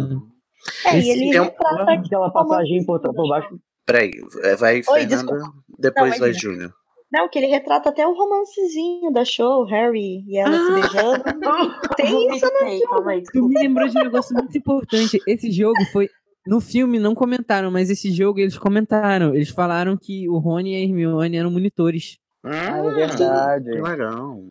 É, 0.87 0.97
Esse 0.97 1.07
e 1.07 1.11
ele 1.11 1.35
é 1.37 1.41
um- 1.41 1.45
retrata 1.45 1.91
Aquela 1.91 2.31
como- 2.31 2.49
passagem 2.49 2.85
por, 2.85 2.99
por 2.99 3.29
baixo. 3.29 3.59
Peraí, 3.85 4.11
é, 4.43 4.55
vai 4.55 4.77
Oi, 4.77 4.83
Fernanda, 4.83 5.07
desculpa. 5.07 5.53
depois 5.77 6.11
Não, 6.13 6.19
vai. 6.19 6.33
Júnior. 6.33 6.73
Não, 7.11 7.29
que 7.29 7.37
ele 7.37 7.45
retrata 7.47 7.89
até 7.89 8.07
o 8.07 8.13
romancezinho 8.13 9.11
da 9.11 9.23
show, 9.23 9.65
Harry 9.65 10.23
e 10.27 10.37
ela 10.37 10.57
se 10.57 10.71
beijando. 10.73 11.23
Tem 11.95 12.35
isso 12.35 12.45
no 12.45 12.89
calma 12.89 13.11
aí, 13.11 13.23
Tu 13.31 13.47
me 13.47 13.59
lembrou 13.61 13.87
de 13.87 13.99
um 13.99 14.03
negócio 14.03 14.33
muito 14.33 14.57
importante. 14.57 15.19
Esse 15.27 15.51
jogo 15.51 15.77
foi. 15.91 16.09
No 16.45 16.59
filme 16.59 16.99
não 16.99 17.15
comentaram, 17.15 17.71
mas 17.71 17.89
esse 17.89 18.11
jogo 18.11 18.39
eles 18.39 18.57
comentaram. 18.57 19.33
Eles 19.33 19.49
falaram 19.49 19.95
que 19.95 20.27
o 20.27 20.37
Rony 20.37 20.73
e 20.73 20.75
a 20.75 20.79
Hermione 20.79 21.37
eram 21.37 21.51
monitores. 21.51 22.17
Ah, 22.43 22.77
é 22.77 22.89
verdade. 22.93 23.71
Que 23.71 23.81
legal. 23.81 24.43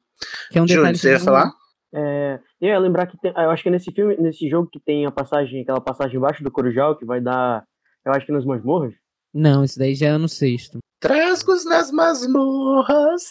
Que 0.51 0.59
é 0.59 0.63
um 0.63 0.67
detalhe 0.67 0.97
você 0.97 1.13
ia 1.13 1.21
falar? 1.21 1.53
É, 1.95 2.41
eu 2.61 2.69
ia 2.69 2.79
lembrar 2.79 3.07
que 3.07 3.19
tem, 3.19 3.33
eu 3.37 3.51
acho 3.51 3.63
que 3.63 3.69
é 3.69 3.73
nesse 3.73 3.93
filme, 3.93 4.17
nesse 4.17 4.49
jogo 4.49 4.69
que 4.73 4.81
tem 4.81 5.05
a 5.05 5.11
passagem, 5.11 5.61
aquela 5.61 5.81
passagem 5.81 6.17
embaixo 6.17 6.43
do 6.43 6.51
Corujal, 6.51 6.97
que 6.97 7.05
vai 7.05 7.21
dar, 7.21 7.65
eu 8.07 8.13
acho 8.13 8.25
que 8.25 8.33
nas 8.33 8.47
masmorras. 8.47 8.95
Não, 9.35 9.63
esse 9.63 9.79
daí 9.79 9.95
já 9.95 10.09
é 10.09 10.19
no 10.19 10.29
sexto. 10.29 10.79
Trasgos 11.01 11.65
nas 11.67 11.91
masmorras. 11.91 13.25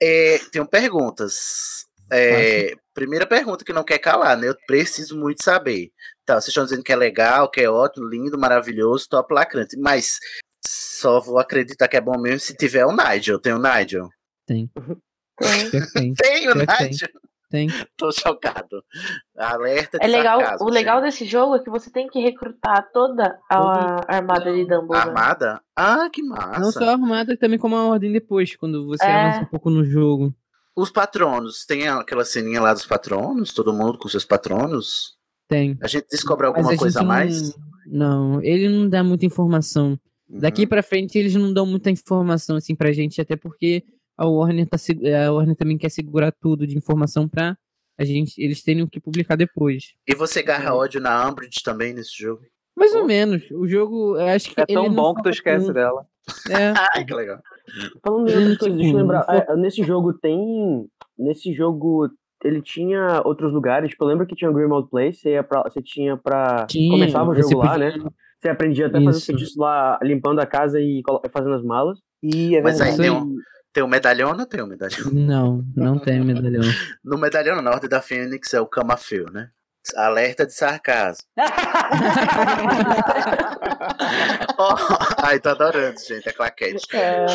É, 0.00 0.38
tenho 0.52 0.66
perguntas. 0.66 1.86
É, 2.12 2.72
primeira 2.94 3.26
pergunta 3.26 3.64
que 3.64 3.72
não 3.72 3.84
quer 3.84 3.98
calar, 3.98 4.36
né? 4.36 4.48
Eu 4.48 4.56
preciso 4.66 5.18
muito 5.18 5.42
saber. 5.42 5.90
Tá, 6.26 6.34
vocês 6.34 6.48
estão 6.48 6.64
dizendo 6.64 6.82
que 6.82 6.92
é 6.92 6.96
legal, 6.96 7.50
que 7.50 7.60
é 7.60 7.70
ótimo, 7.70 8.06
lindo, 8.08 8.38
maravilhoso, 8.38 9.06
top 9.08 9.32
lacrante. 9.34 9.76
Mas 9.78 10.18
só 10.66 11.20
vou 11.20 11.38
acreditar 11.38 11.88
que 11.88 11.96
é 11.96 12.00
bom 12.00 12.18
mesmo 12.20 12.40
se 12.40 12.54
tiver 12.56 12.84
o 12.86 12.92
Nigel. 12.94 13.38
Tem 13.40 13.52
o 13.52 13.58
Nigel? 13.58 14.08
Tem. 14.46 14.70
Tem. 15.94 16.14
Tem. 16.14 16.48
O. 16.48 16.54
Nigel? 16.54 17.08
Tem. 17.50 17.66
Tô 17.96 18.12
chocado. 18.12 18.84
Alerta 19.36 19.98
de 19.98 20.04
É 20.04 20.08
legal, 20.08 20.38
sarcasmo, 20.40 20.66
o 20.66 20.70
legal 20.70 20.96
gente. 21.02 21.06
desse 21.10 21.24
jogo 21.24 21.56
é 21.56 21.58
que 21.58 21.68
você 21.70 21.90
tem 21.90 22.06
que 22.06 22.20
recrutar 22.20 22.88
toda 22.92 23.36
a 23.50 24.04
armada 24.06 24.52
de 24.52 24.64
Dumbledore. 24.66 25.08
Armada? 25.08 25.60
Ah, 25.74 26.08
que 26.12 26.22
massa. 26.22 26.60
Não 26.60 26.70
só 26.70 26.84
a 26.84 26.92
armada, 26.92 27.36
também 27.36 27.58
como 27.58 27.74
a 27.74 27.86
ordem 27.86 28.12
depois, 28.12 28.54
quando 28.54 28.86
você 28.86 29.04
É. 29.04 29.10
avança 29.12 29.40
um 29.42 29.46
pouco 29.46 29.68
no 29.68 29.84
jogo. 29.84 30.32
Os 30.76 30.90
patronos, 30.90 31.64
tem 31.66 31.88
aquela 31.88 32.24
ceninha 32.24 32.60
lá 32.60 32.72
dos 32.72 32.86
patronos? 32.86 33.52
Todo 33.52 33.72
mundo 33.72 33.98
com 33.98 34.08
seus 34.08 34.24
patronos? 34.24 35.16
Tem. 35.48 35.76
A 35.82 35.88
gente 35.88 36.06
descobre 36.10 36.46
alguma 36.46 36.76
coisa 36.76 37.00
a 37.00 37.02
não- 37.02 37.08
mais? 37.08 37.54
Não, 37.86 38.42
ele 38.42 38.68
não 38.68 38.88
dá 38.88 39.02
muita 39.02 39.26
informação. 39.26 39.98
Daqui 40.28 40.62
Uhum. 40.62 40.68
pra 40.68 40.82
frente 40.82 41.18
eles 41.18 41.34
não 41.34 41.52
dão 41.52 41.66
muita 41.66 41.90
informação 41.90 42.56
assim 42.56 42.74
pra 42.74 42.92
gente, 42.92 43.20
até 43.20 43.34
porque 43.34 43.82
a 44.16 44.26
Warner, 44.26 44.68
tá, 44.68 44.76
a 45.26 45.32
Warner 45.32 45.56
também 45.56 45.76
quer 45.76 45.88
segurar 45.90 46.32
tudo 46.40 46.66
de 46.66 46.76
informação 46.76 47.28
pra 47.28 47.56
a 47.98 48.04
gente, 48.04 48.40
eles 48.40 48.62
terem 48.62 48.82
o 48.82 48.88
que 48.88 49.00
publicar 49.00 49.36
depois. 49.36 49.92
E 50.06 50.14
você 50.14 50.40
garra 50.42 50.74
ódio 50.74 51.00
na 51.00 51.28
Umbridge 51.28 51.62
também 51.64 51.92
nesse 51.92 52.16
jogo? 52.16 52.42
Mais 52.76 52.94
ou 52.94 53.04
menos. 53.04 53.42
O 53.50 53.66
jogo, 53.68 54.16
eu 54.16 54.26
acho 54.28 54.54
que 54.54 54.60
É 54.60 54.64
tão 54.66 54.90
bom 54.94 55.14
que 55.14 55.22
tu 55.24 55.28
esquece 55.30 55.70
dela. 55.72 56.06
É. 56.48 56.72
Ai, 56.94 57.04
que 57.04 57.12
legal. 57.12 57.42
Falando 58.04 58.28
em 58.28 58.32
Hum, 58.32 58.38
outras 58.40 58.56
coisas, 58.58 58.78
deixa 58.78 58.96
eu 58.96 59.00
lembrar, 59.00 59.26
é, 59.28 59.56
nesse 59.56 59.82
jogo 59.82 60.12
tem, 60.14 60.86
nesse 61.18 61.52
jogo 61.52 62.08
ele 62.42 62.62
tinha 62.62 63.20
outros 63.24 63.52
lugares, 63.52 63.90
tipo, 63.90 64.02
eu 64.04 64.08
lembro 64.08 64.26
que 64.26 64.34
tinha 64.34 64.50
o 64.50 64.54
Grimald 64.54 64.88
Place, 64.88 65.20
você, 65.20 65.32
ia 65.32 65.42
pra, 65.42 65.62
você 65.62 65.82
tinha 65.82 66.16
pra, 66.16 66.66
Tinha, 66.66 66.90
começava 66.90 67.30
o 67.30 67.34
jogo 67.34 67.56
lá, 67.56 67.72
podia- 67.72 67.98
né, 67.98 68.10
você 68.40 68.48
aprendia 68.48 68.86
até 68.86 68.98
a 68.98 69.02
fazer 69.04 69.18
Isso. 69.18 69.26
feitiço 69.26 69.60
lá, 69.60 69.98
limpando 70.02 70.38
a 70.40 70.46
casa 70.46 70.80
e 70.80 71.02
fazendo 71.30 71.54
as 71.54 71.62
malas. 71.62 71.98
E 72.22 72.56
é 72.56 72.62
Mas 72.62 72.80
aí 72.80 72.88
Isso 72.90 73.02
tem 73.02 73.10
um, 73.10 73.36
tem 73.72 73.84
um 73.84 73.88
medalhão 73.88 74.30
ou 74.30 74.36
não 74.36 74.46
tem 74.46 74.62
um 74.62 74.66
medalhão? 74.66 75.10
Não, 75.12 75.64
não 75.76 75.98
tem 75.98 76.24
medalhão. 76.24 76.62
No 77.04 77.18
medalhão, 77.18 77.60
na 77.60 77.70
Ordem 77.70 77.90
da 77.90 78.00
Fênix, 78.00 78.54
é 78.54 78.60
o 78.60 78.66
Camafeu, 78.66 79.26
né? 79.30 79.50
Alerta 79.96 80.46
de 80.46 80.52
sarcasmo. 80.52 81.24
Ó, 84.58 84.76
ai, 85.22 85.40
tô 85.40 85.48
adorando, 85.50 85.98
gente, 86.00 86.28
a 86.28 86.32
claquete. 86.32 86.86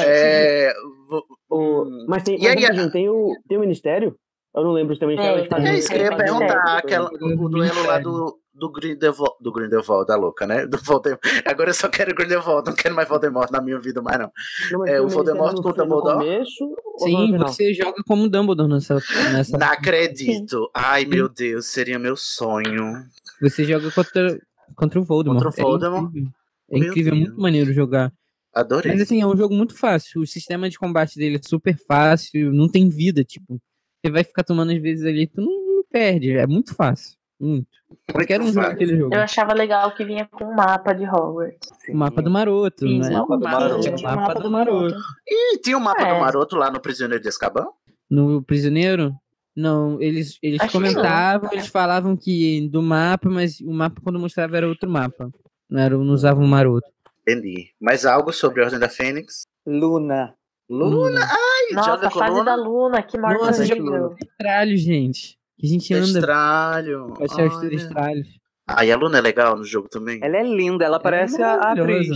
É, 0.06 0.74
vo- 1.10 1.26
O- 1.50 1.86
mas 2.08 2.24
tem, 2.24 2.40
E 2.42 2.48
aí, 2.48 2.56
mas, 2.56 2.64
rapidinho, 2.66 2.92
tem, 2.92 3.10
o, 3.10 3.36
tem 3.48 3.58
o 3.58 3.62
Ministério? 3.62 4.16
Eu 4.56 4.64
não 4.64 4.72
lembro 4.72 4.96
se 4.96 5.04
o 5.04 5.08
Ministério. 5.08 5.40
eles 5.40 5.50
fazem 5.50 5.68
É 5.68 5.78
isso 5.78 5.90
que 5.90 5.96
eu 5.96 6.02
ia 6.02 6.16
perguntar, 6.16 6.78
aquela, 6.78 7.10
o, 7.10 7.50
duelo 7.50 7.86
lá 7.86 8.00
do, 8.00 8.40
do 8.54 8.72
Grindelwald, 8.72 9.36
do 9.42 9.52
Grindelwald, 9.52 10.08
da 10.08 10.16
louca, 10.16 10.48
né? 10.48 10.66
Do 10.66 10.78
Voldemort. 10.78 11.20
Agora 11.46 11.72
eu 11.72 11.74
só 11.74 11.90
quero 11.90 12.16
Grindelwald, 12.16 12.70
não 12.70 12.76
quero 12.76 12.96
mais 12.96 13.10
Voldemort 13.10 13.52
na 13.52 13.62
minha 13.62 13.78
vida 13.80 14.02
mais 14.02 14.18
não. 14.18 14.32
Não, 14.72 14.88
É, 14.88 15.02
o 15.02 15.04
Ministério 15.04 15.10
Voldemort 15.10 15.62
com 15.62 15.70
o 15.70 15.74
Dumbledore? 15.74 16.18
começo 16.20 16.76
Sim, 17.00 17.38
você 17.38 17.74
joga 17.74 18.02
como 18.08 18.30
Dumbledore 18.30 18.70
nessa, 18.70 18.96
nessa 19.34 19.58
Não 19.58 19.68
acredito. 19.68 20.70
Ai, 20.74 21.04
meu 21.04 21.28
Deus, 21.28 21.66
seria 21.66 22.00
meu 22.00 22.16
sonho. 22.16 23.04
Você 23.42 23.66
joga 23.66 23.92
contra 23.92 24.40
contra 24.74 25.00
o 25.00 25.04
Voldemort. 25.04 25.44
Contra 25.44 25.62
o 25.62 25.68
Voldemort. 25.68 26.12
É 26.16 26.78
incrível, 26.78 26.88
é, 26.88 26.88
incrível, 26.88 27.14
é 27.14 27.16
muito 27.18 27.42
maneiro 27.42 27.74
jogar. 27.74 28.12
Adorei. 28.54 28.94
Mas 28.94 29.02
assim, 29.02 29.22
é 29.22 29.28
um 29.28 29.36
jogo 29.36 29.54
muito 29.54 29.78
fácil. 29.78 30.22
O 30.22 30.28
sistema 30.28 30.70
de 30.70 30.80
combate 30.80 31.18
dele 31.18 31.36
é 31.36 31.48
super 31.48 31.78
fácil, 31.86 32.54
não 32.54 32.70
tem 32.70 32.88
vida, 32.88 33.22
tipo. 33.22 33.60
Você 34.06 34.12
vai 34.12 34.24
ficar 34.24 34.44
tomando 34.44 34.72
às 34.72 34.78
vezes 34.80 35.04
ali, 35.04 35.26
tu 35.26 35.42
não, 35.42 35.78
não 35.78 35.84
perde. 35.90 36.32
É 36.38 36.46
muito 36.46 36.76
fácil. 36.76 37.18
Muito. 37.40 37.68
Qualquer 38.12 38.40
um 38.40 38.54
jogo 38.54 38.68
aquele 38.68 38.96
jogo. 38.98 39.16
Eu 39.16 39.22
achava 39.22 39.52
legal 39.52 39.96
que 39.96 40.06
vinha 40.06 40.28
com 40.32 40.46
um 40.46 40.54
mapa 40.54 40.94
de 40.94 41.06
Hogwarts. 41.06 41.70
O 41.90 41.98
mapa 41.98 42.22
do 42.22 42.30
maroto, 42.30 42.88
Sim, 42.88 43.00
né? 43.00 43.10
o 43.20 43.28
mapa 43.28 43.36
do 43.38 43.44
Maroto. 43.44 43.90
O 43.90 44.04
mapa 44.04 44.34
do 44.36 44.52
maroto. 44.52 44.96
Ih, 45.28 45.58
tinha 45.60 45.76
o 45.76 45.82
mapa 45.82 46.04
É. 46.04 46.14
do 46.14 46.20
Maroto 46.20 46.56
lá 46.56 46.70
no 46.70 46.80
Prisioneiro 46.80 47.22
de 47.22 47.30
Azkaban? 47.30 47.66
No 48.08 48.44
Prisioneiro? 48.44 49.12
Não, 49.56 50.00
eles, 50.00 50.38
eles 50.44 50.60
Acho 50.62 50.74
comentavam, 50.74 51.50
eles 51.52 51.68
falavam 51.68 52.16
que 52.16 52.70
do 52.70 52.84
mapa, 52.84 53.28
mas 53.28 53.60
o 53.60 53.74
mapa 53.74 54.00
quando 54.04 54.20
mostrava 54.20 54.56
era 54.56 54.68
outro 54.68 54.88
mapa. 54.88 55.32
Não, 55.68 55.82
era, 55.82 55.98
não 55.98 56.14
usava 56.14 56.40
o 56.40 56.48
maroto. 56.48 56.88
Entendi. 57.28 57.72
Mais 57.82 58.06
algo 58.06 58.32
sobre 58.32 58.62
a 58.62 58.66
Ordem 58.66 58.80
da 58.80 58.88
Fênix? 58.90 59.48
Luna. 59.66 60.36
Luna? 60.70 61.22
Ai, 61.22 61.74
Nossa, 61.76 61.92
joga 61.92 62.08
a 62.08 62.12
com 62.12 62.20
fase 62.20 62.32
Luna? 62.32 62.44
da 62.44 62.56
Luna, 62.56 63.04
que 63.04 63.18
morte 63.20 63.40
Nossa, 63.42 63.62
horrível. 63.62 64.16
Estralho, 64.22 64.78
gente. 64.78 65.38
Que 65.58 65.66
a 65.68 65.70
gente 65.70 65.94
anda 65.94 66.20
Estralho. 66.20 67.14
pra 67.14 67.26
achar 67.26 67.48
os 67.48 67.56
olha. 67.56 67.76
estralhos. 67.76 68.28
Ah, 68.68 68.84
e 68.86 68.92
a 68.92 68.98
Luna 68.98 69.20
é 69.20 69.22
legal 69.22 69.56
no 69.56 69.64
jogo 69.64 69.88
também? 69.88 70.20
Ela 70.24 70.38
é 70.38 70.44
linda, 70.44 70.84
ela 70.86 71.00
parece 71.00 71.42
a, 71.42 71.54
a 71.54 71.72
atriz. 71.74 72.10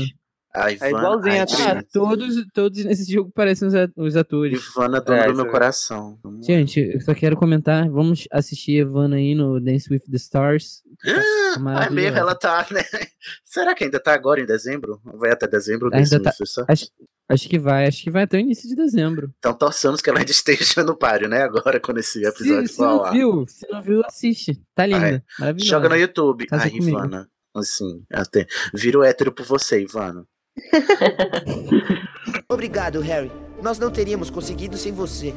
A 0.52 0.72
É 0.72 0.74
Ivana, 0.74 0.97
igualzinha 0.97 1.34
a 1.34 1.38
ai, 1.38 1.41
atriz. 1.41 1.60
Ah, 1.68 1.84
todos, 1.93 2.36
todos 2.52 2.84
nesse 2.86 3.14
jogo 3.14 3.32
parecem 3.32 3.68
os, 3.68 3.76
a- 4.16 4.20
atores. 4.20 4.60
Ivana, 4.72 5.00
dona 5.00 5.20
É, 5.26 5.28
do 5.28 5.36
meu 5.36 5.45
é. 5.45 5.50
coração. 5.50 6.18
Gente, 6.41 6.80
eu 6.80 7.00
só 7.02 7.14
quero 7.14 7.38
comentar. 7.38 7.88
Vamos 7.88 8.28
assistir 8.32 8.78
Evana 8.82 9.18
aí 9.18 9.36
no 9.36 9.60
Dance 9.62 9.93
with 9.93 10.00
the 10.10 10.18
Stars. 10.18 10.82
Tá 11.04 11.62
Ah, 11.68 11.86
é 11.86 11.89
mesmo, 11.91 12.18
ela 12.18 12.34
tá, 12.34 12.66
né? 12.72 12.82
Será 13.45 13.76
que 13.76 13.84
ainda 13.84 14.00
tá 14.00 14.12
agora 14.12 14.41
em 14.41 14.45
dezembro? 14.47 15.00
Vai 15.06 15.32
até 15.32 15.47
dezembro 15.47 15.91
Ainda 15.93 16.20
tá, 16.20 16.34
mês, 16.39 16.52
só? 16.52 16.66
acho, 16.68 16.88
acho 17.30 17.48
que 17.48 17.60
vai, 17.60 17.88
acho 17.88 18.04
que 18.04 18.10
vai 18.10 18.24
até 18.24 18.38
o 18.38 18.40
início 18.40 18.68
de 18.68 18.76
dezembro. 18.76 19.32
Então 19.38 19.54
torçamos 19.54 20.02
que 20.02 20.10
ela 20.10 20.20
ainda 20.20 20.32
esteja 20.32 20.84
no 20.84 20.98
páreo, 20.98 21.30
né? 21.30 21.44
Agora, 21.44 21.80
quando 21.80 22.00
esse 22.00 22.20
Se, 22.20 22.26
episódio 22.26 22.68
se 22.68 22.76
for 22.76 22.86
ao 22.86 23.06
não 23.06 23.12
viu, 23.12 23.46
se 23.48 23.68
não 23.70 23.82
viu, 23.82 24.02
assiste. 24.06 24.62
Tá 24.76 24.86
linda, 24.86 25.24
maravilhosa. 25.40 25.70
Joga 25.70 25.90
no 25.90 25.96
YouTube. 25.96 26.48
Casa 26.48 26.64
Ai, 26.64 26.72
comigo. 26.72 26.98
Ivana. 26.98 27.30
Assim, 27.56 28.04
até. 28.12 28.48
Vira 28.74 29.00
o 29.00 29.04
hétero 29.04 29.32
por 29.32 29.46
você, 29.46 29.82
Ivana. 29.82 30.26
Obrigado, 32.50 33.00
Harry. 33.00 33.32
Nós 33.62 33.80
não 33.80 33.92
teríamos 33.92 34.30
conseguido 34.30 34.78
sem 34.78 34.92
você. 34.92 35.34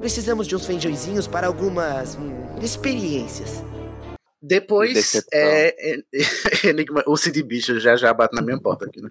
Precisamos 0.00 0.46
de 0.46 0.54
uns 0.54 0.66
feijõezinhos 0.66 1.26
para 1.26 1.46
algumas 1.46 2.16
hum, 2.16 2.58
experiências. 2.62 3.62
Depois, 4.40 5.14
é, 5.32 5.74
é- 5.78 6.02
Enigma, 6.68 7.02
o 7.06 7.16
Cid 7.16 7.42
Bicho 7.42 7.80
já 7.80 7.96
já 7.96 8.12
bate 8.12 8.34
na 8.34 8.42
minha 8.42 8.60
porta 8.60 8.84
aqui, 8.84 9.00
né? 9.00 9.08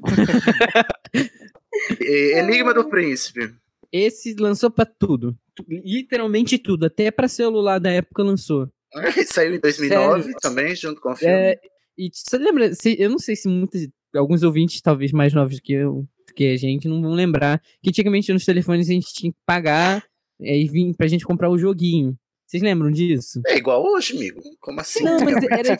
É, 2.01 2.39
Enigma 2.39 2.73
do 2.73 2.89
Príncipe. 2.89 3.53
Esse 3.91 4.33
lançou 4.39 4.69
pra 4.71 4.85
tudo. 4.85 5.37
Tu- 5.55 5.65
Literalmente 5.69 6.57
tudo. 6.57 6.85
Até 6.85 7.11
pra 7.11 7.27
celular 7.27 7.79
da 7.79 7.91
época 7.91 8.23
lançou. 8.23 8.69
Saiu 9.27 9.55
em 9.55 9.59
2009 9.59 10.23
Sério? 10.23 10.37
também, 10.41 10.75
junto 10.75 10.99
com 11.01 11.11
o 11.11 11.15
filme. 11.15 11.33
É, 11.33 11.59
e 11.97 12.09
você 12.13 12.37
lembra? 12.37 12.73
se- 12.73 12.95
eu 12.99 13.09
não 13.09 13.19
sei 13.19 13.35
se 13.35 13.47
muitos, 13.47 13.87
alguns 14.15 14.43
ouvintes, 14.43 14.81
talvez 14.81 15.11
mais 15.11 15.33
novos 15.33 15.55
do 15.57 15.61
que 15.61 15.73
eu, 15.73 16.05
do 16.27 16.33
que 16.33 16.45
a 16.51 16.57
gente, 16.57 16.87
não 16.87 17.01
vão 17.01 17.13
lembrar 17.13 17.61
que 17.81 17.89
antigamente 17.89 18.31
nos 18.33 18.45
telefones 18.45 18.89
a 18.89 18.93
gente 18.93 19.13
tinha 19.13 19.31
que 19.31 19.37
pagar 19.45 20.03
é, 20.41 20.57
e 20.57 20.67
vir 20.67 20.93
pra 20.95 21.07
gente 21.07 21.25
comprar 21.25 21.49
o 21.49 21.57
joguinho. 21.57 22.17
Vocês 22.47 22.61
lembram 22.61 22.91
disso? 22.91 23.41
É 23.47 23.57
igual 23.57 23.83
hoje, 23.83 24.15
amigo. 24.15 24.41
Como 24.59 24.79
assim? 24.79 25.03
Não, 25.03 25.19
mas 25.19 25.35
era, 25.49 25.53
era, 25.69 25.77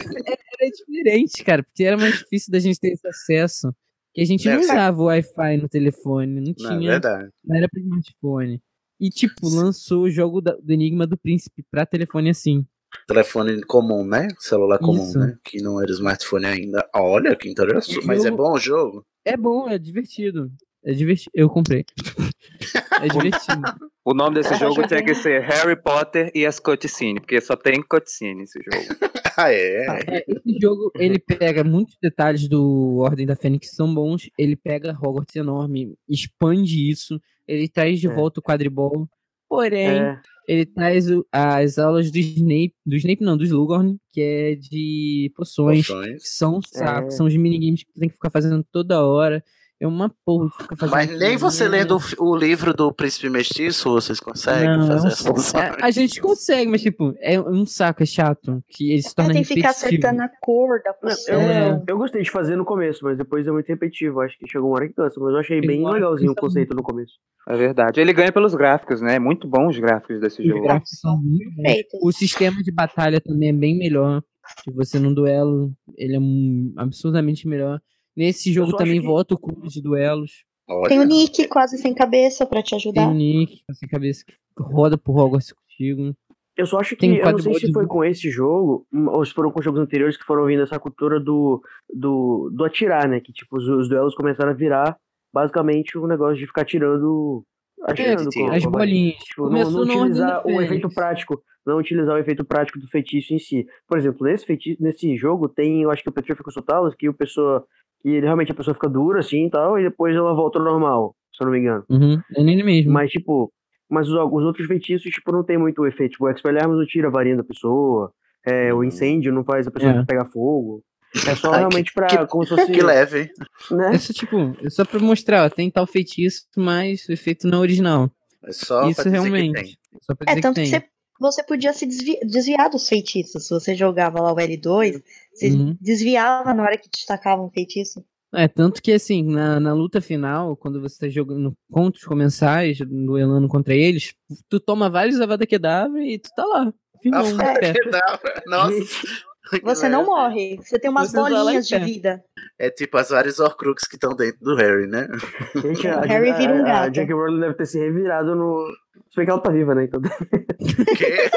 era 0.59 0.71
diferente, 0.71 1.43
cara, 1.43 1.63
porque 1.63 1.83
era 1.83 1.95
mais 1.97 2.17
difícil 2.19 2.51
da 2.51 2.59
gente 2.59 2.79
ter 2.79 2.93
esse 2.93 3.07
acesso. 3.07 3.73
Que 4.15 4.21
a 4.21 4.25
gente 4.25 4.45
não 4.47 4.53
É, 4.55 4.59
usava 4.59 5.01
o 5.01 5.05
Wi-Fi 5.05 5.57
no 5.57 5.67
telefone, 5.69 6.27
não 6.39 6.53
Não, 6.57 6.71
é 6.71 6.77
tinha. 6.77 6.91
verdade. 6.91 7.29
Não 7.43 7.55
era 7.57 7.67
pro 7.69 7.81
smartphone. 7.81 8.61
E, 8.99 9.09
tipo, 9.09 9.49
lançou 9.49 10.03
o 10.03 10.09
jogo 10.09 10.39
do 10.39 10.57
Enigma 10.71 11.05
do 11.05 11.17
Príncipe 11.17 11.63
pra 11.69 11.85
telefone 11.85 12.29
assim. 12.29 12.65
Telefone 13.09 13.61
comum, 13.65 14.05
né? 14.07 14.29
Celular 14.39 14.79
comum, 14.79 15.03
Isso. 15.03 15.19
né? 15.19 15.37
Que 15.43 15.61
não 15.61 15.81
era 15.81 15.91
smartphone 15.91 16.45
ainda. 16.45 16.89
Olha, 16.95 17.35
que 17.35 17.49
interessante. 17.49 17.99
O 17.99 18.07
Mas 18.07 18.23
é 18.23 18.31
bom 18.31 18.53
o 18.53 18.57
jogo? 18.57 19.05
É 19.25 19.35
bom, 19.35 19.67
é 19.69 19.77
divertido. 19.77 20.49
É 20.81 20.93
divertido. 20.93 21.31
Eu 21.33 21.49
comprei. 21.49 21.83
é 23.01 23.07
divertido. 23.09 23.61
O 24.05 24.13
nome 24.13 24.35
desse 24.35 24.55
jogo 24.55 24.87
tinha 24.87 25.03
que 25.03 25.13
ser 25.13 25.41
Harry 25.41 25.75
Potter 25.75 26.31
e 26.33 26.45
as 26.45 26.57
cutscenes, 26.59 27.19
porque 27.19 27.41
só 27.41 27.57
tem 27.57 27.81
cutscene 27.83 28.43
esse 28.43 28.59
jogo. 28.59 28.85
ah, 29.47 29.51
é? 29.51 29.85
É, 30.07 30.25
Esse 30.27 30.59
jogo, 30.61 30.91
ele 30.95 31.19
pega 31.19 31.63
muitos 31.63 31.95
detalhes 32.01 32.47
do 32.47 32.97
Ordem 32.99 33.25
da 33.25 33.35
Fênix 33.35 33.69
que 33.69 33.75
são 33.75 33.93
bons. 33.93 34.29
Ele 34.37 34.55
pega 34.55 34.91
Hogwarts 35.01 35.35
enorme, 35.35 35.95
expande 36.07 36.89
isso. 36.89 37.19
Ele 37.47 37.67
traz 37.67 37.99
de 37.99 38.07
É. 38.07 38.13
volta 38.13 38.39
o 38.39 38.43
quadribol. 38.43 39.07
Porém, 39.47 39.87
É. 39.87 40.19
ele 40.47 40.65
traz 40.65 41.09
o- 41.09 41.25
as 41.31 41.77
aulas 41.77 42.09
do 42.11 42.17
Snape. 42.17 42.73
Do 42.85 42.95
Snape 42.95 43.23
não, 43.23 43.37
do 43.37 43.43
Slughorn, 43.43 43.97
que 44.11 44.21
é 44.21 44.55
de 44.55 45.31
poções. 45.35 45.85
Poções. 45.87 46.23
Que 46.23 46.29
são 46.29 46.57
um 46.57 46.61
saco. 46.61 47.07
É. 47.07 47.11
São 47.11 47.25
os 47.27 47.35
minigames 47.35 47.83
que 47.83 47.93
tu 47.93 47.99
tem 47.99 48.09
que 48.09 48.15
ficar 48.15 48.31
fazendo 48.31 48.65
toda 48.71 49.05
hora. 49.05 49.43
É 49.77 49.85
uma 49.85 50.09
porra 50.25 50.47
de 50.47 50.53
ficar 50.57 50.75
fazendo. 50.77 50.95
Mas 50.95 51.19
nem 51.19 51.35
você 51.35 51.67
lendo 51.67 51.97
o 52.17 52.33
livro 52.35 52.73
do 52.73 52.93
Príncipe 52.93 53.29
Mestiço, 53.29 53.91
vocês 53.91 54.21
conseguem 54.21 54.69
Não, 54.77 54.87
fazer 54.87 55.07
é 55.07 55.11
essa 55.11 55.23
função. 55.33 55.59
É, 55.61 55.75
a 55.81 55.91
gente 55.91 56.21
consegue, 56.21 56.71
mas 56.71 56.81
tipo, 56.81 57.13
é 57.19 57.37
um 57.41 57.65
saco, 57.65 58.01
é 58.01 58.05
chato. 58.05 58.63
Que 58.69 58.93
ele 58.93 59.01
se 59.01 59.09
É, 59.09 59.13
torna 59.15 59.33
tem 59.33 59.43
que 59.43 59.53
ficar 59.53 59.71
acertando 59.71 60.21
a 60.21 60.29
cor 60.41 60.81
da 60.81 60.91
Eu, 60.91 60.93
poção. 60.95 61.41
É. 61.41 61.83
eu 61.89 61.97
gostei 61.97 62.21
de 62.21 62.31
fazer 62.31 62.55
no 62.55 62.63
começo, 62.63 63.03
mas 63.03 63.17
depois 63.17 63.45
é 63.45 63.51
muito 63.51 63.67
repetitivo. 63.67 64.21
Acho 64.21 64.37
que 64.39 64.47
chegou 64.49 64.69
uma 64.69 64.77
hora 64.77 64.87
que 64.87 64.93
cansa. 64.93 65.19
Mas 65.19 65.33
eu 65.33 65.39
achei 65.39 65.59
bem 65.59 65.83
que 65.83 65.91
legalzinho 65.91 66.31
o 66.31 66.35
conceito 66.35 66.73
no 66.73 66.81
começo. 66.81 67.13
É 67.47 67.57
verdade. 67.57 67.99
Ele 67.99 68.13
ganha 68.13 68.31
pelos 68.31 68.55
gráficos, 68.55 69.01
né? 69.01 69.19
Muito 69.19 69.45
bons 69.45 69.71
os 69.75 69.79
gráficos 69.79 70.21
desse 70.21 70.41
Os 70.41 70.47
jogo. 70.47 70.63
gráficos 70.63 70.97
são 71.01 71.17
muito 71.21 71.53
bons. 71.53 71.85
O 72.01 72.13
sistema 72.13 72.63
de 72.63 72.71
batalha 72.71 73.19
também 73.19 73.49
é 73.49 73.53
bem 73.53 73.77
melhor. 73.77 74.23
Se 74.63 74.71
você 74.71 74.99
num 74.99 75.13
duelo, 75.13 75.73
ele 75.97 76.15
é 76.15 76.19
um- 76.19 76.73
absurdamente 76.77 77.45
melhor. 77.45 77.81
Nesse 78.15 78.51
jogo 78.51 78.75
também 78.75 78.99
que- 79.01 79.05
volta 79.05 79.35
o 79.35 79.37
clube 79.39 79.67
de 79.67 79.81
duelos. 79.81 80.45
Tem 80.87 80.97
o 80.97 81.01
Olha, 81.01 81.05
Nick 81.05 81.47
quase 81.47 81.77
sem 81.77 81.93
cabeça 81.93 82.45
pra 82.45 82.63
te 82.63 82.71
Tem 82.71 82.77
ajudar. 82.77 83.09
o 83.09 83.13
Nick, 83.13 83.61
essa 83.69 83.87
cabeça 83.87 84.25
que 84.25 84.33
roda 84.59 84.97
por 84.97 85.15
Hogwarts 85.15 85.53
contigo. 85.53 86.15
Eu 86.57 86.65
só 86.65 86.79
acho 86.79 86.95
que, 86.95 87.01
Tem 87.01 87.17
eu 87.17 87.31
não 87.31 87.37
sei 87.37 87.53
se 87.55 87.71
foi 87.73 87.85
com 87.85 88.03
esse 88.03 88.31
jogo, 88.31 88.87
hum, 88.91 89.07
ou 89.09 89.25
se 89.25 89.33
foram 89.33 89.51
com 89.51 89.61
jogos 89.61 89.79
anteriores 89.81 90.15
que 90.17 90.23
foram 90.23 90.45
vindo 90.45 90.63
essa 90.63 90.79
cultura 90.79 91.19
do, 91.19 91.61
do, 91.93 92.49
do 92.51 92.63
atirar, 92.63 93.07
né? 93.09 93.19
Que, 93.19 93.33
tipo, 93.33 93.57
os, 93.57 93.67
os 93.67 93.89
duelos 93.89 94.15
começaram 94.15 94.51
a 94.51 94.53
virar, 94.53 94.97
basicamente, 95.33 95.97
um 95.97 96.07
negócio 96.07 96.37
de 96.37 96.47
ficar 96.47 96.63
tirando... 96.63 97.43
Atirando 97.83 98.29
com, 98.33 98.51
As 98.51 98.65
bolinhas. 98.65 99.17
Tipo, 99.17 99.43
não, 99.43 99.49
Começou 99.49 99.85
não 99.85 99.95
da 99.95 100.01
utilizar 100.01 100.47
o 100.47 100.61
efeito 100.61 100.89
prático, 100.89 101.43
não 101.67 101.77
utilizar 101.77 102.15
o 102.15 102.19
efeito 102.19 102.45
prático 102.45 102.79
do 102.79 102.87
feitiço 102.87 103.33
em 103.33 103.39
si. 103.39 103.67
Por 103.85 103.97
exemplo, 103.97 104.25
nesse, 104.25 104.45
feitiço, 104.45 104.81
nesse 104.81 105.15
jogo 105.17 105.49
tem, 105.49 105.83
eu 105.83 105.91
acho 105.91 106.01
que 106.01 106.09
o 106.09 106.13
Petrificus 106.13 106.53
Totalis, 106.55 106.95
que 106.95 107.09
o 107.09 107.13
pessoa... 107.13 107.67
Que 108.05 108.11
ele, 108.11 108.25
realmente 108.25 108.51
a 108.51 108.55
pessoa 108.55 108.75
fica 108.75 108.87
dura, 108.87 109.19
assim, 109.19 109.47
e 109.47 109.49
tal, 109.49 109.79
e 109.79 109.83
depois 109.83 110.15
ela 110.15 110.31
volta 110.35 110.59
ao 110.59 110.65
normal, 110.65 111.15
se 111.35 111.41
eu 111.43 111.45
não 111.45 111.53
me 111.53 111.59
engano. 111.59 111.83
Uhum, 111.89 112.21
é 112.37 112.43
nele 112.43 112.61
mesmo. 112.61 112.91
Mas, 112.91 113.09
tipo, 113.09 113.51
mas 113.89 114.07
os, 114.07 114.13
os 114.13 114.43
outros 114.43 114.67
feitiços, 114.67 115.09
tipo, 115.11 115.31
não 115.31 115.43
tem 115.43 115.57
muito 115.57 115.83
efeito. 115.87 116.11
Tipo, 116.11 116.25
o 116.25 116.29
Expelliarmus 116.29 116.77
não 116.77 116.85
tira 116.85 117.07
a 117.07 117.11
varinha 117.11 117.37
da 117.37 117.43
pessoa. 117.43 118.11
É, 118.45 118.71
o 118.71 118.83
incêndio 118.83 119.33
não 119.33 119.43
faz 119.43 119.65
a 119.65 119.71
pessoa 119.71 119.91
É. 119.91 120.05
pegar 120.05 120.25
fogo. 120.25 120.83
É 121.27 121.33
só 121.35 121.51
Ai, 121.53 121.59
realmente 121.61 121.91
pra. 121.93 122.05
que- 122.05 122.27
como 122.27 122.43
se 122.45 122.49
fosse. 122.55 122.71
que 122.71 122.83
leve? 122.83 123.31
Né? 123.71 123.95
É 123.95 123.97
só, 123.97 124.13
tipo, 124.13 124.55
é 124.63 124.69
só 124.69 124.85
pra 124.85 124.99
mostrar, 124.99 125.43
ó, 125.45 125.49
tem 125.49 125.71
tal 125.71 125.87
feitiço, 125.87 126.43
mas 126.55 127.07
o 127.09 127.11
efeito 127.11 127.47
não 127.47 127.57
é 127.57 127.61
original. 127.61 128.11
É 128.43 128.51
só 128.51 128.83
Isso 128.87 129.01
pra 129.01 129.03
dizer 129.05 129.09
realmente. 129.19 129.53
que 129.55 129.63
tem. 129.63 129.75
Só 130.01 130.13
pra 130.13 130.25
É, 130.31 130.35
dizer 130.35 130.41
tanto 130.41 130.55
que 130.57 130.63
que 130.65 130.69
tem. 130.71 130.79
você, 130.79 130.87
você 131.19 131.43
podia 131.43 131.73
se 131.73 131.85
desvi- 131.85 132.19
desviar 132.25 132.69
dos 132.69 132.87
feitiços. 132.87 133.47
Se 133.47 133.53
você 133.53 133.75
jogava 133.75 134.21
lá 134.21 134.31
o 134.33 134.35
L2, 134.35 135.01
você 135.33 135.49
Uhum. 135.49 135.77
desviava 135.81 136.53
na 136.53 136.63
hora 136.63 136.77
que 136.77 136.89
te 136.89 137.05
tacava 137.05 137.41
um 137.41 137.49
feitiço. 137.49 138.03
É, 138.33 138.47
tanto 138.49 138.81
que 138.81 138.91
assim, 138.91 139.23
na, 139.23 139.59
na 139.61 139.73
luta 139.73 140.01
final, 140.01 140.57
quando 140.57 140.81
você 140.81 140.99
tá 140.99 141.09
jogando 141.09 141.53
contra 141.71 141.97
os 141.99 142.05
comensais, 142.05 142.77
duelando 142.79 143.47
contra 143.47 143.73
eles, 143.73 144.13
tu 144.49 144.59
toma 144.59 144.89
vários 144.89 145.21
Avada 145.21 145.47
Kedavra 145.47 146.03
e 146.03 146.19
tu 146.19 146.29
tá 146.35 146.43
lá. 146.45 146.73
Final, 147.01 147.25
um 147.25 147.37
pé. 147.37 147.73
Kedavra. 147.73 148.43
Nossa. 148.47 148.75
Você 149.63 149.89
não 149.89 150.05
morre. 150.05 150.57
Você 150.61 150.79
tem 150.79 150.89
umas 150.89 151.11
Você 151.11 151.17
bolinhas 151.17 151.67
de 151.67 151.77
vida. 151.79 152.23
É 152.57 152.69
tipo 152.69 152.97
as 152.97 153.09
várias 153.09 153.39
Horcruxes 153.39 153.87
que 153.87 153.95
estão 153.95 154.15
dentro 154.15 154.39
do 154.41 154.55
Harry, 154.55 154.87
né? 154.87 155.07
Gente, 155.55 155.87
a, 155.87 156.01
Harry 156.05 156.33
vira 156.33 156.53
um 156.53 156.65
a, 156.65 156.69
a 156.69 156.73
gato. 156.81 156.91
Jack 156.93 157.13
Rowling 157.13 157.39
deve 157.39 157.53
ter 157.55 157.65
se 157.65 157.79
revirado 157.79 158.35
no. 158.35 158.65
Se 159.09 159.17
bem 159.17 159.25
que 159.25 159.31
ela 159.31 159.41
tá 159.41 159.51
viva, 159.51 159.75
né? 159.75 159.83
Então. 159.85 160.01
Que? 160.01 161.29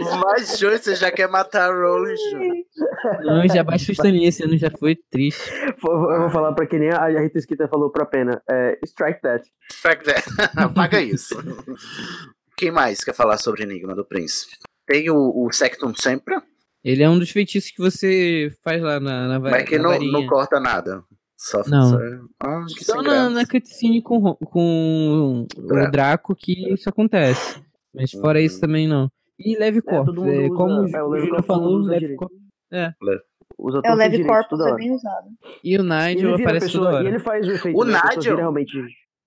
Mas, 0.24 0.58
Joey, 0.58 0.78
você 0.78 0.94
já 0.94 1.10
quer 1.10 1.28
matar 1.28 1.70
a 1.70 1.74
Rowling, 1.74 2.16
Joey. 2.16 2.66
Não, 3.24 3.48
já 3.48 3.62
baixo 3.62 3.90
o 3.90 3.92
Stanley, 3.92 4.26
esse 4.26 4.42
ano 4.44 4.56
já 4.56 4.70
foi 4.70 4.96
triste. 5.10 5.50
Eu 5.82 6.20
vou 6.20 6.30
falar 6.30 6.52
pra 6.52 6.66
que 6.66 6.78
nem 6.78 6.90
a 6.90 7.20
Rita 7.20 7.40
Skeeter 7.40 7.68
falou 7.68 7.90
pra 7.90 8.04
Pena. 8.04 8.42
É, 8.48 8.78
strike 8.84 9.20
that. 9.22 9.48
Fuck 9.72 10.04
that. 10.04 10.24
Apaga 10.56 11.00
isso. 11.00 11.36
Quem 12.56 12.70
mais 12.70 13.00
quer 13.00 13.14
falar 13.14 13.38
sobre 13.38 13.62
Enigma 13.62 13.94
do 13.94 14.04
Príncipe? 14.04 14.56
Tem 14.90 15.08
o, 15.08 15.46
o 15.46 15.52
Sectum 15.52 15.94
Sempra, 15.94 16.42
Ele 16.82 17.02
é 17.02 17.08
um 17.08 17.16
dos 17.18 17.30
feitiços 17.30 17.70
que 17.70 17.78
você 17.80 18.50
faz 18.64 18.82
lá 18.82 18.98
na, 18.98 19.28
na, 19.28 19.38
Mas 19.38 19.62
que 19.68 19.78
não, 19.78 19.90
varinha. 19.90 20.10
não 20.12 20.26
corta 20.26 20.58
nada. 20.58 21.04
Só, 21.36 21.62
Não. 21.68 21.90
só... 21.90 21.96
Ah, 22.42 22.64
que 22.76 22.84
Só 22.84 23.00
na, 23.02 23.30
na 23.30 23.46
cutscene 23.46 24.02
com, 24.02 24.34
com 24.34 25.46
Draco. 25.56 25.88
o 25.88 25.90
Draco 25.92 26.34
que 26.34 26.72
isso 26.74 26.88
acontece. 26.88 27.62
Mas 27.94 28.10
fora 28.10 28.40
isso 28.40 28.60
também 28.60 28.88
não. 28.88 29.08
E 29.38 29.56
Leve 29.56 29.80
mundo 29.80 30.28
é, 30.28 30.38
usa- 30.48 30.54
como 30.56 30.72
é, 30.88 31.02
o 31.02 31.06
o 31.06 31.08
Leve 31.08 31.26
Júnior 31.26 31.42
Corps 31.44 31.46
todo 31.46 31.46
falou, 31.46 31.76
usa 31.78 31.90
Leve. 31.92 32.16
Corps. 32.16 32.32
É. 32.72 32.92
Usa 33.58 33.80
É 33.84 33.90
o 33.90 33.94
e 33.94 33.96
Leve 33.96 34.24
Corpus, 34.24 34.48
toda 34.58 34.70
é 34.70 34.74
usado. 34.92 35.26
E 35.64 35.78
o 35.78 35.82
Nigel 35.82 36.34
aparece 36.34 36.66
pessoa, 36.66 36.84
toda 36.86 36.96
hora. 36.96 37.04
E 37.04 37.08
ele 37.08 37.18
faz 37.20 37.46
o 37.46 37.50
efeito, 37.52 37.78
O 37.78 37.84
né? 37.84 38.00
Nigel? 38.16 38.36
realmente... 38.36 38.78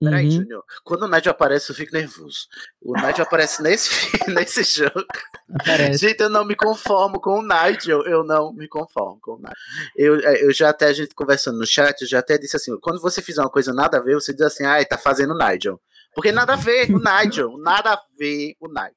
Peraí, 0.04 0.26
Uhum. 0.26 0.32
Júnior. 0.32 0.64
Quando 0.84 1.04
o 1.04 1.08
Nigel 1.08 1.32
aparece, 1.32 1.70
eu 1.72 1.76
fico 1.76 1.93
nervoso. 1.93 2.47
O 2.82 2.93
Nigel 2.93 3.24
aparece 3.24 3.62
nesse, 3.64 3.89
nesse 4.30 4.64
jogo. 4.64 5.06
Aparece. 5.62 6.08
Gente, 6.08 6.20
eu 6.22 6.30
não 6.30 6.45
me 6.45 6.56
conformo 6.56 7.20
com 7.20 7.39
o 7.39 7.41
Nigel. 7.41 8.01
Eu 8.04 8.24
não 8.24 8.54
me 8.54 8.68
conformo 8.68 9.20
com 9.22 9.34
o 9.34 9.38
Nigel. 9.38 9.54
Eu, 9.95 10.20
é, 10.20 10.43
eu 10.43 10.51
já 10.54 10.70
até, 10.70 10.88
a 10.88 10.93
gente 10.93 11.16
conversando 11.16 11.58
no 11.58 11.66
chat, 11.66 12.01
eu 12.01 12.08
já 12.08 12.20
até 12.20 12.38
disse 12.38 12.56
assim: 12.56 12.78
quando 12.80 13.01
você 13.01 13.22
fizer 13.22 13.41
uma 13.41 13.49
coisa 13.49 13.74
nada 13.74 13.97
a 13.97 14.01
ver, 14.01 14.16
você 14.16 14.34
diz 14.34 14.41
assim, 14.41 14.66
ai, 14.66 14.86
tá 14.86 14.97
fazendo 14.97 15.38
Nigel. 15.38 15.80
Porque 16.16 16.32
nada 16.32 16.54
a 16.54 16.58
ver 16.58 16.91
o 16.91 16.99
Nigel. 16.99 17.58
Nada 17.58 17.93
a 17.93 18.01
ver 18.18 18.56
o 18.60 18.68
Nigel. 18.68 18.93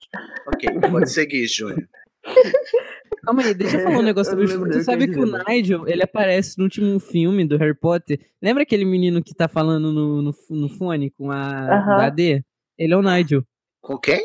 Ok, 0.49 0.91
pode 0.91 1.11
seguir, 1.11 1.47
Júnior. 1.47 1.89
Calma 3.25 3.43
aí, 3.43 3.55
deixa 3.55 3.77
eu 3.79 3.83
falar 3.83 3.99
um 3.99 4.03
negócio 4.03 4.31
sobre 4.33 4.47
o 4.47 4.65
que 4.71 4.83
sabe 4.83 5.05
eu 5.05 5.09
ia 5.09 5.15
que 5.15 5.21
o 5.21 5.27
mas- 5.31 5.45
Nigel, 5.49 5.89
ele 5.89 6.03
aparece 6.03 6.59
no 6.59 6.65
último 6.65 6.99
filme 7.01 7.45
do 7.45 7.57
Harry 7.57 7.75
Potter. 7.75 8.21
Lembra 8.41 8.63
aquele 8.63 8.85
menino 8.85 9.23
que 9.23 9.35
tá 9.35 9.49
falando 9.49 9.93
no, 9.93 10.23
no, 10.23 10.35
no 10.51 10.69
fone 10.69 11.11
com 11.11 11.31
a 11.31 11.67
da 11.67 12.07
AD? 12.07 12.45
Ele 12.79 12.93
é 12.93 12.97
o 12.97 13.03
Nigel. 13.03 13.45
Com 13.81 13.99
quem? 13.99 14.23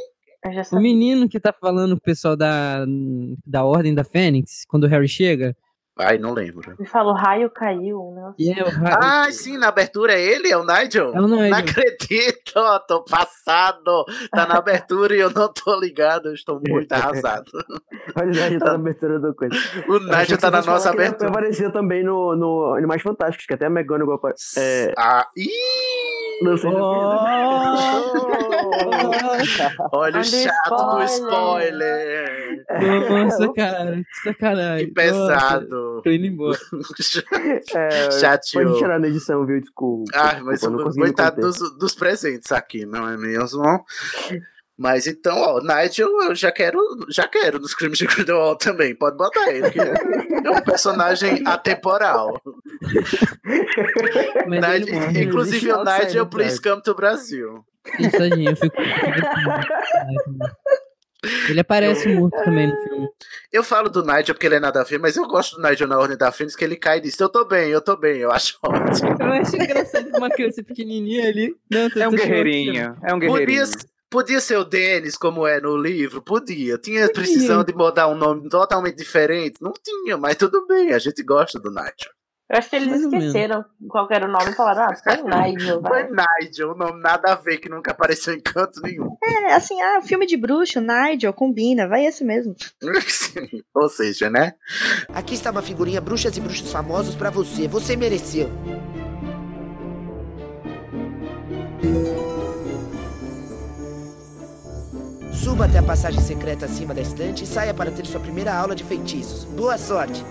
O 0.72 0.80
menino 0.80 1.30
que 1.30 1.40
tá 1.40 1.54
falando 1.54 1.92
com 1.92 1.98
o 2.00 2.02
pessoal 2.02 2.36
da, 2.36 2.84
da 3.46 3.64
Ordem 3.64 3.94
da 3.94 4.04
Fênix, 4.04 4.66
quando 4.68 4.86
o 4.86 4.88
Harry 4.88 5.08
chega. 5.08 5.56
Ai, 6.00 6.18
não 6.18 6.34
lembro. 6.34 6.74
Ele 6.80 6.88
falou, 6.88 7.14
raio 7.14 7.50
caiu, 7.50 8.12
né? 8.16 8.34
E 8.40 8.50
é 8.52 8.64
o 8.64 8.70
Harry. 8.70 8.98
Ah, 9.04 9.28
sim, 9.32 9.58
na 9.58 9.68
abertura 9.68 10.14
é 10.14 10.22
ele? 10.22 10.50
É 10.50 10.58
o 10.58 10.64
Nigel? 10.66 11.12
É 11.14 11.20
o 11.22 11.28
Nigel. 11.28 11.50
Não 11.50 11.58
acredito, 11.58 12.54
ó, 12.56 12.80
tô 12.80 13.04
passado. 13.04 14.06
Tá 14.32 14.48
na 14.48 14.58
abertura 14.58 15.16
e 15.16 15.20
eu 15.20 15.30
não 15.30 15.52
tô 15.52 15.78
ligado. 15.80 16.30
Eu 16.30 16.34
estou 16.34 16.60
muito 16.66 16.92
arrasado. 16.94 17.52
Olha, 18.16 18.28
o 18.28 18.32
Nigel 18.32 18.60
tá 18.60 18.66
na 18.68 18.76
abertura 18.76 19.20
do 19.20 19.36
coisa. 19.36 19.56
O 19.90 20.00
Nigel 20.00 20.38
tá 20.38 20.50
na 20.50 20.62
nossa 20.62 20.90
Ele 20.90 21.02
abertura. 21.04 21.30
aparecia 21.30 21.70
também 21.72 22.04
no, 22.04 22.36
no 22.36 22.74
Animais 22.74 23.02
Fantásticos, 23.02 23.46
que 23.46 23.54
até 23.54 23.66
a 23.66 23.70
McGonagall 23.70 24.20
é, 24.58 24.94
Ah, 24.98 25.28
ih! 25.38 25.50
não 26.44 26.58
sei 26.58 26.72
se 26.72 26.78
Olha 29.92 30.20
o 30.20 30.24
chato 30.24 30.96
do 30.96 31.04
spoiler. 31.04 32.56
spoiler. 32.70 33.26
Nossa, 33.26 33.54
cara, 33.54 33.96
que 33.98 34.16
sacanagem. 34.24 34.88
Que 34.88 34.94
pesado. 34.94 35.68
Nossa, 35.70 35.91
tô 36.04 36.10
indo 36.10 36.26
embora. 36.28 36.58
é, 37.76 38.12
Chateou. 38.12 38.64
Pode 38.66 38.78
tirar 38.80 39.00
na 39.00 39.08
edição, 39.08 39.46
viu? 39.46 39.60
Desculpa. 39.60 40.12
Ah, 40.14 40.40
mas 40.44 40.60
desculpa, 40.62 40.90
eu 40.90 40.94
coitado 40.94 41.42
dos, 41.42 41.58
dos 41.78 41.94
presentes 41.96 42.52
aqui, 42.52 42.86
não 42.86 43.08
é 43.10 43.18
mesmo? 43.18 43.84
Mas 44.78 45.06
então, 45.06 45.38
ó, 45.38 45.60
Nigel 45.62 46.10
eu 46.24 46.34
já 46.34 46.52
quero, 46.52 46.80
já 47.10 47.28
quero 47.28 47.60
nos 47.60 47.76
crimes 47.76 48.00
de 48.00 48.08
Grindelwald 48.08 48.58
também. 48.58 48.96
Pode 48.96 49.16
botar 49.16 49.52
ele, 49.54 49.70
que 49.70 49.80
é 49.80 50.50
um 50.50 50.62
personagem 50.62 51.42
atemporal. 51.46 52.42
Nigel- 54.48 54.74
ele 54.74 54.92
morre. 54.92 55.24
inclusive 55.24 55.72
o 55.72 55.84
Nigel, 55.84 56.26
please 56.26 56.60
cara. 56.60 56.76
come 56.78 56.84
to 56.84 56.96
Brasil. 56.96 57.64
Isso, 58.00 58.12
tadinho, 58.18 58.52
eu 58.52 58.56
fico. 58.56 58.76
Ele 61.50 61.60
aparece 61.60 62.08
morto 62.10 62.36
também 62.44 62.68
no 62.68 62.76
filme. 62.82 63.08
Eu 63.54 63.64
falo 63.64 63.90
do 63.90 64.04
Nigel 64.04 64.34
porque 64.34 64.48
ele 64.48 64.56
é 64.56 64.60
nada 64.60 64.82
a 64.82 64.84
ver, 64.84 64.98
mas 65.00 65.16
eu 65.16 65.28
gosto 65.28 65.56
do 65.56 65.62
Nigel 65.68 65.88
na 65.88 66.00
Ordem 66.00 66.18
da 66.18 66.32
Fênix, 66.32 66.56
que 66.56 66.64
ele 66.64 66.76
cai 66.76 66.98
e 66.98 67.02
diz: 67.02 67.20
Eu 67.20 67.30
tô 67.30 67.46
bem, 67.46 67.70
eu 67.70 67.82
tô 67.82 67.96
bem, 67.96 68.18
eu 68.18 68.32
acho 68.32 68.58
ótimo. 68.64 69.16
Eu 69.20 69.28
acho 69.34 69.56
engraçado 69.56 70.10
uma 70.18 70.30
criança 70.30 70.64
pequenininha 70.64 71.28
ali. 71.30 71.56
Não, 71.70 71.90
tô- 71.90 72.00
É 72.00 72.08
um 72.08 72.12
guerreirinho. 72.12 72.98
É 73.04 73.14
um 73.14 73.20
Podia, 73.20 73.30
guerreirinho. 73.38 73.68
podia 74.10 74.40
ser 74.40 74.58
o 74.58 74.64
Denis, 74.64 75.16
como 75.16 75.46
é 75.46 75.62
no 75.62 75.78
livro, 75.78 76.22
podia. 76.24 76.78
Tinha 76.80 77.08
precisão 77.12 77.64
de 77.64 77.74
mudar 77.74 78.08
um 78.08 78.16
nome 78.16 78.50
totalmente 78.50 78.96
diferente? 78.98 79.62
Não 79.62 79.74
tinha, 79.74 80.18
mas 80.18 80.36
tudo 80.38 80.66
bem, 80.66 80.92
a 80.92 80.98
gente 81.00 81.22
gosta 81.24 81.60
do 81.60 81.70
Nigel. 81.70 82.12
Eu 82.52 82.58
acho 82.58 82.70
que 82.70 82.76
eles 82.76 82.90
Mais 82.90 83.02
esqueceram 83.04 83.64
qual 83.88 84.06
era 84.12 84.28
o 84.28 84.30
nome 84.30 84.52
e 84.52 84.54
falaram, 84.54 84.84
ah, 84.84 84.96
foi 84.96 85.24
Nigel, 85.24 85.80
vai. 85.80 86.06
Foi 86.06 86.16
Nigel, 86.42 86.72
um 86.72 86.76
nome 86.76 87.02
nada 87.02 87.32
a 87.32 87.36
ver, 87.36 87.60
que 87.60 87.70
nunca 87.70 87.92
apareceu 87.92 88.34
em 88.34 88.42
canto 88.42 88.82
nenhum. 88.82 89.16
É, 89.24 89.54
assim, 89.54 89.82
ah, 89.82 90.02
filme 90.02 90.26
de 90.28 90.36
bruxo, 90.36 90.82
Nigel, 90.82 91.32
combina, 91.32 91.88
vai 91.88 92.06
esse 92.06 92.26
mesmo. 92.26 92.54
Ou 93.74 93.88
seja, 93.88 94.30
né? 94.30 94.56
Aqui 95.16 95.34
está 95.34 95.50
uma 95.50 95.62
figurinha 95.62 96.02
bruxas 96.02 96.36
e 96.36 96.42
bruxos 96.42 96.70
famosos 96.70 97.16
pra 97.16 97.30
você. 97.30 97.70
Você 97.70 97.96
mereceu. 97.96 98.50
Suba 105.32 105.66
até 105.66 105.78
a 105.78 105.84
passagem 105.84 106.20
secreta 106.20 106.66
acima 106.66 106.94
da 106.94 107.02
estante 107.02 107.46
e 107.46 107.48
saia 107.48 107.74
para 107.74 107.92
ter 107.92 108.06
sua 108.06 108.20
primeira 108.20 108.54
aula 108.54 108.76
de 108.76 108.84
feitiços. 108.84 109.46
Boa 109.46 109.78
sorte! 109.78 110.22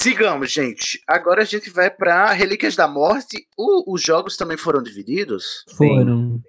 Sigamos, 0.00 0.52
gente. 0.52 1.00
Agora 1.08 1.42
a 1.42 1.44
gente 1.44 1.70
vai 1.70 1.90
pra 1.90 2.32
Relíquias 2.32 2.76
da 2.76 2.86
Morte. 2.86 3.46
O- 3.56 3.92
os 3.92 4.00
jogos 4.00 4.36
também 4.36 4.56
foram 4.56 4.80
divididos? 4.80 5.64
Foram. 5.76 6.40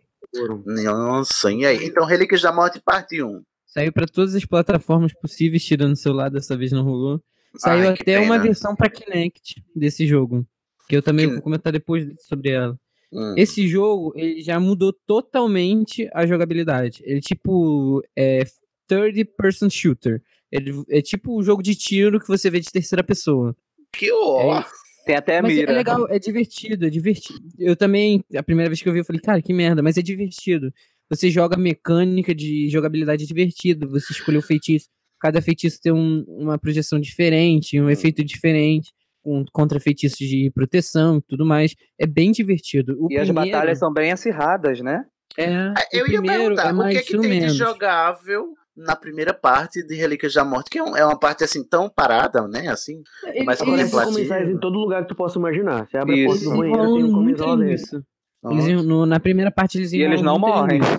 Nossa, 0.66 1.52
e 1.52 1.66
aí? 1.66 1.84
Então, 1.86 2.06
Relíquias 2.06 2.42
da 2.44 2.54
Morte, 2.54 2.80
parte 2.80 3.24
1. 3.24 3.42
Saiu 3.66 3.92
pra 3.92 4.06
todas 4.06 4.36
as 4.36 4.46
plataformas 4.46 5.12
possíveis, 5.20 5.64
tirando 5.66 5.94
o 5.94 5.96
celular, 5.98 6.30
dessa 6.30 6.56
vez 6.56 6.72
não 6.72 6.84
rolou. 6.84 7.20
Saiu 7.58 7.90
Ai, 7.90 7.96
que 7.96 8.04
até 8.04 8.20
uma 8.20 8.38
versão 8.38 8.76
pra 8.76 8.88
Kinect 8.90 9.64
desse 9.76 10.06
jogo. 10.06 10.46
Que 10.88 10.96
eu 10.96 11.02
também 11.02 11.28
Que- 11.28 11.34
vou 11.34 11.42
comentar 11.42 11.74
depois 11.74 12.06
sobre 12.28 12.52
ela. 12.52 12.78
Hum. 13.12 13.34
Esse 13.36 13.68
jogo, 13.68 14.14
ele 14.16 14.42
já 14.42 14.60
mudou 14.60 14.94
totalmente 14.94 16.08
a 16.14 16.28
jogabilidade. 16.28 17.02
Ele 17.04 17.20
tipo 17.20 18.04
é 18.16 18.44
third 18.88 19.26
person 19.36 19.70
shooter. 19.72 20.22
Ele 20.52 20.84
é 20.90 21.02
tipo 21.02 21.38
um 21.38 21.44
jogo 21.44 21.62
de 21.62 21.76
tiro 21.76 22.20
que 22.20 22.28
você 22.28 22.50
vê 22.50 22.60
de 22.60 22.72
terceira 22.72 23.04
pessoa. 23.04 23.56
Que 23.94 24.12
ó. 24.12 24.64
Tem 25.06 25.16
até 25.16 25.40
a 25.40 25.42
Mas 25.42 25.54
mira. 25.56 25.72
é 25.72 25.76
legal, 25.76 26.08
é 26.10 26.20
divertido, 26.20 26.86
é 26.86 26.90
divertido. 26.90 27.40
Eu 27.58 27.76
também, 27.76 28.24
a 28.36 28.44
primeira 28.44 28.70
vez 28.70 28.82
que 28.82 28.88
eu 28.90 28.94
vi, 28.94 29.00
eu 29.00 29.06
falei, 29.06 29.22
cara, 29.22 29.42
que 29.42 29.54
merda, 29.54 29.82
mas 29.82 29.98
é 29.98 30.02
divertido. 30.02 30.72
Você 31.10 31.32
joga 31.32 31.58
mecânica 31.58 32.36
de 32.36 32.70
jogabilidade 32.70 33.26
divertida, 33.26 33.88
você 33.88 34.14
escolheu 34.14 34.40
o 34.40 34.44
feitiço. 34.44 34.88
Cada 35.20 35.42
feitiço 35.42 35.80
tem 35.82 35.92
um- 35.92 36.24
uma 36.28 36.58
projeção 36.60 37.00
diferente, 37.00 37.80
um 37.82 37.90
efeito 37.90 38.24
diferente, 38.24 38.92
com 39.24 39.44
contra 39.52 39.80
feitiços 39.80 40.18
de 40.20 40.52
proteção 40.54 41.18
e 41.18 41.22
tudo 41.28 41.46
mais. 41.46 41.76
É 41.98 42.06
bem 42.06 42.32
divertido. 42.32 42.96
O 43.00 43.12
E 43.12 43.18
as 43.18 43.28
primeiro- 43.28 43.52
batalhas 43.52 43.80
são 43.80 43.92
bem 43.92 44.12
acirradas, 44.12 44.80
né? 44.82 45.04
É, 45.38 45.74
Eu 45.92 46.06
o 46.06 46.12
ia 46.12 46.20
primeiro 46.20 46.40
perguntar, 46.56 46.70
é 46.70 46.72
o 46.72 46.76
mais 46.76 46.98
que, 47.00 47.06
que 47.08 47.16
ou 47.16 47.22
tem 47.24 47.40
de 47.40 47.50
jogável 47.50 48.54
na 48.80 48.96
primeira 48.96 49.34
parte 49.34 49.84
de 49.84 49.96
Relíquias 49.96 50.34
da 50.34 50.44
Morte? 50.46 50.70
Que 50.70 50.80
é, 50.80 50.84
um- 50.84 50.96
é 50.98 51.06
uma 51.06 51.18
parte 51.20 51.44
assim 51.44 51.64
tão 51.64 51.90
parada, 51.90 52.48
né? 52.48 52.68
Assim, 52.70 53.04
mais 53.46 53.60
tem 53.60 53.68
contemplativa. 53.68 54.06
comerciais 54.06 54.50
em 54.50 54.58
todo 54.58 54.78
lugar 54.80 55.04
que 55.04 55.10
tu 55.10 55.16
possa 55.16 55.38
imaginar. 55.38 55.88
Você 55.88 55.98
abre 55.98 56.14
a 56.14 56.18
Isso. 56.18 56.28
porta 56.28 56.44
do 56.44 56.50
Eles 56.50 56.58
banheiro, 56.78 56.96
tem 56.96 57.14
um 57.16 57.58
dele. 57.58 57.72
nisso. 57.72 58.04
Eles, 58.50 58.86
no- 58.86 59.06
na 59.06 59.20
primeira 59.20 59.52
parte 59.52 59.78
eles 59.78 59.92
E 59.92 60.02
eles 60.02 60.22
não 60.22 60.40
morrem. 60.40 60.80
nisso. 60.80 60.98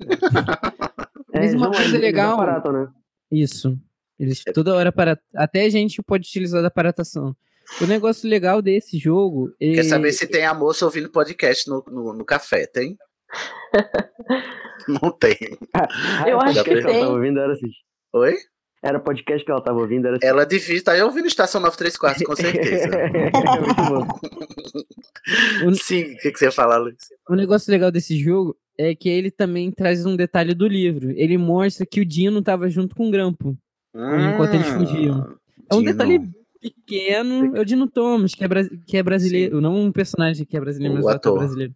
É, 1.32 1.38
Mas 1.42 1.54
uma 1.54 1.70
coisa 1.70 1.96
legal- 1.96 2.34
aparatam, 2.34 2.72
né? 2.72 2.88
Isso. 3.30 3.78
Eles 4.18 4.42
toda 4.52 4.74
hora 4.74 4.90
para 4.90 5.16
até 5.34 5.64
a 5.64 5.68
gente 5.68 6.02
pode 6.02 6.26
utilizar 6.26 6.60
da 6.60 6.66
aparatação. 6.68 7.34
O 7.80 7.86
negócio 7.86 8.28
legal 8.28 8.60
desse 8.60 8.98
jogo 8.98 9.52
é 9.60 9.74
Quer 9.74 9.84
saber 9.84 10.10
se 10.12 10.26
tem 10.26 10.44
a 10.44 10.52
moça 10.52 10.84
ouvindo 10.84 11.08
podcast 11.08 11.70
no, 11.70 11.84
no, 11.88 12.12
no 12.12 12.24
café, 12.24 12.66
tem? 12.66 12.98
Não 14.88 15.10
tem. 15.12 15.36
Eu 16.26 16.40
Ah, 16.40 16.44
acho 16.44 16.54
podcast 16.54 16.64
que 16.64 16.70
ela 16.72 16.82
tem. 16.92 17.00
tava 17.00 17.12
ouvindo, 17.12 17.40
era 17.40 17.52
assim. 17.52 17.70
Oi? 18.14 18.34
Era 18.82 18.98
podcast 18.98 19.44
que 19.44 19.50
ela 19.52 19.60
tava 19.60 19.78
ouvindo, 19.78 20.06
era 20.06 20.16
assim. 20.16 20.26
Ela 20.26 20.44
devia 20.46 20.76
estar 20.76 21.04
ouvindo 21.04 21.26
Estação 21.26 21.60
93 21.60 21.96
quartos, 21.98 22.22
com 22.24 22.34
certeza. 22.34 22.88
Bom. 23.90 24.06
Sim, 25.74 26.14
o 26.14 26.16
que, 26.16 26.32
que 26.32 26.38
você 26.38 26.46
ia 26.46 26.52
falar, 26.52 26.78
Luiz? 26.78 26.96
O 27.28 27.34
negócio 27.34 27.70
legal 27.70 27.90
desse 27.90 28.18
jogo 28.18 28.56
é 28.78 28.94
que 28.94 29.08
ele 29.08 29.30
também 29.30 29.70
traz 29.70 30.06
um 30.06 30.16
detalhe 30.16 30.54
do 30.54 30.66
livro. 30.66 31.10
Ele 31.10 31.36
mostra 31.36 31.84
que 31.86 32.00
o 32.00 32.04
Dino 32.06 32.42
tava 32.42 32.68
junto 32.70 32.96
com 32.96 33.08
o 33.08 33.10
Grampo 33.10 33.56
enquanto 33.94 34.54
eles 34.54 34.68
fugiam. 34.68 35.36
É 35.70 35.74
um 35.74 35.80
Dino. 35.80 35.92
detalhe 35.92 36.30
pequeno 36.60 37.56
é 37.56 37.60
o 37.60 37.64
Dino 37.64 37.88
Thomas, 37.88 38.34
que 38.34 38.44
é, 38.44 38.48
que 38.86 38.96
é 38.96 39.02
brasileiro. 39.02 39.60
Não 39.60 39.74
um 39.74 39.90
personagem 39.90 40.44
que 40.44 40.56
é 40.56 40.60
brasileiro, 40.60 40.94
mas 40.94 41.04
O 41.04 41.08
o 41.08 41.10
ator 41.10 41.38
brasileiro. 41.38 41.74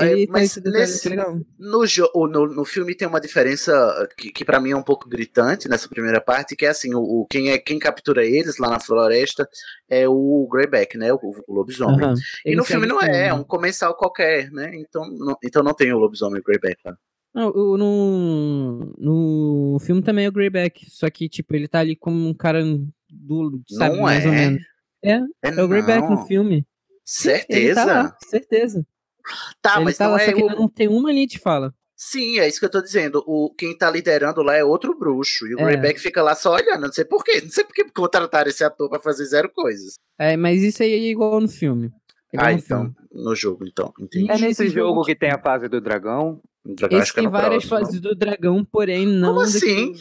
Ele 0.00 0.16
tem 0.16 0.26
mas 0.28 0.54
detalhe 0.54 0.76
nesse, 0.78 1.16
no, 1.58 1.84
o- 2.14 2.26
no, 2.28 2.46
no 2.46 2.64
filme 2.64 2.94
tem 2.94 3.08
uma 3.08 3.20
diferença 3.20 4.08
que, 4.16 4.30
que 4.30 4.44
para 4.44 4.60
mim 4.60 4.70
é 4.70 4.76
um 4.76 4.82
pouco 4.82 5.08
gritante 5.08 5.68
nessa 5.68 5.88
primeira 5.88 6.20
parte, 6.20 6.54
que 6.56 6.64
é 6.64 6.68
assim, 6.68 6.94
o, 6.94 7.00
o- 7.00 7.26
quem, 7.26 7.50
é, 7.50 7.58
quem 7.58 7.78
captura 7.78 8.24
eles 8.24 8.58
lá 8.58 8.70
na 8.70 8.80
floresta 8.80 9.48
é 9.88 10.08
o 10.08 10.48
Greyback, 10.50 10.96
né? 10.96 11.12
O, 11.12 11.18
o 11.46 11.54
lobisomem. 11.54 12.04
Aham. 12.06 12.14
E 12.44 12.50
Ele 12.50 12.56
no 12.56 12.64
filme 12.64 12.86
não 12.86 13.00
é, 13.02 13.28
é 13.28 13.34
um 13.34 13.42
comensal 13.44 13.94
qualquer, 13.96 14.50
né? 14.50 14.70
Então 14.76 15.08
não, 15.10 15.36
então 15.42 15.62
não 15.62 15.74
tem 15.74 15.92
o 15.92 15.98
lobisomem 15.98 16.42
Greyback 16.44 16.76
lá. 16.84 16.96
Não, 17.34 17.50
o- 17.50 17.76
no, 17.76 18.94
no 18.98 19.78
filme 19.80 20.00
também 20.02 20.24
é 20.24 20.28
o 20.28 20.32
Greyback, 20.32 20.88
só 20.90 21.10
que, 21.10 21.28
tipo, 21.28 21.54
ele 21.54 21.68
tá 21.68 21.80
ali 21.80 21.94
como 21.94 22.26
um 22.26 22.32
cara 22.32 22.62
do, 23.10 23.60
sabe, 23.68 23.96
Não 23.96 24.02
mais 24.02 24.24
ou 24.26 24.32
é? 24.32 24.36
menos. 24.36 24.62
É, 25.02 25.12
É 25.42 25.48
é, 25.50 25.62
o 25.62 25.68
Greyback 25.68 26.08
no 26.08 26.26
filme. 26.26 26.66
Sim, 27.04 27.30
Certeza? 27.30 27.74
tá 27.74 27.84
lá, 27.84 28.16
certeza. 28.24 28.86
Tá, 29.62 29.76
ele 29.76 29.84
mas 29.84 29.96
tá 29.98 30.04
não 30.06 30.12
lá, 30.12 30.22
é 30.22 30.26
só 30.26 30.32
que 30.32 30.42
o- 30.42 30.48
não 30.48 30.68
tem 30.68 30.88
uma 30.88 31.12
linha 31.12 31.26
de 31.26 31.38
fala. 31.38 31.72
Sim, 31.98 32.38
é 32.40 32.46
isso 32.48 32.58
que 32.60 32.66
eu 32.66 32.70
tô 32.70 32.82
dizendo. 32.82 33.24
O, 33.26 33.52
quem 33.56 33.76
tá 33.76 33.90
liderando 33.90 34.42
lá 34.42 34.54
é 34.54 34.62
outro 34.62 34.96
bruxo. 34.98 35.46
E 35.46 35.54
o 35.54 35.60
É. 35.60 35.64
Greyback 35.64 35.98
fica 35.98 36.22
lá 36.22 36.34
só 36.34 36.54
olhando. 36.54 36.82
Não 36.82 36.92
sei 36.92 37.04
por 37.06 37.24
quê. 37.24 37.40
Não 37.40 37.48
sei 37.48 37.64
por 37.64 37.72
que 37.72 37.84
contrataram 37.90 38.50
esse 38.50 38.62
ator 38.62 38.90
pra 38.90 38.98
fazer 39.00 39.24
zero 39.24 39.48
coisas. 39.50 39.94
É, 40.18 40.36
mas 40.36 40.62
isso 40.62 40.82
aí 40.82 40.92
é 40.92 40.98
igual 41.10 41.40
no 41.40 41.48
filme. 41.48 41.90
Igual 42.32 42.48
Ah, 42.48 42.52
no 42.52 42.58
então. 42.58 42.80
filme. 42.80 42.96
No 43.12 43.34
jogo, 43.34 43.66
então. 43.66 43.94
Entendi. 43.98 44.30
É 44.30 44.36
nesse 44.38 44.68
jogo 44.68 44.88
jogo, 44.90 45.04
que 45.04 45.14
tem 45.16 45.30
a 45.30 45.38
fase 45.40 45.68
do 45.68 45.80
dragão. 45.80 46.38
O 46.64 46.74
dragão 46.74 46.98
Esse 46.98 47.02
acho 47.04 47.14
que 47.14 47.20
é 47.20 47.22
tem 47.22 47.30
várias 47.32 47.64
próximo. 47.64 47.86
fases 47.88 48.00
do 48.00 48.14
dragão, 48.14 48.62
porém 48.64 49.06
não. 49.06 49.28
Como 49.30 49.40
assim? 49.40 49.94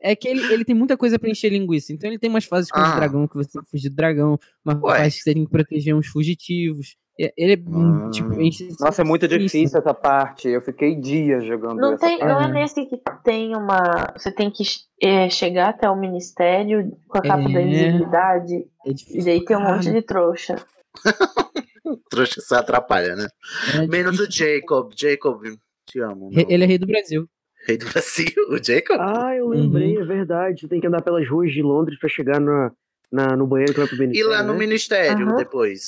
É 0.00 0.14
que 0.14 0.28
ele, 0.28 0.40
ele 0.52 0.64
tem 0.64 0.74
muita 0.74 0.96
coisa 0.96 1.18
pra 1.18 1.28
encher 1.28 1.50
linguiça. 1.50 1.92
Então 1.92 2.08
ele 2.08 2.18
tem 2.18 2.30
umas 2.30 2.44
fases 2.44 2.70
com 2.70 2.78
o 2.78 2.82
Ah. 2.82 2.96
dragão, 2.96 3.26
que 3.26 3.34
você 3.36 3.50
tem 3.50 3.62
que 3.62 3.70
fugir 3.70 3.88
do 3.90 3.96
dragão, 3.96 4.38
uma 4.64 4.78
Ué. 4.86 4.98
fase 4.98 5.16
que 5.16 5.22
você 5.22 5.34
tem 5.34 5.44
que 5.44 5.50
proteger 5.50 5.94
uns 5.94 6.06
fugitivos. 6.06 6.96
Ele 7.36 7.54
é, 7.54 7.56
Ah. 7.56 8.10
tipo, 8.10 8.40
enche 8.40 8.68
Nossa, 8.78 9.02
é 9.02 9.04
muito 9.04 9.26
difícil 9.26 9.76
essa 9.80 9.92
parte. 9.92 10.46
Eu 10.48 10.62
fiquei 10.62 10.94
dias 10.94 11.44
jogando 11.44 11.76
Não, 11.80 11.94
essa 11.94 12.06
tem, 12.06 12.16
parte. 12.20 12.30
não 12.32 12.40
é 12.40 12.52
nesse 12.52 12.86
que 12.86 12.96
tem 13.24 13.56
uma. 13.56 14.06
Você 14.16 14.30
tem 14.30 14.48
que 14.52 14.62
é, 15.02 15.28
chegar 15.28 15.70
até 15.70 15.90
o 15.90 15.96
ministério 15.98 16.96
com 17.08 17.18
a 17.18 17.22
capa 17.22 17.48
da 17.48 17.60
É. 17.60 17.62
invisibilidade. 17.66 18.54
É 18.86 18.90
E 19.18 19.24
daí 19.24 19.44
tem 19.44 19.56
um 19.56 19.62
monte 19.64 19.90
de 19.90 20.00
trouxa. 20.00 20.64
Trouxa 22.10 22.40
se 22.40 22.54
atrapalha, 22.54 23.16
né? 23.16 23.26
É 23.74 23.86
Menos 23.86 24.20
o. 24.20 24.30
Jacob. 24.30 24.92
Jacob, 24.96 25.42
te 25.86 26.00
amo. 26.00 26.30
Meu. 26.30 26.46
Ele 26.48 26.64
é 26.64 26.66
rei 26.66 26.78
do 26.78 26.86
Brasil. 26.86 27.28
Rei 27.68 27.76
do 27.76 27.84
Brasil, 27.92 28.32
o 28.48 28.56
Jacob? 28.64 28.98
Ah, 28.98 29.34
eu 29.36 29.48
lembrei, 29.48 29.96
Uhum. 29.96 30.02
é 30.02 30.06
verdade. 30.06 30.60
Você 30.62 30.68
tem 30.68 30.80
que 30.80 30.86
andar 30.86 31.02
pelas 31.02 31.28
ruas 31.28 31.52
de 31.52 31.62
Londres 31.62 31.98
pra 32.00 32.08
chegar 32.08 32.40
na, 32.40 32.72
na- 33.12 33.36
no 33.36 33.46
banheiro 33.46 33.74
que 33.74 33.80
vai 33.80 33.88
pro 33.88 33.96
E 33.96 34.00
ministério, 34.00 34.30
lá 34.30 34.42
no 34.42 34.52
né? 34.54 34.58
ministério, 34.58 35.26
Aham. 35.28 35.36
depois. 35.36 35.82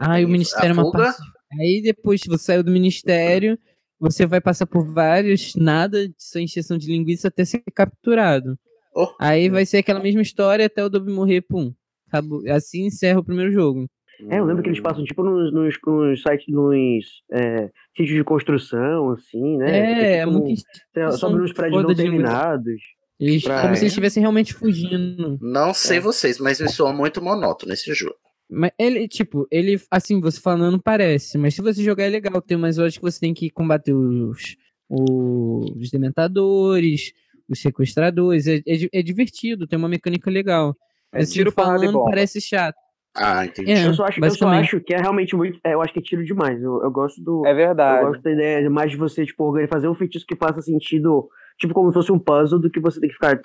Ah, 0.00 0.20
e 0.20 0.24
o 0.24 0.28
ministério 0.28 0.70
é 0.70 0.72
uma 0.72 0.90
parte. 0.90 1.20
Aí 1.60 1.82
depois 1.82 2.20
você 2.26 2.44
saiu 2.44 2.62
do 2.62 2.70
ministério, 2.70 3.58
você 3.98 4.24
vai 4.24 4.40
passar 4.40 4.66
por 4.66 4.86
vários 4.94 5.54
nada 5.56 6.08
de 6.08 6.14
sua 6.16 6.40
encheção 6.40 6.78
de 6.78 6.86
linguiça 6.86 7.28
até 7.28 7.44
ser 7.44 7.62
capturado. 7.74 8.56
Oh. 8.94 9.08
Aí 9.20 9.48
vai 9.50 9.66
ser 9.66 9.78
aquela 9.78 10.00
mesma 10.00 10.22
história 10.22 10.64
até 10.66 10.82
o 10.82 10.88
Dobby 10.88 11.12
morrer, 11.12 11.42
pum. 11.42 11.72
Acabou. 12.08 12.42
Assim 12.50 12.86
encerra 12.86 13.20
o 13.20 13.24
primeiro 13.24 13.52
jogo. 13.52 13.86
É, 14.28 14.38
eu 14.38 14.44
lembro 14.44 14.62
que 14.62 14.68
eles 14.68 14.80
passam 14.80 15.04
tipo 15.04 15.22
nos, 15.22 15.52
nos, 15.52 15.74
nos 15.86 16.22
sites, 16.22 16.46
nos 16.48 17.04
é, 17.32 17.70
sítios 17.96 18.16
de 18.16 18.24
construção, 18.24 19.10
assim, 19.10 19.56
né? 19.58 19.78
É, 19.78 20.12
é 20.16 20.18
tipo, 20.20 20.32
muito. 20.32 20.60
sei- 20.94 21.10
sobre 21.12 21.42
uns 21.42 21.52
prédios 21.52 21.82
não 21.82 21.94
terminados. 21.94 22.80
Eles, 23.18 23.42
pra- 23.44 23.62
como 23.62 23.74
se 23.74 23.82
eles 23.82 23.92
estivessem 23.92 24.20
realmente 24.20 24.54
fugindo. 24.54 25.38
Não 25.40 25.74
sei 25.74 25.98
É. 25.98 26.00
vocês, 26.00 26.38
mas 26.38 26.60
me 26.60 26.68
soa 26.68 26.92
muito 26.92 27.22
monótono 27.22 27.72
esse 27.72 27.92
jogo. 27.92 28.16
Mas 28.50 28.72
ele, 28.78 29.06
tipo, 29.06 29.46
ele, 29.50 29.80
assim, 29.90 30.20
você 30.20 30.40
falando 30.40 30.82
parece, 30.82 31.38
mas 31.38 31.54
se 31.54 31.62
você 31.62 31.84
jogar 31.84 32.04
é 32.04 32.08
legal. 32.08 32.40
Tem 32.42 32.56
umas 32.56 32.78
horas 32.78 32.96
que 32.96 33.02
você 33.02 33.20
tem 33.20 33.32
que 33.32 33.48
combater 33.50 33.92
os, 33.92 34.56
os 34.88 35.90
dementadores, 35.90 37.12
os 37.48 37.60
sequestradores. 37.60 38.46
É, 38.46 38.56
é, 38.66 38.88
é 38.92 39.02
divertido, 39.02 39.66
tem 39.66 39.78
uma 39.78 39.88
mecânica 39.88 40.30
legal. 40.30 40.74
É 41.12 41.18
Mas, 41.18 41.24
assim, 41.28 41.34
tiro, 41.34 41.50
e 41.50 41.52
falando 41.52 42.04
parece 42.04 42.40
chato. 42.40 42.76
Ah, 43.16 43.44
entendi. 43.44 43.72
É, 43.72 43.86
eu, 43.86 43.94
só 43.94 44.04
acho, 44.04 44.20
eu 44.24 44.30
só 44.30 44.48
acho 44.60 44.80
que 44.80 44.94
é 44.94 44.98
realmente 44.98 45.34
muito. 45.34 45.58
é, 45.64 45.74
eu 45.74 45.82
acho 45.82 45.92
que 45.92 45.98
é 45.98 46.02
tiro 46.02 46.24
demais. 46.24 46.62
Eu, 46.62 46.82
eu 46.82 46.90
gosto 46.90 47.20
do. 47.22 47.44
É 47.46 47.52
verdade. 47.52 48.02
Eu 48.04 48.08
gosto 48.08 48.22
da 48.22 48.30
ideia 48.32 48.62
de 48.62 48.68
mais 48.68 48.90
de 48.90 48.96
você, 48.96 49.26
tipo, 49.26 49.52
fazer 49.68 49.88
um 49.88 49.94
feitiço 49.94 50.24
que 50.26 50.36
faça 50.36 50.62
sentido, 50.62 51.28
tipo, 51.58 51.74
como 51.74 51.88
se 51.90 51.94
fosse 51.94 52.12
um 52.12 52.18
puzzle, 52.18 52.60
do 52.60 52.70
que 52.70 52.78
você 52.80 53.00
tem 53.00 53.08
que 53.08 53.14
ficar. 53.14 53.40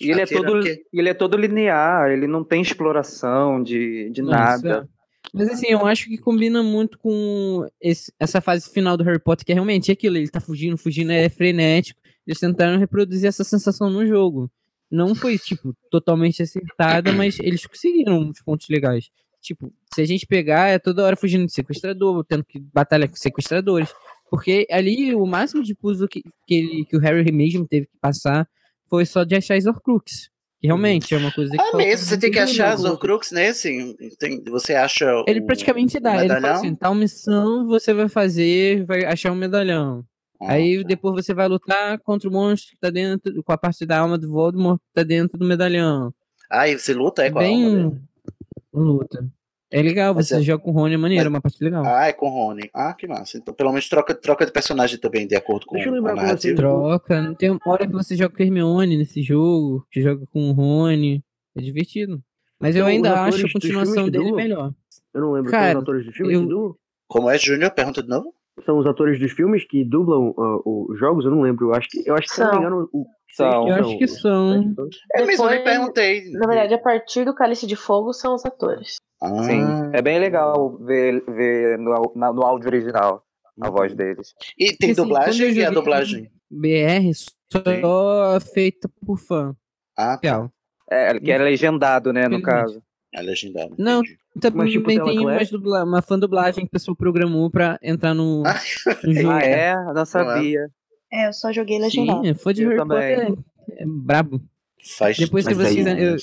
E 0.00 0.10
ele 0.10 0.20
é, 0.20 0.26
todo, 0.26 0.44
porque- 0.52 0.82
ele 0.92 1.08
é 1.08 1.14
todo 1.14 1.36
linear, 1.36 2.10
ele 2.10 2.26
não 2.26 2.44
tem 2.44 2.60
exploração 2.60 3.62
de, 3.62 4.10
de 4.10 4.20
nada. 4.22 4.86
é- 4.88 5.28
Mas 5.32 5.48
assim, 5.48 5.66
eu 5.70 5.86
acho 5.86 6.06
que 6.06 6.18
combina 6.18 6.62
muito 6.62 6.98
com 6.98 7.66
esse- 7.80 8.12
essa 8.20 8.40
fase 8.40 8.68
final 8.70 8.96
do 8.96 9.04
Harry 9.04 9.18
Potter, 9.20 9.46
que 9.46 9.52
é 9.52 9.54
realmente 9.54 9.90
aquilo, 9.90 10.16
ele 10.16 10.28
tá 10.28 10.40
fugindo, 10.40 10.76
fugindo, 10.76 11.12
é 11.12 11.28
frenético. 11.28 12.00
Eles 12.26 12.38
tentaram 12.40 12.78
reproduzir 12.78 13.28
essa 13.28 13.42
sensação 13.44 13.88
no 13.88 14.06
jogo. 14.06 14.50
Não 14.92 15.14
foi, 15.14 15.38
tipo, 15.38 15.74
totalmente 15.90 16.42
acertada, 16.42 17.12
mas 17.12 17.38
eles 17.40 17.64
conseguiram 17.64 18.18
uns 18.18 18.42
pontos 18.42 18.68
legais. 18.68 19.08
Tipo, 19.40 19.72
se 19.92 20.02
a 20.02 20.04
gente 20.04 20.26
pegar, 20.26 20.68
é 20.68 20.78
toda 20.78 21.02
hora 21.02 21.16
fugindo 21.16 21.46
de 21.46 21.52
sequestrador, 21.52 22.22
tendo 22.24 22.44
que 22.44 22.60
batalhar 22.60 23.08
com 23.08 23.16
sequestradores. 23.16 23.88
Porque 24.30 24.66
ali 24.70 25.14
o 25.14 25.24
máximo 25.24 25.62
de 25.62 25.74
puzzle 25.74 26.06
que, 26.06 26.22
que, 26.46 26.54
ele, 26.54 26.84
que 26.84 26.96
o 26.96 27.00
Harry 27.00 27.32
mesmo 27.32 27.66
teve 27.66 27.86
que 27.86 27.98
passar 28.00 28.46
foi 28.88 29.06
só 29.06 29.24
de 29.24 29.34
achar 29.34 29.56
as 29.56 29.64
Horcruxes. 29.64 30.30
Que 30.60 30.68
realmente 30.68 31.12
é 31.14 31.18
uma 31.18 31.32
coisa 31.32 31.50
que. 31.56 31.60
Ah, 31.60 31.76
mesmo? 31.76 32.06
Você 32.06 32.18
tem 32.18 32.30
que 32.30 32.38
achar 32.38 32.74
as. 32.74 32.84
Horcrux 32.84 33.32
nesse? 33.32 33.96
Tem- 34.18 34.44
você 34.44 34.74
acha. 34.74 35.06
Ele 35.26 35.40
praticamente 35.40 35.98
dá. 35.98 36.18
Ele 36.18 36.28
fala 36.28 36.40
medalhão? 36.40 36.58
assim: 36.58 36.74
tal 36.76 36.94
missão 36.94 37.66
você 37.66 37.92
vai 37.92 38.08
fazer, 38.08 38.84
vai 38.84 39.04
achar 39.04 39.32
um 39.32 39.34
medalhão. 39.34 40.04
Aí 40.48 40.82
depois 40.84 41.14
você 41.14 41.32
vai 41.34 41.48
lutar 41.48 41.98
contra 42.00 42.28
o 42.28 42.32
monstro 42.32 42.70
que 42.72 42.80
tá 42.80 42.90
dentro, 42.90 43.42
com 43.42 43.52
a 43.52 43.58
parte 43.58 43.84
da 43.86 43.98
alma 43.98 44.16
do 44.18 44.28
Voldemort 44.30 44.78
que 44.78 44.92
tá 44.94 45.02
dentro 45.02 45.38
do 45.38 45.44
medalhão. 45.46 46.12
Ah, 46.50 46.68
e 46.68 46.78
você 46.78 46.92
luta 46.92 47.24
é 47.24 47.30
com 47.30 47.38
a 47.38 47.42
Bem 47.42 47.64
alma 47.64 47.90
dele? 47.90 48.02
luta. 48.72 49.28
É 49.70 49.80
legal, 49.80 50.14
Mas 50.14 50.28
você 50.28 50.36
é- 50.36 50.42
joga 50.42 50.62
com 50.62 50.70
o 50.70 50.74
Rony, 50.74 50.94
é 50.94 50.98
maneiro, 50.98 51.24
é 51.24 51.28
uma 51.30 51.40
parte 51.40 51.62
legal. 51.64 51.82
Ah, 51.86 52.06
é 52.06 52.12
com 52.12 52.26
o 52.26 52.30
Rony. 52.30 52.68
Ah, 52.74 52.92
que 52.92 53.06
massa. 53.06 53.38
Então, 53.38 53.54
pelo 53.54 53.70
menos 53.70 53.88
troca, 53.88 54.14
troca 54.14 54.44
de 54.44 54.52
personagem 54.52 54.98
também, 54.98 55.26
de 55.26 55.34
acordo 55.34 55.64
com 55.64 55.74
Deixa 55.76 55.88
eu 55.88 55.92
a 55.94 55.96
lembrar 55.96 56.12
com 56.14 56.20
narrativa. 56.20 56.56
Troca, 56.56 57.22
não 57.22 57.34
tem 57.34 57.48
uma 57.50 57.60
hora 57.64 57.86
que 57.86 57.92
você 57.92 58.14
joga 58.14 58.36
com 58.36 58.42
a 58.42 58.44
Hermione 58.46 58.98
nesse 58.98 59.22
jogo, 59.22 59.86
que 59.90 60.02
joga 60.02 60.26
com 60.26 60.50
o 60.50 60.52
Rony. 60.52 61.24
É 61.56 61.62
divertido. 61.62 62.22
Mas 62.60 62.76
eu 62.76 62.80
Então, 62.82 62.88
os 62.88 62.94
ainda 62.94 63.22
acho 63.22 63.46
a 63.46 63.52
continuação 63.52 64.08
dele 64.10 64.32
melhor. 64.32 64.74
Eu 65.14 65.20
não 65.22 65.32
lembro. 65.32 65.50
Cara, 65.50 65.78
os 65.78 65.82
atores 65.82 66.04
dos 66.04 66.14
filmes 66.14 66.38
eu-? 66.50 66.76
Como 67.08 67.30
é, 67.30 67.38
Júnior? 67.38 67.70
Pergunta 67.70 68.02
de 68.02 68.08
novo? 68.10 68.34
São 68.64 68.78
os 68.78 68.86
atores 68.86 69.18
dos 69.18 69.32
filmes 69.32 69.64
que 69.64 69.84
dublam 69.84 70.34
ah, 70.36 70.58
os 70.64 70.98
jogos? 70.98 71.24
Eu 71.24 71.30
não 71.30 71.40
lembro. 71.40 71.70
Eu 71.70 71.74
acho 71.74 71.88
que, 71.88 72.02
eu 72.06 72.14
acho 72.14 72.28
que 72.28 72.34
se 72.34 72.40
eu 72.42 72.44
não 72.46 72.52
me 72.52 72.56
São. 72.58 72.60
engano, 72.66 72.90
o 72.92 73.06
São. 73.34 73.68
Eu 73.68 73.74
acho 73.76 73.98
que 73.98 74.06
são. 74.08 74.74
É 75.14 75.24
mesmo, 75.24 75.44
eu 75.46 75.50
me 75.50 75.56
Depois, 75.58 75.62
perguntei. 75.64 76.30
Na 76.32 76.46
verdade, 76.46 76.74
a 76.74 76.78
partir 76.78 77.24
do 77.24 77.34
Cálice 77.34 77.66
de 77.66 77.76
Fogo 77.76 78.12
são 78.12 78.34
os 78.34 78.44
atores. 78.44 78.96
Ah, 79.22 79.42
Sim, 79.44 79.64
é 79.92 80.02
bem 80.02 80.18
legal 80.18 80.76
ver, 80.78 81.24
ver 81.26 81.78
no, 81.78 82.12
na- 82.14 82.32
no 82.32 82.42
áudio 82.42 82.66
original 82.68 83.24
a 83.60 83.70
voz 83.70 83.94
deles. 83.94 84.34
E 84.58 84.76
tem 84.76 84.90
Assim, 84.90 85.00
quando 85.00 85.08
dublagem 85.08 85.48
eu 85.48 85.54
e 85.54 85.64
a 85.64 85.70
dublagem? 85.70 86.30
BR 86.50 87.10
só 87.50 88.40
feita 88.52 88.90
por 89.06 89.18
fã. 89.18 89.56
Ah, 89.96 90.18
tá. 90.18 90.50
É, 90.90 91.18
que 91.18 91.30
é 91.30 91.38
legendado, 91.38 92.12
né, 92.12 92.28
no 92.28 92.42
caso. 92.42 92.82
É 93.14 93.20
legendado. 93.20 93.74
Não, 93.78 94.00
entendi. 94.00 94.18
também 94.40 94.66
tipo, 94.72 94.86
tem 94.86 94.96
tela 94.96 95.12
uma, 95.12 95.32
class? 95.36 95.50
dubla, 95.50 95.84
uma 95.84 96.00
fã 96.02 96.18
dublagem 96.18 96.64
que 96.64 96.68
o 96.68 96.72
pessoal 96.72 96.96
programou 96.96 97.50
pra 97.50 97.78
entrar 97.82 98.14
no, 98.14 98.42
no 98.42 98.44
jogo. 99.14 99.30
Ah, 99.30 99.40
é? 99.42 99.74
Não 99.92 100.04
sabia. 100.06 100.66
É, 101.12 101.28
eu 101.28 101.32
só 101.34 101.52
joguei 101.52 101.78
legendado. 101.78 102.22
Sim, 102.24 102.30
é 102.30 102.34
fã 102.34 102.54
de 102.54 102.62
Eu 102.62 102.70
Harry 102.70 102.80
também. 102.80 103.16
Potter 103.26 103.44
é, 103.78 103.82
é 103.82 103.86
brabo. 103.86 104.40
Faz 104.98 105.18
Depois 105.18 105.46
que 105.46 105.54
Mas 105.54 105.68
vocês. 105.68 105.86
aí- 105.86 106.02
Eu, 106.02 106.16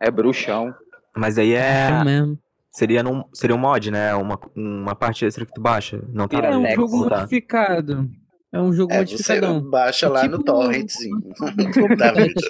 É 0.00 0.10
bruxão. 0.10 0.72
Mas 1.16 1.36
aí 1.36 1.52
é. 1.52 1.88
é 1.90 2.04
mesmo. 2.04 2.38
Seria, 2.70 3.02
num, 3.02 3.24
seria 3.32 3.56
um 3.56 3.58
mod, 3.58 3.90
né? 3.90 4.14
Uma, 4.14 4.38
uma 4.54 4.94
parte 4.94 5.24
extra 5.24 5.44
que 5.46 5.52
tu 5.52 5.60
baixa. 5.60 6.00
Não 6.12 6.28
tá 6.28 6.38
É 6.38 6.56
um 6.56 6.74
jogo 6.74 6.98
botar. 7.04 7.16
modificado. 7.22 8.08
É 8.56 8.60
um 8.60 8.72
jogo 8.72 8.92
É, 8.92 9.04
você 9.04 9.12
modificadão. 9.12 9.60
baixa 9.60 10.08
lá 10.08 10.22
no 10.24 10.38
Tipo- 10.38 10.44
torrentzinho 10.44 11.20
da 11.98 12.12
vida. 12.12 12.40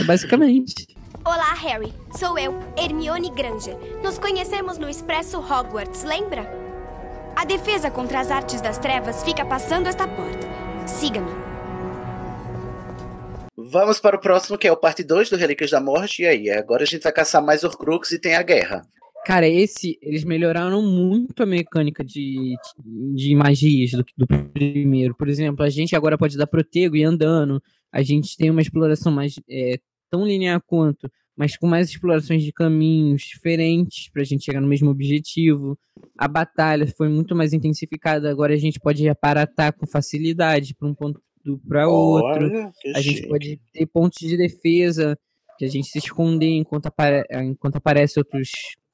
É 0.00 0.04
Basicamente. 0.04 0.86
Olá, 1.24 1.52
Harry. 1.54 1.92
Sou 2.16 2.38
eu, 2.38 2.54
Hermione 2.76 3.30
Granger. 3.30 3.76
Nos 4.02 4.18
conhecemos 4.18 4.78
no 4.78 4.88
Expresso 4.88 5.38
Hogwarts, 5.38 6.04
lembra? 6.04 6.48
A 7.36 7.44
defesa 7.44 7.90
contra 7.90 8.20
as 8.20 8.30
artes 8.30 8.60
das 8.60 8.78
trevas 8.78 9.22
fica 9.22 9.44
passando 9.44 9.86
esta 9.86 10.06
porta. 10.06 10.46
Siga-me. 10.86 11.30
Vamos 13.56 14.00
para 14.00 14.16
o 14.16 14.20
próximo, 14.20 14.56
que 14.58 14.66
é 14.66 14.72
o 14.72 14.76
parte 14.76 15.02
2 15.04 15.30
do 15.30 15.36
Relíquias 15.36 15.70
da 15.70 15.80
Morte. 15.80 16.22
E 16.22 16.26
aí, 16.26 16.50
agora 16.50 16.82
a 16.82 16.86
gente 16.86 17.02
vai 17.02 17.12
caçar 17.12 17.42
mais 17.42 17.62
Horcrux 17.62 18.10
e 18.12 18.18
tem 18.18 18.34
a 18.34 18.42
guerra. 18.42 18.82
Cara, 19.24 19.46
esse, 19.48 19.98
eles 20.02 20.24
melhoraram 20.24 20.82
muito 20.82 21.42
a 21.42 21.46
mecânica 21.46 22.02
de, 22.04 22.54
de 23.14 23.34
magias 23.34 23.90
do, 23.92 24.04
do 24.16 24.26
primeiro. 24.52 25.14
Por 25.14 25.28
exemplo, 25.28 25.64
a 25.64 25.68
gente 25.70 25.94
agora 25.94 26.16
pode 26.18 26.36
dar 26.36 26.46
protego 26.46 26.96
e 26.96 27.04
andando. 27.04 27.62
A 27.92 28.02
gente 28.02 28.36
tem 28.36 28.50
uma 28.50 28.62
exploração 28.62 29.12
mais 29.12 29.34
é, 29.48 29.78
tão 30.10 30.26
linear 30.26 30.60
quanto. 30.66 31.10
mas 31.36 31.56
com 31.56 31.66
mais 31.66 31.90
explorações 31.90 32.42
de 32.42 32.52
caminhos 32.52 33.22
diferentes 33.22 34.10
pra 34.10 34.24
gente 34.24 34.44
chegar 34.44 34.60
no 34.60 34.68
mesmo 34.68 34.90
objetivo. 34.90 35.78
A 36.18 36.26
batalha 36.28 36.86
foi 36.86 37.08
muito 37.08 37.34
mais 37.36 37.52
intensificada, 37.52 38.30
agora 38.30 38.54
a 38.54 38.58
gente 38.58 38.80
pode 38.80 39.08
aparatar 39.08 39.72
com 39.74 39.86
facilidade 39.86 40.74
para 40.74 40.88
um 40.88 40.94
ponto 40.94 41.20
para 41.66 41.88
outro. 41.88 42.46
Olha, 42.46 42.70
A 42.94 43.00
gente 43.00 43.16
chique. 43.18 43.28
pode 43.28 43.60
ter 43.72 43.86
pontos 43.86 44.18
de 44.18 44.36
defesa, 44.36 45.16
que 45.58 45.64
a 45.64 45.68
gente 45.68 45.88
se 45.88 45.98
esconder 45.98 46.50
enquanto, 46.56 46.86
apare 46.86 47.24
enquanto 47.44 47.76
aparecem 47.76 48.20
outros 48.20 48.50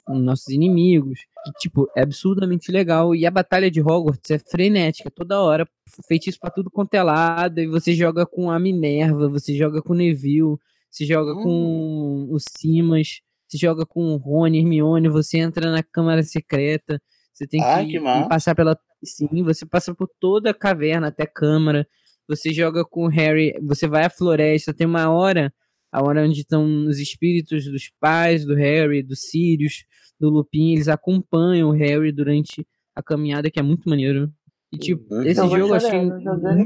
nossos 0.09 0.49
inimigos. 0.49 1.21
Que, 1.45 1.53
tipo, 1.61 1.89
é 1.97 2.03
absurdamente 2.03 2.71
legal. 2.71 3.15
E 3.15 3.27
a 3.27 3.31
batalha 3.31 3.71
de 3.71 3.81
Hogwarts 3.81 4.31
é 4.31 4.39
frenética, 4.39 5.11
toda 5.11 5.41
hora, 5.41 5.69
feitiço 6.09 6.39
pra 6.41 6.51
tudo 6.51 6.71
quanto 6.71 6.95
é 6.95 7.03
lado. 7.03 7.61
E 7.61 7.67
você 7.67 7.95
joga 7.95 8.27
com 8.27 8.51
a 8.51 8.59
Minerva, 8.59 9.29
você 9.29 9.57
joga 9.57 9.83
com 9.83 9.93
o 9.93 9.97
Neville, 9.97 10.57
você 10.91 11.05
joga 11.05 11.35
com 11.35 12.27
o 12.31 12.39
Simas, 12.39 13.21
você 13.47 13.59
joga 13.59 13.87
com 13.87 14.15
o 14.15 14.17
Rony, 14.17 14.59
Hermione, 14.59 15.09
você 15.09 15.39
entra 15.39 15.71
na 15.71 15.83
Câmara 15.83 16.23
Secreta. 16.23 17.01
Você 17.33 17.47
tem 17.47 17.63
Ai, 17.63 17.87
que, 17.87 17.99
que 17.99 18.29
passar 18.29 18.55
pela. 18.55 18.79
Sim, 19.05 19.43
você 19.43 19.67
passa 19.67 19.95
por 19.95 20.09
toda 20.19 20.51
a 20.51 20.55
caverna 20.55 21.09
até 21.09 21.25
a 21.25 21.29
Câmara. 21.29 21.87
Você 22.27 22.53
joga 22.53 22.85
com 22.85 23.05
o 23.05 23.09
Harry, 23.09 23.55
você 23.63 23.87
vai 23.87 24.05
à 24.05 24.11
floresta, 24.11 24.75
tem 24.75 24.87
uma 24.87 25.11
hora, 25.11 25.53
a 25.93 26.03
hora 26.03 26.25
onde 26.25 26.41
estão 26.41 26.87
os 26.87 26.99
espíritos 26.99 27.67
dos 27.67 27.91
pais 28.01 28.45
do 28.45 28.55
Harry, 28.55 29.03
do 29.03 29.15
Sirius, 29.15 29.85
do 30.19 30.31
Lupin, 30.31 30.73
eles 30.75 30.89
acompanham 30.89 31.69
o 31.71 31.73
Harry 31.73 32.11
durante 32.13 32.67
a 32.95 33.03
caminhada, 33.03 33.51
que 33.51 33.59
é 33.61 33.63
muito 33.63 33.89
maneiro. 33.89 34.31
E, 34.73 34.79
tipo, 34.79 35.15
esse 35.23 35.41
Eu 35.41 35.47
vou 35.49 35.59
jogo 35.59 35.73
eu 35.73 35.77
achei 35.77 36.01
muito 36.01 36.23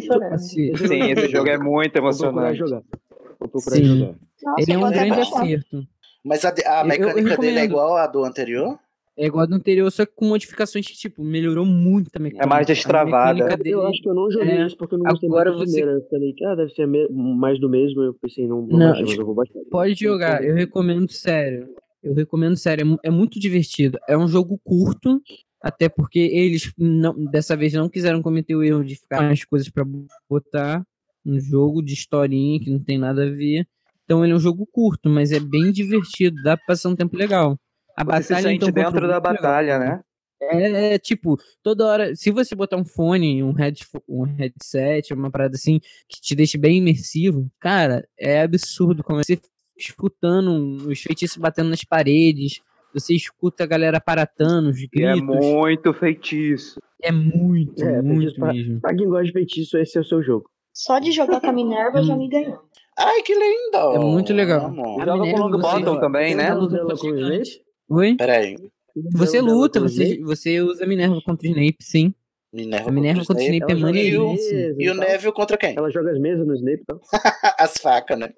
chorando. 0.06 0.34
acerto. 0.34 0.88
Sim, 0.88 1.10
esse 1.10 1.28
jogo 1.28 1.48
é 1.48 1.58
muito 1.58 1.96
emocionante. 1.96 2.58
jogar. 2.58 2.82
Vou 3.38 3.48
procurar 3.48 3.76
Sim. 3.76 3.84
jogar. 3.84 4.14
Ele 4.58 4.72
é 4.72 4.78
um 4.78 4.80
pode 4.80 4.94
grande 4.94 5.10
baixar. 5.16 5.42
acerto. 5.42 5.86
Mas 6.24 6.44
a, 6.44 6.48
a 6.48 6.52
Eu- 6.52 6.80
eu 6.82 6.86
mecânica 6.86 7.36
dele 7.38 7.58
é 7.58 7.64
igual 7.64 7.96
à 7.96 8.06
do 8.06 8.24
anterior? 8.24 8.78
É 9.18 9.26
igual 9.26 9.46
do 9.46 9.54
anterior, 9.54 9.90
só 9.90 10.06
que 10.06 10.12
com 10.14 10.24
modificações 10.26 10.86
que, 10.86 10.94
tipo, 10.94 11.22
melhorou 11.22 11.66
muito 11.66 12.08
a 12.14 12.18
mecânica. 12.18 12.44
É 12.44 12.48
mais 12.48 12.66
A 12.66 12.72
destravada. 12.72 13.34
mecânica 13.34 13.68
Eu 13.68 13.78
dele- 13.80 13.90
acho 13.90 14.02
que 14.02 14.08
eu 14.08 14.14
não 14.14 14.30
joguei 14.30 14.50
é, 14.50 14.66
isso 14.66 14.76
porque 14.78 14.94
eu 14.94 14.98
não 14.98 15.04
gostei 15.10 15.28
agora 15.28 15.50
muito 15.52 15.66
você- 15.68 15.76
primeira. 15.76 15.98
Eu 16.00 16.08
falei, 16.08 16.34
ah, 16.46 16.54
deve 16.54 16.70
ser 16.72 16.86
mais 16.86 17.60
do 17.60 17.68
mesmo. 17.68 18.02
Eu 18.02 18.14
pensei, 18.14 18.46
não, 18.46 18.62
não, 18.62 18.78
Não, 18.78 19.00
mas 19.00 19.16
eu 19.18 19.26
vou 19.26 19.34
baixar. 19.34 19.60
Pode 19.70 19.94
jogar, 19.94 20.42
eu 20.42 20.54
recomendo 20.54 21.10
sério. 21.12 21.68
Eu 22.02 22.14
recomendo 22.14 22.56
sério, 22.56 22.98
é 23.04 23.08
é 23.08 23.10
muito 23.10 23.38
divertido. 23.38 23.98
É 24.08 24.16
um 24.16 24.26
jogo 24.28 24.58
curto, 24.64 25.20
até 25.60 25.88
porque 25.88 26.18
eles 26.18 26.72
não, 26.78 27.14
dessa 27.26 27.56
vez 27.56 27.72
não 27.72 27.88
quiseram 27.88 28.22
cometer 28.22 28.54
o 28.54 28.62
erro 28.62 28.84
de 28.84 28.96
ficar 28.96 29.22
mais 29.22 29.44
coisas 29.44 29.68
pra 29.68 29.84
botar 30.28 30.84
um 31.24 31.38
jogo 31.38 31.82
de 31.82 31.92
historinha 31.92 32.58
que 32.60 32.70
não 32.70 32.78
tem 32.82 32.98
nada 32.98 33.24
a 33.26 33.30
ver. 33.30 33.66
Então 34.04 34.24
ele 34.24 34.32
é 34.32 34.36
um 34.36 34.40
jogo 34.40 34.66
curto, 34.66 35.08
mas 35.08 35.30
é 35.30 35.38
bem 35.38 35.70
divertido, 35.70 36.42
dá 36.42 36.56
pra 36.56 36.66
passar 36.68 36.88
um 36.88 36.96
tempo 36.96 37.16
legal. 37.16 37.58
A 37.96 38.02
Você 38.04 38.22
se 38.22 38.28
batalha 38.30 38.48
sente 38.48 38.54
então 38.68 38.72
dentro 38.72 39.06
da 39.06 39.16
é 39.16 39.20
batalha, 39.20 39.76
ótima. 39.76 39.96
né? 39.96 40.02
É, 40.42 40.94
é, 40.94 40.98
tipo, 40.98 41.36
toda 41.62 41.86
hora, 41.86 42.16
se 42.16 42.30
você 42.30 42.54
botar 42.54 42.78
um 42.78 42.84
fone, 42.84 43.42
um, 43.42 43.52
head, 43.52 43.84
um 44.08 44.22
headset, 44.22 45.12
uma 45.12 45.30
parada 45.30 45.54
assim, 45.54 45.78
que 46.08 46.18
te 46.18 46.34
deixe 46.34 46.56
bem 46.56 46.78
imersivo, 46.78 47.50
cara, 47.60 48.08
é 48.18 48.40
absurdo 48.40 49.04
como 49.04 49.22
você 49.22 49.38
escutando 49.82 50.88
os 50.88 51.00
feitiços 51.00 51.36
batendo 51.36 51.70
nas 51.70 51.84
paredes, 51.84 52.60
você 52.92 53.14
escuta 53.14 53.64
a 53.64 53.66
galera 53.66 53.98
aparatando, 53.98 54.70
os 54.70 54.78
E 54.80 54.86
gritos. 54.88 55.18
é 55.18 55.22
muito 55.22 55.92
feitiço. 55.94 56.80
É 57.02 57.12
muito, 57.12 57.82
É, 57.82 58.02
muito 58.02 58.18
feitiço 58.20 58.36
pra, 58.40 58.52
mesmo. 58.52 58.80
pra 58.80 58.94
quem 58.94 59.08
gosta 59.08 59.24
de 59.24 59.32
feitiço, 59.32 59.78
esse 59.78 59.96
é 59.96 60.00
o 60.00 60.04
seu 60.04 60.22
jogo. 60.22 60.50
Só 60.74 60.98
de 60.98 61.12
jogar 61.12 61.40
com 61.40 61.46
a 61.48 61.52
Minerva 61.52 62.02
já 62.02 62.16
me 62.16 62.28
ganhou. 62.28 62.58
Ai, 62.98 63.22
que 63.22 63.32
lindo! 63.34 63.94
É 63.94 63.98
muito 63.98 64.32
legal. 64.32 64.66
Amor. 64.66 65.04
Joga 65.04 65.18
com 65.30 65.34
o 65.34 65.38
Longbottom 65.48 66.00
também, 66.00 66.34
né? 66.34 66.54
contra. 66.54 66.84
Oi? 67.88 68.16
Peraí. 68.16 68.56
Você 69.14 69.40
luta, 69.40 69.80
você, 69.80 70.20
você 70.22 70.60
usa 70.60 70.84
a 70.84 70.86
Minerva 70.86 71.20
contra 71.24 71.46
o 71.46 71.50
Snape, 71.50 71.76
sim. 71.80 72.12
Minerva 72.52 72.88
A 72.88 72.92
Minerva 72.92 73.24
contra 73.24 73.42
o 73.42 73.46
Snape 73.46 73.72
é 73.72 73.72
Ela 73.72 73.80
joga 73.80 73.98
E 74.00 74.18
o, 74.18 74.24
maneiríssimo. 74.26 74.82
e 74.82 74.90
o 74.90 74.94
Neville 74.94 75.32
contra 75.32 75.56
quem? 75.56 75.74
Ela 75.76 75.90
joga 75.90 76.10
as 76.10 76.18
mesas 76.20 76.46
no 76.46 76.54
Snape 76.56 76.82
e 76.82 76.84
tal. 76.84 77.00
As 77.58 77.74
facas, 77.78 78.18
né? 78.18 78.30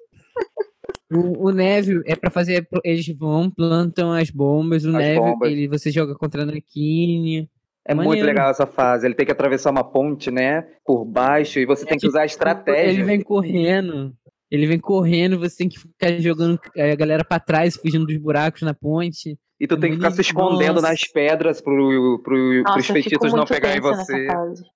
O, 1.13 1.47
o 1.47 1.51
Neville 1.51 2.01
é 2.05 2.15
pra 2.15 2.29
fazer. 2.29 2.67
Eles 2.83 3.07
vão, 3.09 3.49
plantam 3.49 4.11
as 4.11 4.29
bombas. 4.29 4.85
O 4.85 4.89
As 4.89 4.95
Neville, 4.95 5.19
bombas. 5.19 5.51
ele, 5.51 5.67
você 5.67 5.91
joga 5.91 6.15
contra 6.15 6.41
a 6.41 6.43
Anakin. 6.43 7.47
É 7.85 7.93
muito 7.93 8.07
Maneiro. 8.07 8.27
legal 8.27 8.49
essa 8.49 8.65
fase. 8.65 9.05
Ele 9.05 9.13
tem 9.13 9.25
que 9.25 9.31
atravessar 9.31 9.71
uma 9.71 9.83
ponte, 9.83 10.31
né? 10.31 10.65
Por 10.85 11.03
baixo, 11.03 11.59
e 11.59 11.65
você 11.65 11.85
tem 11.85 11.97
que 11.97 12.07
usar 12.07 12.21
a 12.21 12.25
estratégia. 12.25 12.91
Ele 12.91 13.03
vem 13.03 13.21
correndo. 13.21 14.13
Ele 14.49 14.67
vem 14.67 14.79
correndo, 14.79 15.39
você 15.39 15.57
tem 15.57 15.67
que 15.67 15.79
ficar 15.79 16.11
jogando 16.19 16.59
a 16.77 16.95
galera 16.95 17.25
pra 17.25 17.39
trás, 17.39 17.75
fugindo 17.75 18.05
dos 18.05 18.17
buracos 18.17 18.61
na 18.61 18.73
ponte. 18.73 19.37
E 19.59 19.67
tu 19.67 19.79
tem 19.79 19.91
que 19.91 19.97
ficar 19.97 20.11
se 20.11 20.21
escondendo 20.21 20.75
nossa. 20.75 20.89
nas 20.89 21.07
pedras 21.07 21.59
pro, 21.59 22.21
pro, 22.23 22.61
Nossa, 22.61 22.73
pros 22.73 22.87
feitiços 22.87 23.31
não 23.31 23.39
muito 23.39 23.49
pegarem 23.49 23.81
você. 23.81 24.27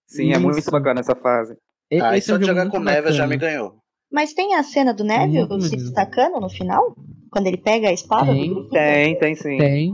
Sim, 0.07 0.33
é 0.33 0.39
muito 0.39 0.59
Isso. 0.59 0.71
bacana 0.71 1.01
essa 1.01 1.15
fase. 1.15 1.55
Ah, 2.01 2.15
e 2.15 2.17
é 2.17 2.21
só 2.21 2.35
um 2.35 2.43
jogar 2.43 2.63
muito 2.63 2.71
com 2.71 2.79
Neve 2.79 3.11
já 3.11 3.27
me 3.27 3.37
ganhou. 3.37 3.75
Mas 4.11 4.33
tem 4.33 4.55
a 4.55 4.63
cena 4.63 4.93
do 4.93 5.03
Neville 5.03 5.61
se 5.61 5.75
destacando 5.75 6.39
no 6.39 6.49
final? 6.49 6.95
Quando 7.29 7.47
ele 7.47 7.57
pega 7.57 7.89
a 7.89 7.93
espada? 7.93 8.31
Tem. 8.31 8.53
do 8.53 8.69
Tem, 8.69 9.19
tem 9.19 9.35
sim. 9.35 9.57
Tem. 9.57 9.93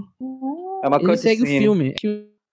É 0.84 0.88
uma 0.88 0.97
Ele 0.97 1.18
segue 1.18 1.41
o 1.41 1.45
cutscene. 1.45 1.59
filme. 1.59 1.95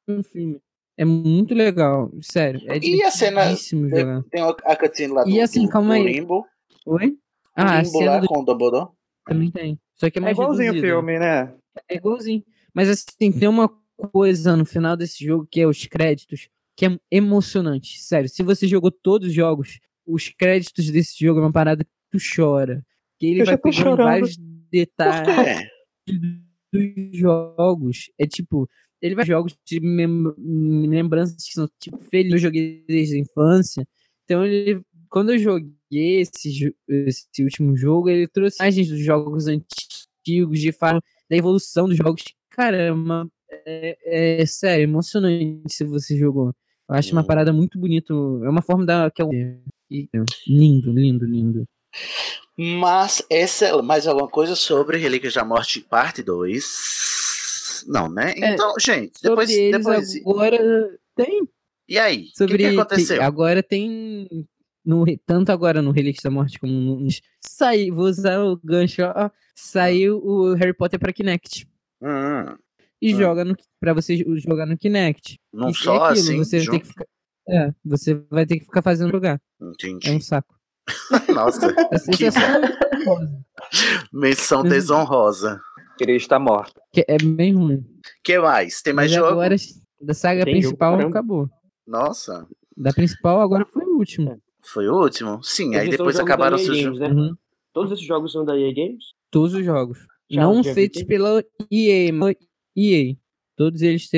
É 0.08 0.12
um 0.12 0.22
filme. 0.22 0.60
É 0.96 1.04
muito 1.04 1.54
legal, 1.54 2.10
sério. 2.22 2.60
É 2.66 2.78
E 2.78 3.02
a 3.02 3.10
cena. 3.10 3.54
jogar. 3.54 4.22
Tem 4.30 4.42
a 4.42 4.76
cutscene 4.76 5.12
lá 5.12 5.24
do, 5.24 5.30
E 5.30 5.40
assim, 5.40 5.64
do- 5.66 5.70
calma 5.70 5.94
do 5.94 6.00
aí. 6.06 6.12
Limbo. 6.14 6.46
Oi? 6.86 7.08
O 7.08 7.16
Ah, 7.56 7.78
a 7.78 7.82
Limbo 7.82 7.98
cena 7.98 8.10
lá 8.12 8.18
do 8.20 8.26
com 8.26 8.40
o 8.40 8.44
Dumbledore. 8.44 8.88
também 9.26 9.50
tem. 9.50 9.78
Só 9.94 10.08
que 10.10 10.18
é 10.18 10.20
É 10.20 10.24
mais 10.24 10.36
igualzinho 10.36 10.70
o 10.70 10.74
reduzida. 10.74 10.94
filme, 10.94 11.18
né? 11.18 11.54
É 11.88 11.96
igualzinho. 11.96 12.42
Mas 12.74 12.88
assim, 12.88 13.30
tem 13.32 13.48
uma 13.48 13.70
coisa 14.12 14.56
no 14.56 14.64
final 14.64 14.96
desse 14.96 15.24
jogo 15.24 15.46
que 15.50 15.60
é 15.60 15.66
os 15.66 15.84
créditos, 15.86 16.48
que 16.76 16.86
é 16.86 16.98
emocionante. 17.10 18.00
Sério, 18.00 18.28
se 18.28 18.42
você 18.42 18.66
jogou 18.66 18.90
todos 18.90 19.28
os 19.28 19.34
jogos, 19.34 19.78
os 20.06 20.28
créditos 20.28 20.90
desse 20.90 21.14
jogo 21.24 21.40
é 21.40 21.42
uma 21.44 21.52
parada 21.52 21.84
que 21.84 21.90
tu 22.10 22.18
chora. 22.34 22.84
Que 23.18 23.26
ele 23.26 23.40
Eu 23.42 23.46
vai 23.46 23.54
já 23.54 23.58
tô 23.58 23.62
pegando 23.70 23.82
chorando. 23.82 24.06
vários 24.06 24.36
detalhes 24.70 25.68
quê? 26.06 26.40
dos 26.72 27.18
jogos. 27.18 28.10
É 28.18 28.26
tipo, 28.26 28.68
ele 29.02 29.14
vai 29.14 29.24
jogos 29.26 29.56
de 29.66 29.78
lembranças 29.80 31.36
que 31.36 31.52
são 31.52 31.68
tipo 31.78 31.98
felizes. 32.10 32.32
Eu 32.32 32.38
joguei 32.38 32.84
desde 32.86 33.16
a 33.16 33.18
infância. 33.18 33.86
Então 34.24 34.44
ele. 34.44 34.80
Quando 35.08 35.32
eu 35.32 35.38
joguei 35.40 36.20
esse, 36.20 36.72
esse 36.88 37.42
último 37.42 37.76
jogo, 37.76 38.08
ele 38.08 38.28
trouxe 38.28 38.62
imagens 38.62 38.88
dos 38.88 39.00
jogos 39.00 39.48
antigos, 39.48 40.60
de 40.60 40.70
fato, 40.70 41.02
da 41.28 41.36
evolução 41.36 41.88
dos 41.88 41.96
jogos. 41.96 42.22
Caramba, 42.48 43.28
é, 43.66 44.40
é 44.42 44.46
sério, 44.46 44.84
emocionante 44.84 45.74
se 45.74 45.82
você 45.82 46.16
jogou. 46.16 46.54
Eu 46.88 46.94
acho 46.94 47.10
uma 47.12 47.22
Hum. 47.22 47.26
parada 47.26 47.52
muito 47.52 47.76
bonita. 47.76 48.12
É 48.14 48.48
uma 48.48 48.62
forma 48.62 48.86
da. 48.86 49.10
Que 49.10 49.20
é 49.22 49.24
o- 49.24 49.30
e- 49.90 50.08
lindo, 50.46 50.92
lindo, 50.92 51.24
lindo. 51.26 51.64
Mas 52.56 53.24
essa 53.30 53.82
mais 53.82 54.06
alguma 54.06 54.28
coisa 54.28 54.54
sobre 54.54 54.98
Relíquias 54.98 55.34
da 55.34 55.44
Morte, 55.44 55.80
parte 55.80 56.22
2? 56.22 57.84
Não, 57.88 58.08
né? 58.10 58.32
É, 58.36 58.54
Então, 58.54 58.74
gente, 58.78 59.12
depois. 59.22 59.50
Sobre 59.50 59.70
depois 59.78 60.16
agora 60.16 60.98
tem. 61.16 61.48
e 61.88 61.98
aí? 61.98 62.16
O 62.18 62.24
que, 62.24 62.32
Sobre 62.36 62.58
que 62.58 62.66
aconteceu? 62.66 63.16
tem- 63.16 63.26
agora 63.26 63.62
tem 63.62 64.46
no, 64.84 65.04
tanto 65.26 65.50
agora 65.50 65.80
no 65.82 65.90
Relíquias 65.90 66.22
da 66.22 66.30
Morte 66.30 66.58
como 66.58 66.72
no 66.72 67.08
saiu, 67.40 67.94
vou 67.94 68.04
usar 68.06 68.38
o 68.42 68.58
gancho, 68.62 69.02
ó, 69.02 69.30
saiu 69.54 70.18
o 70.18 70.54
Harry 70.54 70.72
Potter 70.74 70.98
pra 70.98 71.12
Kinect 71.12 71.66
Hum, 72.02 72.56
e 73.00 73.14
Hum. 73.14 73.18
joga 73.18 73.44
no 73.44 73.54
para 73.78 73.92
você 73.94 74.16
jo- 74.16 74.36
jogar 74.38 74.66
no 74.66 74.76
Kinect. 74.76 75.38
não 75.52 75.70
E 75.70 75.74
só 75.74 75.94
é 75.94 76.10
aquilo, 76.10 76.26
assim. 76.28 76.36
você 76.38 76.60
junto? 76.60 76.80
que 76.80 76.86
ficar 76.88 77.06
é, 77.50 77.74
você 77.84 78.14
vai 78.30 78.46
ter 78.46 78.58
que 78.58 78.64
ficar 78.64 78.82
fazendo 78.82 79.10
jogar. 79.10 79.40
Entendi. 79.60 80.08
É 80.08 80.12
um 80.12 80.20
saco. 80.20 80.54
Nossa, 81.34 81.74
Assim, 81.92 82.10
que 82.12 82.24
é 82.24 82.30
só 82.30 82.40
menção 84.12 84.62
desonrosa. 84.62 85.60
Queria 85.98 86.16
estar 86.16 86.38
morto. 86.38 86.80
que 86.92 87.04
é 87.06 87.16
bem 87.22 87.54
ruim. 87.54 87.84
que 88.24 88.38
mais? 88.38 88.80
Tem 88.80 88.92
mais 88.92 89.10
Mas 89.10 89.18
jogo? 89.20 89.32
agora 89.32 89.54
da 90.00 90.14
saga 90.14 90.44
Tem 90.44 90.54
jogo 90.54 90.62
principal 90.68 90.92
caramba. 90.96 91.10
acabou. 91.10 91.50
Nossa, 91.86 92.46
Da 92.76 92.92
principal 92.92 93.40
agora 93.40 93.66
foi 93.66 93.84
o 93.84 93.98
último. 93.98 94.40
foi 94.64 94.88
o 94.88 94.94
último? 94.94 95.42
Sim, 95.42 95.74
aí 95.74 95.88
Esses 95.88 95.96
são 95.96 96.06
depois 96.06 96.16
jogos 96.16 96.30
acabaram 96.30 96.56
os 96.56 96.66
Games, 96.66 96.98
né? 96.98 97.08
Uhum. 97.08 97.36
Todos 97.72 97.92
esses 97.92 98.04
jogos 98.06 98.32
são 98.32 98.44
da 98.44 98.56
EA 98.58 98.72
Games? 98.74 99.04
Todos 99.30 99.54
os 99.54 99.64
jogos. 99.64 99.98
Já- 100.30 100.40
não 100.42 100.62
já 100.62 100.72
feitos 100.74 101.02
pela 101.02 101.44
EA, 101.70 102.12
mas 102.12 102.34
EA. 102.76 103.14
Todos 103.56 103.82
eles 103.82 104.08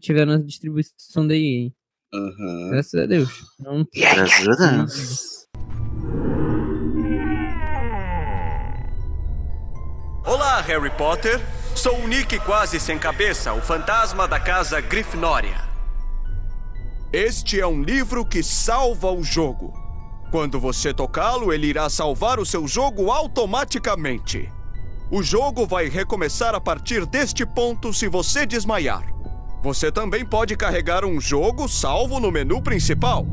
tiveram 0.00 0.34
a 0.34 0.38
distribuição 0.38 1.26
da 1.26 1.34
EA. 1.34 1.70
Uhum. 2.14 2.70
Graças 2.70 2.94
a 2.94 3.06
Deus. 3.06 3.44
Não... 3.58 3.86
Graças 3.92 4.60
a 4.60 4.70
Deus. 4.70 5.34
Olá, 10.24 10.60
Harry 10.60 10.90
Potter. 10.90 11.40
Sou 11.74 11.98
o 11.98 12.06
Nick 12.06 12.38
quase 12.40 12.78
sem 12.78 12.98
cabeça, 12.98 13.52
o 13.52 13.60
fantasma 13.60 14.28
da 14.28 14.38
casa 14.38 14.80
Grifinória. 14.80 15.64
Este 17.12 17.60
é 17.60 17.66
um 17.66 17.82
livro 17.82 18.24
que 18.24 18.42
salva 18.42 19.10
o 19.10 19.24
jogo. 19.24 19.72
Quando 20.30 20.58
você 20.60 20.94
tocá-lo, 20.94 21.52
ele 21.52 21.66
irá 21.66 21.90
salvar 21.90 22.38
o 22.38 22.46
seu 22.46 22.66
jogo 22.66 23.10
automaticamente. 23.10 24.50
O 25.10 25.22
jogo 25.22 25.66
vai 25.66 25.88
recomeçar 25.88 26.54
a 26.54 26.60
partir 26.60 27.06
deste 27.06 27.44
ponto 27.44 27.92
se 27.92 28.08
você 28.08 28.46
desmaiar. 28.46 29.13
Você 29.64 29.90
também 29.90 30.26
pode 30.26 30.54
carregar 30.58 31.06
um 31.06 31.18
jogo 31.18 31.66
salvo 31.68 32.20
no 32.20 32.30
menu 32.30 32.60
principal. 32.62 33.24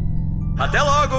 Até 0.57 0.81
logo! 0.81 1.17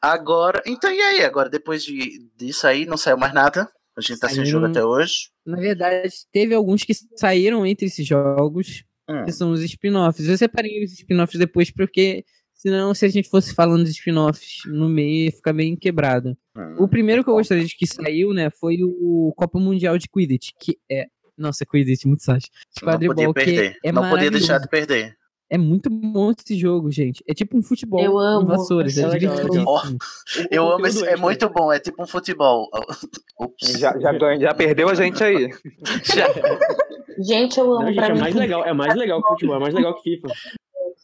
Agora, 0.00 0.62
então 0.66 0.92
e 0.92 1.00
aí? 1.00 1.24
Agora, 1.24 1.48
depois 1.48 1.82
de, 1.82 2.28
disso 2.36 2.66
aí, 2.66 2.84
não 2.86 2.96
saiu 2.96 3.16
mais 3.16 3.32
nada? 3.32 3.68
A 3.96 4.00
gente 4.00 4.18
tá 4.20 4.28
sem 4.28 4.36
Saíram- 4.36 4.50
jogo 4.50 4.66
até 4.66 4.84
hoje. 4.84 5.30
Na 5.46 5.56
verdade, 5.56 6.12
teve 6.30 6.54
alguns 6.54 6.82
que 6.82 6.92
saíram 7.16 7.64
entre 7.64 7.86
esses 7.86 8.06
jogos, 8.06 8.84
Hum. 9.08 9.24
que 9.24 9.32
são 9.32 9.50
os 9.52 9.62
spin-offs. 9.62 10.28
Eu 10.28 10.36
separei 10.36 10.84
os 10.84 10.92
spin-offs 10.92 11.38
depois, 11.38 11.70
porque 11.70 12.24
senão, 12.56 12.92
se 12.94 13.04
a 13.04 13.08
gente 13.08 13.28
fosse 13.30 13.54
falando 13.54 13.84
de 13.84 13.90
spin-offs 13.90 14.62
no 14.66 14.88
meio, 14.88 15.26
ia 15.26 15.32
ficar 15.32 15.52
bem 15.52 15.76
quebrado. 15.76 16.36
Hum. 16.56 16.76
O 16.80 16.88
primeiro 16.88 17.22
que 17.22 17.30
eu 17.30 17.34
gostaria 17.34 17.64
de 17.64 17.76
que 17.76 17.86
saiu, 17.86 18.32
né, 18.32 18.50
foi 18.50 18.78
o 18.82 19.32
Copa 19.36 19.58
Mundial 19.60 19.96
de 19.98 20.08
Quidditch, 20.08 20.50
que 20.60 20.76
é. 20.90 21.04
Nossa, 21.38 21.66
Quidditch, 21.66 22.04
muito 22.06 22.22
sacho. 22.24 22.46
Não 22.82 22.98
podia 22.98 23.32
perder. 23.32 23.76
é 23.84 23.92
não 23.92 24.08
podia 24.08 24.30
deixar 24.30 24.58
de 24.58 24.68
perder. 24.68 25.14
É 25.48 25.56
muito 25.56 25.88
bom 25.88 26.32
esse 26.36 26.58
jogo, 26.58 26.90
gente. 26.90 27.22
É 27.28 27.32
tipo 27.32 27.56
um 27.56 27.62
futebol 27.62 28.00
Eu 28.02 28.12
com 28.12 28.18
amo, 28.18 28.46
vassouras. 28.46 28.98
É 28.98 29.02
é 29.02 29.06
é 29.06 29.18
divertidíssimo. 29.18 29.66
Eu 30.50 30.72
amo 30.72 30.86
esse, 30.88 31.06
é 31.06 31.16
muito 31.16 31.48
bom, 31.50 31.72
é 31.72 31.78
tipo 31.78 32.02
um 32.02 32.06
futebol. 32.06 32.68
Já, 33.78 33.96
já, 33.98 34.12
ganha- 34.12 34.40
já 34.40 34.54
perdeu 34.54 34.88
a 34.88 34.94
gente 34.94 35.22
aí. 35.22 35.50
Gente, 37.18 37.58
eu 37.58 37.72
amo 37.72 37.82
Não, 37.82 37.88
gente, 37.88 37.96
pra 37.96 38.06
é 38.08 38.12
mim. 38.12 38.20
mais 38.20 38.34
legal, 38.34 38.64
é 38.64 38.72
mais 38.74 38.94
legal 38.94 39.22
que 39.22 39.28
futebol, 39.28 39.56
é 39.56 39.58
mais 39.60 39.74
legal 39.74 39.94
que 39.94 40.02
FIFA. 40.16 40.28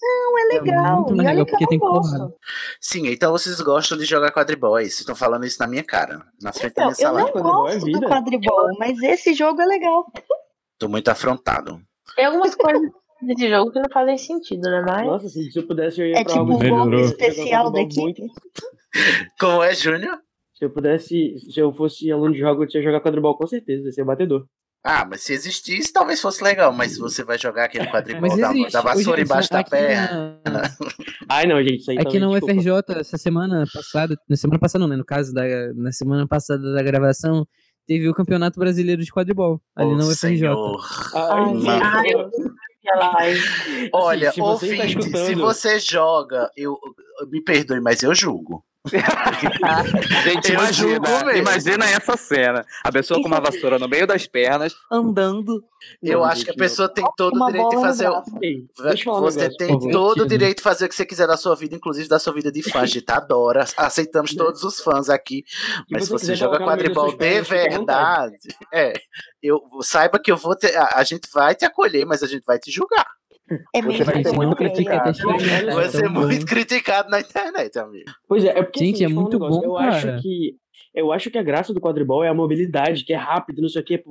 Não, 0.03 0.39
é 0.39 0.45
legal. 0.59 0.97
muito 0.97 1.13
e 1.13 1.17
mais 1.17 1.29
olha 1.29 1.39
legal, 1.39 1.45
que 1.47 1.51
porque 1.53 1.65
eu 1.65 1.69
tem 1.69 1.79
não 1.79 1.89
gosto. 1.89 2.11
porrada. 2.13 2.35
Sim, 2.81 3.07
então 3.09 3.31
vocês 3.33 3.61
gostam 3.61 3.97
de 3.97 4.05
jogar 4.05 4.33
quadribol, 4.33 4.77
é 4.79 4.83
isso? 4.85 5.01
Estão 5.01 5.15
falando 5.15 5.47
isso 5.47 5.59
na 5.61 5.67
minha 5.69 5.85
cara, 5.85 6.25
na 6.43 6.53
frente 6.53 6.75
da 6.75 6.83
Então, 6.83 6.85
minha 6.87 6.91
eu 6.91 6.95
sala. 6.97 7.21
não 7.21 7.27
Quadribol 7.29 7.69
é 7.69 7.73
gosto 7.75 7.87
vida. 7.87 8.01
do 8.01 8.07
quadribol, 8.09 8.69
mas 8.79 9.03
esse 9.03 9.33
jogo 9.35 9.61
é 9.63 9.67
legal. 9.67 10.05
Tô 10.79 10.89
muito 10.89 11.09
afrontado. 11.09 11.81
Tem 12.17 12.25
algumas 12.27 12.55
coisas 12.57 12.91
desse 13.23 13.49
jogo 13.49 13.71
que 13.71 13.79
não 13.81 13.89
fazem 13.93 14.19
sentido, 14.19 14.63
né? 14.63 14.83
Mas. 14.85 15.07
Nossa, 15.07 15.29
se, 15.29 15.51
eu 15.57 15.67
pudesse, 15.67 16.01
eu 16.01 16.07
ia 16.09 16.19
É 16.19 16.25
pra 16.25 16.33
tipo 16.33 16.41
algo 16.41 16.53
um 16.55 16.69
golpe 16.69 16.95
eu 16.97 17.01
especial 17.05 17.71
da 17.71 17.81
equipe. 17.81 18.01
muito. 18.01 18.23
Como 19.39 19.63
é, 19.63 19.73
Júnior? 19.75 20.19
Se 20.55 20.65
eu 20.65 20.71
pudesse, 20.71 21.37
se 21.51 21.59
eu 21.61 21.73
fosse 21.73 22.11
aluno 22.11 22.33
de 22.33 22.39
jogo, 22.41 22.65
eu 22.65 22.69
ia 22.73 22.83
jogar 22.83 23.01
quadribol 23.01 23.37
com 23.37 23.47
certeza, 23.47 23.85
ia 23.87 23.93
ser 23.93 24.05
batedor. 24.05 24.47
Ah, 24.85 25.07
mas 25.09 25.23
se 25.23 25.33
existisse, 25.33 25.93
talvez 25.93 26.21
fosse 26.21 26.43
legal, 26.43 26.73
mas 26.73 26.93
se 26.93 26.99
você 26.99 27.23
vai 27.23 27.39
jogar 27.39 27.65
aquele 27.67 27.87
quadribol 27.93 28.37
da, 28.37 28.53
da 28.71 28.81
vassoura 28.81 29.21
Hoje, 29.21 29.31
embaixo 29.31 29.51
da 29.51 29.63
perna. 29.63 30.41
na- 30.45 30.63
Ai, 31.31 31.47
não, 31.47 31.63
gente, 31.63 31.79
isso 31.83 31.91
aí 31.93 31.99
Aqui 31.99 32.19
também, 32.19 32.21
na 32.21 32.29
desculpa. 32.31 32.55
UFRJ, 32.55 33.01
essa 33.01 33.17
semana 33.17 33.65
passada, 33.73 34.17
na 34.29 34.37
semana 34.37 34.59
passada 34.59 34.83
não, 34.83 34.89
né? 34.89 34.97
No 34.97 35.05
caso, 35.05 35.33
da, 35.33 35.43
na 35.75 35.93
semana 35.93 36.27
passada 36.27 36.73
da 36.75 36.83
gravação, 36.83 37.47
teve 37.87 38.09
o 38.09 38.15
Campeonato 38.15 38.59
Brasileiro 38.59 39.03
de 39.05 39.13
Quadribol, 39.13 39.63
ali 39.77 39.93
Ô, 39.93 39.97
na 39.97 40.05
UFRJ. 40.05 40.39
senhor. 40.39 40.81
Ai. 41.15 42.13
Ai. 43.01 43.35
Olha, 43.93 44.31
Assim, 44.31 44.41
se 44.41 44.41
você 44.41 44.77
tá 44.77 44.83
ouvinte, 44.83 45.17
se 45.17 45.35
você 45.37 45.79
joga, 45.79 46.51
eu 46.57 46.77
me 47.31 47.41
perdoe, 47.41 47.81
mas 47.81 48.03
eu 48.03 48.13
julgo. 48.15 48.65
Gente, 50.25 50.53
imagina, 50.53 51.37
imagina 51.37 51.85
essa 51.89 52.17
cena. 52.17 52.67
A 52.83 52.91
pessoa 52.91 53.21
com 53.21 53.29
uma 53.29 53.41
vassoura 53.41 53.79
no 53.79 53.89
meio 53.89 54.07
das 54.07 54.27
pernas, 54.27 54.75
andando. 54.91 55.63
Eu 56.03 56.21
Não, 56.21 56.25
acho 56.27 56.45
que 56.45 56.51
a 56.51 56.55
pessoa 56.55 56.89
tem 56.89 57.05
todo 57.17 57.41
o 57.41 57.47
direito 57.47 57.69
de 57.71 57.77
fazer. 57.81 58.09
o- 58.09 58.23
Você 59.21 59.57
tem 59.57 59.79
todo 59.91 60.21
o 60.23 60.27
direito 60.27 60.57
de 60.59 60.63
fazer 60.63 60.85
o 60.87 60.89
que 60.89 60.95
você 60.95 61.05
quiser 61.07 61.27
da 61.27 61.37
sua 61.37 61.55
vida, 61.55 61.75
inclusive 61.77 62.09
da 62.09 62.19
sua 62.19 62.33
vida 62.33 62.51
de 62.51 62.63
fã. 62.63 62.81
A 62.81 62.87
gente 62.87 63.11
adora. 63.11 63.65
Aceitamos 63.77 64.35
todos 64.35 64.63
os 64.65 64.81
fãs 64.81 65.09
aqui. 65.09 65.45
Mas 65.91 66.05
se 66.05 66.11
você 66.11 66.35
joga 66.35 66.59
quadribol 66.65 67.07
de 67.11 67.17
verdade, 67.43 68.37
é. 68.73 68.93
Eu, 69.43 69.61
saiba 69.83 70.19
que 70.21 70.31
eu 70.31 70.37
vou 70.37 70.55
ter. 70.57 70.77
A, 70.77 70.91
a 70.95 71.05
gente 71.05 71.29
vai 71.33 71.55
te 71.55 71.65
acolher, 71.65 72.05
mas 72.05 72.23
a 72.23 72.27
gente 72.27 72.45
vai 72.45 72.59
te 72.59 72.71
julgar. 72.71 73.07
É 73.75 73.81
Você 73.83 73.89
meio 73.89 74.05
vai 74.05 74.23
ser 74.23 74.33
muito 74.33 74.49
não 74.49 74.55
criticado. 74.55 75.11
experimentar. 75.11 75.75
Vai 75.75 75.85
é 75.85 75.89
ser 75.89 76.09
muito 76.09 76.47
criticado 76.47 77.11
na 77.11 77.21
internet, 77.21 77.79
amigo. 77.79 78.11
Pois 78.29 78.45
é, 78.45 78.49
é 78.49 78.63
porque 78.63 78.81
Gente, 78.81 78.97
assim, 78.97 79.05
é 79.05 79.09
falar 79.09 79.19
um 79.19 79.23
muito 79.23 79.33
negócio, 79.39 79.61
bom, 79.61 79.67
eu 79.67 79.75
cara. 79.75 79.89
acho 79.97 80.23
que 80.23 80.57
eu 80.95 81.11
acho 81.11 81.31
que 81.31 81.39
a 81.39 81.43
graça 81.43 81.73
do 81.73 81.81
quadribol 81.81 82.23
é 82.23 82.29
a 82.29 82.35
mobilidade, 82.35 83.05
que 83.05 83.15
é 83.15 83.17
rápido, 83.17 83.63
não 83.63 83.69
sei 83.69 83.81
o 83.81 83.85
quê. 83.85 84.03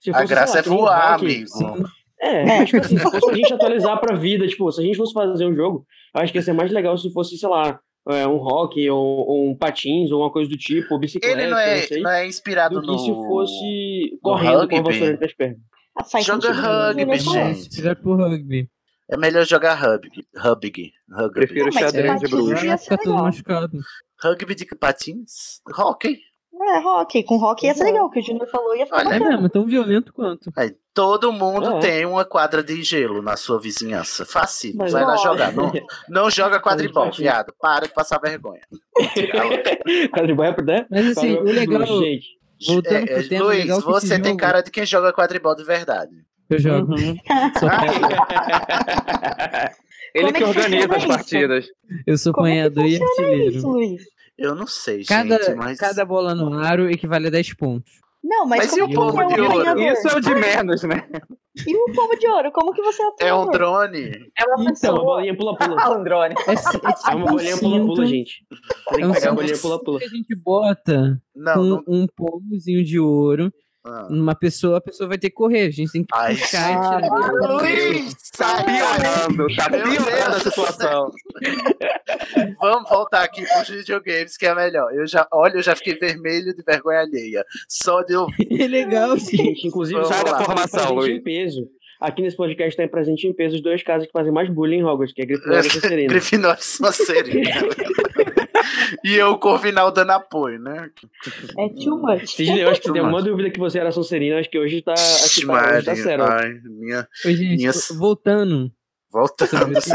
Se 0.00 0.10
A 0.10 0.14
fosse, 0.14 0.26
sei 0.26 0.36
graça 0.36 0.54
lá, 0.54 0.58
é 0.58 0.62
voar, 0.62 1.14
hockey, 1.14 1.26
amigo. 1.26 1.48
Sim. 1.48 1.84
É, 2.20 2.44
mas, 2.44 2.68
tipo 2.70 2.80
assim, 2.84 2.96
se 2.96 3.02
fosse 3.02 3.20
pra 3.26 3.34
gente 3.36 3.52
atualizar 3.54 4.00
pra 4.00 4.16
vida, 4.16 4.46
tipo, 4.48 4.70
se 4.72 4.80
a 4.80 4.84
gente 4.84 4.96
fosse 4.96 5.12
fazer 5.12 5.46
um 5.46 5.54
jogo, 5.54 5.86
eu 6.14 6.20
acho 6.22 6.32
que 6.32 6.38
ia 6.38 6.42
ser 6.42 6.52
mais 6.52 6.72
legal 6.72 6.96
se 6.98 7.12
fosse, 7.12 7.36
sei 7.36 7.48
lá, 7.48 7.78
é, 8.08 8.26
um 8.26 8.36
hockey, 8.36 8.90
ou, 8.90 8.98
ou 9.28 9.50
um 9.50 9.56
patins, 9.56 10.10
ou 10.10 10.22
uma 10.22 10.30
coisa 10.30 10.48
do 10.50 10.56
tipo, 10.56 10.94
ou 10.94 10.98
bicicleta, 10.98 11.40
Ele 11.40 11.50
não 11.50 11.58
é, 11.58 11.78
sei, 11.82 12.00
não 12.02 12.10
é 12.10 12.26
inspirado 12.26 12.80
do 12.80 12.86
no. 12.86 12.94
que 12.96 13.02
se 13.04 13.12
fosse 13.12 14.18
correndo 14.22 14.68
com 14.68 14.76
a 14.76 14.82
vassoura 14.82 15.12
entre 15.12 15.26
as 15.26 15.32
pernas. 15.34 15.58
Ah, 15.96 16.20
Joga 16.20 16.52
sentido. 16.52 16.66
rugby, 16.66 17.18
gente. 17.18 17.68
Tirar 17.68 17.94
pro 17.96 18.16
rugby. 18.16 18.68
É 19.10 19.16
melhor 19.16 19.44
jogar 19.44 19.74
rugby. 19.74 20.26
Rugby. 20.36 20.92
Rugby. 21.10 21.32
Prefiro 21.34 21.66
Não, 21.66 21.72
xadrez 21.72 22.20
de 22.20 22.28
bruxa. 22.28 22.78
Fica 22.78 23.10
machucado. 23.10 23.78
Rugby 24.22 24.54
de 24.54 24.66
patins? 24.78 25.60
Hockey. 25.76 26.18
É, 26.66 26.78
rock. 26.78 27.22
Com 27.24 27.36
rock 27.36 27.66
ia 27.66 27.74
ser 27.74 27.84
legal, 27.84 28.08
que 28.08 28.20
o 28.20 28.22
Junior 28.22 28.46
falou 28.48 28.74
ia 28.76 28.86
ficar 28.86 28.98
Olha, 29.06 29.14
É 29.16 29.18
mesmo, 29.18 29.48
tão 29.50 29.66
violento 29.66 30.12
quanto. 30.12 30.50
Aí, 30.56 30.74
todo 30.94 31.32
mundo 31.32 31.76
É. 31.76 31.78
tem 31.80 32.06
uma 32.06 32.24
quadra 32.24 32.62
de 32.62 32.80
gelo 32.82 33.20
na 33.20 33.36
sua 33.36 33.60
vizinhança. 33.60 34.24
Fácil. 34.24 34.72
Mas 34.76 34.92
Vai 34.92 35.04
lá 35.04 35.16
jogar. 35.16 35.52
Não, 35.52 35.70
não 36.08 36.30
joga 36.30 36.60
quadribol, 36.60 37.10
viado. 37.10 37.52
Para 37.60 37.86
de 37.86 37.92
passar 37.92 38.18
vergonha. 38.20 38.62
quadribol 40.14 40.44
é 40.46 40.52
por 40.52 40.64
né? 40.64 40.86
Mas 40.90 41.18
assim, 41.18 41.34
o 41.34 41.42
legal. 41.42 41.84
Gente, 41.86 42.26
Voltando 42.66 42.94
É, 42.96 43.02
é, 43.02 43.06
pro 43.18 43.28
tema, 43.28 43.44
Luiz, 43.44 43.58
legal 43.58 43.80
você 43.80 44.18
tem 44.18 44.30
jogo- 44.32 44.36
cara 44.40 44.62
de 44.62 44.70
quem 44.70 44.86
joga 44.86 45.12
quadribol 45.12 45.54
de 45.54 45.64
verdade. 45.64 46.12
Eu 46.50 46.58
jogo. 46.58 46.92
Uhum. 46.92 47.16
Ele 50.14 50.26
Como 50.26 50.28
é 50.28 50.32
que 50.32 50.38
que 50.38 50.44
organiza 50.44 50.92
as 50.92 50.98
isso? 50.98 51.08
partidas. 51.08 51.66
Eu 52.06 52.16
sou 52.18 52.32
Como 52.32 52.46
é 52.46 52.52
que 52.52 52.58
apanhador 52.60 52.86
e 52.86 53.02
artilheiro. 53.02 53.56
isso, 53.56 53.68
Luiz? 53.68 54.02
Eu 54.38 54.54
não 54.54 54.66
sei, 54.66 55.04
Cada, 55.04 55.38
gente, 55.42 55.54
mas. 55.56 55.78
cada 55.78 56.04
bola 56.04 56.34
no 56.34 56.54
aro 56.58 56.90
equivale 56.90 57.28
a 57.28 57.30
10 57.30 57.54
pontos. 57.54 57.92
Não, 58.22 58.46
mas, 58.46 58.60
Mas 58.72 58.76
e 58.76 58.82
o 58.82 58.86
que 58.86 58.92
é 58.92 58.94
de 58.94 58.98
um 58.98 59.02
ouro? 59.02 59.20
apanhador? 59.20 59.78
Isso 59.82 60.08
é 60.08 60.16
o 60.16 60.20
de 60.20 60.34
menos, 60.34 60.82
né? 60.84 61.06
E 61.66 61.76
o 61.76 61.92
pomo 61.94 62.18
de 62.18 62.26
ouro? 62.26 62.50
Como 62.52 62.72
que 62.72 62.80
você 62.82 63.02
é 63.02 63.06
É 63.28 63.34
um 63.34 63.50
drone. 63.50 64.10
É 64.38 64.44
uma 64.46 64.72
é 64.82 64.90
uma 64.90 65.04
bolinha 65.04 65.36
pula-pula. 65.36 65.76
É, 66.48 66.56
ci- 66.56 66.68
é 66.76 66.80
tipo 66.92 67.10
É 67.10 67.14
uma 67.14 67.24
um 67.26 67.28
bolinha 67.28 67.56
pula-pula, 67.58 68.06
gente. 68.06 68.46
Tem 68.94 69.02
É 69.02 69.06
um 69.06 69.12
que 69.12 69.18
pegar 69.20 69.30
a 69.30 69.34
bolinha 69.34 69.58
pula-pula. 69.58 69.98
que 69.98 70.04
a 70.06 70.08
gente 70.08 70.34
bota 70.42 71.20
Não, 71.34 71.54
com 71.54 71.62
não. 71.62 71.82
um 71.86 72.06
pomozinho 72.16 72.82
de 72.84 72.98
ouro 72.98 73.52
Ah. 73.86 74.06
numa 74.08 74.34
pessoa, 74.34 74.78
a 74.78 74.80
pessoa 74.80 75.06
vai 75.08 75.18
ter 75.18 75.28
que 75.28 75.36
correr. 75.36 75.66
A 75.66 75.70
gente 75.70 75.92
tem 75.92 76.02
que 76.02 76.08
Ai, 76.14 76.34
puxar 76.34 76.70
e 76.70 76.74
ah, 76.74 77.00
tirar. 77.02 77.32
Luiz, 77.52 78.14
Tá 78.36 78.46
sai 78.56 78.64
piorando, 78.64 79.56
tá 79.56 79.68
piorando 79.70 80.36
a 80.36 80.40
situação. 80.40 81.10
Vamos 82.60 82.88
voltar 82.88 83.22
aqui 83.24 83.44
pros 83.46 83.68
videogames, 83.68 84.36
que 84.38 84.46
é 84.46 84.54
melhor. 84.54 84.92
Eu 84.94 85.06
já, 85.06 85.26
olha, 85.30 85.56
eu 85.56 85.62
já 85.62 85.76
fiquei 85.76 85.94
vermelho 85.96 86.54
de 86.54 86.62
vergonha 86.62 87.00
alheia. 87.00 87.44
Só 87.68 88.02
de 88.02 88.16
ouvir. 88.16 88.60
É 88.60 88.66
legal, 88.68 89.16
gente. 89.18 89.36
Gente, 89.36 89.66
inclusive, 89.68 90.00
Vamos 90.00 90.14
sai 90.16 90.24
lá. 90.24 90.38
da 90.38 90.44
formação, 90.44 90.94
Luiz. 90.94 91.10
em 91.18 91.22
peso. 91.22 91.68
Aqui 92.00 92.22
nesse 92.22 92.36
podcast 92.36 92.76
tem 92.76 92.88
presente 92.88 93.26
em 93.26 93.32
peso 93.32 93.56
os 93.56 93.62
dois 93.62 93.82
casos 93.82 94.06
que 94.06 94.12
fazem 94.12 94.32
mais 94.32 94.48
bullying 94.50 94.78
em 94.78 94.84
Hogwarts, 94.84 95.14
que 95.14 95.22
é 95.22 95.26
Grifinória 95.26 95.60
e 95.66 95.70
Sonserina. 95.70 96.08
Grifinória 96.08 96.58
e 96.60 96.64
Sonserina. 96.64 97.50
E 99.04 99.14
eu, 99.14 99.30
o 99.32 99.38
Corvinal, 99.38 99.90
dando 99.92 100.10
apoio, 100.10 100.58
né? 100.60 100.90
É 101.58 101.68
too 101.68 101.98
much. 101.98 102.26
Sidney, 102.34 102.62
eu 102.62 102.68
acho 102.70 102.80
que 102.80 102.88
alguma 102.88 103.10
much. 103.10 103.24
dúvida 103.24 103.50
que 103.50 103.58
você 103.58 103.78
era 103.78 103.92
Sonserina, 103.92 104.38
acho 104.40 104.50
que 104.50 104.58
hoje 104.58 104.82
tá, 104.82 104.92
acho 104.94 105.40
que 105.40 105.46
tá, 105.46 105.74
hoje 105.76 105.84
tá 105.86 105.96
sério. 105.96 106.24
ai, 106.24 106.54
minha. 106.64 107.08
Ô, 107.24 107.30
gente, 107.30 107.56
Minha- 107.56 107.72
voltando 107.96 108.70
Voltando, 109.10 109.80
sim. 109.80 109.92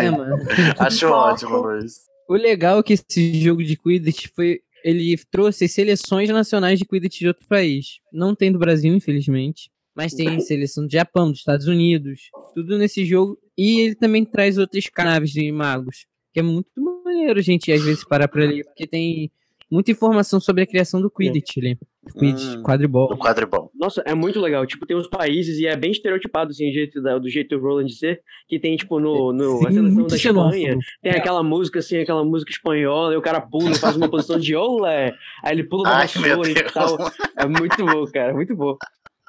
Acho 0.77 1.07
ótimo, 1.09 1.57
Luiz. 1.57 2.07
O 2.29 2.35
legal 2.35 2.79
é 2.79 2.83
que 2.83 2.93
esse 2.93 3.41
jogo 3.41 3.61
de 3.63 3.75
Quidditch 3.75 4.27
foi. 4.33 4.61
Ele 4.81 5.17
trouxe 5.29 5.65
as 5.65 5.71
seleções 5.71 6.29
nacionais 6.29 6.79
de 6.79 6.85
Quidditch 6.85 7.19
de 7.19 7.27
outro 7.27 7.45
país. 7.45 7.99
Não 8.13 8.33
tem 8.33 8.49
do 8.49 8.57
Brasil, 8.57 8.93
infelizmente. 8.95 9.69
Mas 9.93 10.13
tem 10.13 10.39
seleção 10.39 10.85
do 10.85 10.91
Japão, 10.91 11.29
dos 11.31 11.39
Estados 11.39 11.67
Unidos. 11.67 12.29
Tudo 12.55 12.77
nesse 12.77 13.03
jogo. 13.03 13.37
E 13.57 13.81
ele 13.81 13.95
também 13.95 14.23
traz 14.23 14.57
outras 14.57 14.85
naves 14.97 15.31
de 15.31 15.51
magos. 15.51 16.05
Que 16.33 16.39
é 16.39 16.43
muito 16.43 16.69
maneiro, 16.77 17.41
gente, 17.41 17.71
às 17.71 17.83
vezes 17.83 18.03
parar 18.03 18.27
pra 18.27 18.43
ler. 18.45 18.63
Porque 18.65 18.85
tem 18.85 19.31
muita 19.69 19.91
informação 19.91 20.39
sobre 20.39 20.63
a 20.63 20.67
criação 20.67 21.01
do 21.01 21.09
Quidditch 21.09 21.57
ali. 21.57 21.77
Quidditch, 22.17 22.55
Hum, 22.57 22.63
quadribol. 22.63 23.07
Do 23.09 23.17
quadribol. 23.17 23.71
Nossa, 23.75 24.01
é 24.05 24.13
muito 24.13 24.39
legal. 24.39 24.65
Tipo, 24.65 24.85
tem 24.85 24.97
uns 24.97 25.07
países 25.07 25.57
e 25.59 25.65
é 25.67 25.75
bem 25.75 25.91
estereotipado, 25.91 26.51
assim, 26.51 26.67
do 26.67 26.73
jeito, 26.73 27.01
da- 27.01 27.17
do 27.17 27.29
jeito 27.29 27.55
do 27.57 27.61
Roland 27.61 27.89
ser, 27.89 28.21
que 28.47 28.59
tem, 28.59 28.75
tipo, 28.75 28.99
no, 28.99 29.31
no 29.31 29.65
a 29.65 29.69
Sim, 29.69 29.75
seleção 29.75 29.99
muito 30.01 30.09
da 30.09 30.15
Espanha, 30.15 30.69
xenófobo. 30.71 30.79
tem 31.01 31.11
aquela 31.13 31.43
música, 31.43 31.79
assim, 31.79 31.97
aquela 31.97 32.23
música 32.25 32.51
espanhola, 32.51 33.13
e 33.13 33.17
o 33.17 33.21
cara 33.21 33.39
pula, 33.41 33.75
faz 33.77 33.95
uma 33.95 34.09
posição 34.09 34.39
de 34.39 34.55
olé, 34.55 35.15
aí 35.43 35.53
ele 35.53 35.63
pula 35.63 35.87
meu 35.87 35.97
vassoura 35.97 36.49
e 36.51 36.55
tal. 36.71 36.97
É 37.37 37.45
muito 37.47 37.85
bom, 37.85 38.05
cara, 38.11 38.33
muito 38.33 38.55
bom. 38.55 38.77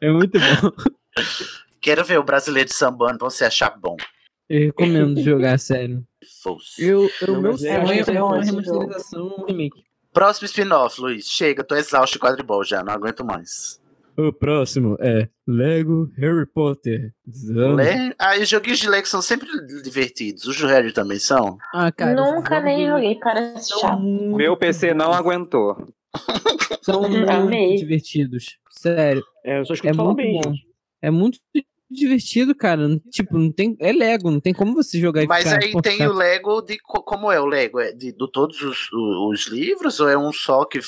É 0.03 0.11
muito 0.11 0.39
bom. 0.39 0.73
Quero 1.81 2.05
ver 2.05 2.19
o 2.19 2.25
brasileiro 2.25 2.71
sambando 2.73 3.19
pra 3.19 3.31
você 3.31 3.45
achar 3.45 3.71
bom. 3.79 3.97
Eu 4.49 4.67
recomendo 4.67 5.21
jogar, 5.23 5.59
sério. 5.61 6.05
Eu, 6.79 7.11
eu, 7.23 7.33
Não, 7.35 7.41
meu 7.43 7.53
mas 7.53 7.61
sonho 7.61 7.71
é 7.73 8.15
é 8.17 8.23
uma 8.23 8.43
remasterização 8.43 9.35
um 9.39 9.45
remake. 9.45 9.83
Próximo 10.13 10.47
spin-off, 10.47 11.01
Luiz. 11.01 11.27
Chega, 11.27 11.63
tô 11.65 11.75
exausto 11.77 12.15
de 12.15 12.19
quadribol 12.19 12.65
já, 12.65 12.83
não 12.83 12.93
aguento 12.93 13.25
mais. 13.25 13.81
O 14.17 14.33
próximo 14.33 14.97
é 15.01 15.29
Lego 15.47 16.11
Harry 16.19 16.45
Potter. 16.47 17.15
Le... 17.27 18.15
Ah, 18.19 18.37
e 18.37 18.43
os 18.43 18.49
joguinhos 18.49 18.79
de 18.81 18.89
Lego 18.89 19.07
são 19.07 19.23
sempre 19.23 19.49
divertidos. 19.83 20.45
Os 20.47 20.59
do 20.59 20.67
Harry 20.67 20.93
também 20.93 21.19
são? 21.19 21.57
Ah, 21.73 21.91
cara. 21.93 22.15
Nunca 22.15 22.61
nem 22.61 22.87
joguei, 22.87 23.15
parece 23.19 23.71
chato. 23.81 24.03
Meu 24.03 24.57
PC 24.57 24.93
não 24.93 25.13
aguentou. 25.13 25.89
São 26.83 27.03
muito 27.09 27.31
Amei. 27.31 27.77
divertidos. 27.77 28.59
Sério. 28.69 29.23
É, 29.45 29.61
eu 29.61 29.65
só 29.65 29.75
escuto 29.75 29.91
É 29.93 29.95
falar 29.97 30.09
muito 30.13 30.17
bem, 30.19 30.41
bom. 30.43 30.53
gente. 30.53 30.67
É 31.01 31.11
muito 31.11 31.39
divertido, 31.91 32.55
cara. 32.55 33.01
Tipo, 33.11 33.37
não 33.39 33.51
tem. 33.51 33.77
É 33.81 33.93
Lego, 33.93 34.31
não 34.31 34.41
tem 34.41 34.55
como 34.55 34.75
você 34.75 34.99
jogar 35.01 35.23
e 35.23 35.27
Mas 35.27 35.45
ficar, 35.45 35.65
aí 35.65 35.73
"Pô, 35.73 35.83
tem 35.83 35.99
chato". 35.99 36.11
o 36.11 36.15
Lego 36.17 36.61
de. 36.63 36.79
co- 36.79 37.03
Como 37.03 37.31
é 37.33 37.41
o 37.41 37.47
Lego? 37.47 37.81
É 37.81 37.93
de, 37.93 38.13
de 38.13 38.31
todos 38.33 38.61
os, 38.63 38.89
os 38.93 39.47
livros? 39.49 39.99
Ou 40.01 40.09
é 40.09 40.17
um 40.17 40.33
só 40.33 40.65
que 40.65 40.79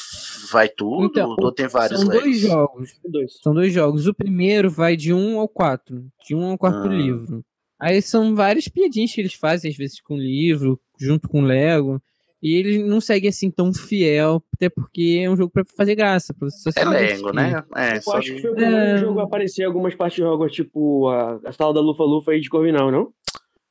vai 0.50 0.68
tudo? 0.68 1.06
Então, 1.06 1.34
ou 1.38 1.52
tem 1.52 1.66
vários 1.66 2.00
São 2.00 2.08
dois 2.08 2.24
Legos? 2.24 2.40
jogos. 2.40 2.90
Dois. 3.04 3.32
São 3.42 3.52
dois 3.54 3.72
jogos. 3.72 4.06
O 4.06 4.14
primeiro 4.14 4.70
vai 4.70 4.96
de 4.96 5.12
um 5.12 5.38
ao 5.38 5.48
quatro. 5.48 6.04
De 6.26 6.34
um 6.34 6.44
ao 6.44 6.58
quarto 6.58 6.86
Ah. 6.88 6.92
livro. 6.94 7.44
Aí 7.80 8.00
são 8.00 8.34
várias 8.36 8.68
piadinhas 8.68 9.12
que 9.12 9.20
eles 9.20 9.34
fazem, 9.34 9.68
às 9.70 9.76
vezes, 9.76 10.00
com 10.00 10.14
o 10.14 10.18
livro, 10.20 10.78
junto 11.00 11.28
com 11.28 11.42
o 11.42 11.44
Lego. 11.44 12.00
E 12.42 12.54
ele 12.56 12.82
não 12.82 13.00
segue 13.00 13.28
assim 13.28 13.50
tão 13.50 13.72
fiel, 13.72 14.42
até 14.54 14.68
porque 14.68 15.20
é 15.24 15.30
um 15.30 15.36
jogo 15.36 15.52
pra 15.52 15.64
fazer 15.76 15.94
graça, 15.94 16.34
pra 16.34 16.48
É. 16.76 16.84
Lego, 16.84 17.32
né? 17.32 17.62
É, 17.76 17.96
Eu 17.98 18.02
só 18.02 18.16
acho 18.16 18.34
que 18.34 18.40
foi 18.40 18.50
o 18.50 18.54
primeiro 18.54 18.76
É. 18.84 18.98
jogo 18.98 19.20
a 19.20 19.24
aparecer 19.24 19.62
em 19.62 19.66
algumas 19.66 19.94
partes 19.94 20.16
de 20.16 20.24
Hogwarts, 20.24 20.56
tipo 20.56 21.08
a, 21.08 21.38
a 21.44 21.52
sala 21.52 21.72
da 21.72 21.80
Lufa 21.80 22.02
Lufa 22.02 22.34
e 22.34 22.40
de 22.40 22.50
Corvinal, 22.50 22.90
não? 22.90 23.12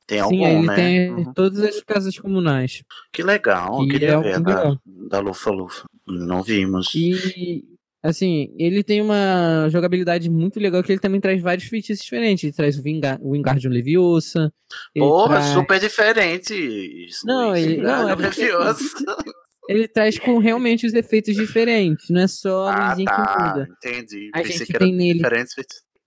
Tem 0.06 0.18
Sim, 0.18 0.24
algum, 0.24 0.44
aí 0.46 0.56
ele 0.56 0.66
né? 0.66 0.74
tem 0.74 1.10
Uhum. 1.14 1.32
todas 1.34 1.60
as 1.60 1.80
casas 1.82 2.18
comunais. 2.18 2.82
Que 3.12 3.22
legal, 3.22 3.78
Que 3.80 3.88
queria 3.88 4.08
é 4.12 4.20
ver 4.20 4.38
um 4.38 4.42
da, 4.42 4.56
legal. 4.56 4.78
da 4.86 5.20
Lufa 5.20 5.50
Lufa. 5.50 5.84
Não 6.06 6.42
vimos. 6.42 6.94
E, 6.94 7.64
assim, 8.02 8.54
ele 8.58 8.82
tem 8.82 9.00
uma 9.00 9.68
jogabilidade 9.70 10.28
muito 10.30 10.58
legal 10.58 10.82
que 10.82 10.92
ele 10.92 11.00
também 11.00 11.20
traz 11.20 11.40
vários 11.40 11.66
feitiços 11.68 12.04
diferentes. 12.04 12.44
Ele 12.44 12.52
traz 12.52 12.76
o 12.78 12.82
o 13.22 13.32
Wingardium 13.32 13.70
Leviosa. 13.70 14.52
Porra, 14.96 15.36
traz- 15.36 15.52
super 15.52 15.78
diferente. 15.80 16.54
isso, 17.06 17.26
Não, 17.26 17.54
ele- 17.56 17.76
não, 17.82 18.08
é 18.08 18.14
Leviosa. 18.14 18.84
Ele 19.68 19.86
traz 19.86 20.18
com 20.18 20.38
realmente 20.38 20.84
os 20.86 20.92
efeitos 20.92 21.36
diferentes, 21.36 22.10
não 22.10 22.22
é 22.22 22.26
só 22.26 22.66
a 22.66 22.74
Ah, 22.74 22.90
luzinha 22.90 23.06
que 23.08 23.14
tá. 23.16 23.48
muda. 23.54 23.68
Entendi. 23.76 24.30
A 24.34 24.38
Pensei 24.38 24.58
gente 24.58 24.72
que 24.72 24.78
tem 24.78 24.92
nele-. 24.92 25.22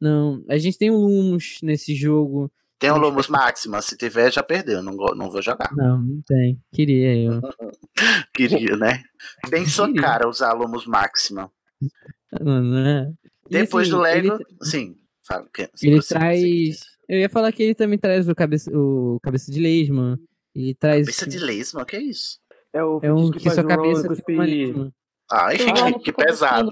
Não, 0.02 0.44
a 0.50 0.58
gente 0.58 0.78
tem 0.78 0.92
o 0.92 0.98
Lumos 0.98 1.60
nesse 1.64 1.96
jogo. 1.96 2.52
Tem 2.78 2.92
o 2.92 2.98
Lumos 2.98 3.30
Máxima. 3.30 3.82
Se 3.82 3.96
tiver, 3.98 4.30
já 4.32 4.44
perdeu. 4.44 4.84
Não, 4.84 4.94
não 4.94 5.32
vou 5.32 5.42
jogar. 5.42 5.70
Não, 5.74 5.98
não 6.02 6.22
tem. 6.28 6.60
Queria 6.74 7.16
eu. 7.16 7.42
Queria, 8.36 8.76
né? 8.76 9.02
Bem 9.50 9.66
sua 9.66 9.92
cara 9.94 10.28
usar 10.28 10.52
Lumos 10.54 10.86
Máxima. 10.86 11.50
É. 11.82 13.12
E, 13.48 13.50
Depois 13.50 13.88
assim, 13.88 13.96
do 13.98 14.02
Lego. 14.02 14.34
Ele, 14.36 14.46
Sim. 14.62 14.96
Fala, 15.28 15.48
que, 15.54 15.70
ele 15.82 16.02
traz. 16.02 16.80
Eu 17.08 17.20
ia 17.20 17.30
falar 17.30 17.52
que 17.52 17.64
ele 17.64 17.76
também 17.76 17.98
traz 17.98 18.28
o 18.28 18.36
cabeça, 18.36 18.72
o 18.76 19.20
cabeça 19.22 19.52
de 19.52 19.60
lesma. 19.60 20.20
Ele 20.54 20.74
traz. 20.76 21.02
Cabeça 21.06 21.28
de 21.28 21.40
lesma, 21.40 21.82
o 21.82 21.86
que 21.86 21.96
é 21.96 22.02
isso? 22.02 22.40
É 22.74 22.84
o 22.84 23.00
É 23.02 23.14
um 23.14 23.32
que, 23.32 23.40
faz 23.40 23.56
sua 23.56 23.64
cabeça 23.64 24.16
fica 24.16 24.32
uma 24.32 24.46
lesma. 24.46 24.94
Ai, 25.32 25.58
amo 25.62 26.00
que 26.00 26.12
ficar 26.12 26.26
pesado. 26.26 26.72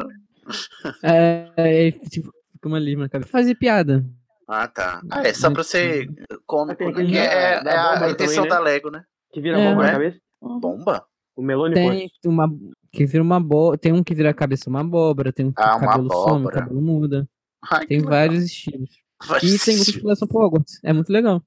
É, 1.01 1.51
é, 1.57 1.91
tipo, 1.91 2.31
fica 2.51 2.67
uma 2.67 2.77
lesma 2.79 3.03
na 3.03 3.09
cabeça. 3.09 3.31
Fazer 3.31 3.55
piada. 3.55 4.05
Ah, 4.47 4.67
tá. 4.67 5.01
Ah, 5.09 5.21
é 5.25 5.33
só 5.33 5.49
pra 5.51 5.63
ser 5.63 6.07
cômico, 6.45 6.77
Tem 6.77 6.87
né? 6.87 6.93
aquele 6.93 7.11
Que 7.11 7.17
é, 7.17 7.53
é 7.55 7.63
da 7.63 8.05
a 8.05 8.11
intenção 8.11 8.43
também, 8.43 8.49
né? 8.49 8.55
da 8.55 8.59
Lego, 8.59 8.91
né? 8.91 9.03
Que 9.31 9.41
vira 9.41 9.57
É. 9.59 9.69
bomba 9.69 9.83
na 9.83 9.89
É? 9.89 9.91
cabeça? 9.93 10.19
Bomba? 10.41 11.05
O 11.35 11.41
Melone 11.41 11.73
Tem 11.73 12.09
uma 12.25 12.47
que 12.93 13.05
vira 13.05 13.23
uma 13.23 13.37
abóbora. 13.37 13.77
Tem 13.77 13.91
um 13.91 14.03
que 14.03 14.13
vira 14.13 14.29
a 14.29 14.33
cabeça 14.33 14.69
uma 14.69 14.81
abóbora. 14.81 15.33
Tem 15.33 15.47
um 15.47 15.51
que 15.51 15.61
Ah, 15.61 15.75
o 15.75 15.79
cabelo 15.79 16.13
some, 16.13 16.45
o 16.45 16.49
cabelo 16.49 16.81
muda. 16.81 17.27
Ai, 17.71 17.85
Tem 17.87 17.99
vários 18.01 18.43
estilos. 18.45 18.89
Vários 19.27 19.43
E 19.43 19.65
tem 19.65 19.73
muita 19.75 19.81
estilos. 19.81 19.87
exploração 19.97 20.27
pro 20.27 20.39
Hogwarts. 20.45 20.79
É 20.83 20.93
muito 20.93 21.11
legal. 21.11 21.41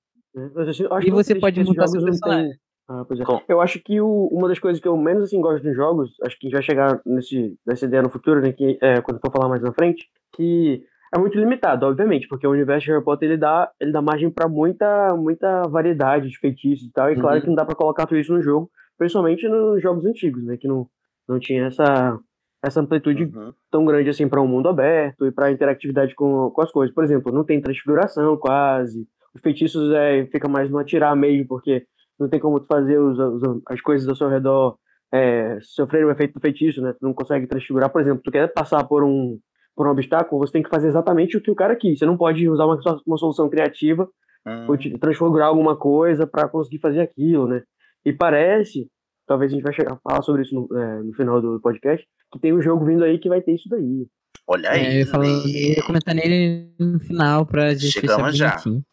acho 0.60 0.82
E 1.06 1.10
você 1.10 1.34
pode 1.36 1.58
não 1.62 1.72
têm- 1.72 1.74
personagens. 1.76 2.56
Ah, 2.88 3.04
pois 3.06 3.18
é. 3.20 3.24
Eu 3.48 3.60
acho 3.60 3.80
que 3.82 4.00
o- 4.00 4.28
uma 4.30 4.48
das 4.48 4.58
coisas 4.58 4.80
que 4.80 4.86
eu 4.86 4.96
menos 4.96 5.24
assim, 5.24 5.40
gosto 5.40 5.64
nos 5.64 5.74
jogos, 5.74 6.10
acho 6.24 6.38
que 6.38 6.46
a 6.46 6.48
gente 6.48 6.54
vai 6.54 6.62
chegar 6.62 7.00
nesse, 7.04 7.56
nessa 7.66 7.84
ideia 7.84 8.02
no 8.02 8.10
futuro, 8.10 8.40
né? 8.40 8.52
Que, 8.52 8.78
é, 8.80 9.00
quando 9.00 9.20
for 9.20 9.32
falar 9.32 9.48
mais 9.48 9.60
na 9.62 9.72
frente, 9.72 10.06
que 10.34 10.82
é 11.14 11.18
muito 11.18 11.36
limitado, 11.38 11.84
obviamente, 11.86 12.28
porque 12.28 12.46
o 12.46 12.50
universo 12.52 12.86
de 12.86 12.92
Harry 12.92 13.02
Potter 13.04 13.28
ele 13.28 13.38
dá, 13.38 13.70
ele 13.80 13.90
dá 13.92 14.00
margem 14.00 14.30
pra 14.30 14.48
muita, 14.48 15.08
muita 15.16 15.62
variedade 15.62 16.28
de 16.28 16.38
feitiços 16.38 16.86
e 16.86 16.92
tal, 16.92 17.10
e 17.10 17.16
claro 17.16 17.36
Uhum. 17.36 17.40
que 17.42 17.48
não 17.48 17.54
dá 17.56 17.64
pra 17.64 17.74
colocar 17.74 18.06
tudo 18.06 18.18
isso 18.18 18.32
no 18.32 18.40
jogo, 18.42 18.70
principalmente 18.96 19.48
nos 19.48 19.82
jogos 19.82 20.04
antigos, 20.04 20.44
né? 20.44 20.56
Que 20.56 20.68
não, 20.68 20.86
não 21.28 21.38
tinha 21.38 21.66
essa, 21.66 22.18
essa 22.64 22.80
amplitude 22.80 23.24
Uhum. 23.24 23.52
tão 23.70 23.84
grande 23.84 24.10
assim 24.10 24.28
para 24.28 24.40
um 24.40 24.46
mundo 24.46 24.68
aberto 24.68 25.26
e 25.26 25.32
para 25.32 25.50
interatividade 25.50 26.14
com, 26.14 26.50
com 26.50 26.60
as 26.62 26.70
coisas. 26.70 26.94
Por 26.94 27.04
exemplo, 27.04 27.32
não 27.32 27.44
tem 27.44 27.60
transfiguração 27.60 28.36
quase. 28.36 29.06
Os 29.34 29.40
feitiços 29.42 29.92
é, 29.92 30.26
fica 30.26 30.48
mais 30.48 30.70
no 30.70 30.78
atirar 30.78 31.14
mesmo, 31.16 31.46
porque 31.48 31.84
não 32.18 32.28
tem 32.28 32.40
como 32.40 32.60
tu 32.60 32.66
fazer 32.66 32.98
os, 32.98 33.18
os- 33.18 33.60
as 33.68 33.80
coisas 33.80 34.08
ao 34.08 34.16
seu 34.16 34.28
redor 34.28 34.76
é, 35.12 35.58
sofrerem 35.60 36.06
o 36.06 36.10
efeito 36.10 36.34
do 36.34 36.40
feitiço, 36.40 36.80
né? 36.82 36.92
Tu 36.92 36.98
não 37.02 37.12
consegue 37.14 37.46
transfigurar. 37.46 37.90
Por 37.90 38.00
exemplo, 38.00 38.22
tu 38.24 38.30
quer 38.30 38.52
passar 38.52 38.84
por 38.84 39.04
um, 39.04 39.38
por 39.74 39.86
um 39.86 39.90
obstáculo, 39.90 40.40
você 40.44 40.52
tem 40.52 40.62
que 40.62 40.68
fazer 40.70 40.88
exatamente 40.88 41.36
o 41.36 41.40
que 41.40 41.50
o 41.50 41.54
cara 41.54 41.76
quis. 41.76 41.98
Você 41.98 42.06
não 42.06 42.16
pode 42.16 42.48
usar 42.48 42.64
uma, 42.64 42.78
uma 43.06 43.16
solução 43.18 43.48
criativa 43.48 44.08
Hum. 44.48 44.66
ou 44.68 44.78
transfigurar 45.00 45.48
alguma 45.48 45.76
coisa 45.76 46.24
para 46.24 46.48
conseguir 46.48 46.78
fazer 46.78 47.00
aquilo, 47.00 47.48
né? 47.48 47.62
E 48.04 48.12
parece, 48.12 48.88
talvez 49.26 49.52
a 49.52 49.54
gente 49.54 49.64
vai 49.64 49.74
chegar 49.74 49.94
a 49.94 49.96
falar 49.98 50.22
sobre 50.22 50.42
isso 50.42 50.54
no, 50.54 50.78
é, 50.78 51.02
no 51.02 51.12
final 51.14 51.40
do 51.40 51.60
podcast, 51.60 52.06
que 52.32 52.38
tem 52.38 52.52
um 52.54 52.62
jogo 52.62 52.84
vindo 52.84 53.04
aí 53.04 53.18
que 53.18 53.28
vai 53.28 53.40
ter 53.40 53.54
isso 53.54 53.68
daí. 53.68 54.06
Olha 54.46 54.68
É, 54.68 54.70
aí. 54.72 54.86
eu 54.94 54.98
ia, 55.00 55.06
falar, 55.06 55.24
né? 55.26 55.32
eu 55.44 55.74
ia 55.76 55.82
comentar 55.84 56.14
nele 56.14 56.70
no 56.78 57.00
final 57.00 57.44
pra 57.46 57.74
gente 57.74 57.92
Chegamos 57.92 58.36
já. 58.36 58.50
bonitinho. 58.52 58.84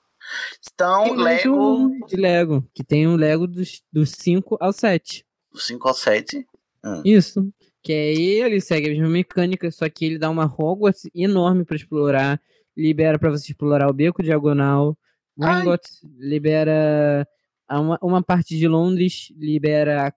Então, 0.74 1.04
Tem 1.04 1.18
Lego 1.18 1.78
um 1.78 2.00
de 2.08 2.16
Lego, 2.16 2.66
que 2.74 2.84
tem 2.84 3.08
o 3.08 3.16
Lego 3.16 3.46
dos, 3.46 3.82
dos 3.92 4.12
5 4.12 4.58
ao 4.60 4.72
7. 4.72 5.24
do 5.52 5.60
5 5.60 5.88
ao 5.88 5.94
7. 5.94 6.46
Hum. 6.86 7.02
Isso. 7.06 7.54
Que 7.84 7.92
é 7.92 8.14
ele, 8.14 8.62
segue 8.62 8.88
a 8.88 8.92
mesma 8.92 9.10
mecânica, 9.10 9.70
só 9.70 9.88
que 9.90 10.06
ele 10.06 10.18
dá 10.18 10.30
uma 10.30 10.46
Hogwarts 10.46 11.10
enorme 11.14 11.66
pra 11.66 11.76
explorar. 11.76 12.40
Libera 12.76 13.20
pra 13.20 13.30
você 13.30 13.52
explorar 13.52 13.90
o 13.90 13.94
Beco 13.94 14.24
Diagonal. 14.24 14.98
Gringotts 15.38 16.00
libera 16.18 17.28
uma, 17.70 18.00
uma 18.02 18.24
parte 18.24 18.58
de 18.58 18.68
Londres, 18.68 19.34
libera 19.38 20.14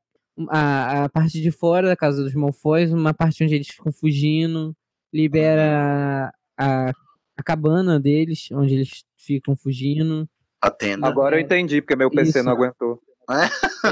a, 0.49 1.05
a 1.05 1.09
parte 1.09 1.41
de 1.41 1.51
fora 1.51 1.89
da 1.89 1.97
casa 1.97 2.23
dos 2.23 2.35
Malfoys, 2.35 2.93
uma 2.93 3.15
parte 3.15 3.43
onde 3.45 3.55
eles 3.55 3.69
ficam 3.69 3.93
fugindo, 3.93 4.75
libera 5.13 6.33
a, 6.59 6.91
a 7.37 7.43
cabana 7.43 7.99
deles, 8.01 8.49
onde 8.53 8.75
eles 8.75 9.05
ficam 9.17 9.57
fugindo. 9.57 10.29
A 10.61 10.71
tenda. 10.71 11.07
Agora 11.07 11.37
eu 11.37 11.41
entendi, 11.41 11.81
porque 11.81 11.97
meu 11.97 12.11
PC 12.11 12.39
Isso. 12.39 12.43
não 12.45 12.53
aguentou. 12.53 13.01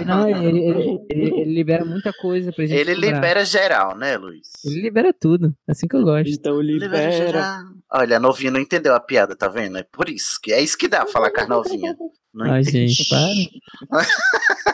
Não, 0.06 0.28
ele, 0.28 0.60
ele- 0.60 0.60
ele- 0.60 1.00
ele- 1.10 1.44
libera 1.52 1.84
muita 1.84 2.12
coisa 2.12 2.52
pra 2.52 2.64
gente 2.66 2.78
Ele 2.78 2.92
explorar. 2.92 3.14
libera 3.16 3.44
geral, 3.44 3.96
né, 3.96 4.16
Luiz? 4.16 4.46
Ele 4.64 4.80
libera 4.80 5.12
tudo, 5.12 5.52
assim 5.66 5.88
que 5.88 5.96
eu 5.96 6.04
gosto. 6.04 6.30
Então 6.30 6.60
Libera 6.60 7.10
geral. 7.10 7.62
Olha, 7.92 8.16
a 8.16 8.20
novinha 8.20 8.52
não 8.52 8.60
entendeu 8.60 8.94
a 8.94 9.00
piada, 9.00 9.34
tá 9.34 9.48
vendo? 9.48 9.76
É 9.78 9.82
por 9.82 10.08
isso 10.08 10.38
que 10.40 10.52
é 10.52 10.60
isso 10.62 10.78
que 10.78 10.86
dá 10.88 11.04
falar 11.06 11.32
com 11.32 11.40
a 11.40 11.46
novinha. 11.48 11.96
Não 12.32 12.46
Ai, 12.46 12.60
entende. 12.62 12.88
gente, 12.92 13.08
para. 13.08 14.04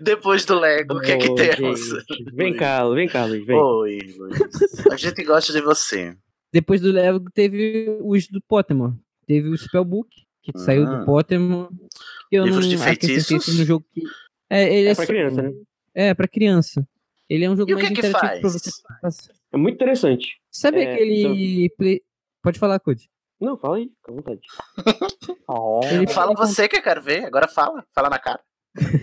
Depois 0.00 0.44
do 0.44 0.58
Lego, 0.58 0.94
o 0.96 1.00
que 1.00 1.12
é 1.12 1.18
que 1.18 1.34
temos? 1.34 1.80
gente, 1.80 2.24
Vem 2.34 2.56
cá, 2.56 2.88
vem 2.88 3.08
cá, 3.08 3.24
Luiz, 3.26 3.44
vem. 3.46 3.56
Oi, 3.56 3.98
Luiz. 4.18 4.86
A 4.90 4.96
gente 4.96 5.22
gosta 5.24 5.52
de 5.52 5.60
você. 5.60 6.16
Depois 6.52 6.80
do 6.80 6.90
Lego 6.92 7.30
teve 7.32 7.98
os 8.02 8.26
do 8.28 8.40
Pottermore. 8.42 8.94
Teve 9.26 9.48
o 9.48 9.56
Spellbook, 9.58 10.08
que 10.42 10.58
saiu 10.58 10.86
Ah. 10.86 10.98
do 10.98 11.04
Pottermore. 11.06 11.68
que 12.30 12.36
Eu 12.36 12.44
Livros 12.44 12.64
não 12.66 12.70
de 12.76 12.78
feitiços? 12.78 13.30
isso 13.48 13.58
no 13.58 13.64
jogo 13.64 13.84
que... 13.92 14.02
É, 14.48 14.62
ele 14.78 14.88
É 14.88 14.92
é, 14.92 14.94
pra 14.94 15.06
criança, 15.06 15.42
né? 15.42 15.52
É, 15.94 16.14
pra 16.14 16.28
criança. 16.28 16.88
Ele 17.28 17.44
é 17.44 17.50
um 17.50 17.56
jogo 17.56 17.70
E 17.70 17.74
o 17.74 17.76
mais 17.76 17.88
que 17.88 17.94
que 17.94 18.06
interativo 18.06 18.40
faz? 18.50 18.52
você. 19.02 19.32
É 19.52 19.56
muito 19.56 19.74
interessante. 19.74 20.36
Sabe 20.50 20.80
É, 20.82 20.94
aquele... 20.94 21.68
play- 21.76 22.02
Pode 22.42 22.58
falar, 22.58 22.78
Code. 22.78 23.08
Não, 23.40 23.58
fala 23.58 23.76
aí, 23.76 23.90
fica 23.96 24.12
à 24.12 24.14
vontade. 24.14 24.40
Ele 25.92 26.06
Fala 26.06 26.32
você 26.34 26.68
que 26.68 26.76
eu 26.76 26.82
quero 26.82 27.02
ver, 27.02 27.24
agora 27.24 27.46
fala. 27.48 27.84
Fala 27.94 28.08
na 28.08 28.18
cara. 28.18 28.40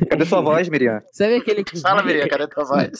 Cadê 0.09 0.25
sua 0.25 0.41
voz, 0.41 0.69
Miriam? 0.69 1.01
Sabe 1.11 1.35
aquele... 1.37 1.63
Fala, 1.81 2.03
Miriam, 2.03 2.27
cadê 2.27 2.47
tua 2.47 2.63
voz? 2.63 2.91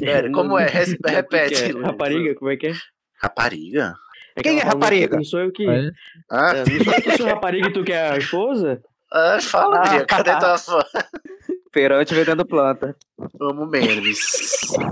Pera, 0.00 0.30
como 0.32 0.58
é? 0.58 0.66
Que 0.66 0.96
que 0.96 1.10
Repete. 1.10 1.64
é? 1.64 1.80
Rapariga, 1.82 2.34
como 2.34 2.50
é 2.50 2.56
que 2.56 2.66
é? 2.68 2.72
Rapariga? 3.20 3.94
É 4.36 4.42
que 4.42 4.48
Quem 4.48 4.58
é 4.58 4.62
rapariga? 4.62 5.16
Não 5.16 5.24
sou 5.24 5.40
eu 5.40 5.52
que. 5.52 5.66
Olha. 5.68 5.92
Ah, 6.30 6.52
É, 6.56 6.58
não 6.58 6.84
sou 6.84 6.92
eu 6.94 7.02
que 7.02 7.16
sou 7.16 7.26
rapariga 7.26 7.68
e 7.68 7.72
tu 7.72 7.84
que 7.84 7.92
é 7.92 8.10
a 8.10 8.16
esposa? 8.18 8.82
ah, 9.12 9.38
fala, 9.40 9.80
Miriam, 9.82 10.06
cadê 10.06 10.30
tua 10.38 10.56
voz? 10.56 10.84
Feirante 11.72 12.14
vendendo 12.14 12.44
planta. 12.46 12.96
Amo 13.40 13.66
memes. 13.66 14.18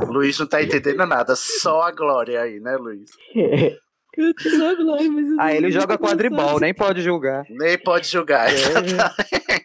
Luiz 0.09 0.39
não 0.39 0.47
tá 0.47 0.63
entendendo 0.63 1.07
nada, 1.07 1.35
só 1.37 1.83
a 1.83 1.91
glória 1.93 2.41
aí, 2.41 2.59
né, 2.61 2.77
Luiz? 2.77 3.11
Te 3.33 4.51
jogo 4.51 4.83
lá, 4.83 4.97
mas 5.03 5.27
Ah, 5.39 5.55
ele 5.55 5.71
joga 5.71 5.97
quadribol, 5.97 6.61
nem 6.61 6.75
pode 6.75 7.01
julgar. 7.03 7.45
Nem 7.49 7.79
pode 7.79 8.09
julgar. 8.09 8.49
É. 8.53 9.63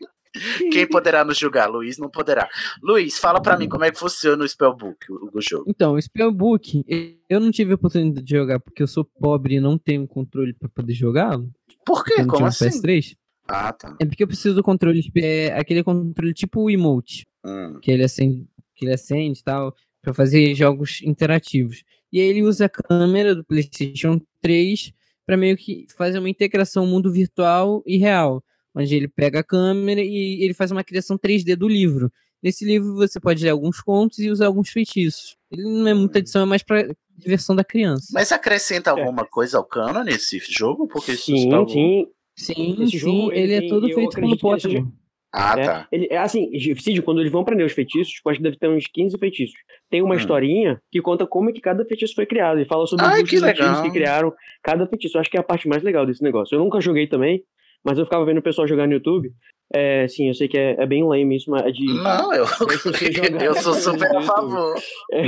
Quem 0.71 0.87
poderá 0.87 1.23
nos 1.23 1.37
julgar? 1.37 1.69
Luiz 1.69 1.97
não 1.97 2.09
poderá. 2.09 2.47
Luiz, 2.81 3.17
fala 3.17 3.41
pra 3.41 3.57
mim 3.57 3.67
como 3.67 3.83
é 3.83 3.91
que 3.91 3.99
funciona 3.99 4.43
o 4.43 4.47
Spellbook, 4.47 4.97
o, 5.11 5.31
o 5.33 5.41
jogo. 5.41 5.65
Então, 5.67 5.93
o 5.93 6.01
Spellbook, 6.01 6.83
eu 7.29 7.39
não 7.39 7.51
tive 7.51 7.71
a 7.71 7.75
oportunidade 7.75 8.25
de 8.25 8.35
jogar 8.35 8.59
porque 8.59 8.81
eu 8.83 8.87
sou 8.87 9.03
pobre 9.05 9.55
e 9.55 9.59
não 9.59 9.77
tenho 9.77 10.07
controle 10.07 10.53
pra 10.53 10.69
poder 10.69 10.93
jogá-lo. 10.93 11.49
Por 11.85 12.03
quê? 12.03 12.25
Como 12.25 12.45
assim? 12.45 12.65
PS3. 12.69 13.15
Ah, 13.47 13.71
tá. 13.71 13.95
É 13.99 14.05
porque 14.05 14.23
eu 14.23 14.27
preciso 14.27 14.55
do 14.55 14.63
controle, 14.63 15.01
é, 15.17 15.53
aquele 15.57 15.81
controle 15.83 16.33
tipo 16.33 16.61
o 16.63 16.69
emote, 16.69 17.25
Hum. 17.45 17.79
que 17.81 17.89
ele 17.89 18.03
acende, 18.03 18.45
que 18.75 18.83
ele 18.85 18.93
acende 18.93 19.39
e 19.39 19.43
tal, 19.43 19.73
pra 20.01 20.13
fazer 20.13 20.53
jogos 20.53 21.01
interativos. 21.01 21.83
E 22.11 22.19
aí 22.19 22.27
ele 22.27 22.43
usa 22.43 22.65
a 22.65 22.69
câmera 22.69 23.33
do 23.33 23.43
PlayStation 23.45 24.19
3 24.41 24.91
pra 25.25 25.37
meio 25.37 25.55
que 25.57 25.85
fazer 25.97 26.19
uma 26.19 26.29
integração 26.29 26.85
mundo 26.85 27.11
virtual 27.11 27.81
e 27.85 27.97
real, 27.97 28.43
onde 28.77 28.95
ele 28.95 29.07
pega 29.07 29.39
a 29.39 29.43
câmera 29.43 30.01
e 30.01 30.43
ele 30.43 30.53
faz 30.53 30.71
uma 30.71 30.83
criação 30.83 31.17
3D 31.17 31.55
do 31.55 31.67
livro. 31.67 32.11
Nesse 32.41 32.63
livro 32.65 32.93
você 32.95 33.19
pode 33.19 33.43
ler 33.43 33.49
alguns 33.49 33.81
contos 33.81 34.19
e 34.19 34.29
usar 34.29 34.45
alguns 34.45 34.69
feitiços. 34.69 35.35
Ele 35.51 35.63
não 35.63 35.87
é 35.87 35.93
muita 35.93 36.19
edição, 36.19 36.43
é 36.43 36.45
mais 36.45 36.61
pra 36.63 36.87
diversão 37.17 37.55
da 37.55 37.63
criança. 37.63 38.07
Mas 38.13 38.31
acrescenta 38.31 38.91
alguma 38.91 39.25
coisa 39.25 39.57
ao 39.57 39.63
canon 39.65 40.03
nesse 40.03 40.39
jogo? 40.47 40.87
Porque 40.87 41.15
Sim, 41.15 41.47
Spellbook- 41.47 41.71
sim. 41.73 42.07
Sim, 42.35 42.73
Esse 42.83 42.91
sim, 42.91 42.97
jogo, 42.99 43.31
ele 43.31 43.53
é 43.53 43.59
tem- 43.61 43.69
todo 43.69 43.89
eu 43.89 43.95
feito 43.95 44.15
como 44.21 44.33
acredito 44.35 44.39
que 44.41 44.47
ele 44.47 44.59
seja- 44.61 44.77
Potter. 44.83 44.93
Ah, 45.33 45.55
É, 45.59 45.63
tá. 45.63 45.87
Ele, 45.91 46.07
é 46.09 46.17
assim, 46.17 46.49
Cid, 46.79 47.01
quando 47.01 47.19
eles 47.19 47.31
vão 47.31 47.41
aprender 47.41 47.63
os 47.63 47.73
feitiços, 47.73 48.13
tipo, 48.13 48.29
acho 48.29 48.37
que 48.37 48.43
deve 48.43 48.57
ter 48.57 48.69
uns 48.69 48.85
15 48.87 49.17
feitiços. 49.17 49.55
Tem 49.89 50.01
uma 50.01 50.13
Hum. 50.13 50.17
historinha 50.17 50.79
que 50.91 51.01
conta 51.01 51.25
como 51.27 51.49
é 51.49 51.53
que 51.53 51.59
cada 51.59 51.83
feitiço 51.83 52.13
foi 52.15 52.25
criado. 52.25 52.59
E 52.61 52.65
fala 52.65 52.85
sobre 52.87 53.05
Ai, 53.05 53.23
os 53.23 53.29
que 53.29 53.39
legal. 53.39 53.81
que 53.83 53.91
criaram 53.91 54.31
cada 54.63 54.87
feitiço. 54.87 55.17
Eu 55.17 55.21
acho 55.21 55.29
que 55.29 55.37
é 55.37 55.39
a 55.39 55.43
parte 55.43 55.67
mais 55.67 55.83
legal 55.83 56.05
desse 56.05 56.23
negócio. 56.23 56.55
Eu 56.55 56.59
nunca 56.59 56.79
joguei 56.79 57.07
também, 57.07 57.43
mas 57.87 57.97
eu 57.97 58.03
ficava 58.03 58.25
vendo 58.25 58.39
o 58.39 58.43
pessoal 58.43 58.67
jogar 58.67 58.85
no 58.85 58.91
YouTube. 58.91 59.31
É, 59.73 60.07
sim, 60.09 60.27
eu 60.27 60.33
sei 60.33 60.49
que 60.49 60.57
é, 60.57 60.75
é 60.77 60.85
bem 60.85 61.05
lame 61.05 61.37
isso, 61.37 61.49
mas 61.49 61.65
é 61.65 61.71
de. 61.71 61.85
Não, 61.85 62.33
eu, 62.33 62.43
eu 63.45 63.55
sou 63.55 63.73
super 63.73 64.13
a 64.13 64.21
favor. 64.21 64.75
É, 65.13 65.23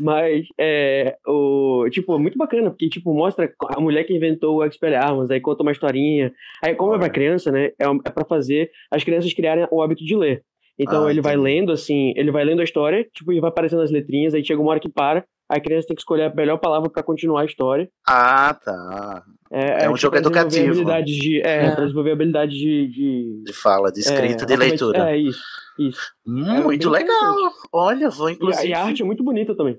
mas, 0.00 0.46
é, 0.58 1.16
o, 1.24 1.86
tipo, 1.88 2.16
é 2.16 2.18
muito 2.18 2.36
bacana, 2.36 2.70
porque, 2.70 2.88
tipo, 2.88 3.14
mostra 3.14 3.52
a 3.68 3.80
mulher 3.80 4.02
que 4.02 4.12
inventou 4.12 4.56
o 4.56 4.64
Expelliarmus, 4.64 5.30
aí 5.30 5.40
conta 5.40 5.62
uma 5.62 5.70
historinha. 5.70 6.32
Aí, 6.64 6.74
como 6.74 6.92
é 6.92 6.98
pra 6.98 7.08
criança, 7.08 7.52
né, 7.52 7.66
é, 7.78 7.84
é 7.84 8.10
pra 8.10 8.24
fazer 8.24 8.68
as 8.90 9.04
crianças 9.04 9.32
criarem 9.32 9.68
o 9.70 9.80
hábito 9.80 10.04
de 10.04 10.16
ler. 10.16 10.42
Então, 10.76 11.06
Ah, 11.06 11.10
ele 11.10 11.20
vai 11.20 11.36
lendo, 11.36 11.70
assim, 11.70 12.12
ele 12.16 12.32
vai 12.32 12.44
lendo 12.44 12.60
a 12.60 12.64
história, 12.64 13.06
tipo, 13.14 13.32
e 13.32 13.40
vai 13.40 13.48
aparecendo 13.48 13.82
as 13.82 13.92
letrinhas, 13.92 14.34
aí 14.34 14.44
chega 14.44 14.60
uma 14.60 14.70
hora 14.72 14.80
que 14.80 14.90
para, 14.90 15.24
a 15.48 15.60
criança 15.60 15.86
tem 15.86 15.94
que 15.94 16.02
escolher 16.02 16.24
a 16.24 16.34
melhor 16.34 16.58
palavra 16.58 16.90
pra 16.90 17.02
continuar 17.02 17.42
a 17.42 17.46
história. 17.46 17.88
Ah, 18.06 18.52
tá. 18.52 19.22
É, 19.50 19.84
É 19.84 19.88
um 19.88 19.92
tipo, 19.94 19.96
jogo 19.98 20.16
educativo. 20.16 20.66
habilidades 20.70 21.14
de, 21.16 21.40
é, 21.40 21.66
É. 21.66 21.70
pra 21.70 21.82
desenvolver 21.84 22.12
habilidade 22.12 22.52
de, 22.52 22.88
de... 22.88 23.42
De 23.44 23.52
fala, 23.52 23.92
de 23.92 24.00
escrita, 24.00 24.42
é, 24.44 24.46
de 24.46 24.56
leitura. 24.56 25.10
É, 25.10 25.16
isso, 25.16 25.42
isso. 25.78 26.00
Hum, 26.26 26.46
É 26.48 26.60
muito 26.62 26.90
legal. 26.90 27.34
Olha, 27.72 28.10
vou 28.10 28.28
E 28.28 28.32
a, 28.32 28.34
inclusive. 28.34 28.68
e 28.68 28.72
a 28.74 28.84
arte 28.84 29.02
é 29.02 29.04
muito 29.04 29.22
bonita 29.22 29.54
também. 29.54 29.78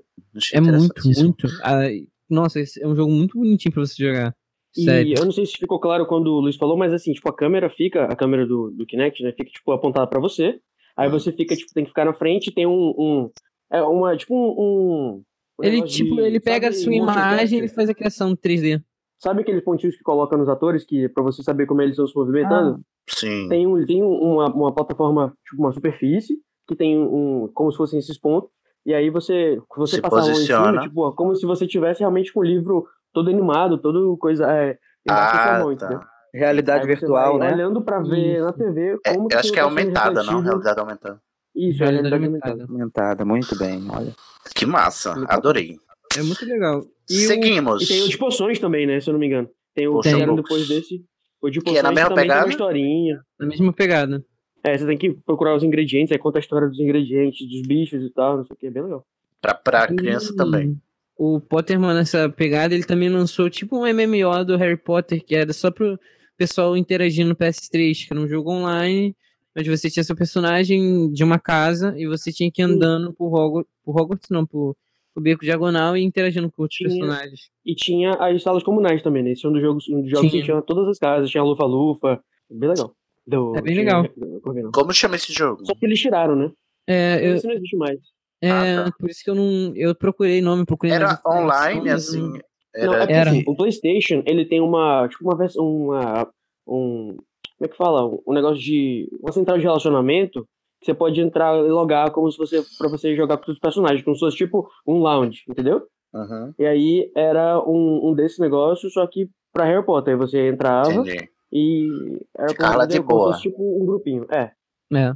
É 0.54 0.60
muito, 0.60 1.02
muito. 1.04 1.46
Ah, 1.62 1.82
nossa, 2.30 2.60
esse 2.60 2.82
é 2.82 2.86
um 2.86 2.96
jogo 2.96 3.12
muito 3.12 3.36
bonitinho 3.38 3.72
pra 3.74 3.84
você 3.84 4.02
jogar. 4.02 4.34
Sério. 4.74 5.10
E 5.10 5.14
eu 5.18 5.24
não 5.24 5.32
sei 5.32 5.44
se 5.46 5.52
ficou 5.58 5.80
claro 5.80 6.06
quando 6.06 6.28
o 6.28 6.40
Luiz 6.40 6.56
falou, 6.56 6.76
mas 6.76 6.92
assim, 6.92 7.12
tipo, 7.12 7.28
a 7.28 7.34
câmera 7.36 7.68
fica, 7.70 8.04
a 8.04 8.14
câmera 8.14 8.46
do, 8.46 8.70
do 8.70 8.86
Kinect, 8.86 9.22
né, 9.22 9.32
fica, 9.32 9.50
tipo, 9.50 9.72
apontada 9.72 10.06
pra 10.06 10.20
você. 10.20 10.58
Aí 10.96 11.08
você 11.08 11.32
fica, 11.32 11.54
tipo, 11.56 11.72
tem 11.72 11.84
que 11.84 11.90
ficar 11.90 12.04
na 12.04 12.12
frente, 12.14 12.50
tem 12.52 12.66
um. 12.66 12.94
um 12.98 13.30
é 13.72 13.82
uma, 13.82 14.16
tipo, 14.16 14.34
um. 14.34 15.22
um 15.58 15.64
Ele, 15.64 15.82
tipo, 15.82 16.16
de- 16.16 16.20
ele 16.22 16.38
pega 16.40 16.68
a 16.68 16.72
sabe, 16.72 16.84
sua 16.84 16.92
motion 16.92 17.12
imagem 17.12 17.58
e 17.58 17.60
ele 17.62 17.68
faz 17.68 17.88
a 17.88 17.94
criação 17.94 18.34
3D. 18.36 18.82
Sabe 19.18 19.42
aqueles 19.42 19.64
pontinhos 19.64 19.96
que 19.96 20.02
coloca 20.02 20.36
nos 20.36 20.48
atores 20.48 20.84
que 20.84 21.08
pra 21.08 21.22
você 21.22 21.42
saber 21.42 21.66
como 21.66 21.82
eles 21.82 21.92
estão 21.92 22.06
se 22.06 22.16
movimentando? 22.16 22.80
Sim. 23.08 23.48
Tem, 23.48 23.66
um, 23.66 23.84
tem 23.84 24.02
uma, 24.02 24.46
uma 24.54 24.72
plataforma, 24.72 25.32
tipo, 25.48 25.60
uma 25.62 25.72
superfície, 25.72 26.36
que 26.66 26.76
tem 26.76 26.96
um. 26.98 27.50
como 27.52 27.70
se 27.72 27.78
fossem 27.78 27.98
esses 27.98 28.18
pontos. 28.18 28.50
E 28.86 28.94
aí 28.94 29.10
você. 29.10 29.58
Você 29.76 29.96
Se 29.96 30.02
passar 30.02 30.18
a 30.18 30.20
mão 30.20 30.30
em 30.30 30.34
cima, 30.34 30.58
posiciona. 30.58 30.80
tipo, 30.82 31.12
como 31.12 31.34
se 31.34 31.44
você 31.44 31.66
tivesse 31.66 32.00
realmente 32.00 32.32
com 32.32 32.40
o 32.40 32.44
livro 32.44 32.86
todo 33.12 33.28
animado, 33.28 33.76
todo 33.78 34.16
coisa. 34.18 34.46
É, 34.52 34.78
Ah, 35.08 35.58
mão, 35.60 35.74
tá. 35.76 35.86
entendeu? 35.86 36.06
Realidade 36.32 36.80
Aí 36.88 36.94
você 36.94 37.00
virtual, 37.00 37.38
vai 37.38 37.48
né? 37.48 37.54
Olhando 37.54 37.82
pra 37.82 38.00
ver 38.00 38.36
Isso. 38.36 38.44
na 38.44 38.52
TV 38.52 38.98
É, 39.04 39.14
como 39.14 39.28
eu 39.32 39.38
acho 39.38 39.50
que 39.50 39.58
é 39.58 39.62
tá 39.62 39.68
aumentada, 39.68 40.22
não? 40.22 40.40
Realidade 40.40 40.78
aumentada. 40.80 41.20
Isso, 41.56 41.82
é 41.82 41.86
Realidade 41.86 42.20
realidade 42.22 42.50
aumentada. 42.52 42.72
Aumentada, 42.72 43.24
muito 43.24 43.58
bem, 43.58 43.80
olha. 43.90 44.14
Que 44.54 44.66
massa, 44.66 45.14
adorei. 45.26 45.76
É 46.16 46.22
muito 46.22 46.44
legal. 46.44 46.84
E 47.10 47.24
o- 47.24 47.28
Seguimos. 47.28 47.82
E 47.82 47.86
tem 47.88 48.02
o 48.02 48.08
de 48.08 48.18
poções 48.18 48.58
também, 48.58 48.86
né? 48.86 49.00
Se 49.00 49.08
eu 49.08 49.12
não 49.12 49.20
me 49.20 49.26
engano. 49.26 49.48
Tem 49.74 49.86
o 49.88 50.00
que 50.00 50.10
Books. 50.12 50.36
depois 50.36 50.68
desse. 50.68 51.04
O 51.40 51.50
de 51.50 51.60
Que 51.60 51.70
é 51.70 51.72
poções 51.74 51.82
na 51.84 51.92
mesma 51.92 52.08
também 52.08 52.22
tem 52.22 52.28
pegada? 52.28 52.44
uma 52.46 52.50
historinha. 52.50 53.20
Na 53.38 53.46
mesma 53.46 53.72
pegada. 53.72 54.24
É, 54.64 54.76
você 54.76 54.86
tem 54.86 54.98
que 54.98 55.12
procurar 55.24 55.54
os 55.54 55.62
ingredientes, 55.62 56.10
aí 56.10 56.18
conta 56.18 56.38
a 56.38 56.40
história 56.40 56.68
dos 56.68 56.80
ingredientes, 56.80 57.46
dos 57.48 57.62
bichos 57.62 58.02
e 58.02 58.10
tal, 58.10 58.38
não 58.38 58.44
sei 58.44 58.54
o 58.54 58.58
que, 58.58 58.66
é 58.66 58.70
bem 58.70 58.82
legal. 58.82 59.06
Pra, 59.40 59.54
pra 59.54 59.86
criança 59.86 60.32
E 60.32 60.36
também. 60.36 60.76
O 61.16 61.40
Pottermore, 61.40 61.94
nessa 61.94 62.28
pegada, 62.28 62.74
ele 62.74 62.82
também 62.84 63.08
lançou 63.08 63.48
tipo 63.48 63.76
um 63.78 63.86
MMO 63.86 64.44
do 64.44 64.56
Harry 64.56 64.76
Potter, 64.76 65.24
que 65.24 65.34
era 65.36 65.52
só 65.52 65.70
pro 65.70 65.98
pessoal 66.36 66.76
interagir 66.76 67.24
no 67.24 67.36
PS3, 67.36 68.06
que 68.06 68.12
era 68.12 68.20
um 68.20 68.26
jogo 68.28 68.50
online, 68.50 69.16
onde 69.56 69.70
você 69.70 69.88
tinha 69.88 70.02
seu 70.04 70.16
personagem 70.16 71.10
de 71.12 71.22
uma 71.22 71.38
casa 71.38 71.94
e 71.96 72.06
você 72.06 72.32
tinha 72.32 72.50
que 72.50 72.60
ir 72.60 72.64
andando 72.64 73.12
por 73.12 73.32
Hogwarts, 73.32 73.70
por 73.84 74.00
Hogwarts 74.00 74.28
não, 74.30 74.44
por, 74.44 74.76
por 75.18 75.22
Beco 75.22 75.44
Diagonal 75.44 75.96
e 75.96 76.02
interagindo 76.04 76.50
com 76.50 76.62
outros 76.62 76.78
Tinha- 76.78 76.90
personagens. 76.90 77.40
E 77.66 77.74
tinha 77.74 78.12
as 78.12 78.42
salas 78.42 78.62
comunais 78.62 79.02
também, 79.02 79.22
né? 79.22 79.32
Esse 79.32 79.44
é 79.44 79.48
um 79.48 79.52
dos 79.52 79.60
jogos, 79.62 79.88
um 79.88 80.00
dos 80.02 80.10
jogos 80.10 80.30
Tinha. 80.30 80.42
que 80.42 80.46
tinha 80.46 80.62
todas 80.62 80.88
as 80.88 80.98
casas, 80.98 81.28
tinha 81.30 81.42
a 81.42 81.44
Lufa-Lufa, 81.44 82.20
bem 82.50 82.68
legal. 82.68 82.92
Do- 83.26 83.56
É 83.56 83.60
bem 83.60 83.74
tinha- 83.74 83.84
legal. 83.84 84.02
do. 84.16 84.70
Como 84.72 84.92
chama 84.94 85.16
esse 85.16 85.32
jogo? 85.32 85.64
Só 85.66 85.74
que 85.74 85.84
eles 85.84 86.00
tiraram, 86.00 86.36
né? 86.36 86.50
É, 86.86 87.28
eu, 87.28 87.34
Esse 87.34 87.46
não 87.46 87.54
existe 87.54 87.76
mais. 87.76 87.98
é 88.40 88.50
Ah, 88.50 88.84
tá. 88.84 88.92
por 88.98 89.10
isso 89.10 89.22
que 89.22 89.28
eu 89.30 89.34
não. 89.34 89.72
Eu 89.76 89.94
procurei 89.94 90.40
nome, 90.40 90.64
procurei 90.64 90.94
Era 90.94 91.20
online, 91.26 91.80
mas 91.82 92.08
assim. 92.08 92.20
não- 92.20 92.36
é 92.36 92.40
Era. 92.84 93.12
Era. 93.12 93.30
assim, 93.30 93.42
o 93.46 93.56
PlayStation, 93.56 94.22
ele 94.24 94.46
tem 94.46 94.60
uma, 94.60 95.06
tipo, 95.08 95.24
uma 95.24 95.36
versão, 95.36 95.64
uma, 95.66 96.28
um, 96.66 97.16
como 97.58 97.64
é 97.64 97.68
que 97.68 97.76
fala? 97.76 98.06
Um 98.26 98.32
negócio 98.32 98.62
de, 98.62 99.08
uma 99.20 99.32
central 99.32 99.58
de 99.58 99.64
relacionamento, 99.64 100.46
você 100.82 100.94
pode 100.94 101.20
entrar 101.20 101.56
e 101.58 101.68
logar 101.68 102.10
como 102.12 102.30
se 102.30 102.38
você, 102.38 102.62
pra 102.78 102.88
você 102.88 103.14
jogar 103.16 103.38
com 103.38 103.50
os 103.50 103.58
personagens, 103.58 104.02
como 104.04 104.14
se 104.16 104.20
fosse, 104.20 104.36
tipo, 104.36 104.68
um 104.86 104.98
lounge, 104.98 105.42
entendeu? 105.48 105.86
Uhum, 106.14 106.54
E 106.58 106.64
aí 106.64 107.12
era 107.14 107.60
um, 107.68 108.08
um 108.10 108.14
desses 108.14 108.38
negócios, 108.38 108.92
só 108.92 109.06
que 109.06 109.28
pra 109.52 109.64
Harry 109.64 109.84
Potter, 109.84 110.16
você 110.16 110.48
entrava 110.48 111.00
entendi. 111.02 111.28
e 111.52 112.18
era 112.36 112.52
de 112.52 112.56
como 112.56 112.90
se 112.90 113.00
boa. 113.00 113.32
fosse, 113.32 113.42
tipo, 113.42 113.82
um 113.82 113.84
grupinho, 113.84 114.26
é. 114.30 114.52
É. 114.94 115.12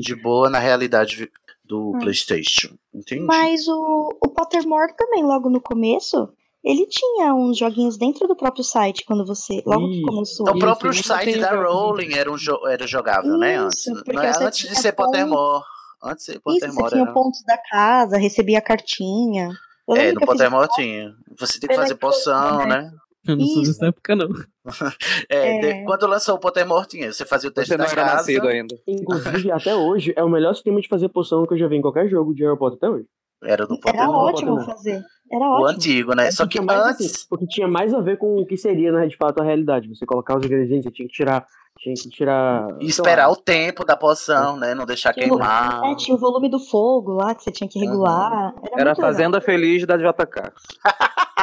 De 0.00 0.14
boa 0.14 0.48
na 0.48 0.58
realidade 0.58 1.28
do 1.64 1.90
Hum. 1.90 1.98
PlayStation. 1.98 2.76
Entendi. 2.94 3.22
Mas 3.24 3.68
o, 3.68 4.08
o 4.24 4.28
Pottermore 4.30 4.94
também, 4.96 5.22
logo 5.24 5.50
no 5.50 5.60
começo, 5.60 6.28
ele 6.64 6.86
tinha 6.86 7.34
uns 7.34 7.58
joguinhos 7.58 7.96
dentro 7.96 8.26
do 8.28 8.36
próprio 8.36 8.62
site 8.64 9.04
quando 9.06 9.24
você. 9.26 9.62
Logo 9.66 9.88
que 9.90 10.02
começou. 10.02 10.44
Então, 10.46 10.56
o 10.56 10.58
próprio 10.58 10.90
Isso, 10.90 11.04
site 11.04 11.38
da. 11.38 11.54
Rowling 11.54 12.14
era, 12.14 12.30
um 12.30 12.36
jo- 12.36 12.66
era 12.68 12.86
jogável, 12.86 13.36
né? 13.38 13.56
Antes, 13.56 13.78
Isso, 13.80 13.94
Não 13.94 14.02
porque 14.02 14.26
é- 14.26 14.32
você 14.32 14.44
antes 14.44 14.58
de 14.60 14.66
tinha 14.68 14.80
ser 14.80 14.92
Pottermore. 14.92 15.62
Antes 16.02 16.24
de 16.26 16.32
ser 16.32 16.32
Isso, 16.32 16.42
você 16.44 16.60
Pottermore 16.60 16.90
tinha 16.90 17.02
era... 17.02 17.12
pontos 17.12 17.42
da 17.46 17.58
casa, 17.70 18.16
recebia 18.18 18.60
cartinha. 18.60 19.50
Eu 19.88 19.96
É, 19.96 20.02
no 20.04 20.08
eu 20.12 20.18
fiz- 20.20 20.26
Pottermore 20.26 20.68
tinha. 20.74 21.12
Você 21.38 21.58
tem 21.60 21.68
que 21.68 21.76
fazer 21.76 21.94
poção, 21.96 22.62
é. 22.62 22.66
né? 22.66 22.90
Eu 23.26 23.36
não 23.36 23.46
sou 23.46 23.62
dessa 23.62 23.86
época, 23.86 24.16
não. 24.16 24.28
É, 25.28 25.58
de- 25.58 25.66
É. 25.66 25.84
quando 25.84 26.06
lançou 26.06 26.36
o 26.36 26.38
Pottermore 26.38 26.86
tinha. 26.88 27.12
Você 27.12 27.24
fazia 27.26 27.50
o 27.50 27.52
teste 27.52 27.68
Você 27.70 27.76
não 27.76 27.84
da 27.84 27.90
era 27.92 28.02
casa. 28.02 28.14
nascido 28.16 28.48
ainda. 28.48 28.74
Inclusive, 28.86 29.50
até 29.52 29.74
hoje, 29.74 30.12
é 30.16 30.22
o 30.24 30.28
melhor 30.28 30.54
sistema 30.54 30.80
de 30.80 30.88
fazer 30.88 31.08
poção 31.10 31.46
que 31.46 31.54
eu 31.54 31.58
já 31.58 31.68
vi 31.68 31.76
em 31.76 31.82
qualquer 31.82 32.08
jogo 32.08 32.34
de 32.34 32.44
Harry 32.44 32.58
Potter 32.58 32.76
até 32.78 32.88
hoje. 32.88 33.06
Era 33.42 33.66
do 33.66 33.74
Era 33.74 33.80
Pottermore. 33.82 34.16
ótimo 34.34 34.50
Pottermore. 34.56 34.66
fazer. 34.76 35.02
Era 35.32 35.44
O 35.44 35.52
ótimo. 35.62 35.68
antigo, 35.68 36.14
né? 36.14 36.26
É 36.26 36.30
Só 36.32 36.44
que 36.44 36.50
tinha 36.58 36.62
mais, 36.64 36.80
antes. 36.86 37.06
assim, 37.14 37.26
porque 37.28 37.46
tinha 37.46 37.68
mais 37.68 37.94
a 37.94 38.00
ver 38.00 38.18
com 38.18 38.36
o 38.40 38.44
que 38.46 38.56
seria, 38.56 38.90
né, 38.92 39.06
de 39.06 39.16
fato, 39.16 39.40
a 39.40 39.44
realidade. 39.44 39.88
Você 39.88 40.04
colocar 40.04 40.36
os 40.36 40.44
ingredientes, 40.44 40.84
você 40.84 40.90
tinha 40.90 41.06
que 41.08 41.14
tirar. 41.14 41.46
Tinha 41.78 41.94
que 41.94 42.08
tirar. 42.10 42.66
E 42.80 42.86
esperar 42.86 43.26
lá, 43.28 43.32
o 43.32 43.36
tempo 43.36 43.84
da 43.84 43.96
poção, 43.96 44.56
né? 44.56 44.74
Não 44.74 44.84
deixar 44.84 45.14
Tinha 45.14 45.26
o- 45.32 45.38
queimar. 45.38 45.80
É, 45.84 45.94
tinha 45.94 46.14
o 46.16 46.18
volume 46.20 46.50
do 46.50 46.58
fogo 46.58 47.12
lá 47.12 47.34
que 47.34 47.42
você 47.44 47.50
tinha 47.52 47.68
que 47.68 47.78
regular. 47.78 48.52
Era, 48.72 48.80
Era 48.80 48.92
a 48.92 48.96
Fazenda 48.96 49.40
Feliz 49.40 49.86
da 49.86 49.96
JK. 49.96 50.52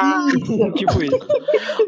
legal. 0.00 0.72
tipo 0.76 1.02
isso. 1.02 1.18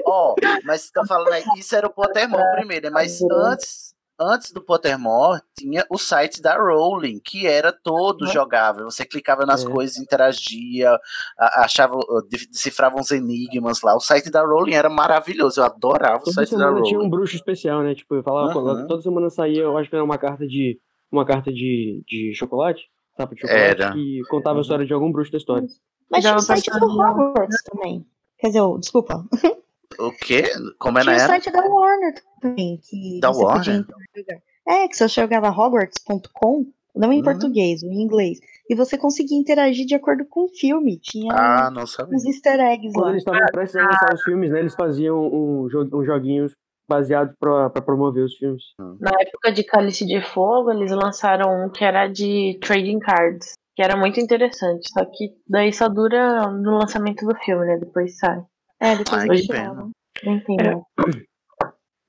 Ó, 0.07 0.35
mas 0.65 0.83
você 0.83 0.93
tá 0.93 1.05
falando 1.07 1.33
aí, 1.33 1.45
isso 1.59 1.77
era 1.77 1.87
o 1.87 1.91
Pottermore 1.91 2.43
primeiro, 2.57 2.87
né? 2.87 2.91
Mas 2.93 3.21
antes, 3.31 3.95
antes 4.21 4.53
do 4.53 4.61
Pottermore, 4.63 5.41
tinha 5.59 5.85
o 5.91 5.97
site 5.97 6.43
da 6.43 6.57
Rowling, 6.57 7.19
que 7.25 7.47
era 7.47 7.73
todo 7.73 8.27
jogável. 8.27 8.85
Você 8.85 9.05
clicava 9.07 9.47
nas 9.47 9.65
É. 9.65 9.69
coisas, 9.71 9.97
interagia, 9.97 10.99
achava, 11.39 11.97
de- 12.29 12.47
decifrava 12.49 12.97
uns 12.99 13.11
enigmas 13.11 13.81
lá. 13.83 13.95
O 13.97 14.01
site 14.01 14.31
da 14.31 14.43
Rowling 14.45 14.75
era 14.75 14.91
maravilhoso, 14.91 15.61
eu 15.61 15.65
adorava 15.65 16.17
o 16.19 16.25
Toda 16.25 16.33
site 16.35 16.51
da 16.51 16.59
semana 16.59 16.83
tinha 16.83 16.99
um 16.99 17.03
Rowling. 17.03 17.11
bruxo 17.11 17.37
especial, 17.37 17.83
né? 17.83 17.95
Tipo, 17.95 18.17
eu 18.17 18.23
falava, 18.23 18.59
Uhum. 18.59 18.87
toda 18.87 19.03
semana 19.03 19.31
saía, 19.31 19.63
eu 19.63 19.77
acho 19.79 19.89
que 19.89 19.97
era 19.97 20.05
uma 20.05 20.19
carta 20.19 20.47
de. 20.47 20.79
Uma 21.11 21.25
carta 21.25 21.53
de, 21.53 22.05
de 22.07 22.33
chocolate. 22.35 22.83
Tapa 23.17 23.35
de 23.35 23.41
chocolate. 23.41 23.63
Era. 23.65 23.93
Que 23.93 24.21
contava 24.31 24.55
Uhum. 24.55 24.59
a 24.59 24.63
história 24.63 24.87
de 24.87 24.93
algum 24.93 25.11
bruxo 25.11 25.33
da 25.33 25.39
história. 25.39 25.67
Mas 26.11 26.23
tinha 26.23 26.37
o 26.37 26.41
site 26.41 26.71
do 26.71 26.87
Hogwarts 26.87 27.63
também. 27.65 28.07
Quer 28.39 28.49
dizer, 28.49 28.61
o- 28.61 28.79
desculpa. 28.79 29.25
O 29.99 30.13
quê? 30.13 30.45
Como 30.79 30.99
é 30.99 31.05
na 31.05 31.13
Tinha 31.13 31.17
o 31.17 31.21
era? 31.21 31.27
site 31.27 31.51
da 31.51 31.61
Warner 31.67 32.15
também. 32.41 32.81
Que 32.83 33.21
Da 33.21 33.29
você 33.33 33.45
podia 33.45 33.73
Warner? 33.75 34.43
É, 34.69 34.89
que 34.89 34.97
você 34.97 35.09
jogava 35.09 35.49
Hogwarts.com, 35.51 36.67
não 36.95 37.13
em 37.13 37.19
Uhum. 37.19 37.25
português, 37.25 37.83
em 37.83 38.01
inglês. 38.03 38.39
E 38.69 38.75
você 38.75 38.97
conseguia 38.97 39.37
interagir 39.37 39.85
de 39.87 39.95
acordo 39.95 40.25
com 40.25 40.45
o 40.45 40.49
filme. 40.49 40.99
Tinha 41.01 41.33
Ah, 41.35 41.71
não 41.71 41.87
sabia. 41.87 42.15
uns 42.15 42.25
easter 42.25 42.61
eggs 42.61 42.93
Quando 42.93 43.05
lá. 43.07 43.11
eles 43.11 43.23
estavam 43.23 43.41
prestes 43.53 43.77
a 43.81 43.85
lançar 43.85 44.15
os 44.15 44.23
filmes, 44.23 44.51
né? 44.53 44.61
Eles 44.61 44.75
faziam 44.75 45.19
um 45.21 45.67
jo- 45.69 45.89
uns 45.93 46.07
joguinhos 46.07 46.53
baseados 46.89 47.35
pra, 47.39 47.71
pra 47.71 47.83
promover 47.83 48.25
os 48.25 48.35
filmes. 48.37 48.63
Na 49.01 49.11
época 49.21 49.53
de 49.53 49.65
Cálice 49.65 50.07
de 50.07 50.21
Fogo, 50.23 50.71
eles 50.71 50.93
lançaram 50.93 51.65
um 51.65 51.69
que 51.71 51.85
era 51.85 52.07
de 52.07 52.59
trading 52.63 52.99
cards, 53.01 53.55
que 53.77 53.83
era 53.83 53.97
muito 53.97 54.21
interessante. 54.21 54.89
Só 54.93 55.05
que 55.05 55.35
daí 55.49 55.73
só 55.73 55.89
dura 55.89 56.49
no 56.51 56.79
lançamento 56.79 57.27
do 57.27 57.35
filme, 57.37 57.65
né? 57.67 57.77
Depois 57.79 58.17
sai. 58.19 58.41
É, 58.81 58.97
depois 58.97 59.23
Ai, 59.23 59.29
que 59.37 59.47
pena. 59.47 59.91
Não 60.25 60.35
entendo. 60.35 60.83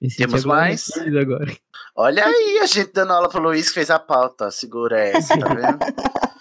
Esse 0.01 0.17
Temos 0.17 0.43
mais? 0.45 0.89
agora. 0.97 1.45
Olha 1.95 2.25
aí, 2.25 2.59
a 2.59 2.65
gente 2.65 2.91
dando 2.91 3.13
aula 3.13 3.29
pro 3.29 3.41
Luiz 3.41 3.67
que 3.67 3.75
fez 3.75 3.91
a 3.91 3.99
pauta. 3.99 4.49
Segura 4.49 4.99
essa, 4.99 5.37
tá 5.37 5.53
vendo? 5.53 5.79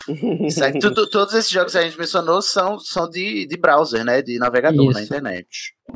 Isso 0.47 0.65
aí, 0.65 0.79
tudo- 0.79 1.09
todos 1.11 1.35
esses 1.35 1.51
jogos 1.51 1.73
que 1.73 1.79
a 1.79 1.83
gente 1.83 1.99
mencionou 1.99 2.41
são, 2.41 2.79
são 2.81 3.09
de, 3.09 3.47
de 3.47 3.57
browser, 3.59 4.05
né? 4.05 4.23
De 4.23 4.39
navegador 4.39 4.93
na 4.93 5.03
Isso. 5.03 5.13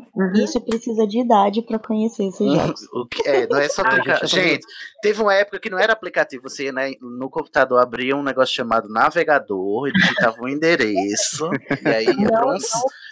Internet. 0.01 0.43
Isso 0.43 0.61
precisa 0.61 1.07
de 1.07 1.19
idade 1.21 1.61
pra 1.61 1.79
conhecer 1.79 2.25
esses 2.27 2.45
jogos. 2.53 2.81
O 2.93 3.07
é, 3.25 3.47
não 3.47 3.57
é 3.59 3.69
só 3.69 3.81
Ah, 3.83 3.89
clicar. 3.89 4.19
gente, 4.19 4.23
eu 4.23 4.29
tô- 4.29 4.35
Gente, 4.49 4.65
teve 5.01 5.21
uma 5.21 5.33
época 5.33 5.59
que 5.59 5.69
não 5.69 5.77
era 5.79 5.93
aplicativo. 5.93 6.49
Você 6.49 6.65
ia 6.65 6.71
né, 6.71 6.91
no 7.01 7.29
computador 7.29 7.79
abria 7.81 8.15
um 8.15 8.23
negócio 8.23 8.53
chamado 8.55 8.87
navegador, 8.89 9.87
e 9.87 9.91
digitava 9.93 10.37
um 10.41 10.47
endereço, 10.47 11.49
e 11.83 11.87
aí 11.89 12.05
pra 12.27 12.45
um 12.47 12.57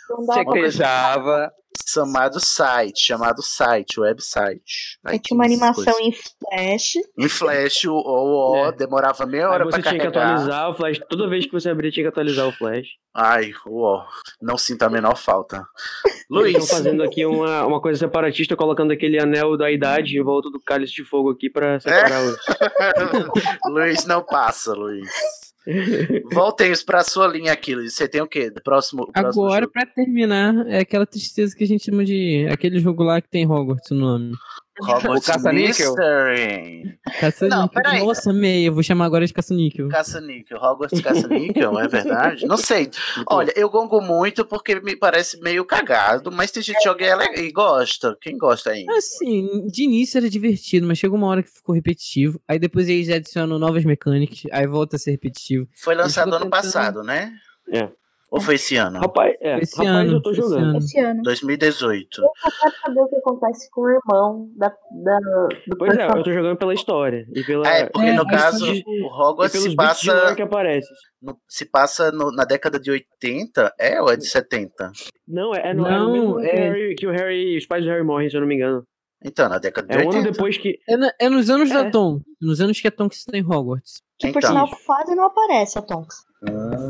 Não 0.09 0.25
Você 0.25 0.45
quejava. 0.45 1.51
chamado 1.87 2.39
site, 2.39 2.99
chamado 3.05 3.41
site, 3.41 3.99
website. 3.99 4.99
Aí 5.05 5.17
tinha 5.19 5.35
uma 5.35 5.45
animação 5.45 5.83
coisas. 5.93 6.01
em 6.01 6.11
flash. 6.13 6.93
Em 7.17 7.29
flash, 7.29 7.85
o 7.85 7.93
o, 7.93 8.51
o, 8.51 8.65
É. 8.67 8.71
demorava 8.73 9.25
meia 9.25 9.49
hora 9.49 9.65
você 9.65 9.81
pra 9.81 9.89
tinha 9.91 10.01
que 10.01 10.11
carregar. 10.11 10.33
atualizar 10.33 10.69
o 10.69 10.73
Flash. 10.75 10.99
Toda 11.09 11.27
vez 11.29 11.45
que 11.45 11.51
você 11.51 11.69
abria, 11.69 11.91
tinha 11.91 12.03
que 12.03 12.09
atualizar 12.09 12.47
o 12.47 12.51
Flash. 12.51 12.87
Ai, 13.15 13.51
uó, 13.67 14.03
não 14.41 14.57
sinto 14.57 14.83
a 14.83 14.89
menor 14.89 15.15
falta. 15.15 15.63
Luiz, 16.29 16.67
fazendo 16.75 17.03
aqui 17.03 17.25
uma, 17.25 17.65
uma 17.65 17.81
coisa 17.81 17.99
separatista, 17.99 18.55
colocando 18.55 18.91
aquele 18.91 19.19
anel 19.19 19.57
da 19.57 19.71
idade 19.71 20.17
em 20.17 20.23
volta 20.23 20.49
do 20.49 20.59
cálice 20.59 20.93
de 20.93 21.03
fogo 21.03 21.29
aqui 21.31 21.49
pra 21.49 21.79
separar 21.79 22.23
os. 22.23 22.37
Luiz 23.69 24.05
não 24.05 24.23
passa, 24.23 24.73
Luiz. 24.73 25.09
Voltemos 26.31 26.83
pra 26.83 27.03
sua 27.03 27.27
linha 27.27 27.53
aqui, 27.53 27.73
Luiz. 27.73 27.93
Você 27.93 28.07
tem 28.07 28.21
o 28.21 28.27
quê? 28.27 28.51
Próximo, 28.63 29.09
próximo 29.11 29.45
Agora, 29.45 29.61
jogo. 29.61 29.71
pra 29.71 29.85
terminar, 29.85 30.67
é 30.67 30.79
aquela 30.79 31.05
tristeza 31.05 31.55
que 31.55 31.63
a 31.63 31.67
gente 31.67 31.85
chama 31.85 32.03
de. 32.03 32.47
aquele 32.51 32.79
jogo 32.79 33.03
lá 33.03 33.21
que 33.21 33.29
tem 33.29 33.49
Hogwarts 33.49 33.89
no 33.91 33.97
nome. 33.97 34.33
Hogwarts 34.81 35.27
O 35.27 35.31
caça-níquel? 35.31 35.89
Mystery. 35.95 36.99
Caça-níquel. 37.19 37.59
Não, 37.59 37.67
peraí. 37.67 37.99
Nossa, 38.03 38.31
amei. 38.31 38.67
Eu 38.67 38.73
vou 38.73 38.81
chamar 38.83 39.05
agora 39.05 39.25
de 39.25 39.33
caça-níquel. 39.33 39.87
Caça-níquel. 39.89 40.57
Hogwarts 40.57 40.99
Caça-níquel, 41.01 41.79
é 41.79 41.87
verdade? 41.87 42.45
Não 42.47 42.57
sei. 42.57 42.89
Olha, 43.29 43.53
eu 43.55 43.69
gongo 43.69 44.01
muito 44.01 44.43
porque 44.45 44.79
me 44.79 44.95
parece 44.95 45.39
meio 45.41 45.63
cagado, 45.65 46.31
mas 46.31 46.49
tem 46.51 46.63
gente 46.63 46.77
que 46.77 46.83
joga 46.83 47.05
e 47.39 47.51
gosta. 47.51 48.17
Quem 48.19 48.37
gosta 48.37 48.71
ainda? 48.71 48.93
Assim, 48.97 49.67
de 49.67 49.83
início 49.83 50.17
era 50.17 50.29
divertido, 50.29 50.87
mas 50.87 50.97
chegou 50.97 51.17
uma 51.17 51.27
hora 51.27 51.43
que 51.43 51.51
ficou 51.51 51.75
repetitivo. 51.75 52.41
Aí 52.47 52.57
depois 52.57 52.89
eles 52.89 53.09
adicionam 53.09 53.59
novas 53.59 53.85
mecânicas, 53.85 54.41
aí 54.51 54.65
volta 54.65 54.95
a 54.95 54.99
ser 54.99 55.11
repetitivo. 55.11 55.67
Foi 55.75 55.93
lançado 55.95 56.29
ano 56.29 56.45
tentando- 56.45 56.49
passado, 56.49 57.03
né? 57.03 57.31
É. 57.71 57.89
Ou 58.33 58.41
foi 58.41 58.55
esse 58.55 58.75
ano? 58.77 58.99
Rapaz, 58.99 59.35
é, 59.41 59.59
Esse 59.59 59.77
rapaz 59.77 59.95
ano, 60.07 60.13
eu 60.13 60.21
tô 60.23 60.31
esse 60.31 60.41
jogando. 60.41 60.63
ano. 60.65 60.77
Esse 60.79 60.99
ano. 60.99 61.21
2018. 61.21 62.21
Eu 62.21 62.29
só 62.41 62.49
quero 62.59 62.75
saber 62.83 62.99
o 63.01 63.07
que 63.07 63.15
acontece 63.17 63.69
com 63.69 63.81
o 63.81 63.89
irmão 63.89 64.49
da, 64.57 64.69
da, 64.69 65.19
do 65.67 65.77
Pois 65.77 65.91
é, 65.91 65.93
eu 65.93 65.97
personagem. 65.97 66.23
tô 66.23 66.31
jogando 66.33 66.57
pela 66.57 66.73
história. 66.73 67.25
E 67.35 67.43
pela, 67.43 67.67
É, 67.67 67.85
porque 67.89 68.07
É, 68.09 68.13
no 68.13 68.25
caso, 68.25 68.65
sabe- 68.65 68.83
o 68.87 69.05
Hogwarts 69.05 69.59
se 69.61 69.69
de 69.69 69.75
passa, 69.75 70.35
que 70.35 70.41
aparece. 70.41 70.87
no- 71.21 71.37
se 71.47 71.65
passa 71.69 72.11
no- 72.11 72.31
na 72.31 72.43
década 72.43 72.79
de 72.79 72.89
80, 72.89 73.71
é 73.79 74.01
ou 74.01 74.09
é 74.11 74.17
de 74.17 74.25
70? 74.25 74.91
Não, 75.27 75.53
é, 75.53 75.69
é, 75.69 75.73
no, 75.75 75.85
é 75.85 75.91
Não, 75.91 76.11
mesmo 76.11 76.33
ano 76.37 76.41
que, 76.41 76.47
é- 76.49 76.53
o 76.53 76.73
Harry, 76.73 76.95
que 76.95 77.07
o 77.07 77.11
Harry, 77.11 77.57
os 77.57 77.67
pais 77.67 77.83
do 77.85 77.91
Harry 77.91 78.03
morrem, 78.03 78.29
se 78.31 78.35
eu 78.35 78.41
não 78.41 78.47
me 78.47 78.55
engano. 78.55 78.83
Então, 79.25 79.47
na 79.47 79.57
década 79.59 79.87
de 79.87 79.93
É 79.93 79.97
um 79.97 80.07
80. 80.07 80.17
ano 80.23 80.31
depois 80.33 80.57
que. 80.57 80.79
É, 80.89 80.97
na- 80.97 81.13
é 81.21 81.29
nos 81.29 81.49
anos 81.51 81.69
É. 81.71 81.73
da 81.83 81.89
Tom. 81.91 82.19
Nos 82.41 82.59
anos 82.59 82.81
que 82.81 82.87
a 82.87 82.91
Tom 82.91 83.07
que 83.07 83.15
está 83.15 83.37
em 83.37 83.45
Hogwarts. 83.45 84.01
Que 84.19 84.31
por 84.31 84.39
Então. 84.39 84.49
sinal 84.49 84.69
quase 84.85 85.15
não 85.15 85.25
aparece 85.25 85.77
a 85.79 85.81
Tonks. 85.81 86.17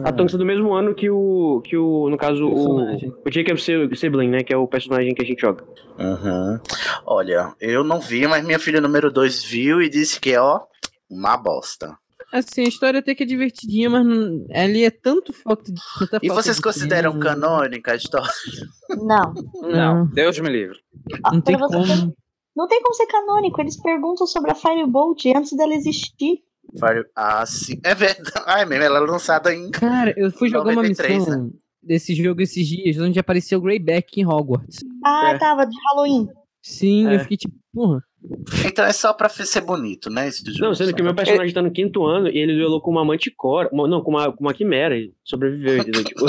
A 0.03 0.11
Tonks 0.11 0.33
é 0.33 0.37
do 0.37 0.45
mesmo 0.45 0.73
ano 0.73 0.95
que 0.95 1.09
o. 1.09 1.61
que 1.63 1.77
o. 1.77 2.09
No 2.09 2.17
caso, 2.17 2.45
o, 2.45 2.53
Personagem. 2.53 3.13
o 3.25 3.31
Jacob 3.31 3.95
Sibling, 3.95 4.29
né? 4.29 4.43
Que 4.43 4.53
é 4.53 4.57
o 4.57 4.67
personagem 4.67 5.13
que 5.13 5.21
a 5.21 5.25
gente 5.25 5.39
joga. 5.41 5.63
Uhum. 5.99 6.59
Olha, 7.05 7.53
eu 7.61 7.83
não 7.83 7.99
vi, 7.99 8.27
mas 8.27 8.43
minha 8.43 8.57
filha 8.57 8.81
número 8.81 9.11
2 9.11 9.43
viu 9.43 9.81
e 9.81 9.89
disse 9.89 10.19
que 10.19 10.33
é, 10.33 10.41
ó, 10.41 10.61
uma 11.09 11.37
bosta. 11.37 11.95
Assim, 12.31 12.61
a 12.61 12.67
história 12.67 12.99
até 12.99 13.13
que 13.13 13.21
é 13.21 13.25
divertidinha, 13.27 13.91
mas 13.91 14.03
não, 14.03 14.43
ali 14.51 14.83
é 14.83 14.89
tanto 14.89 15.31
falta 15.31 15.71
de. 15.71 15.79
tanta 15.99 16.19
E 16.23 16.29
vocês 16.29 16.55
de 16.55 16.61
consideram 16.63 17.19
trama. 17.19 17.41
canônica 17.41 17.91
a 17.91 17.95
história? 17.95 18.31
Não. 18.89 19.33
Não, 19.61 20.07
Deus 20.07 20.39
me 20.39 20.49
livre. 20.49 20.79
Não 21.31 21.41
tem 21.41 21.59
como. 21.59 22.13
Não 22.55 22.67
tem 22.67 22.81
como 22.81 22.93
ser 22.95 23.05
canônico. 23.05 23.61
Eles 23.61 23.79
perguntam 23.79 24.25
sobre 24.25 24.49
a 24.51 24.55
Firebolt 24.55 25.25
antes 25.35 25.55
dela 25.55 25.73
existir. 25.75 26.39
Fire- 26.79 27.05
Ah, 27.15 27.45
sim. 27.45 27.79
É 27.83 27.93
verdade. 27.95 28.31
Ai, 28.47 28.65
mesmo, 28.65 28.83
ela 28.83 28.97
é 28.97 29.01
lançada 29.01 29.53
em. 29.53 29.69
Cara, 29.71 30.13
eu 30.17 30.31
fui 30.31 30.49
jogar 30.49 30.63
uma 30.71 30.75
93, 30.83 31.19
missão 31.19 31.51
desse 31.81 32.15
jogo 32.15 32.41
esses 32.41 32.65
dias, 32.67 32.97
onde 32.97 33.19
apareceu 33.19 33.59
o 33.59 33.61
Greyback 33.61 34.19
em 34.19 34.25
Hogwarts. 34.25 34.79
Ah, 35.03 35.31
É. 35.33 35.37
tava, 35.37 35.65
de 35.65 35.75
Halloween. 35.89 36.27
Sim, 36.61 37.07
É. 37.09 37.15
eu 37.15 37.19
fiquei 37.19 37.35
tipo, 37.37 37.53
porra. 37.73 38.01
Então 38.65 38.85
é 38.85 38.93
só 38.93 39.11
pra 39.11 39.27
ser 39.27 39.59
bonito, 39.61 40.09
né? 40.09 40.29
Esse 40.29 40.45
jogo. 40.45 40.61
Não, 40.61 40.73
sendo 40.73 40.93
que 40.93 41.01
o 41.01 41.03
meu 41.05 41.13
personagem 41.13 41.53
tá 41.53 41.61
no 41.61 41.69
quinto 41.71 42.05
ano 42.05 42.29
e 42.29 42.37
ele 42.37 42.55
duelou 42.55 42.79
com 42.81 42.89
uma 42.89 43.03
manticora. 43.03 43.67
uma- 43.73 43.85
Não, 43.85 44.01
com 44.01 44.11
uma, 44.11 44.31
com 44.31 44.39
uma 44.45 44.53
quimera. 44.53 44.97
e 44.97 45.11
sobreviveu, 45.25 45.79
entendeu? 45.79 46.03
Tipo, 46.05 46.25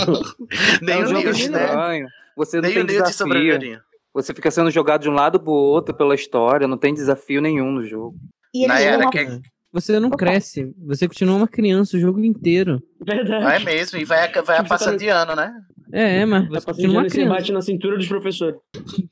Nem 0.82 0.96
é 0.96 0.98
um 0.98 1.02
o 1.02 1.06
jogo 1.06 1.22
Newt, 1.22 1.48
né? 1.50 2.06
Você 2.36 2.56
não 2.60 2.68
Nem 2.68 2.78
o 2.78 2.84
Newt 2.84 3.04
desafio. 3.08 3.80
Você 4.12 4.34
fica 4.34 4.50
sendo 4.50 4.70
jogado 4.72 5.02
de 5.02 5.08
um 5.08 5.12
lado 5.14 5.38
pro 5.38 5.52
outro 5.52 5.94
pela 5.94 6.16
história, 6.16 6.66
não 6.66 6.76
tem 6.78 6.92
desafio 6.92 7.40
nenhum 7.40 7.70
no 7.70 7.84
jogo. 7.84 8.16
E 8.52 8.66
Na 8.66 8.80
eles 8.82 8.86
era 8.92 9.10
que 9.10 9.20
uma... 9.24 9.40
Você 9.74 9.98
não 10.01 10.09
cresce, 10.09 10.72
você 10.86 11.06
continua 11.09 11.34
uma 11.36 11.48
criança 11.48 11.96
o 11.96 12.01
jogo 12.01 12.20
inteiro. 12.24 12.80
verdade. 13.05 13.56
É 13.56 13.59
mesmo, 13.59 13.98
e 13.98 14.05
vai, 14.05 14.30
vai 14.32 14.62
Tipo, 14.62 14.78
tá- 14.78 14.96
de 14.96 15.09
ano, 15.09 15.34
né? 15.34 15.52
É, 15.92 16.20
é, 16.20 16.24
mas 16.24 16.44
Tá 16.44 16.48
você 16.48 16.55
passando 16.55 16.66
continua 16.76 16.94
uma 17.01 17.06
e 17.06 17.10
você 17.10 17.16
criança. 17.16 17.34
bate 17.34 17.52
na 17.52 17.60
cintura 17.60 17.96
dos 17.98 18.06
professores. 18.09 18.56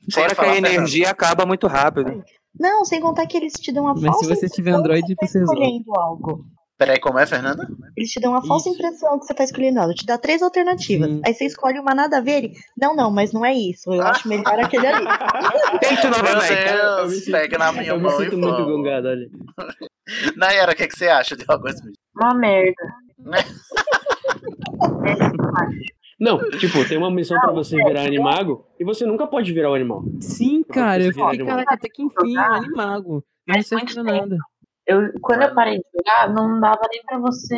Você 0.09 0.19
Fora 0.21 0.33
que 0.33 0.41
a 0.41 0.57
energia 0.57 1.09
acaba 1.09 1.45
muito 1.45 1.67
rápido. 1.67 2.23
Não, 2.59 2.85
sem 2.85 3.01
contar 3.01 3.25
que 3.27 3.35
eles 3.37 3.53
te 3.53 3.71
dão 3.71 3.83
uma 3.83 3.93
Mas 3.93 4.03
falsa 4.03 4.19
se 4.23 4.35
você 4.35 4.47
tiver 4.49 4.69
impressão 4.71 4.79
Android, 4.79 5.15
que 5.15 5.25
você 5.27 5.27
você 5.27 5.33
tá 5.33 5.39
resolve. 5.39 5.61
escolhendo 5.63 5.99
algo. 5.99 6.45
Peraí, 6.77 6.99
como 6.99 7.19
é, 7.19 7.25
Fernanda? 7.25 7.67
Eles 7.95 8.09
te 8.09 8.19
dão 8.19 8.31
uma 8.31 8.45
falsa 8.45 8.67
Isso. 8.69 8.77
impressão 8.77 9.19
que 9.19 9.25
você 9.25 9.33
tá 9.33 9.43
escolhendo 9.43 9.79
algo. 9.79 9.93
Te 9.93 10.05
dá 10.05 10.17
três 10.17 10.41
alternativas. 10.41 11.09
Sim. 11.09 11.21
Aí 11.25 11.33
você 11.33 11.45
escolhe 11.45 11.79
uma 11.79 11.93
nada 11.93 12.17
a 12.17 12.21
ver. 12.21 12.45
e, 12.45 12.51
Não, 12.77 12.95
não, 12.95 13.11
mas 13.11 13.31
não 13.31 13.45
é 13.45 13.53
isso. 13.53 13.91
Eu 13.93 14.01
acho 14.01 14.27
melhor 14.27 14.59
aquele 14.59 14.87
ali. 14.87 15.05
Tente 15.79 16.07
novamente. 16.07 16.51
Eu 16.51 17.03
me 17.05 17.09
Deus, 17.09 17.13
sinto- 17.23 17.31
pega 17.31 17.57
na 17.57 17.71
minha 17.71 17.85
Eu 17.85 17.97
me 17.97 18.03
mão 18.03 18.21
e 18.21 18.23
sinto 18.25 18.37
muito 18.37 18.55
vamos. 18.57 18.71
gongado, 18.71 19.07
olha. 19.07 19.27
Nayara, 20.37 20.73
o 20.73 20.75
que, 20.75 20.87
que 20.87 20.97
você 20.97 21.07
acha 21.07 21.35
de 21.35 21.43
Hogwarts 21.43 21.81
Mystery? 21.81 21.93
Uma 22.15 22.33
merda. 22.33 22.83
Não, 26.19 26.37
tipo, 26.51 26.87
tem 26.87 26.97
uma 26.97 27.11
missão 27.11 27.37
pra 27.39 27.51
você 27.51 27.75
virar 27.75 28.05
animago 28.05 28.65
e 28.79 28.85
você 28.85 29.05
nunca 29.05 29.27
pode 29.27 29.51
virar 29.51 29.71
o 29.71 29.73
animal. 29.73 30.03
Sim, 30.21 30.63
cara, 30.63 31.03
eu 31.03 31.11
fiquei, 31.11 31.45
caraca, 31.45 31.73
até 31.73 31.89
que 31.89 32.01
enfim, 32.01 32.37
um 32.37 32.39
animago. 32.39 33.25
Não 33.45 33.61
serve 33.61 33.93
pra 33.93 34.03
nada. 34.03 34.37
Eu, 34.87 35.11
quando 35.21 35.41
eu 35.41 35.53
parei 35.53 35.79
de 35.79 35.85
jogar, 35.93 36.33
não 36.33 36.59
dava 36.59 36.81
nem 36.91 37.03
pra 37.03 37.19
você. 37.19 37.57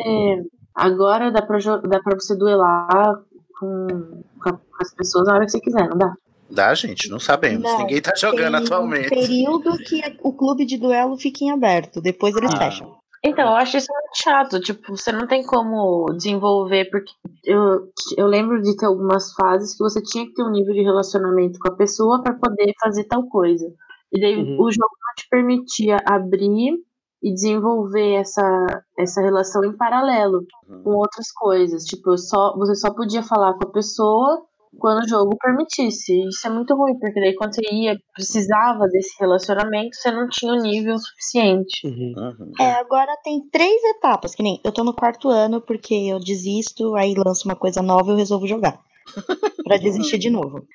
Agora 0.73 1.31
dá 1.31 1.41
pra, 1.41 1.59
dá 1.59 1.99
pra 2.01 2.15
você 2.15 2.35
duelar 2.35 3.19
com, 3.59 4.23
com 4.41 4.59
as 4.81 4.93
pessoas 4.95 5.27
na 5.27 5.35
hora 5.35 5.45
que 5.45 5.51
você 5.51 5.59
quiser, 5.59 5.87
não 5.87 5.97
dá? 5.97 6.15
Dá, 6.49 6.73
gente, 6.75 7.09
não 7.09 7.19
sabemos. 7.19 7.63
Não, 7.63 7.79
Ninguém 7.79 8.01
tá 8.01 8.13
jogando 8.15 8.55
Tem 8.57 8.65
atualmente. 8.65 9.07
um 9.07 9.09
período 9.09 9.77
que 9.79 10.01
o 10.23 10.31
clube 10.33 10.65
de 10.65 10.77
duelo 10.77 11.17
fica 11.17 11.43
em 11.43 11.51
aberto. 11.51 11.99
Depois 12.01 12.35
eles 12.35 12.53
Ah. 12.53 12.57
fecham. 12.57 12.95
Então, 13.23 13.47
eu 13.49 13.55
acho 13.55 13.75
isso 13.77 13.87
muito 13.91 14.21
chato. 14.23 14.59
Tipo, 14.59 14.95
você 14.95 15.11
não 15.11 15.25
tem 15.25 15.43
como 15.43 16.05
desenvolver, 16.15 16.85
porque 16.91 17.11
eu, 17.43 17.89
eu 18.15 18.27
lembro 18.27 18.61
de 18.61 18.77
ter 18.77 18.85
algumas 18.85 19.33
fases 19.33 19.71
que 19.75 19.83
você 19.83 19.99
tinha 20.03 20.25
que 20.27 20.33
ter 20.35 20.43
um 20.43 20.51
nível 20.51 20.73
de 20.75 20.83
relacionamento 20.83 21.57
com 21.59 21.69
a 21.71 21.75
pessoa 21.75 22.21
pra 22.21 22.33
poder 22.35 22.71
fazer 22.79 23.05
tal 23.05 23.23
coisa. 23.27 23.65
E 24.13 24.21
daí 24.21 24.35
Uhum. 24.35 24.61
o 24.61 24.71
jogo 24.71 24.91
não 25.01 25.13
te 25.17 25.27
permitia 25.27 25.97
abrir 26.07 26.75
e 27.23 27.33
desenvolver 27.33 28.13
essa, 28.17 28.83
essa 28.99 29.19
relação 29.21 29.63
em 29.65 29.75
paralelo 29.75 30.45
com 30.83 30.91
outras 30.91 31.31
coisas. 31.31 31.83
Tipo, 31.85 32.15
só, 32.19 32.55
você 32.55 32.75
só 32.75 32.93
podia 32.93 33.23
falar 33.23 33.55
com 33.55 33.67
a 33.67 33.71
pessoa 33.71 34.43
quando 34.79 35.03
o 35.03 35.07
jogo 35.07 35.37
permitisse. 35.37 36.13
Isso 36.27 36.45
é 36.47 36.49
muito 36.49 36.75
ruim, 36.75 36.97
porque 36.99 37.19
daí 37.19 37.35
quando 37.35 37.55
você 37.55 37.61
ia, 37.71 37.97
precisava 38.13 38.87
desse 38.87 39.15
relacionamento, 39.19 39.95
você 39.95 40.11
não 40.11 40.27
tinha 40.29 40.53
o 40.53 40.61
nível 40.61 40.97
suficiente. 40.97 41.85
Uhum. 41.87 42.13
Uhum. 42.17 42.51
É, 42.59 42.73
agora 42.73 43.15
tem 43.23 43.41
três 43.49 43.83
etapas, 43.95 44.35
que 44.35 44.43
nem 44.43 44.59
eu 44.63 44.71
tô 44.71 44.83
no 44.83 44.93
quarto 44.93 45.29
ano 45.29 45.61
porque 45.61 45.93
eu 45.93 46.19
desisto, 46.19 46.95
aí 46.95 47.13
lanço 47.15 47.47
uma 47.47 47.55
coisa 47.55 47.81
nova 47.81 48.09
e 48.09 48.13
eu 48.13 48.17
resolvo 48.17 48.47
jogar. 48.47 48.79
pra 49.63 49.77
desistir 49.77 50.17
de 50.17 50.29
novo. 50.29 50.65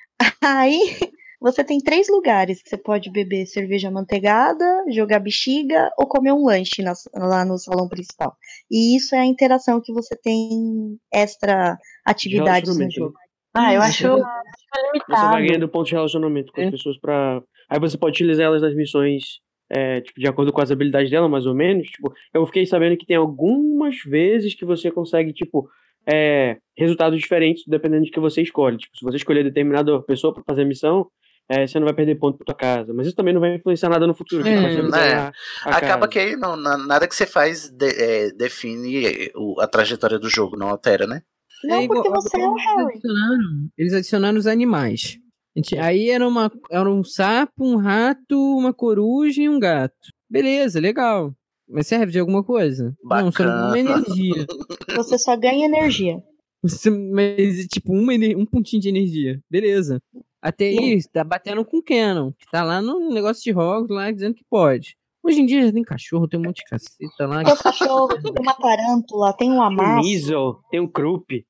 Aí 0.41 0.97
Você 1.41 1.65
tem 1.65 1.81
três 1.81 2.07
lugares 2.11 2.63
que 2.63 2.69
você 2.69 2.77
pode 2.77 3.11
beber 3.11 3.47
cerveja 3.47 3.91
manteigada, 3.91 4.85
jogar 4.91 5.21
bexiga 5.21 5.91
ou 5.99 6.07
comer 6.07 6.33
um 6.33 6.45
lanche 6.45 6.83
na- 6.83 6.93
lá 7.15 7.47
no 7.47 7.57
salão 7.57 7.89
principal. 7.89 8.37
E 8.71 8.95
isso 8.95 9.15
é 9.15 9.21
a 9.21 9.25
interação 9.25 9.81
que 9.83 9.91
você 9.91 10.15
tem 10.15 10.99
extra 11.11 11.79
atividades 12.05 12.69
no 12.69 12.75
Relacionamento, 12.79 12.95
jogo. 12.95 13.15
Ah, 13.55 13.75
eu 13.75 13.81
Isso. 13.81 13.89
acho 13.89 14.03
Você 14.09 14.21
vai 14.21 14.83
limitado. 14.93 15.37
ganhando 15.47 15.69
pontos 15.69 15.89
de 15.89 15.95
relacionamento 15.95 16.53
com 16.53 16.61
as 16.63 16.71
pessoas 16.71 16.99
pra. 16.99 17.43
Aí 17.69 17.79
você 17.81 17.97
pode 17.99 18.13
utilizar 18.15 18.47
elas 18.47 18.63
nas 18.63 18.75
missões, 18.75 19.41
é, 19.69 20.01
tipo, 20.01 20.21
de 20.21 20.27
acordo 20.29 20.53
com 20.53 20.61
as 20.61 20.71
habilidades 20.71 21.11
dela, 21.11 21.29
mais 21.29 21.47
ou 21.47 21.55
menos. 21.55 21.89
Tipo, 21.89 22.13
eu 22.33 22.47
fiquei 22.47 22.65
sabendo 22.67 22.97
que 22.97 23.07
tem 23.07 23.17
algumas 23.17 23.97
vezes 24.05 24.55
que 24.55 24.65
você 24.65 24.91
consegue, 24.91 25.33
tipo, 25.33 25.69
é, 26.09 26.57
resultados 26.77 27.19
diferentes 27.19 27.65
dependendo 27.67 28.05
de 28.05 28.11
que 28.11 28.21
você 28.21 28.41
escolhe. 28.43 28.77
Tipo, 28.79 28.97
se 28.97 29.05
você 29.05 29.17
escolher 29.17 29.45
determinada 29.45 30.01
pessoa 30.03 30.33
pra 30.33 30.43
fazer 30.47 30.63
a 30.63 30.67
missão, 30.67 31.09
é, 31.49 31.67
você 31.67 31.79
não 31.81 31.87
vai 31.87 31.95
perder 31.95 32.15
ponto 32.15 32.39
pra 32.39 32.45
tua 32.47 32.55
casa. 32.55 32.95
Mas 32.95 33.09
isso 33.09 33.17
também 33.17 33.35
não 33.35 33.41
vai 33.41 33.57
influenciar 33.57 33.89
nada 33.89 34.07
no 34.07 34.15
futuro. 34.15 34.43
sempre 34.45 34.65
É, 34.65 34.91
ganhar 34.91 35.33
a 35.65 35.71
Acaba 35.71 35.81
casa. 36.07 36.09
que 36.09 36.19
aí 36.21 36.37
não, 36.37 36.57
na- 36.57 36.79
nada 36.79 37.07
que 37.09 37.15
você 37.15 37.27
faz 37.27 37.69
de- 37.69 37.87
é, 37.91 38.31
define 38.31 39.31
o- 39.35 39.61
a 39.61 39.67
trajetória 39.67 40.19
do 40.19 40.29
jogo, 40.31 40.57
não 40.57 40.69
altera, 40.69 41.07
né? 41.07 41.23
Não, 41.65 41.83
igual- 41.83 42.03
porque 42.03 42.21
você 42.21 42.41
é 42.41 42.47
o 42.49 42.53
eles 42.53 42.65
Harry. 42.65 42.85
adicionaram, 42.95 43.69
eles 43.79 43.93
adicionaram 43.93 44.39
os 44.39 44.47
animais. 44.47 45.19
Gente, 45.57 45.77
aí 45.79 46.11
era, 46.11 46.27
uma, 46.27 46.51
era 46.71 46.89
um 46.91 47.03
sapo, 47.03 47.65
um 47.65 47.77
rato, 47.77 48.37
uma 48.57 48.73
coruja 48.73 49.43
e 49.43 49.49
um 49.49 49.59
gato. 49.59 49.95
Beleza, 50.31 50.79
legal. 50.81 51.35
Mas 51.69 51.87
serve 51.89 52.13
de 52.13 52.19
alguma 52.21 52.43
coisa? 52.43 52.95
Não, 53.03 53.31
só 53.33 53.45
Bacana. 53.45 53.67
uma 53.69 53.79
energia. 53.79 54.47
Você 54.97 55.19
só 55.19 55.37
ganha 55.37 55.67
energia. 55.67 56.23
Você- 56.63 56.91
Mas, 56.91 57.67
tipo, 57.67 57.93
uma, 57.93 58.13
um 58.37 58.47
pontinho 58.47 58.81
de 58.83 58.89
energia. 58.89 59.41
Beleza. 59.51 60.01
Até 60.43 60.69
aí, 60.69 60.99
tá 61.13 61.23
batendo 61.25 61.65
com 61.65 61.79
o 61.79 61.83
Canon, 61.83 62.33
que 62.33 62.47
tá 62.51 62.63
lá 62.65 62.81
no 62.81 63.11
negócio 63.11 63.43
de 63.43 63.51
Hogwarts, 63.53 63.91
lá 63.95 64.11
dizendo 64.11 64.35
que 64.35 64.45
pode. 64.49 64.97
Hoje 65.23 65.41
em 65.43 65.47
dia 65.47 65.67
já 65.67 65.73
tem 65.73 65.83
cachorro, 65.83 66.27
tem 66.27 66.41
um 66.41 66.45
monte 66.45 66.59
de 66.59 66.65
caceta 66.65 67.27
lá. 67.27 67.45
Tem 67.45 67.53
um 67.53 67.57
cachorro, 67.57 68.09
tem 68.09 68.33
uma 68.41 68.55
tarântula, 68.55 69.33
tem 69.35 69.49
um 69.51 69.53
Tem 69.53 69.61
um 69.61 69.63
amasso. 69.63 70.07
Weasel, 70.09 70.61
tem 70.71 70.81
um 70.81 70.89
Krupp. 70.89 71.45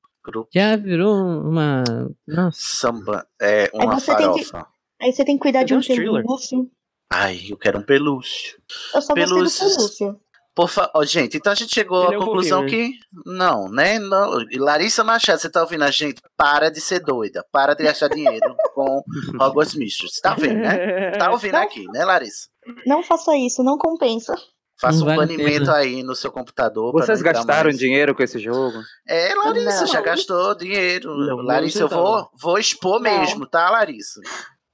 Já 0.55 0.77
virou 0.77 1.15
uma. 1.15 1.83
Nossa. 2.27 2.59
Samba, 2.61 3.27
é 3.41 3.65
Aí 3.65 3.71
uma 3.75 3.99
você 4.01 4.15
tem 4.17 4.33
que- 4.33 4.45
farofa. 4.45 4.69
Aí 5.01 5.13
você 5.13 5.25
tem 5.25 5.37
que 5.37 5.43
cuidar 5.43 5.65
de 5.65 5.75
Cadê 5.75 5.93
um 6.09 6.13
pelúcio. 6.15 6.71
Ai, 7.13 7.41
eu 7.49 7.57
quero 7.57 7.79
um 7.79 7.83
pelúcio. 7.83 8.59
Eu 8.95 9.01
só 9.03 9.15
gostei 9.15 9.25
do 9.25 9.31
Pelúcios. 9.35 9.77
pelúcio. 9.77 10.21
Por 10.55 10.69
fa... 10.69 10.91
Ó, 10.95 11.05
gente, 11.05 11.37
então 11.37 11.53
a 11.53 11.55
gente 11.55 11.73
chegou 11.73 12.05
Ele 12.07 12.15
à 12.15 12.19
é 12.19 12.21
conclusão 12.21 12.67
que. 12.67 12.93
Não, 13.25 13.69
né? 13.71 13.99
Não. 13.99 14.31
Larissa 14.59 15.03
Machado, 15.03 15.41
você 15.41 15.49
tá 15.49 15.63
ouvindo 15.63 15.85
a 15.85 15.91
gente? 15.91 16.21
Para 16.37 16.69
de 16.71 16.81
ser 16.81 17.01
doida. 17.01 17.45
Para 17.51 17.73
de 17.75 17.85
gastar 17.85 18.09
dinheiro 18.09 18.55
com 18.75 19.03
Hogwarts 19.41 19.75
Mysteries. 19.75 20.21
Tá 20.21 20.35
vendo, 20.35 20.59
né? 20.59 21.13
Tá 21.13 21.31
ouvindo 21.31 21.55
aqui, 21.55 21.85
né, 21.93 22.05
Larissa? 22.05 22.49
Não 22.85 23.03
faça 23.03 23.35
isso, 23.37 23.63
não 23.63 23.79
compensa. 23.79 24.35
Faça 24.81 24.99
Não 24.99 25.03
um 25.13 25.17
vale 25.17 25.37
banimento 25.37 25.71
aí 25.71 26.03
no 26.03 26.15
seu 26.15 26.33
computador. 26.33 26.93
Vocês 26.93 27.19
não 27.21 27.25
gastaram 27.33 27.65
mais. 27.65 27.79
dinheiro 27.79 28.15
com 28.15 28.23
esse 28.23 28.39
jogo? 28.39 28.79
É, 29.07 29.35
Larissa, 29.35 29.81
Não. 29.81 29.87
já 29.87 30.01
gastou 30.01 30.55
dinheiro. 30.55 31.15
Não, 31.15 31.37
não 31.37 31.45
Larissa, 31.45 31.81
eu 31.81 31.89
vou, 31.89 32.31
vou 32.41 32.59
expor 32.59 32.99
Não. 33.01 33.21
mesmo, 33.21 33.47
tá, 33.47 33.69
Larissa? 33.71 34.21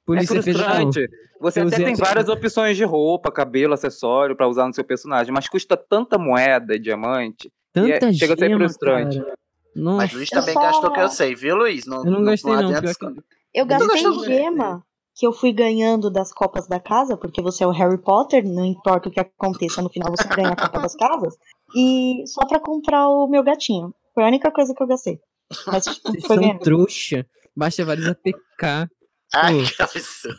Polícia 0.05 0.39
é 0.39 0.43
Federal. 0.43 0.77
frustrante. 0.77 1.11
Você 1.41 1.61
Eu 1.61 1.67
até 1.67 1.77
tem 1.77 1.95
várias 1.97 2.29
opções 2.29 2.77
de 2.77 2.85
roupa, 2.85 3.33
cabelo, 3.33 3.75
acessório 3.75 4.37
pra 4.37 4.47
usar 4.49 4.67
no 4.69 4.73
seu 4.75 4.85
personagem, 4.85 5.33
mas 5.35 5.49
custa 5.49 5.77
tanta 5.77 6.17
moeda 6.17 6.77
e 6.77 6.79
diamante. 6.79 7.51
e 7.75 7.91
é- 7.93 7.99
Tanta 7.99 8.13
chega 8.15 8.35
a 8.35 8.37
ser 8.39 8.57
frustrante. 8.57 9.19
cara. 9.19 9.35
Nossa. 9.75 9.97
Mas 9.99 10.13
Luiz 10.15 10.33
Eu 10.33 10.41
também 10.41 10.55
só- 10.55 10.61
gastou 10.63 10.93
que 10.93 11.01
eu 11.01 11.09
sei, 11.11 11.35
viu, 11.35 11.57
Luiz? 11.57 11.85
Não, 11.85 11.99
Eu 12.05 12.11
não 12.13 12.25
gastei, 12.25 12.51
não. 12.55 12.73
esconder. 12.85 13.21
que- 13.23 13.29
Eu 13.53 13.67
gastei 13.67 14.13
gema 14.25 14.83
que 15.17 15.27
eu 15.27 15.33
fui 15.33 15.51
ganhando 15.53 16.11
das 16.11 16.31
copas 16.33 16.69
da 16.69 16.79
casa, 16.79 17.17
porque 17.17 17.41
você 17.41 17.65
é 17.65 17.67
o 17.67 17.71
Harry 17.71 17.97
Potter, 17.97 18.45
não 18.47 18.65
importa 18.65 19.09
o 19.09 19.13
que 19.13 19.19
aconteça, 19.19 19.81
no 19.81 19.89
final 19.89 20.11
você 20.11 20.29
ganha 20.29 20.51
a 20.51 20.57
copa 20.57 20.79
das 20.81 20.95
casas. 20.95 21.35
E 21.75 22.23
só 22.27 22.47
pra 22.47 22.61
comprar 22.61 23.09
o 23.09 23.27
meu 23.27 23.43
gatinho. 23.43 23.95
Foi 24.15 24.25
a 24.25 24.27
única 24.29 24.51
coisa 24.51 24.75
que 24.75 24.83
eu 24.83 24.87
gastei. 24.87 25.19
Mas 25.67 25.85
tipo, 25.87 26.11
Vocês 26.11 26.27
foi 26.27 26.37
são 26.37 26.45
ganhando. 26.45 26.61
trouxa. 26.61 27.27
Baixa 27.57 27.85
vários 27.85 28.07
APK. 28.07 28.91
Ai, 29.35 29.63
que 29.65 29.83
absurdo. 29.83 30.39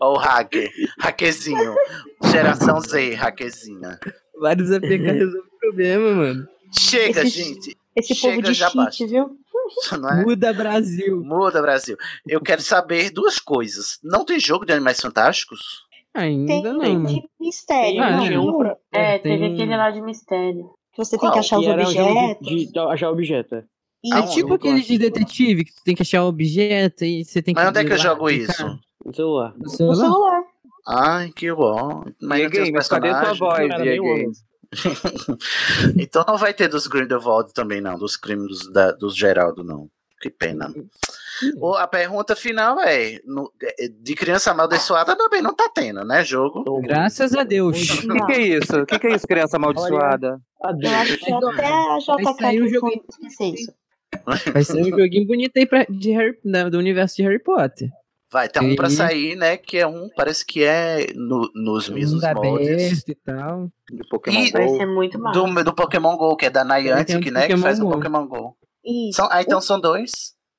Ó, 0.00 0.14
o 0.14 0.16
hacker. 0.16 0.70
Hackerzinho. 1.00 1.74
Geração 2.30 2.80
Z, 2.80 3.14
hackerzinha. 3.14 3.98
Vários 4.40 4.70
APK 4.70 4.96
resolvem 4.96 5.40
o 5.40 5.58
problema, 5.60 6.14
mano. 6.14 6.48
Chega, 6.72 7.22
Esse- 7.22 7.30
gente. 7.44 7.76
Esse 7.94 8.14
Chega, 8.14 8.36
povo 8.36 8.42
de 8.46 8.54
já 8.54 8.66
cheat, 8.70 8.76
basta. 8.84 9.06
viu? 9.06 9.36
Não 10.00 10.08
é? 10.08 10.22
Muda 10.24 10.52
Brasil. 10.52 11.22
Muda, 11.24 11.60
Brasil. 11.62 11.96
Eu 12.26 12.40
quero 12.40 12.60
saber 12.62 13.10
duas 13.10 13.38
coisas. 13.38 13.98
Não 14.02 14.24
tem 14.24 14.38
jogo 14.40 14.64
de 14.64 14.72
Animais 14.72 15.00
Fantásticos? 15.00 15.82
Ainda 16.14 16.52
Tem 16.52 16.62
não. 16.98 17.04
de 17.04 17.22
mistério, 17.40 18.02
Tem, 18.02 18.30
não 18.30 18.44
um 18.44 18.50
viu? 18.52 18.58
pra- 18.58 18.76
É, 18.92 19.18
tem 19.18 19.38
teve 19.38 19.54
aquele 19.54 19.76
lá 19.76 19.90
de 19.90 20.02
mistério. 20.02 20.70
Que 20.92 20.98
você 21.02 21.12
tem 21.12 21.20
Qual? 21.20 21.32
que 21.32 21.38
achar 21.38 21.58
os 21.58 21.66
era 21.66 21.84
jogo 21.86 22.10
objetos. 22.10 22.46
de, 22.46 22.72
de 22.72 22.78
achar 22.78 23.10
objeto. 23.10 23.54
é. 23.54 23.64
E 24.04 24.12
É 24.14 24.22
tipo 24.26 24.52
aquele 24.54 24.82
de 24.82 24.98
detetive 24.98 25.64
que 25.64 25.72
tu 25.74 25.82
tem 25.84 25.94
que 25.94 26.02
achar 26.02 26.24
o 26.24 26.28
objeto 26.28 27.04
e 27.04 27.24
você 27.24 27.40
tem 27.40 27.54
que. 27.54 27.60
Mas 27.60 27.68
onde 27.70 27.78
é 27.78 27.84
que 27.84 27.92
eu 27.92 27.98
jogo 27.98 28.28
isso? 28.28 28.78
No 29.06 29.14
celular. 29.14 29.54
No 29.56 29.68
celular? 29.94 30.42
Ai, 30.86 31.30
que 31.30 31.50
bom. 31.54 32.04
Mas 32.20 32.40
E 32.42 32.50
tem 32.50 32.64
Games, 32.72 32.88
cadê 32.88 33.08
tua 33.08 33.32
voz, 33.34 33.68
Cara, 33.68 33.84
Então 35.96 36.24
não 36.26 36.36
vai 36.36 36.52
ter 36.54 36.68
dos 36.68 36.86
Grindelwald 36.86 37.52
também, 37.52 37.80
não. 37.80 37.96
Dos 37.98 38.16
crimes 38.16 38.46
dos, 38.48 38.72
da- 38.72 38.92
dos 38.92 39.16
Geraldo, 39.16 39.62
não. 39.64 39.88
Que 40.20 40.30
pena. 40.30 40.72
O- 41.56 41.74
a 41.74 41.86
pergunta 41.88 42.36
final 42.36 42.78
é: 42.80 43.18
no- 43.24 43.52
é, 43.78 43.88
de 43.88 44.14
criança 44.14 44.52
amaldiçoada 44.52 45.16
também 45.16 45.42
não 45.42 45.52
tá 45.54 45.68
tendo, 45.74 46.04
né? 46.04 46.24
Jogo. 46.24 46.62
Graças 46.82 47.34
a 47.34 47.42
Deus. 47.42 47.76
O 48.04 48.08
que, 48.08 48.26
que 48.26 48.32
é 48.32 48.40
isso? 48.40 48.76
O 48.80 48.86
que, 48.86 48.98
que 49.00 49.06
é 49.08 49.14
isso, 49.16 49.26
criança 49.26 49.56
amaldiçoada? 49.56 50.40
Eu 50.62 50.68
Adeus. 50.70 50.92
acho 50.94 51.18
que 51.18 51.32
até 51.32 51.66
a 51.66 51.98
JK 51.98 52.60
um 52.62 52.88
esquecer 53.10 53.54
isso. 53.54 53.72
Vai 54.52 54.62
ser 54.62 54.80
um 54.82 54.84
joguinho 54.90 55.26
bonito 55.26 55.56
aí 55.56 55.66
pra, 55.66 55.84
de 55.88 56.12
Harry, 56.12 56.38
da- 56.44 56.68
do 56.68 56.78
universo 56.78 57.16
de 57.16 57.22
Harry 57.24 57.42
Potter. 57.42 57.88
Vai, 58.32 58.48
tem 58.48 58.62
um 58.72 58.74
pra 58.74 58.88
E- 58.88 58.90
sair, 58.90 59.36
né? 59.36 59.56
Que 59.58 59.76
é 59.78 59.86
um, 59.86 60.08
parece 60.16 60.44
que 60.46 60.64
é 60.64 61.06
no- 61.14 61.50
nos 61.54 61.88
mesmos 61.90 62.22
Mundo 62.22 62.34
moldes. 62.42 63.04
e 63.06 63.14
tal. 63.14 63.68
De 63.90 64.08
Pokémon 64.08 64.40
E- 64.40 64.50
Vai 64.50 64.66
Go? 64.66 64.76
ser 64.76 64.86
muito. 64.86 65.18
Do, 65.18 65.64
do 65.64 65.74
Pokémon 65.74 66.16
GO, 66.16 66.36
que 66.36 66.46
é 66.46 66.50
da 66.50 66.64
Niantic, 66.64 67.28
um 67.28 67.32
né? 67.32 67.46
Que 67.46 67.56
faz 67.58 67.78
o 67.78 67.84
Go. 67.84 67.92
Pokémon 67.92 68.26
GO. 68.26 68.56
Isso. 68.84 69.16
São, 69.16 69.28
ah, 69.30 69.42
então 69.42 69.60
são 69.60 69.78
dois. 69.78 70.10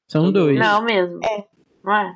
São 0.08 0.32
dois. 0.32 0.60
Não, 0.60 0.84
mesmo. 0.84 1.20
É. 1.26 1.44
Não 1.84 1.96
é? 1.96 2.16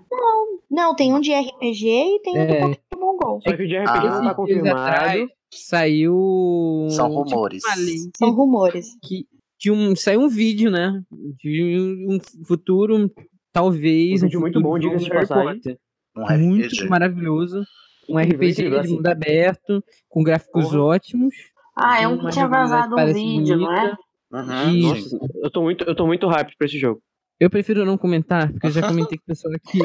Não, 0.69 0.95
tem 0.95 1.13
um 1.13 1.19
de 1.19 1.33
RPG 1.33 1.85
e 1.87 2.19
tem 2.21 2.33
um 2.37 2.41
É. 2.41 2.47
do 2.61 2.77
Pokémon 2.89 3.17
GO. 3.17 3.41
Só 3.41 3.55
que 3.57 3.63
o 3.63 3.67
de 3.67 3.75
RPG 3.77 4.07
Ah. 4.07 4.11
não 4.11 4.23
tá 4.23 4.35
confirmado. 4.35 4.77
atrás, 4.79 5.29
saiu. 5.51 6.87
São 6.89 7.09
tipo, 7.09 7.23
rumores. 7.23 7.63
lei 7.77 7.95
São 8.17 8.31
rumores. 8.31 8.85
que 9.03 9.25
de 9.59 9.71
um 9.71 9.95
saiu 9.95 10.21
um 10.21 10.29
vídeo, 10.29 10.69
né? 10.69 11.01
De 11.11 12.05
um 12.07 12.19
futuro, 12.45 13.09
talvez. 13.57 14.21
Um 14.21 14.25
vídeo 14.25 14.39
muito 14.39 14.61
bom, 14.61 14.77
diga-se 14.77 15.05
de 15.05 15.11
Harry 15.11 15.27
passagem. 15.27 15.55
Potter. 15.55 15.77
Um 16.15 16.37
Muito 16.39 16.67
RPG. 16.67 16.89
maravilhoso. 16.89 17.63
Um 18.09 18.17
RPG 18.17 18.69
de 18.69 18.75
assim. 18.77 18.95
mundo 18.95 19.07
aberto, 19.07 19.83
com 20.07 20.23
gráficos 20.23 20.65
Porra. 20.65 20.81
ótimos. 20.81 21.33
Ah, 21.75 22.01
é 22.01 22.07
um 22.07 22.17
que 22.17 22.29
tinha 22.29 22.47
vazado 22.47 22.95
um 22.95 23.13
vídeo, 23.13 23.57
não 23.57 23.71
é? 23.71 23.81
bonita. 23.81 23.97
Uhum, 24.31 24.69
Isso. 24.95 25.09
sim. 25.09 25.19
Eu 25.41 25.49
tô 25.49 25.61
muito, 25.61 25.83
eu 25.83 25.95
tô 25.95 26.05
muito 26.05 26.27
hype 26.27 26.55
pra 26.57 26.65
esse 26.67 26.77
jogo. 26.77 27.01
Eu 27.39 27.49
prefiro 27.49 27.85
não 27.85 27.97
comentar, 27.97 28.51
porque 28.51 28.67
eu 28.67 28.71
já 28.71 28.81
comentei 28.87 29.17
com 29.17 29.23
o 29.23 29.27
pessoal 29.27 29.53
aqui. 29.53 29.79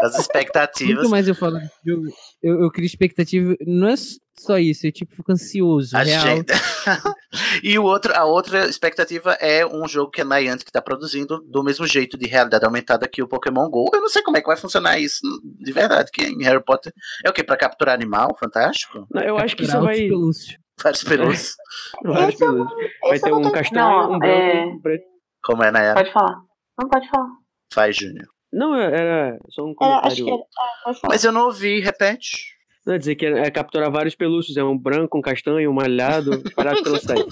As 0.00 0.18
expectativas. 0.18 0.94
Muito 0.94 1.10
mais 1.10 1.26
eu 1.26 1.34
falo. 1.34 1.58
Eu, 1.84 2.60
eu 2.60 2.70
crio 2.70 2.86
expectativa. 2.86 3.56
Não 3.66 3.88
é 3.88 3.94
só 4.38 4.58
isso, 4.58 4.86
eu 4.86 4.92
tipo, 4.92 5.14
fico 5.14 5.30
ansioso. 5.32 5.96
A 5.96 6.02
real. 6.02 6.26
gente- 6.26 6.52
e 7.62 7.78
o 7.78 7.84
outro, 7.84 8.12
a 8.16 8.24
outra 8.24 8.66
expectativa 8.66 9.32
é 9.34 9.64
um 9.66 9.86
jogo 9.86 10.10
que 10.10 10.20
a 10.20 10.24
Niantic 10.24 10.68
está 10.68 10.80
produzindo 10.82 11.40
do 11.48 11.62
mesmo 11.62 11.86
jeito 11.86 12.16
de 12.18 12.26
realidade 12.26 12.64
aumentada 12.64 13.08
que 13.08 13.22
o 13.22 13.28
Pokémon 13.28 13.68
GO. 13.70 13.90
Eu 13.92 14.00
não 14.00 14.08
sei 14.08 14.22
como 14.22 14.36
é 14.36 14.40
que 14.40 14.46
vai 14.46 14.56
funcionar 14.56 14.98
isso 14.98 15.20
de 15.44 15.72
verdade, 15.72 16.10
que 16.12 16.22
em 16.22 16.42
Harry 16.44 16.62
Potter 16.64 16.92
é 17.24 17.30
o 17.30 17.32
que 17.32 17.44
para 17.44 17.56
capturar 17.56 17.94
animal, 17.94 18.36
fantástico, 18.38 19.06
Não, 19.10 19.22
Eu 19.22 19.38
acho 19.38 19.56
que 19.56 19.62
isso 19.64 19.80
vai. 19.80 19.96
pelúcios. 19.96 20.56
vários 20.82 21.04
pelúcios. 21.04 21.54
Vários 22.02 22.34
Esse 22.34 22.44
eu 22.44 22.52
pelúcios. 22.52 22.80
Vai 23.08 23.20
ter 23.20 23.30
não 23.30 23.38
um 23.40 23.50
castanho, 23.52 23.84
Não, 23.86 24.12
um 24.14 24.18
branco 24.18 24.34
é- 24.34 24.64
um 24.66 24.80
preto. 24.80 25.04
Como 25.44 25.62
é 25.64 25.70
na 25.70 25.80
era? 25.80 25.94
Pode 25.94 26.12
falar. 26.12 26.36
Não 26.80 26.88
pode 26.88 27.08
falar. 27.08 27.28
Faz, 27.72 27.96
Júnior. 27.96 28.26
Não, 28.52 28.74
era 28.74 29.38
só 29.50 29.64
um 29.64 29.74
comentário. 29.74 30.14
que 30.24 30.30
era. 30.30 30.42
Ah. 30.86 30.92
Mas 31.08 31.24
eu 31.24 31.32
não 31.32 31.46
ouvi, 31.46 31.80
repete. 31.80 32.51
Não, 32.86 32.98
dizer 32.98 33.14
que 33.14 33.26
é, 33.26 33.46
é 33.46 33.50
capturar 33.50 33.90
vários 33.90 34.14
pelúcios. 34.14 34.56
É 34.56 34.64
um 34.64 34.76
branco, 34.76 35.18
um 35.18 35.22
castanho, 35.22 35.70
um 35.70 35.74
malhado, 35.74 36.42
espalhados 36.44 36.82
pela 36.82 36.98
cidade. 36.98 37.24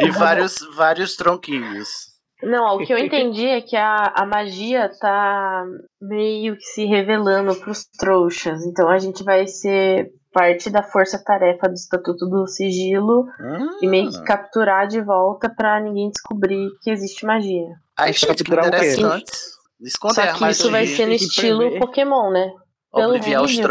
E 0.00 0.10
vários, 0.10 0.58
vários 0.74 1.16
tronquinhos. 1.16 2.12
Não, 2.42 2.76
o 2.76 2.84
que 2.84 2.92
eu 2.92 2.98
entendi 2.98 3.46
é 3.46 3.60
que 3.60 3.76
a, 3.76 4.12
a 4.16 4.26
magia 4.26 4.90
tá 5.00 5.64
meio 6.00 6.56
que 6.56 6.64
se 6.64 6.84
revelando 6.84 7.54
pros 7.54 7.84
trouxas. 7.96 8.66
Então 8.66 8.88
a 8.88 8.98
gente 8.98 9.22
vai 9.22 9.46
ser 9.46 10.10
parte 10.32 10.68
da 10.68 10.82
força-tarefa 10.82 11.68
do 11.68 11.74
Estatuto 11.74 12.26
do 12.26 12.46
Sigilo 12.46 13.26
e 13.80 13.86
meio 13.86 14.10
que 14.10 14.24
capturar 14.24 14.88
de 14.88 15.00
volta 15.00 15.48
pra 15.54 15.80
ninguém 15.80 16.10
descobrir 16.10 16.68
que 16.82 16.90
existe 16.90 17.24
magia. 17.24 17.68
Ai, 17.96 18.12
gente, 18.12 18.42
que 18.42 18.52
interessante. 18.52 19.30
Esconder 19.80 20.14
Só 20.14 20.38
que 20.38 20.50
isso 20.50 20.70
vai 20.70 20.86
ser 20.86 21.06
no 21.06 21.12
estilo. 21.12 21.78
Pokémon, 21.78 22.30
né? 22.30 22.50
Pelo 22.92 23.08
Obliviar 23.08 23.42
os 23.42 23.50
vídeo. 23.50 23.64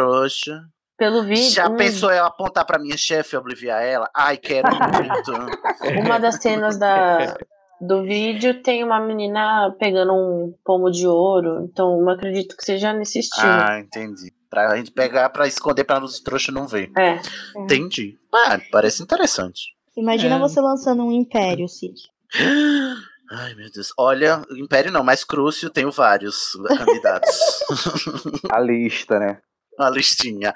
Pelo 1.01 1.23
vídeo. 1.23 1.49
Já 1.49 1.67
pensou 1.67 2.11
eu 2.11 2.23
apontar 2.23 2.63
pra 2.63 2.77
minha 2.77 2.95
chefe 2.95 3.35
e 3.35 3.39
obliviar 3.39 3.81
ela? 3.81 4.07
Ai, 4.15 4.37
quero 4.37 4.67
muito. 4.69 5.31
Uma 6.05 6.19
das 6.19 6.35
cenas 6.35 6.77
da, 6.77 7.35
do 7.81 8.03
vídeo 8.03 8.61
tem 8.61 8.83
uma 8.83 8.99
menina 8.99 9.75
pegando 9.79 10.13
um 10.13 10.53
pomo 10.63 10.91
de 10.91 11.07
ouro. 11.07 11.63
Então, 11.63 11.99
eu 11.99 12.07
acredito 12.07 12.55
que 12.55 12.63
seja 12.63 12.93
nesse 12.93 13.17
estilo. 13.17 13.47
Ah, 13.49 13.79
entendi. 13.79 14.31
Pra 14.47 14.75
gente 14.77 14.91
pegar 14.91 15.27
pra 15.31 15.47
esconder 15.47 15.85
pra 15.85 16.03
os 16.03 16.19
trouxas 16.19 16.53
não 16.53 16.67
ver. 16.67 16.91
É. 16.95 17.19
Entendi. 17.57 18.19
Ah, 18.31 18.59
parece 18.71 19.01
interessante. 19.01 19.75
Imagina 19.97 20.35
É. 20.35 20.39
você 20.39 20.61
lançando 20.61 21.03
um 21.03 21.11
império, 21.11 21.67
Cid. 21.67 21.99
Ai, 23.31 23.55
meu 23.55 23.71
Deus. 23.71 23.91
Olha, 23.97 24.43
Império 24.55 24.91
não, 24.91 25.03
mas 25.03 25.23
Crucio 25.23 25.71
tenho 25.71 25.89
vários 25.89 26.51
candidatos. 26.77 27.63
A 28.51 28.59
lista, 28.59 29.17
né? 29.17 29.39
Uma 29.81 29.89
listinha. 29.89 30.53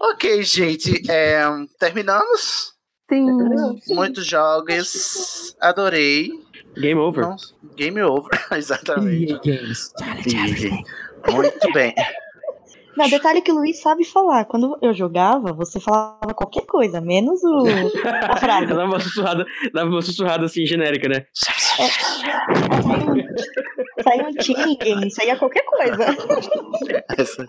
Ok, 0.00 0.40
gente. 0.44 1.02
é, 1.10 1.42
terminamos? 1.80 2.74
Sim. 3.12 3.26
Muitos 3.88 4.24
jogos. 4.24 5.56
Adorei. 5.60 6.30
Game 6.76 7.00
over. 7.00 7.24
Nossa, 7.26 7.54
game 7.76 8.00
over, 8.02 8.30
exatamente. 8.52 9.32
EA 9.32 9.40
Games. 9.42 9.92
E- 10.26 11.32
Muito 11.32 11.72
bem. 11.72 11.92
Não, 12.96 13.08
detalhe 13.08 13.40
que 13.40 13.50
o 13.50 13.54
Luiz 13.56 13.80
sabe 13.80 14.04
falar. 14.04 14.44
Quando 14.44 14.78
eu 14.82 14.92
jogava, 14.94 15.52
você 15.52 15.80
falava 15.80 16.34
qualquer 16.34 16.66
coisa, 16.66 17.00
menos 17.00 17.42
o, 17.42 17.64
a 18.30 18.36
frase. 18.36 18.66
dava 18.66 18.84
uma 18.84 19.00
sussurrada, 19.00 19.44
dava 19.72 19.90
uma 19.90 20.02
sussurrada 20.02 20.44
assim, 20.46 20.64
genérica, 20.66 21.08
né? 21.08 21.24
Saía 24.08 24.28
um 24.28 24.32
Tingen, 24.32 25.10
saía 25.10 25.38
qualquer 25.38 25.64
coisa. 25.64 26.04
Essa- 27.18 27.46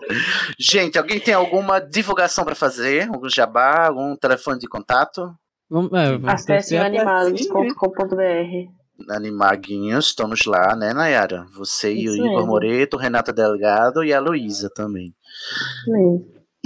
Gente, 0.58 0.98
alguém 0.98 1.18
tem 1.20 1.34
alguma 1.34 1.80
divulgação 1.80 2.44
pra 2.44 2.54
fazer? 2.54 3.08
Algum 3.08 3.28
jabá? 3.28 3.86
Algum 3.86 4.14
telefone 4.16 4.58
de 4.58 4.68
contato? 4.68 5.32
Vamos, 5.68 5.92
é, 5.92 6.12
vamos 6.12 6.28
Acesse 6.28 6.46
torcer 6.46 6.78
pra 6.78 6.86
animados.com.br. 6.86 8.80
Animaguinhos, 9.08 10.08
estamos 10.08 10.44
lá, 10.44 10.76
né, 10.76 10.92
Nayara? 10.92 11.46
Você 11.56 11.90
e 11.92 12.08
o 12.08 12.12
Isso 12.12 12.16
Igor 12.22 12.30
mesmo. 12.36 12.46
Moreto, 12.48 12.96
Renata 12.98 13.32
Delgado 13.32 14.04
e 14.04 14.12
a 14.12 14.20
Luísa 14.20 14.68
também. 14.74 15.14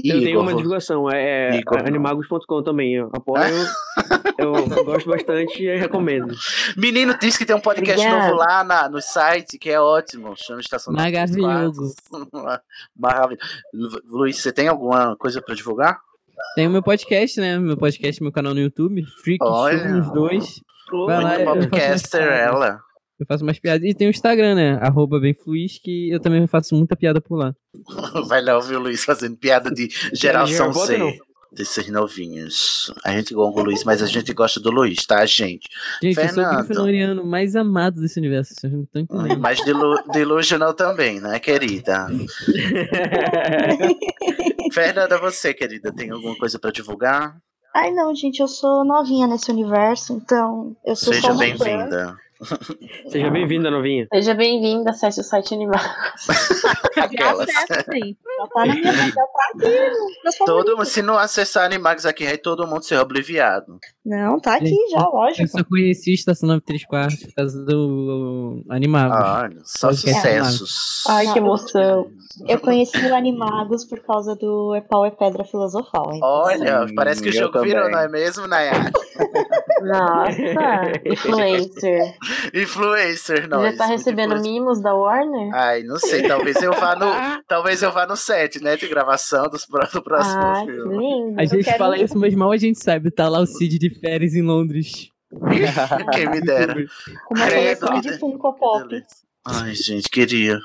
Eu 0.04 0.20
tenho 0.20 0.40
uma 0.40 0.54
divulgação, 0.54 1.10
é, 1.10 1.58
é 1.58 1.62
animagos.com 1.86 2.62
também. 2.62 2.94
Eu 2.94 3.10
apoio, 3.12 3.44
eu, 4.38 4.84
gosto 4.84 5.08
bastante 5.08 5.62
e 5.64 5.76
recomendo. 5.76 6.34
Menino 6.76 7.16
disse 7.18 7.38
que 7.38 7.46
tem 7.46 7.56
um 7.56 7.60
podcast 7.60 7.98
Obrigada. 8.00 8.26
novo 8.30 8.38
lá 8.38 8.62
na- 8.64 8.88
no 8.88 9.00
site, 9.00 9.58
que 9.58 9.70
é 9.70 9.80
ótimo. 9.80 10.34
Chama 10.36 10.60
Estação 10.60 10.92
Maravilhoso. 10.92 11.94
Maravilhoso. 12.96 13.42
Lu- 13.72 14.02
Luiz, 14.06 14.36
você 14.38 14.52
tem 14.52 14.68
alguma 14.68 15.16
coisa 15.16 15.40
pra 15.40 15.54
divulgar? 15.54 15.98
Tem 16.54 16.66
o 16.66 16.70
meu 16.70 16.82
podcast, 16.82 17.40
né? 17.40 17.58
Meu 17.58 17.76
podcast, 17.76 18.22
meu 18.22 18.32
canal 18.32 18.52
no 18.54 18.60
YouTube. 18.60 19.04
Freak 19.22 19.42
Olha. 19.42 19.78
Show 19.78 19.88
nos 19.88 20.10
dois. 20.12 20.60
Vai 21.06 21.22
lá, 21.22 21.28
Muito 21.30 21.40
eu 21.40 21.44
faço 21.46 21.56
umas 21.58 21.66
podcaster, 21.70 22.22
ela. 22.22 22.80
Eu 23.18 23.26
faço 23.26 23.44
umas 23.44 23.58
piadas. 23.58 23.88
E 23.88 23.94
tem 23.94 24.08
o 24.08 24.10
Instagram, 24.10 24.54
né? 24.54 24.78
Arroba 24.80 25.20
Benfluis, 25.20 25.78
que 25.78 26.10
eu 26.10 26.20
também 26.20 26.46
faço 26.46 26.74
muita 26.74 26.96
piada 26.96 27.20
por 27.20 27.36
lá. 27.36 27.54
Vai 28.26 28.42
lá 28.42 28.56
ouvir 28.56 28.76
o 28.76 28.80
Luiz 28.80 29.04
fazendo 29.04 29.36
piada 29.36 29.70
de 29.70 29.88
geração 30.12 30.72
não. 30.98 31.12
Desses 31.52 31.88
novinhos. 31.88 32.92
A 33.04 33.12
gente 33.12 33.32
gosta 33.32 33.60
do 33.60 33.66
Luiz, 33.66 33.84
mas 33.84 34.02
a 34.02 34.06
gente 34.06 34.32
gosta 34.32 34.58
do 34.58 34.72
Luiz, 34.72 35.06
tá, 35.06 35.24
gente? 35.24 35.68
Gente, 36.02 36.18
eu 36.18 36.24
sou 36.24 36.32
o 36.32 36.34
Fernando. 36.34 36.56
grifinoriano 36.56 37.24
mais 37.24 37.54
amado 37.54 38.00
desse 38.00 38.18
universo. 38.18 38.54
Vocês 38.54 38.72
não 38.72 38.82
estão 38.82 39.02
entendendo. 39.02 39.38
Mas 39.38 39.64
delu 39.64 39.94
delusional 40.12 40.74
também, 40.74 41.20
né, 41.20 41.38
querida? 41.38 42.08
Fernanda, 44.74 45.16
você, 45.20 45.54
querida, 45.54 45.94
tem 45.94 46.10
alguma 46.10 46.36
coisa 46.36 46.58
pra 46.58 46.72
divulgar? 46.72 47.36
Ai, 47.72 47.92
não, 47.92 48.12
gente, 48.14 48.40
eu 48.40 48.48
sou 48.48 48.84
novinha 48.84 49.28
nesse 49.28 49.52
universo, 49.52 50.12
então 50.12 50.76
eu 50.84 50.96
sou 50.96 51.12
Seja 51.12 51.32
bem-vinda. 51.34 52.16
Seja 53.08 53.30
bem-vinda, 53.30 53.70
novinha. 53.70 54.06
Seja 54.12 54.34
bem-vinda, 54.34 54.90
acesse 54.90 55.20
o 55.20 55.24
site 55.24 55.54
Animados. 55.54 55.86
Aquelas. 56.96 57.46
Tá 57.46 58.66
na 58.66 58.74
minha 58.74 58.92
já 58.92 59.12
tá 59.12 59.50
aqui. 59.54 59.78
meus 60.22 60.36
Todo 60.44 60.76
mundo, 60.76 60.84
se 60.84 61.02
não 61.02 61.16
acessar 61.16 61.64
Animax 61.64 62.04
aqui, 62.04 62.24
vai 62.24 62.36
todo 62.36 62.66
mundo 62.66 62.82
ser 62.82 62.98
obliviado. 62.98 63.78
Não, 64.04 64.40
tá 64.40 64.56
aqui 64.56 64.76
já, 64.90 65.00
lógico. 65.00 65.42
Eu 65.42 65.48
só 65.48 65.64
conheci 65.64 66.10
a 66.10 66.14
Estação 66.14 66.48
93 66.48 66.84
quartos 66.86 67.24
por 67.24 67.34
causa 67.34 67.64
do 67.64 68.64
Animagos. 68.68 69.16
Olha, 69.16 69.56
só 69.64 69.88
Podcast 69.88 70.20
sucessos. 70.20 71.04
Ai, 71.08 71.32
que 71.32 71.38
emoção. 71.38 72.10
Eu 72.48 72.58
conheci 72.58 72.98
o 72.98 73.14
Animagos 73.14 73.84
por 73.84 74.00
causa 74.00 74.34
do 74.34 74.74
É 74.74 74.80
Pau 74.80 75.06
é 75.06 75.10
Pedra 75.10 75.44
Filosofal. 75.44 76.12
hein? 76.12 76.20
Olha, 76.22 76.86
parece 76.96 77.22
que 77.22 77.28
o 77.28 77.34
eu 77.34 77.44
jogo 77.44 77.60
virou, 77.62 77.88
não 77.88 77.98
é 78.00 78.08
mesmo, 78.08 78.46
Nayara? 78.48 78.90
Nossa, 79.82 80.92
influencer. 81.04 82.14
Influencer, 82.54 83.48
não. 83.48 83.62
Já 83.62 83.76
tá 83.76 83.86
recebendo 83.86 84.40
mimos 84.40 84.80
da 84.82 84.94
Warner? 84.94 85.54
Ai, 85.54 85.82
não 85.82 85.98
sei, 85.98 86.26
talvez 86.26 86.60
eu 86.62 86.72
vá 86.72 86.94
no, 86.96 87.06
talvez 87.48 87.82
eu 87.82 87.92
vá 87.92 88.06
no 88.06 88.16
set, 88.16 88.62
né, 88.62 88.76
de 88.76 88.88
gravação 88.88 89.48
dos, 89.48 89.66
pro- 89.66 89.88
do 89.92 90.02
próximo 90.02 90.42
Ai, 90.42 90.66
que 90.66 90.72
filme. 90.72 90.96
lindo. 90.98 91.40
A 91.40 91.44
gente 91.44 91.64
quero 91.64 91.78
fala 91.78 91.98
isso, 91.98 92.18
mas 92.18 92.34
mal 92.34 92.50
a 92.52 92.56
gente 92.56 92.82
sabe. 92.82 93.10
Tá 93.10 93.28
lá 93.28 93.40
o 93.40 93.46
Cid 93.46 93.78
de 93.78 93.90
férias 94.00 94.34
em 94.34 94.42
Londres. 94.42 95.08
Quem 96.12 96.28
me 96.30 96.40
dera. 96.40 96.74
Com 97.26 97.34
uma 97.34 97.46
Credo, 97.46 97.80
coleção 97.86 98.00
que 98.00 98.08
de 98.10 98.18
Funko 98.18 98.52
Pop. 98.54 99.02
Ai, 99.46 99.74
gente, 99.74 100.08
queria. 100.08 100.58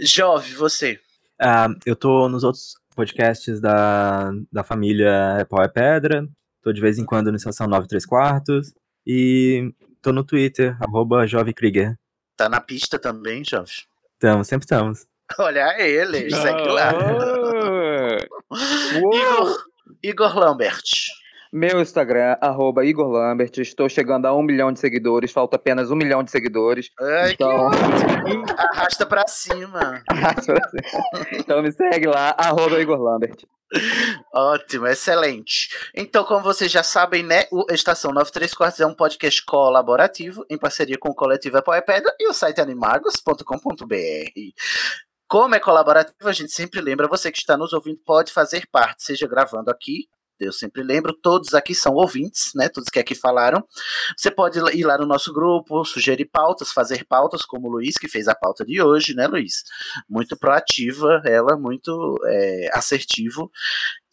Jove, 0.00 0.54
você. 0.54 0.98
Ah, 1.40 1.68
eu 1.84 1.96
tô 1.96 2.28
nos 2.28 2.44
outros 2.44 2.74
podcasts 2.94 3.60
da, 3.60 4.30
da 4.52 4.62
família 4.62 5.46
Pau 5.48 5.62
é 5.62 5.68
Pedra. 5.68 6.26
Tô 6.62 6.72
de 6.72 6.80
vez 6.80 6.98
em 6.98 7.04
quando 7.04 7.30
no 7.30 7.36
Estação 7.36 7.66
93 7.66 8.06
Quartos. 8.06 8.72
E 9.06 9.72
tô 10.02 10.12
no 10.12 10.24
Twitter, 10.24 10.76
arroba 10.80 11.26
Jove 11.26 11.54
Krieger. 11.54 11.96
Tá 12.36 12.48
na 12.48 12.60
pista 12.60 12.98
também, 12.98 13.44
Jove? 13.44 13.72
Tamo, 14.18 14.44
sempre 14.44 14.64
estamos. 14.64 15.06
Olha 15.38 15.80
ele, 15.80 16.28
segue 16.30 16.68
lá. 16.68 16.92
Igor, 18.52 19.64
Igor 20.02 20.38
Lambert. 20.38 20.82
Meu 21.52 21.80
Instagram, 21.82 22.36
arroba 22.40 22.84
Igor 22.84 23.08
Lambert. 23.08 23.58
Estou 23.58 23.88
chegando 23.88 24.24
a 24.26 24.34
um 24.34 24.42
milhão 24.42 24.72
de 24.72 24.80
seguidores. 24.80 25.30
Falta 25.30 25.56
apenas 25.56 25.90
um 25.90 25.96
milhão 25.96 26.22
de 26.24 26.30
seguidores. 26.30 26.88
Ai, 26.98 27.32
Então, 27.32 27.68
Arrasta 28.72 29.04
pra 29.06 29.26
cima. 29.28 30.02
então 31.32 31.62
me 31.62 31.70
segue 31.70 32.06
lá, 32.06 32.34
arroba 32.38 32.80
Igor 32.80 32.98
Lambert. 32.98 33.44
Ótimo, 34.34 34.86
excelente. 34.86 35.68
Então, 35.94 36.24
como 36.24 36.42
vocês 36.42 36.70
já 36.70 36.82
sabem, 36.82 37.22
né, 37.22 37.44
o 37.50 37.66
Estação 37.70 38.12
93 38.12 38.54
Quartos 38.54 38.80
é 38.80 38.86
um 38.86 38.94
podcast 38.94 39.44
colaborativo 39.44 40.44
em 40.50 40.58
parceria 40.58 40.98
com 40.98 41.10
o 41.10 41.14
coletivo 41.14 41.58
Apoia 41.58 41.82
Pedra 41.82 42.14
e 42.18 42.28
o 42.28 42.32
site 42.32 42.60
animagos.com.br. 42.60 43.94
Como 45.28 45.54
é 45.54 45.60
colaborativo, 45.60 46.28
a 46.28 46.32
gente 46.32 46.52
sempre 46.52 46.80
lembra, 46.80 47.08
você 47.08 47.32
que 47.32 47.38
está 47.38 47.56
nos 47.56 47.72
ouvindo 47.72 47.98
pode 48.04 48.32
fazer 48.32 48.68
parte, 48.70 49.02
seja 49.02 49.26
gravando 49.26 49.70
aqui, 49.70 50.06
eu 50.42 50.52
sempre 50.52 50.82
lembro, 50.82 51.12
todos 51.12 51.54
aqui 51.54 51.74
são 51.74 51.94
ouvintes, 51.94 52.52
né? 52.54 52.68
Todos 52.68 52.88
que 52.88 52.98
aqui 52.98 53.14
falaram. 53.14 53.64
Você 54.16 54.30
pode 54.30 54.58
ir 54.76 54.84
lá 54.84 54.98
no 54.98 55.06
nosso 55.06 55.32
grupo, 55.32 55.84
sugerir 55.84 56.26
pautas, 56.26 56.72
fazer 56.72 57.04
pautas, 57.04 57.42
como 57.42 57.68
o 57.68 57.70
Luiz, 57.70 57.96
que 57.96 58.08
fez 58.08 58.28
a 58.28 58.34
pauta 58.34 58.64
de 58.64 58.82
hoje, 58.82 59.14
né, 59.14 59.26
Luiz? 59.26 59.62
Muito 60.08 60.36
proativa, 60.36 61.22
ela, 61.24 61.56
muito 61.56 62.18
é, 62.26 62.70
assertivo. 62.72 63.50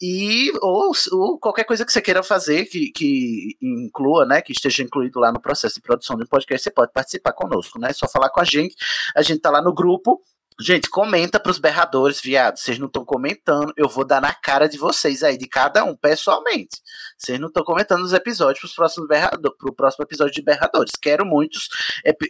E 0.00 0.50
ou, 0.62 0.92
ou 1.12 1.38
qualquer 1.38 1.64
coisa 1.64 1.84
que 1.84 1.92
você 1.92 2.00
queira 2.00 2.22
fazer 2.22 2.64
que, 2.64 2.90
que 2.90 3.56
inclua, 3.60 4.24
né? 4.24 4.40
Que 4.40 4.52
esteja 4.52 4.82
incluído 4.82 5.20
lá 5.20 5.30
no 5.30 5.40
processo 5.40 5.74
de 5.74 5.82
produção 5.82 6.16
do 6.16 6.26
podcast, 6.26 6.64
você 6.64 6.70
pode 6.70 6.92
participar 6.92 7.32
conosco, 7.32 7.78
né? 7.78 7.90
É 7.90 7.92
só 7.92 8.08
falar 8.08 8.30
com 8.30 8.40
a 8.40 8.44
gente. 8.44 8.74
A 9.14 9.22
gente 9.22 9.40
tá 9.40 9.50
lá 9.50 9.60
no 9.60 9.74
grupo. 9.74 10.22
Gente, 10.62 10.90
comenta 10.90 11.40
pros 11.40 11.58
berradores, 11.58 12.20
viado. 12.20 12.58
Vocês 12.58 12.78
não 12.78 12.86
estão 12.86 13.02
comentando, 13.02 13.72
eu 13.78 13.88
vou 13.88 14.04
dar 14.04 14.20
na 14.20 14.34
cara 14.34 14.68
de 14.68 14.76
vocês 14.76 15.22
aí, 15.22 15.38
de 15.38 15.48
cada 15.48 15.82
um, 15.84 15.96
pessoalmente. 15.96 16.82
Vocês 17.16 17.40
não 17.40 17.48
estão 17.48 17.64
comentando 17.64 18.02
os 18.02 18.12
episódios 18.12 18.60
pros 18.60 18.74
próximos 18.74 19.08
berrador, 19.08 19.56
pro 19.56 19.72
próximo 19.72 20.04
episódio 20.04 20.34
de 20.34 20.42
berradores. 20.42 20.92
Quero 21.00 21.24
muitos, 21.24 21.70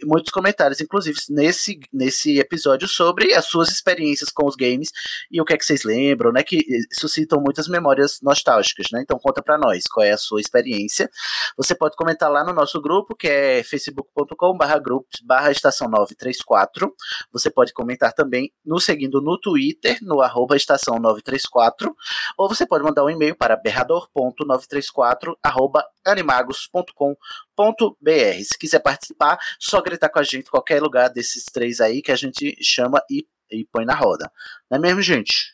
muitos 0.05 0.31
comentários, 0.31 0.79
inclusive 0.79 1.19
nesse, 1.29 1.77
nesse 1.91 2.39
episódio, 2.39 2.87
sobre 2.87 3.33
as 3.33 3.47
suas 3.47 3.69
experiências 3.69 4.29
com 4.29 4.47
os 4.47 4.55
games 4.55 4.91
e 5.29 5.41
o 5.41 5.45
que 5.45 5.53
é 5.53 5.57
que 5.57 5.65
vocês 5.65 5.83
lembram, 5.83 6.31
né? 6.31 6.41
Que 6.41 6.63
suscitam 6.93 7.41
muitas 7.41 7.67
memórias 7.67 8.19
nostálgicas, 8.21 8.87
né? 8.93 9.01
Então 9.01 9.19
conta 9.19 9.43
pra 9.43 9.57
nós 9.57 9.87
qual 9.87 10.05
é 10.05 10.11
a 10.11 10.17
sua 10.17 10.39
experiência. 10.39 11.09
Você 11.57 11.75
pode 11.75 11.97
comentar 11.97 12.31
lá 12.31 12.45
no 12.45 12.53
nosso 12.53 12.81
grupo, 12.81 13.13
que 13.13 13.27
é 13.27 13.61
facebook.com/barra 13.61 14.79
grupos 14.79 15.19
barra 15.21 15.51
estação 15.51 15.89
934. 15.89 16.95
Você 17.33 17.49
pode 17.49 17.73
comentar 17.73 18.13
também 18.13 18.20
nos 18.65 18.85
seguindo 18.85 19.21
no 19.21 19.37
Twitter, 19.37 19.97
no 20.01 20.21
arroba 20.21 20.55
estação 20.55 20.99
934, 20.99 21.95
ou 22.37 22.49
você 22.49 22.65
pode 22.65 22.83
mandar 22.83 23.03
um 23.03 23.09
e-mail 23.09 23.35
para 23.35 23.55
berrador.934 23.55 25.35
arroba 25.43 25.85
animagos.com.br. 26.05 28.43
Se 28.43 28.57
quiser 28.57 28.79
participar, 28.79 29.37
só 29.59 29.81
gritar 29.81 30.09
com 30.09 30.19
a 30.19 30.23
gente 30.23 30.47
em 30.47 30.51
qualquer 30.51 30.81
lugar 30.81 31.09
desses 31.09 31.45
três 31.45 31.79
aí 31.79 32.01
que 32.01 32.11
a 32.11 32.15
gente 32.15 32.57
chama 32.61 33.01
e, 33.09 33.25
e 33.51 33.65
põe 33.65 33.85
na 33.85 33.95
roda. 33.95 34.31
Não 34.69 34.77
é 34.77 34.81
mesmo, 34.81 35.01
gente? 35.01 35.53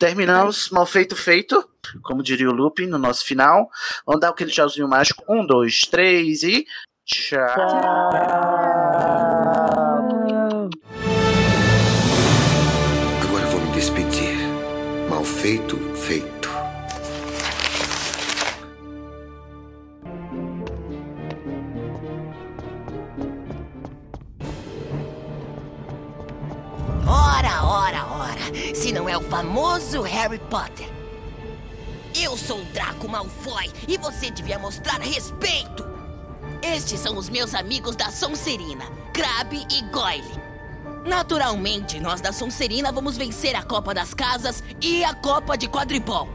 terminamos. 0.00 0.70
Mal 0.70 0.86
feito, 0.86 1.14
feito. 1.14 1.68
Como 2.02 2.22
diria 2.22 2.48
o 2.48 2.52
Lupin 2.52 2.86
no 2.86 2.98
nosso 2.98 3.24
final. 3.24 3.70
Vamos 4.04 4.20
dar 4.20 4.30
aquele 4.30 4.50
tchauzinho 4.50 4.88
mágico. 4.88 5.22
Um, 5.28 5.46
dois, 5.46 5.82
três 5.82 6.42
e. 6.42 6.66
Tchau. 7.04 7.42
Agora 7.42 9.29
feito, 15.40 15.78
feito. 15.96 16.50
Ora, 27.06 27.64
ora, 27.64 28.06
ora. 28.06 28.74
Se 28.74 28.92
não 28.92 29.08
é 29.08 29.16
o 29.16 29.22
famoso 29.22 30.02
Harry 30.02 30.38
Potter. 30.50 30.86
Eu 32.14 32.36
sou 32.36 32.60
o 32.60 32.64
Draco 32.66 33.08
Malfoy 33.08 33.70
e 33.88 33.96
você 33.96 34.30
devia 34.30 34.58
mostrar 34.58 35.00
respeito. 35.00 35.88
Estes 36.60 37.00
são 37.00 37.16
os 37.16 37.30
meus 37.30 37.54
amigos 37.54 37.96
da 37.96 38.10
Sonserina, 38.10 38.84
Crabbe 39.14 39.66
e 39.70 39.82
Goyle. 39.90 40.49
Naturalmente, 41.04 41.98
nós 41.98 42.20
da 42.20 42.32
Sonserina 42.32 42.92
vamos 42.92 43.16
vencer 43.16 43.56
a 43.56 43.62
Copa 43.62 43.94
das 43.94 44.12
Casas 44.12 44.62
e 44.80 45.02
a 45.02 45.14
Copa 45.14 45.56
de 45.56 45.68
Quadribol. 45.68 46.28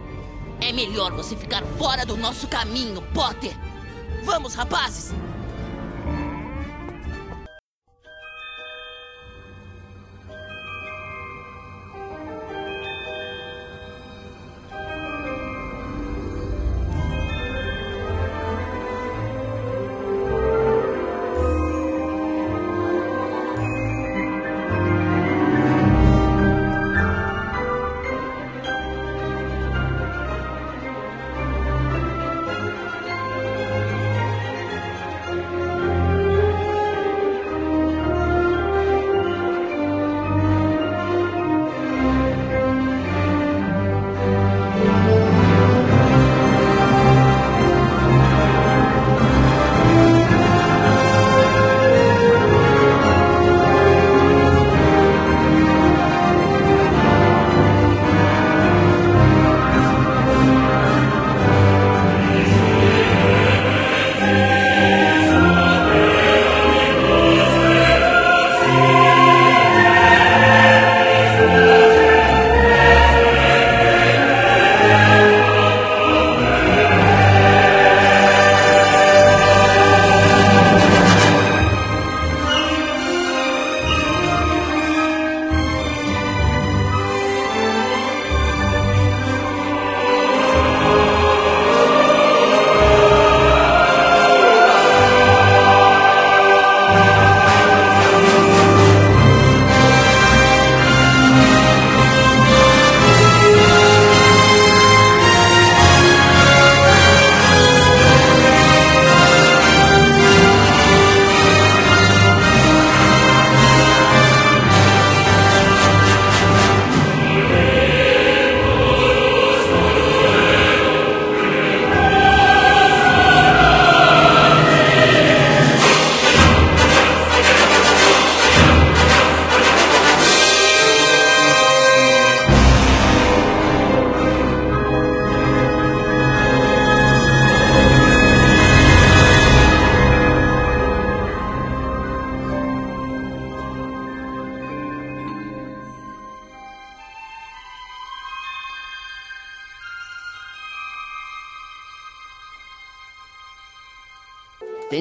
É 0.60 0.72
melhor 0.72 1.12
você 1.12 1.36
ficar 1.36 1.64
fora 1.78 2.06
do 2.06 2.18
nosso 2.18 2.48
caminho, 2.48 3.02
Potter. 3.14 3.54
Vamos, 4.24 4.56
rapazes! 4.56 5.14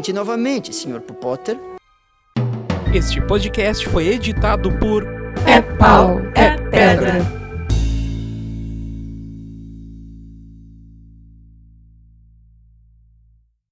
Tente 0.04 0.12
novamente, 0.12 0.70
Sr. 0.70 1.00
Potter. 1.00 1.58
Este 2.92 3.22
podcast 3.22 3.88
foi 3.88 4.08
editado 4.08 4.70
por 4.72 5.02
É 5.46 5.62
pau, 5.62 6.20
é 6.34 6.58
pedra. 6.68 7.13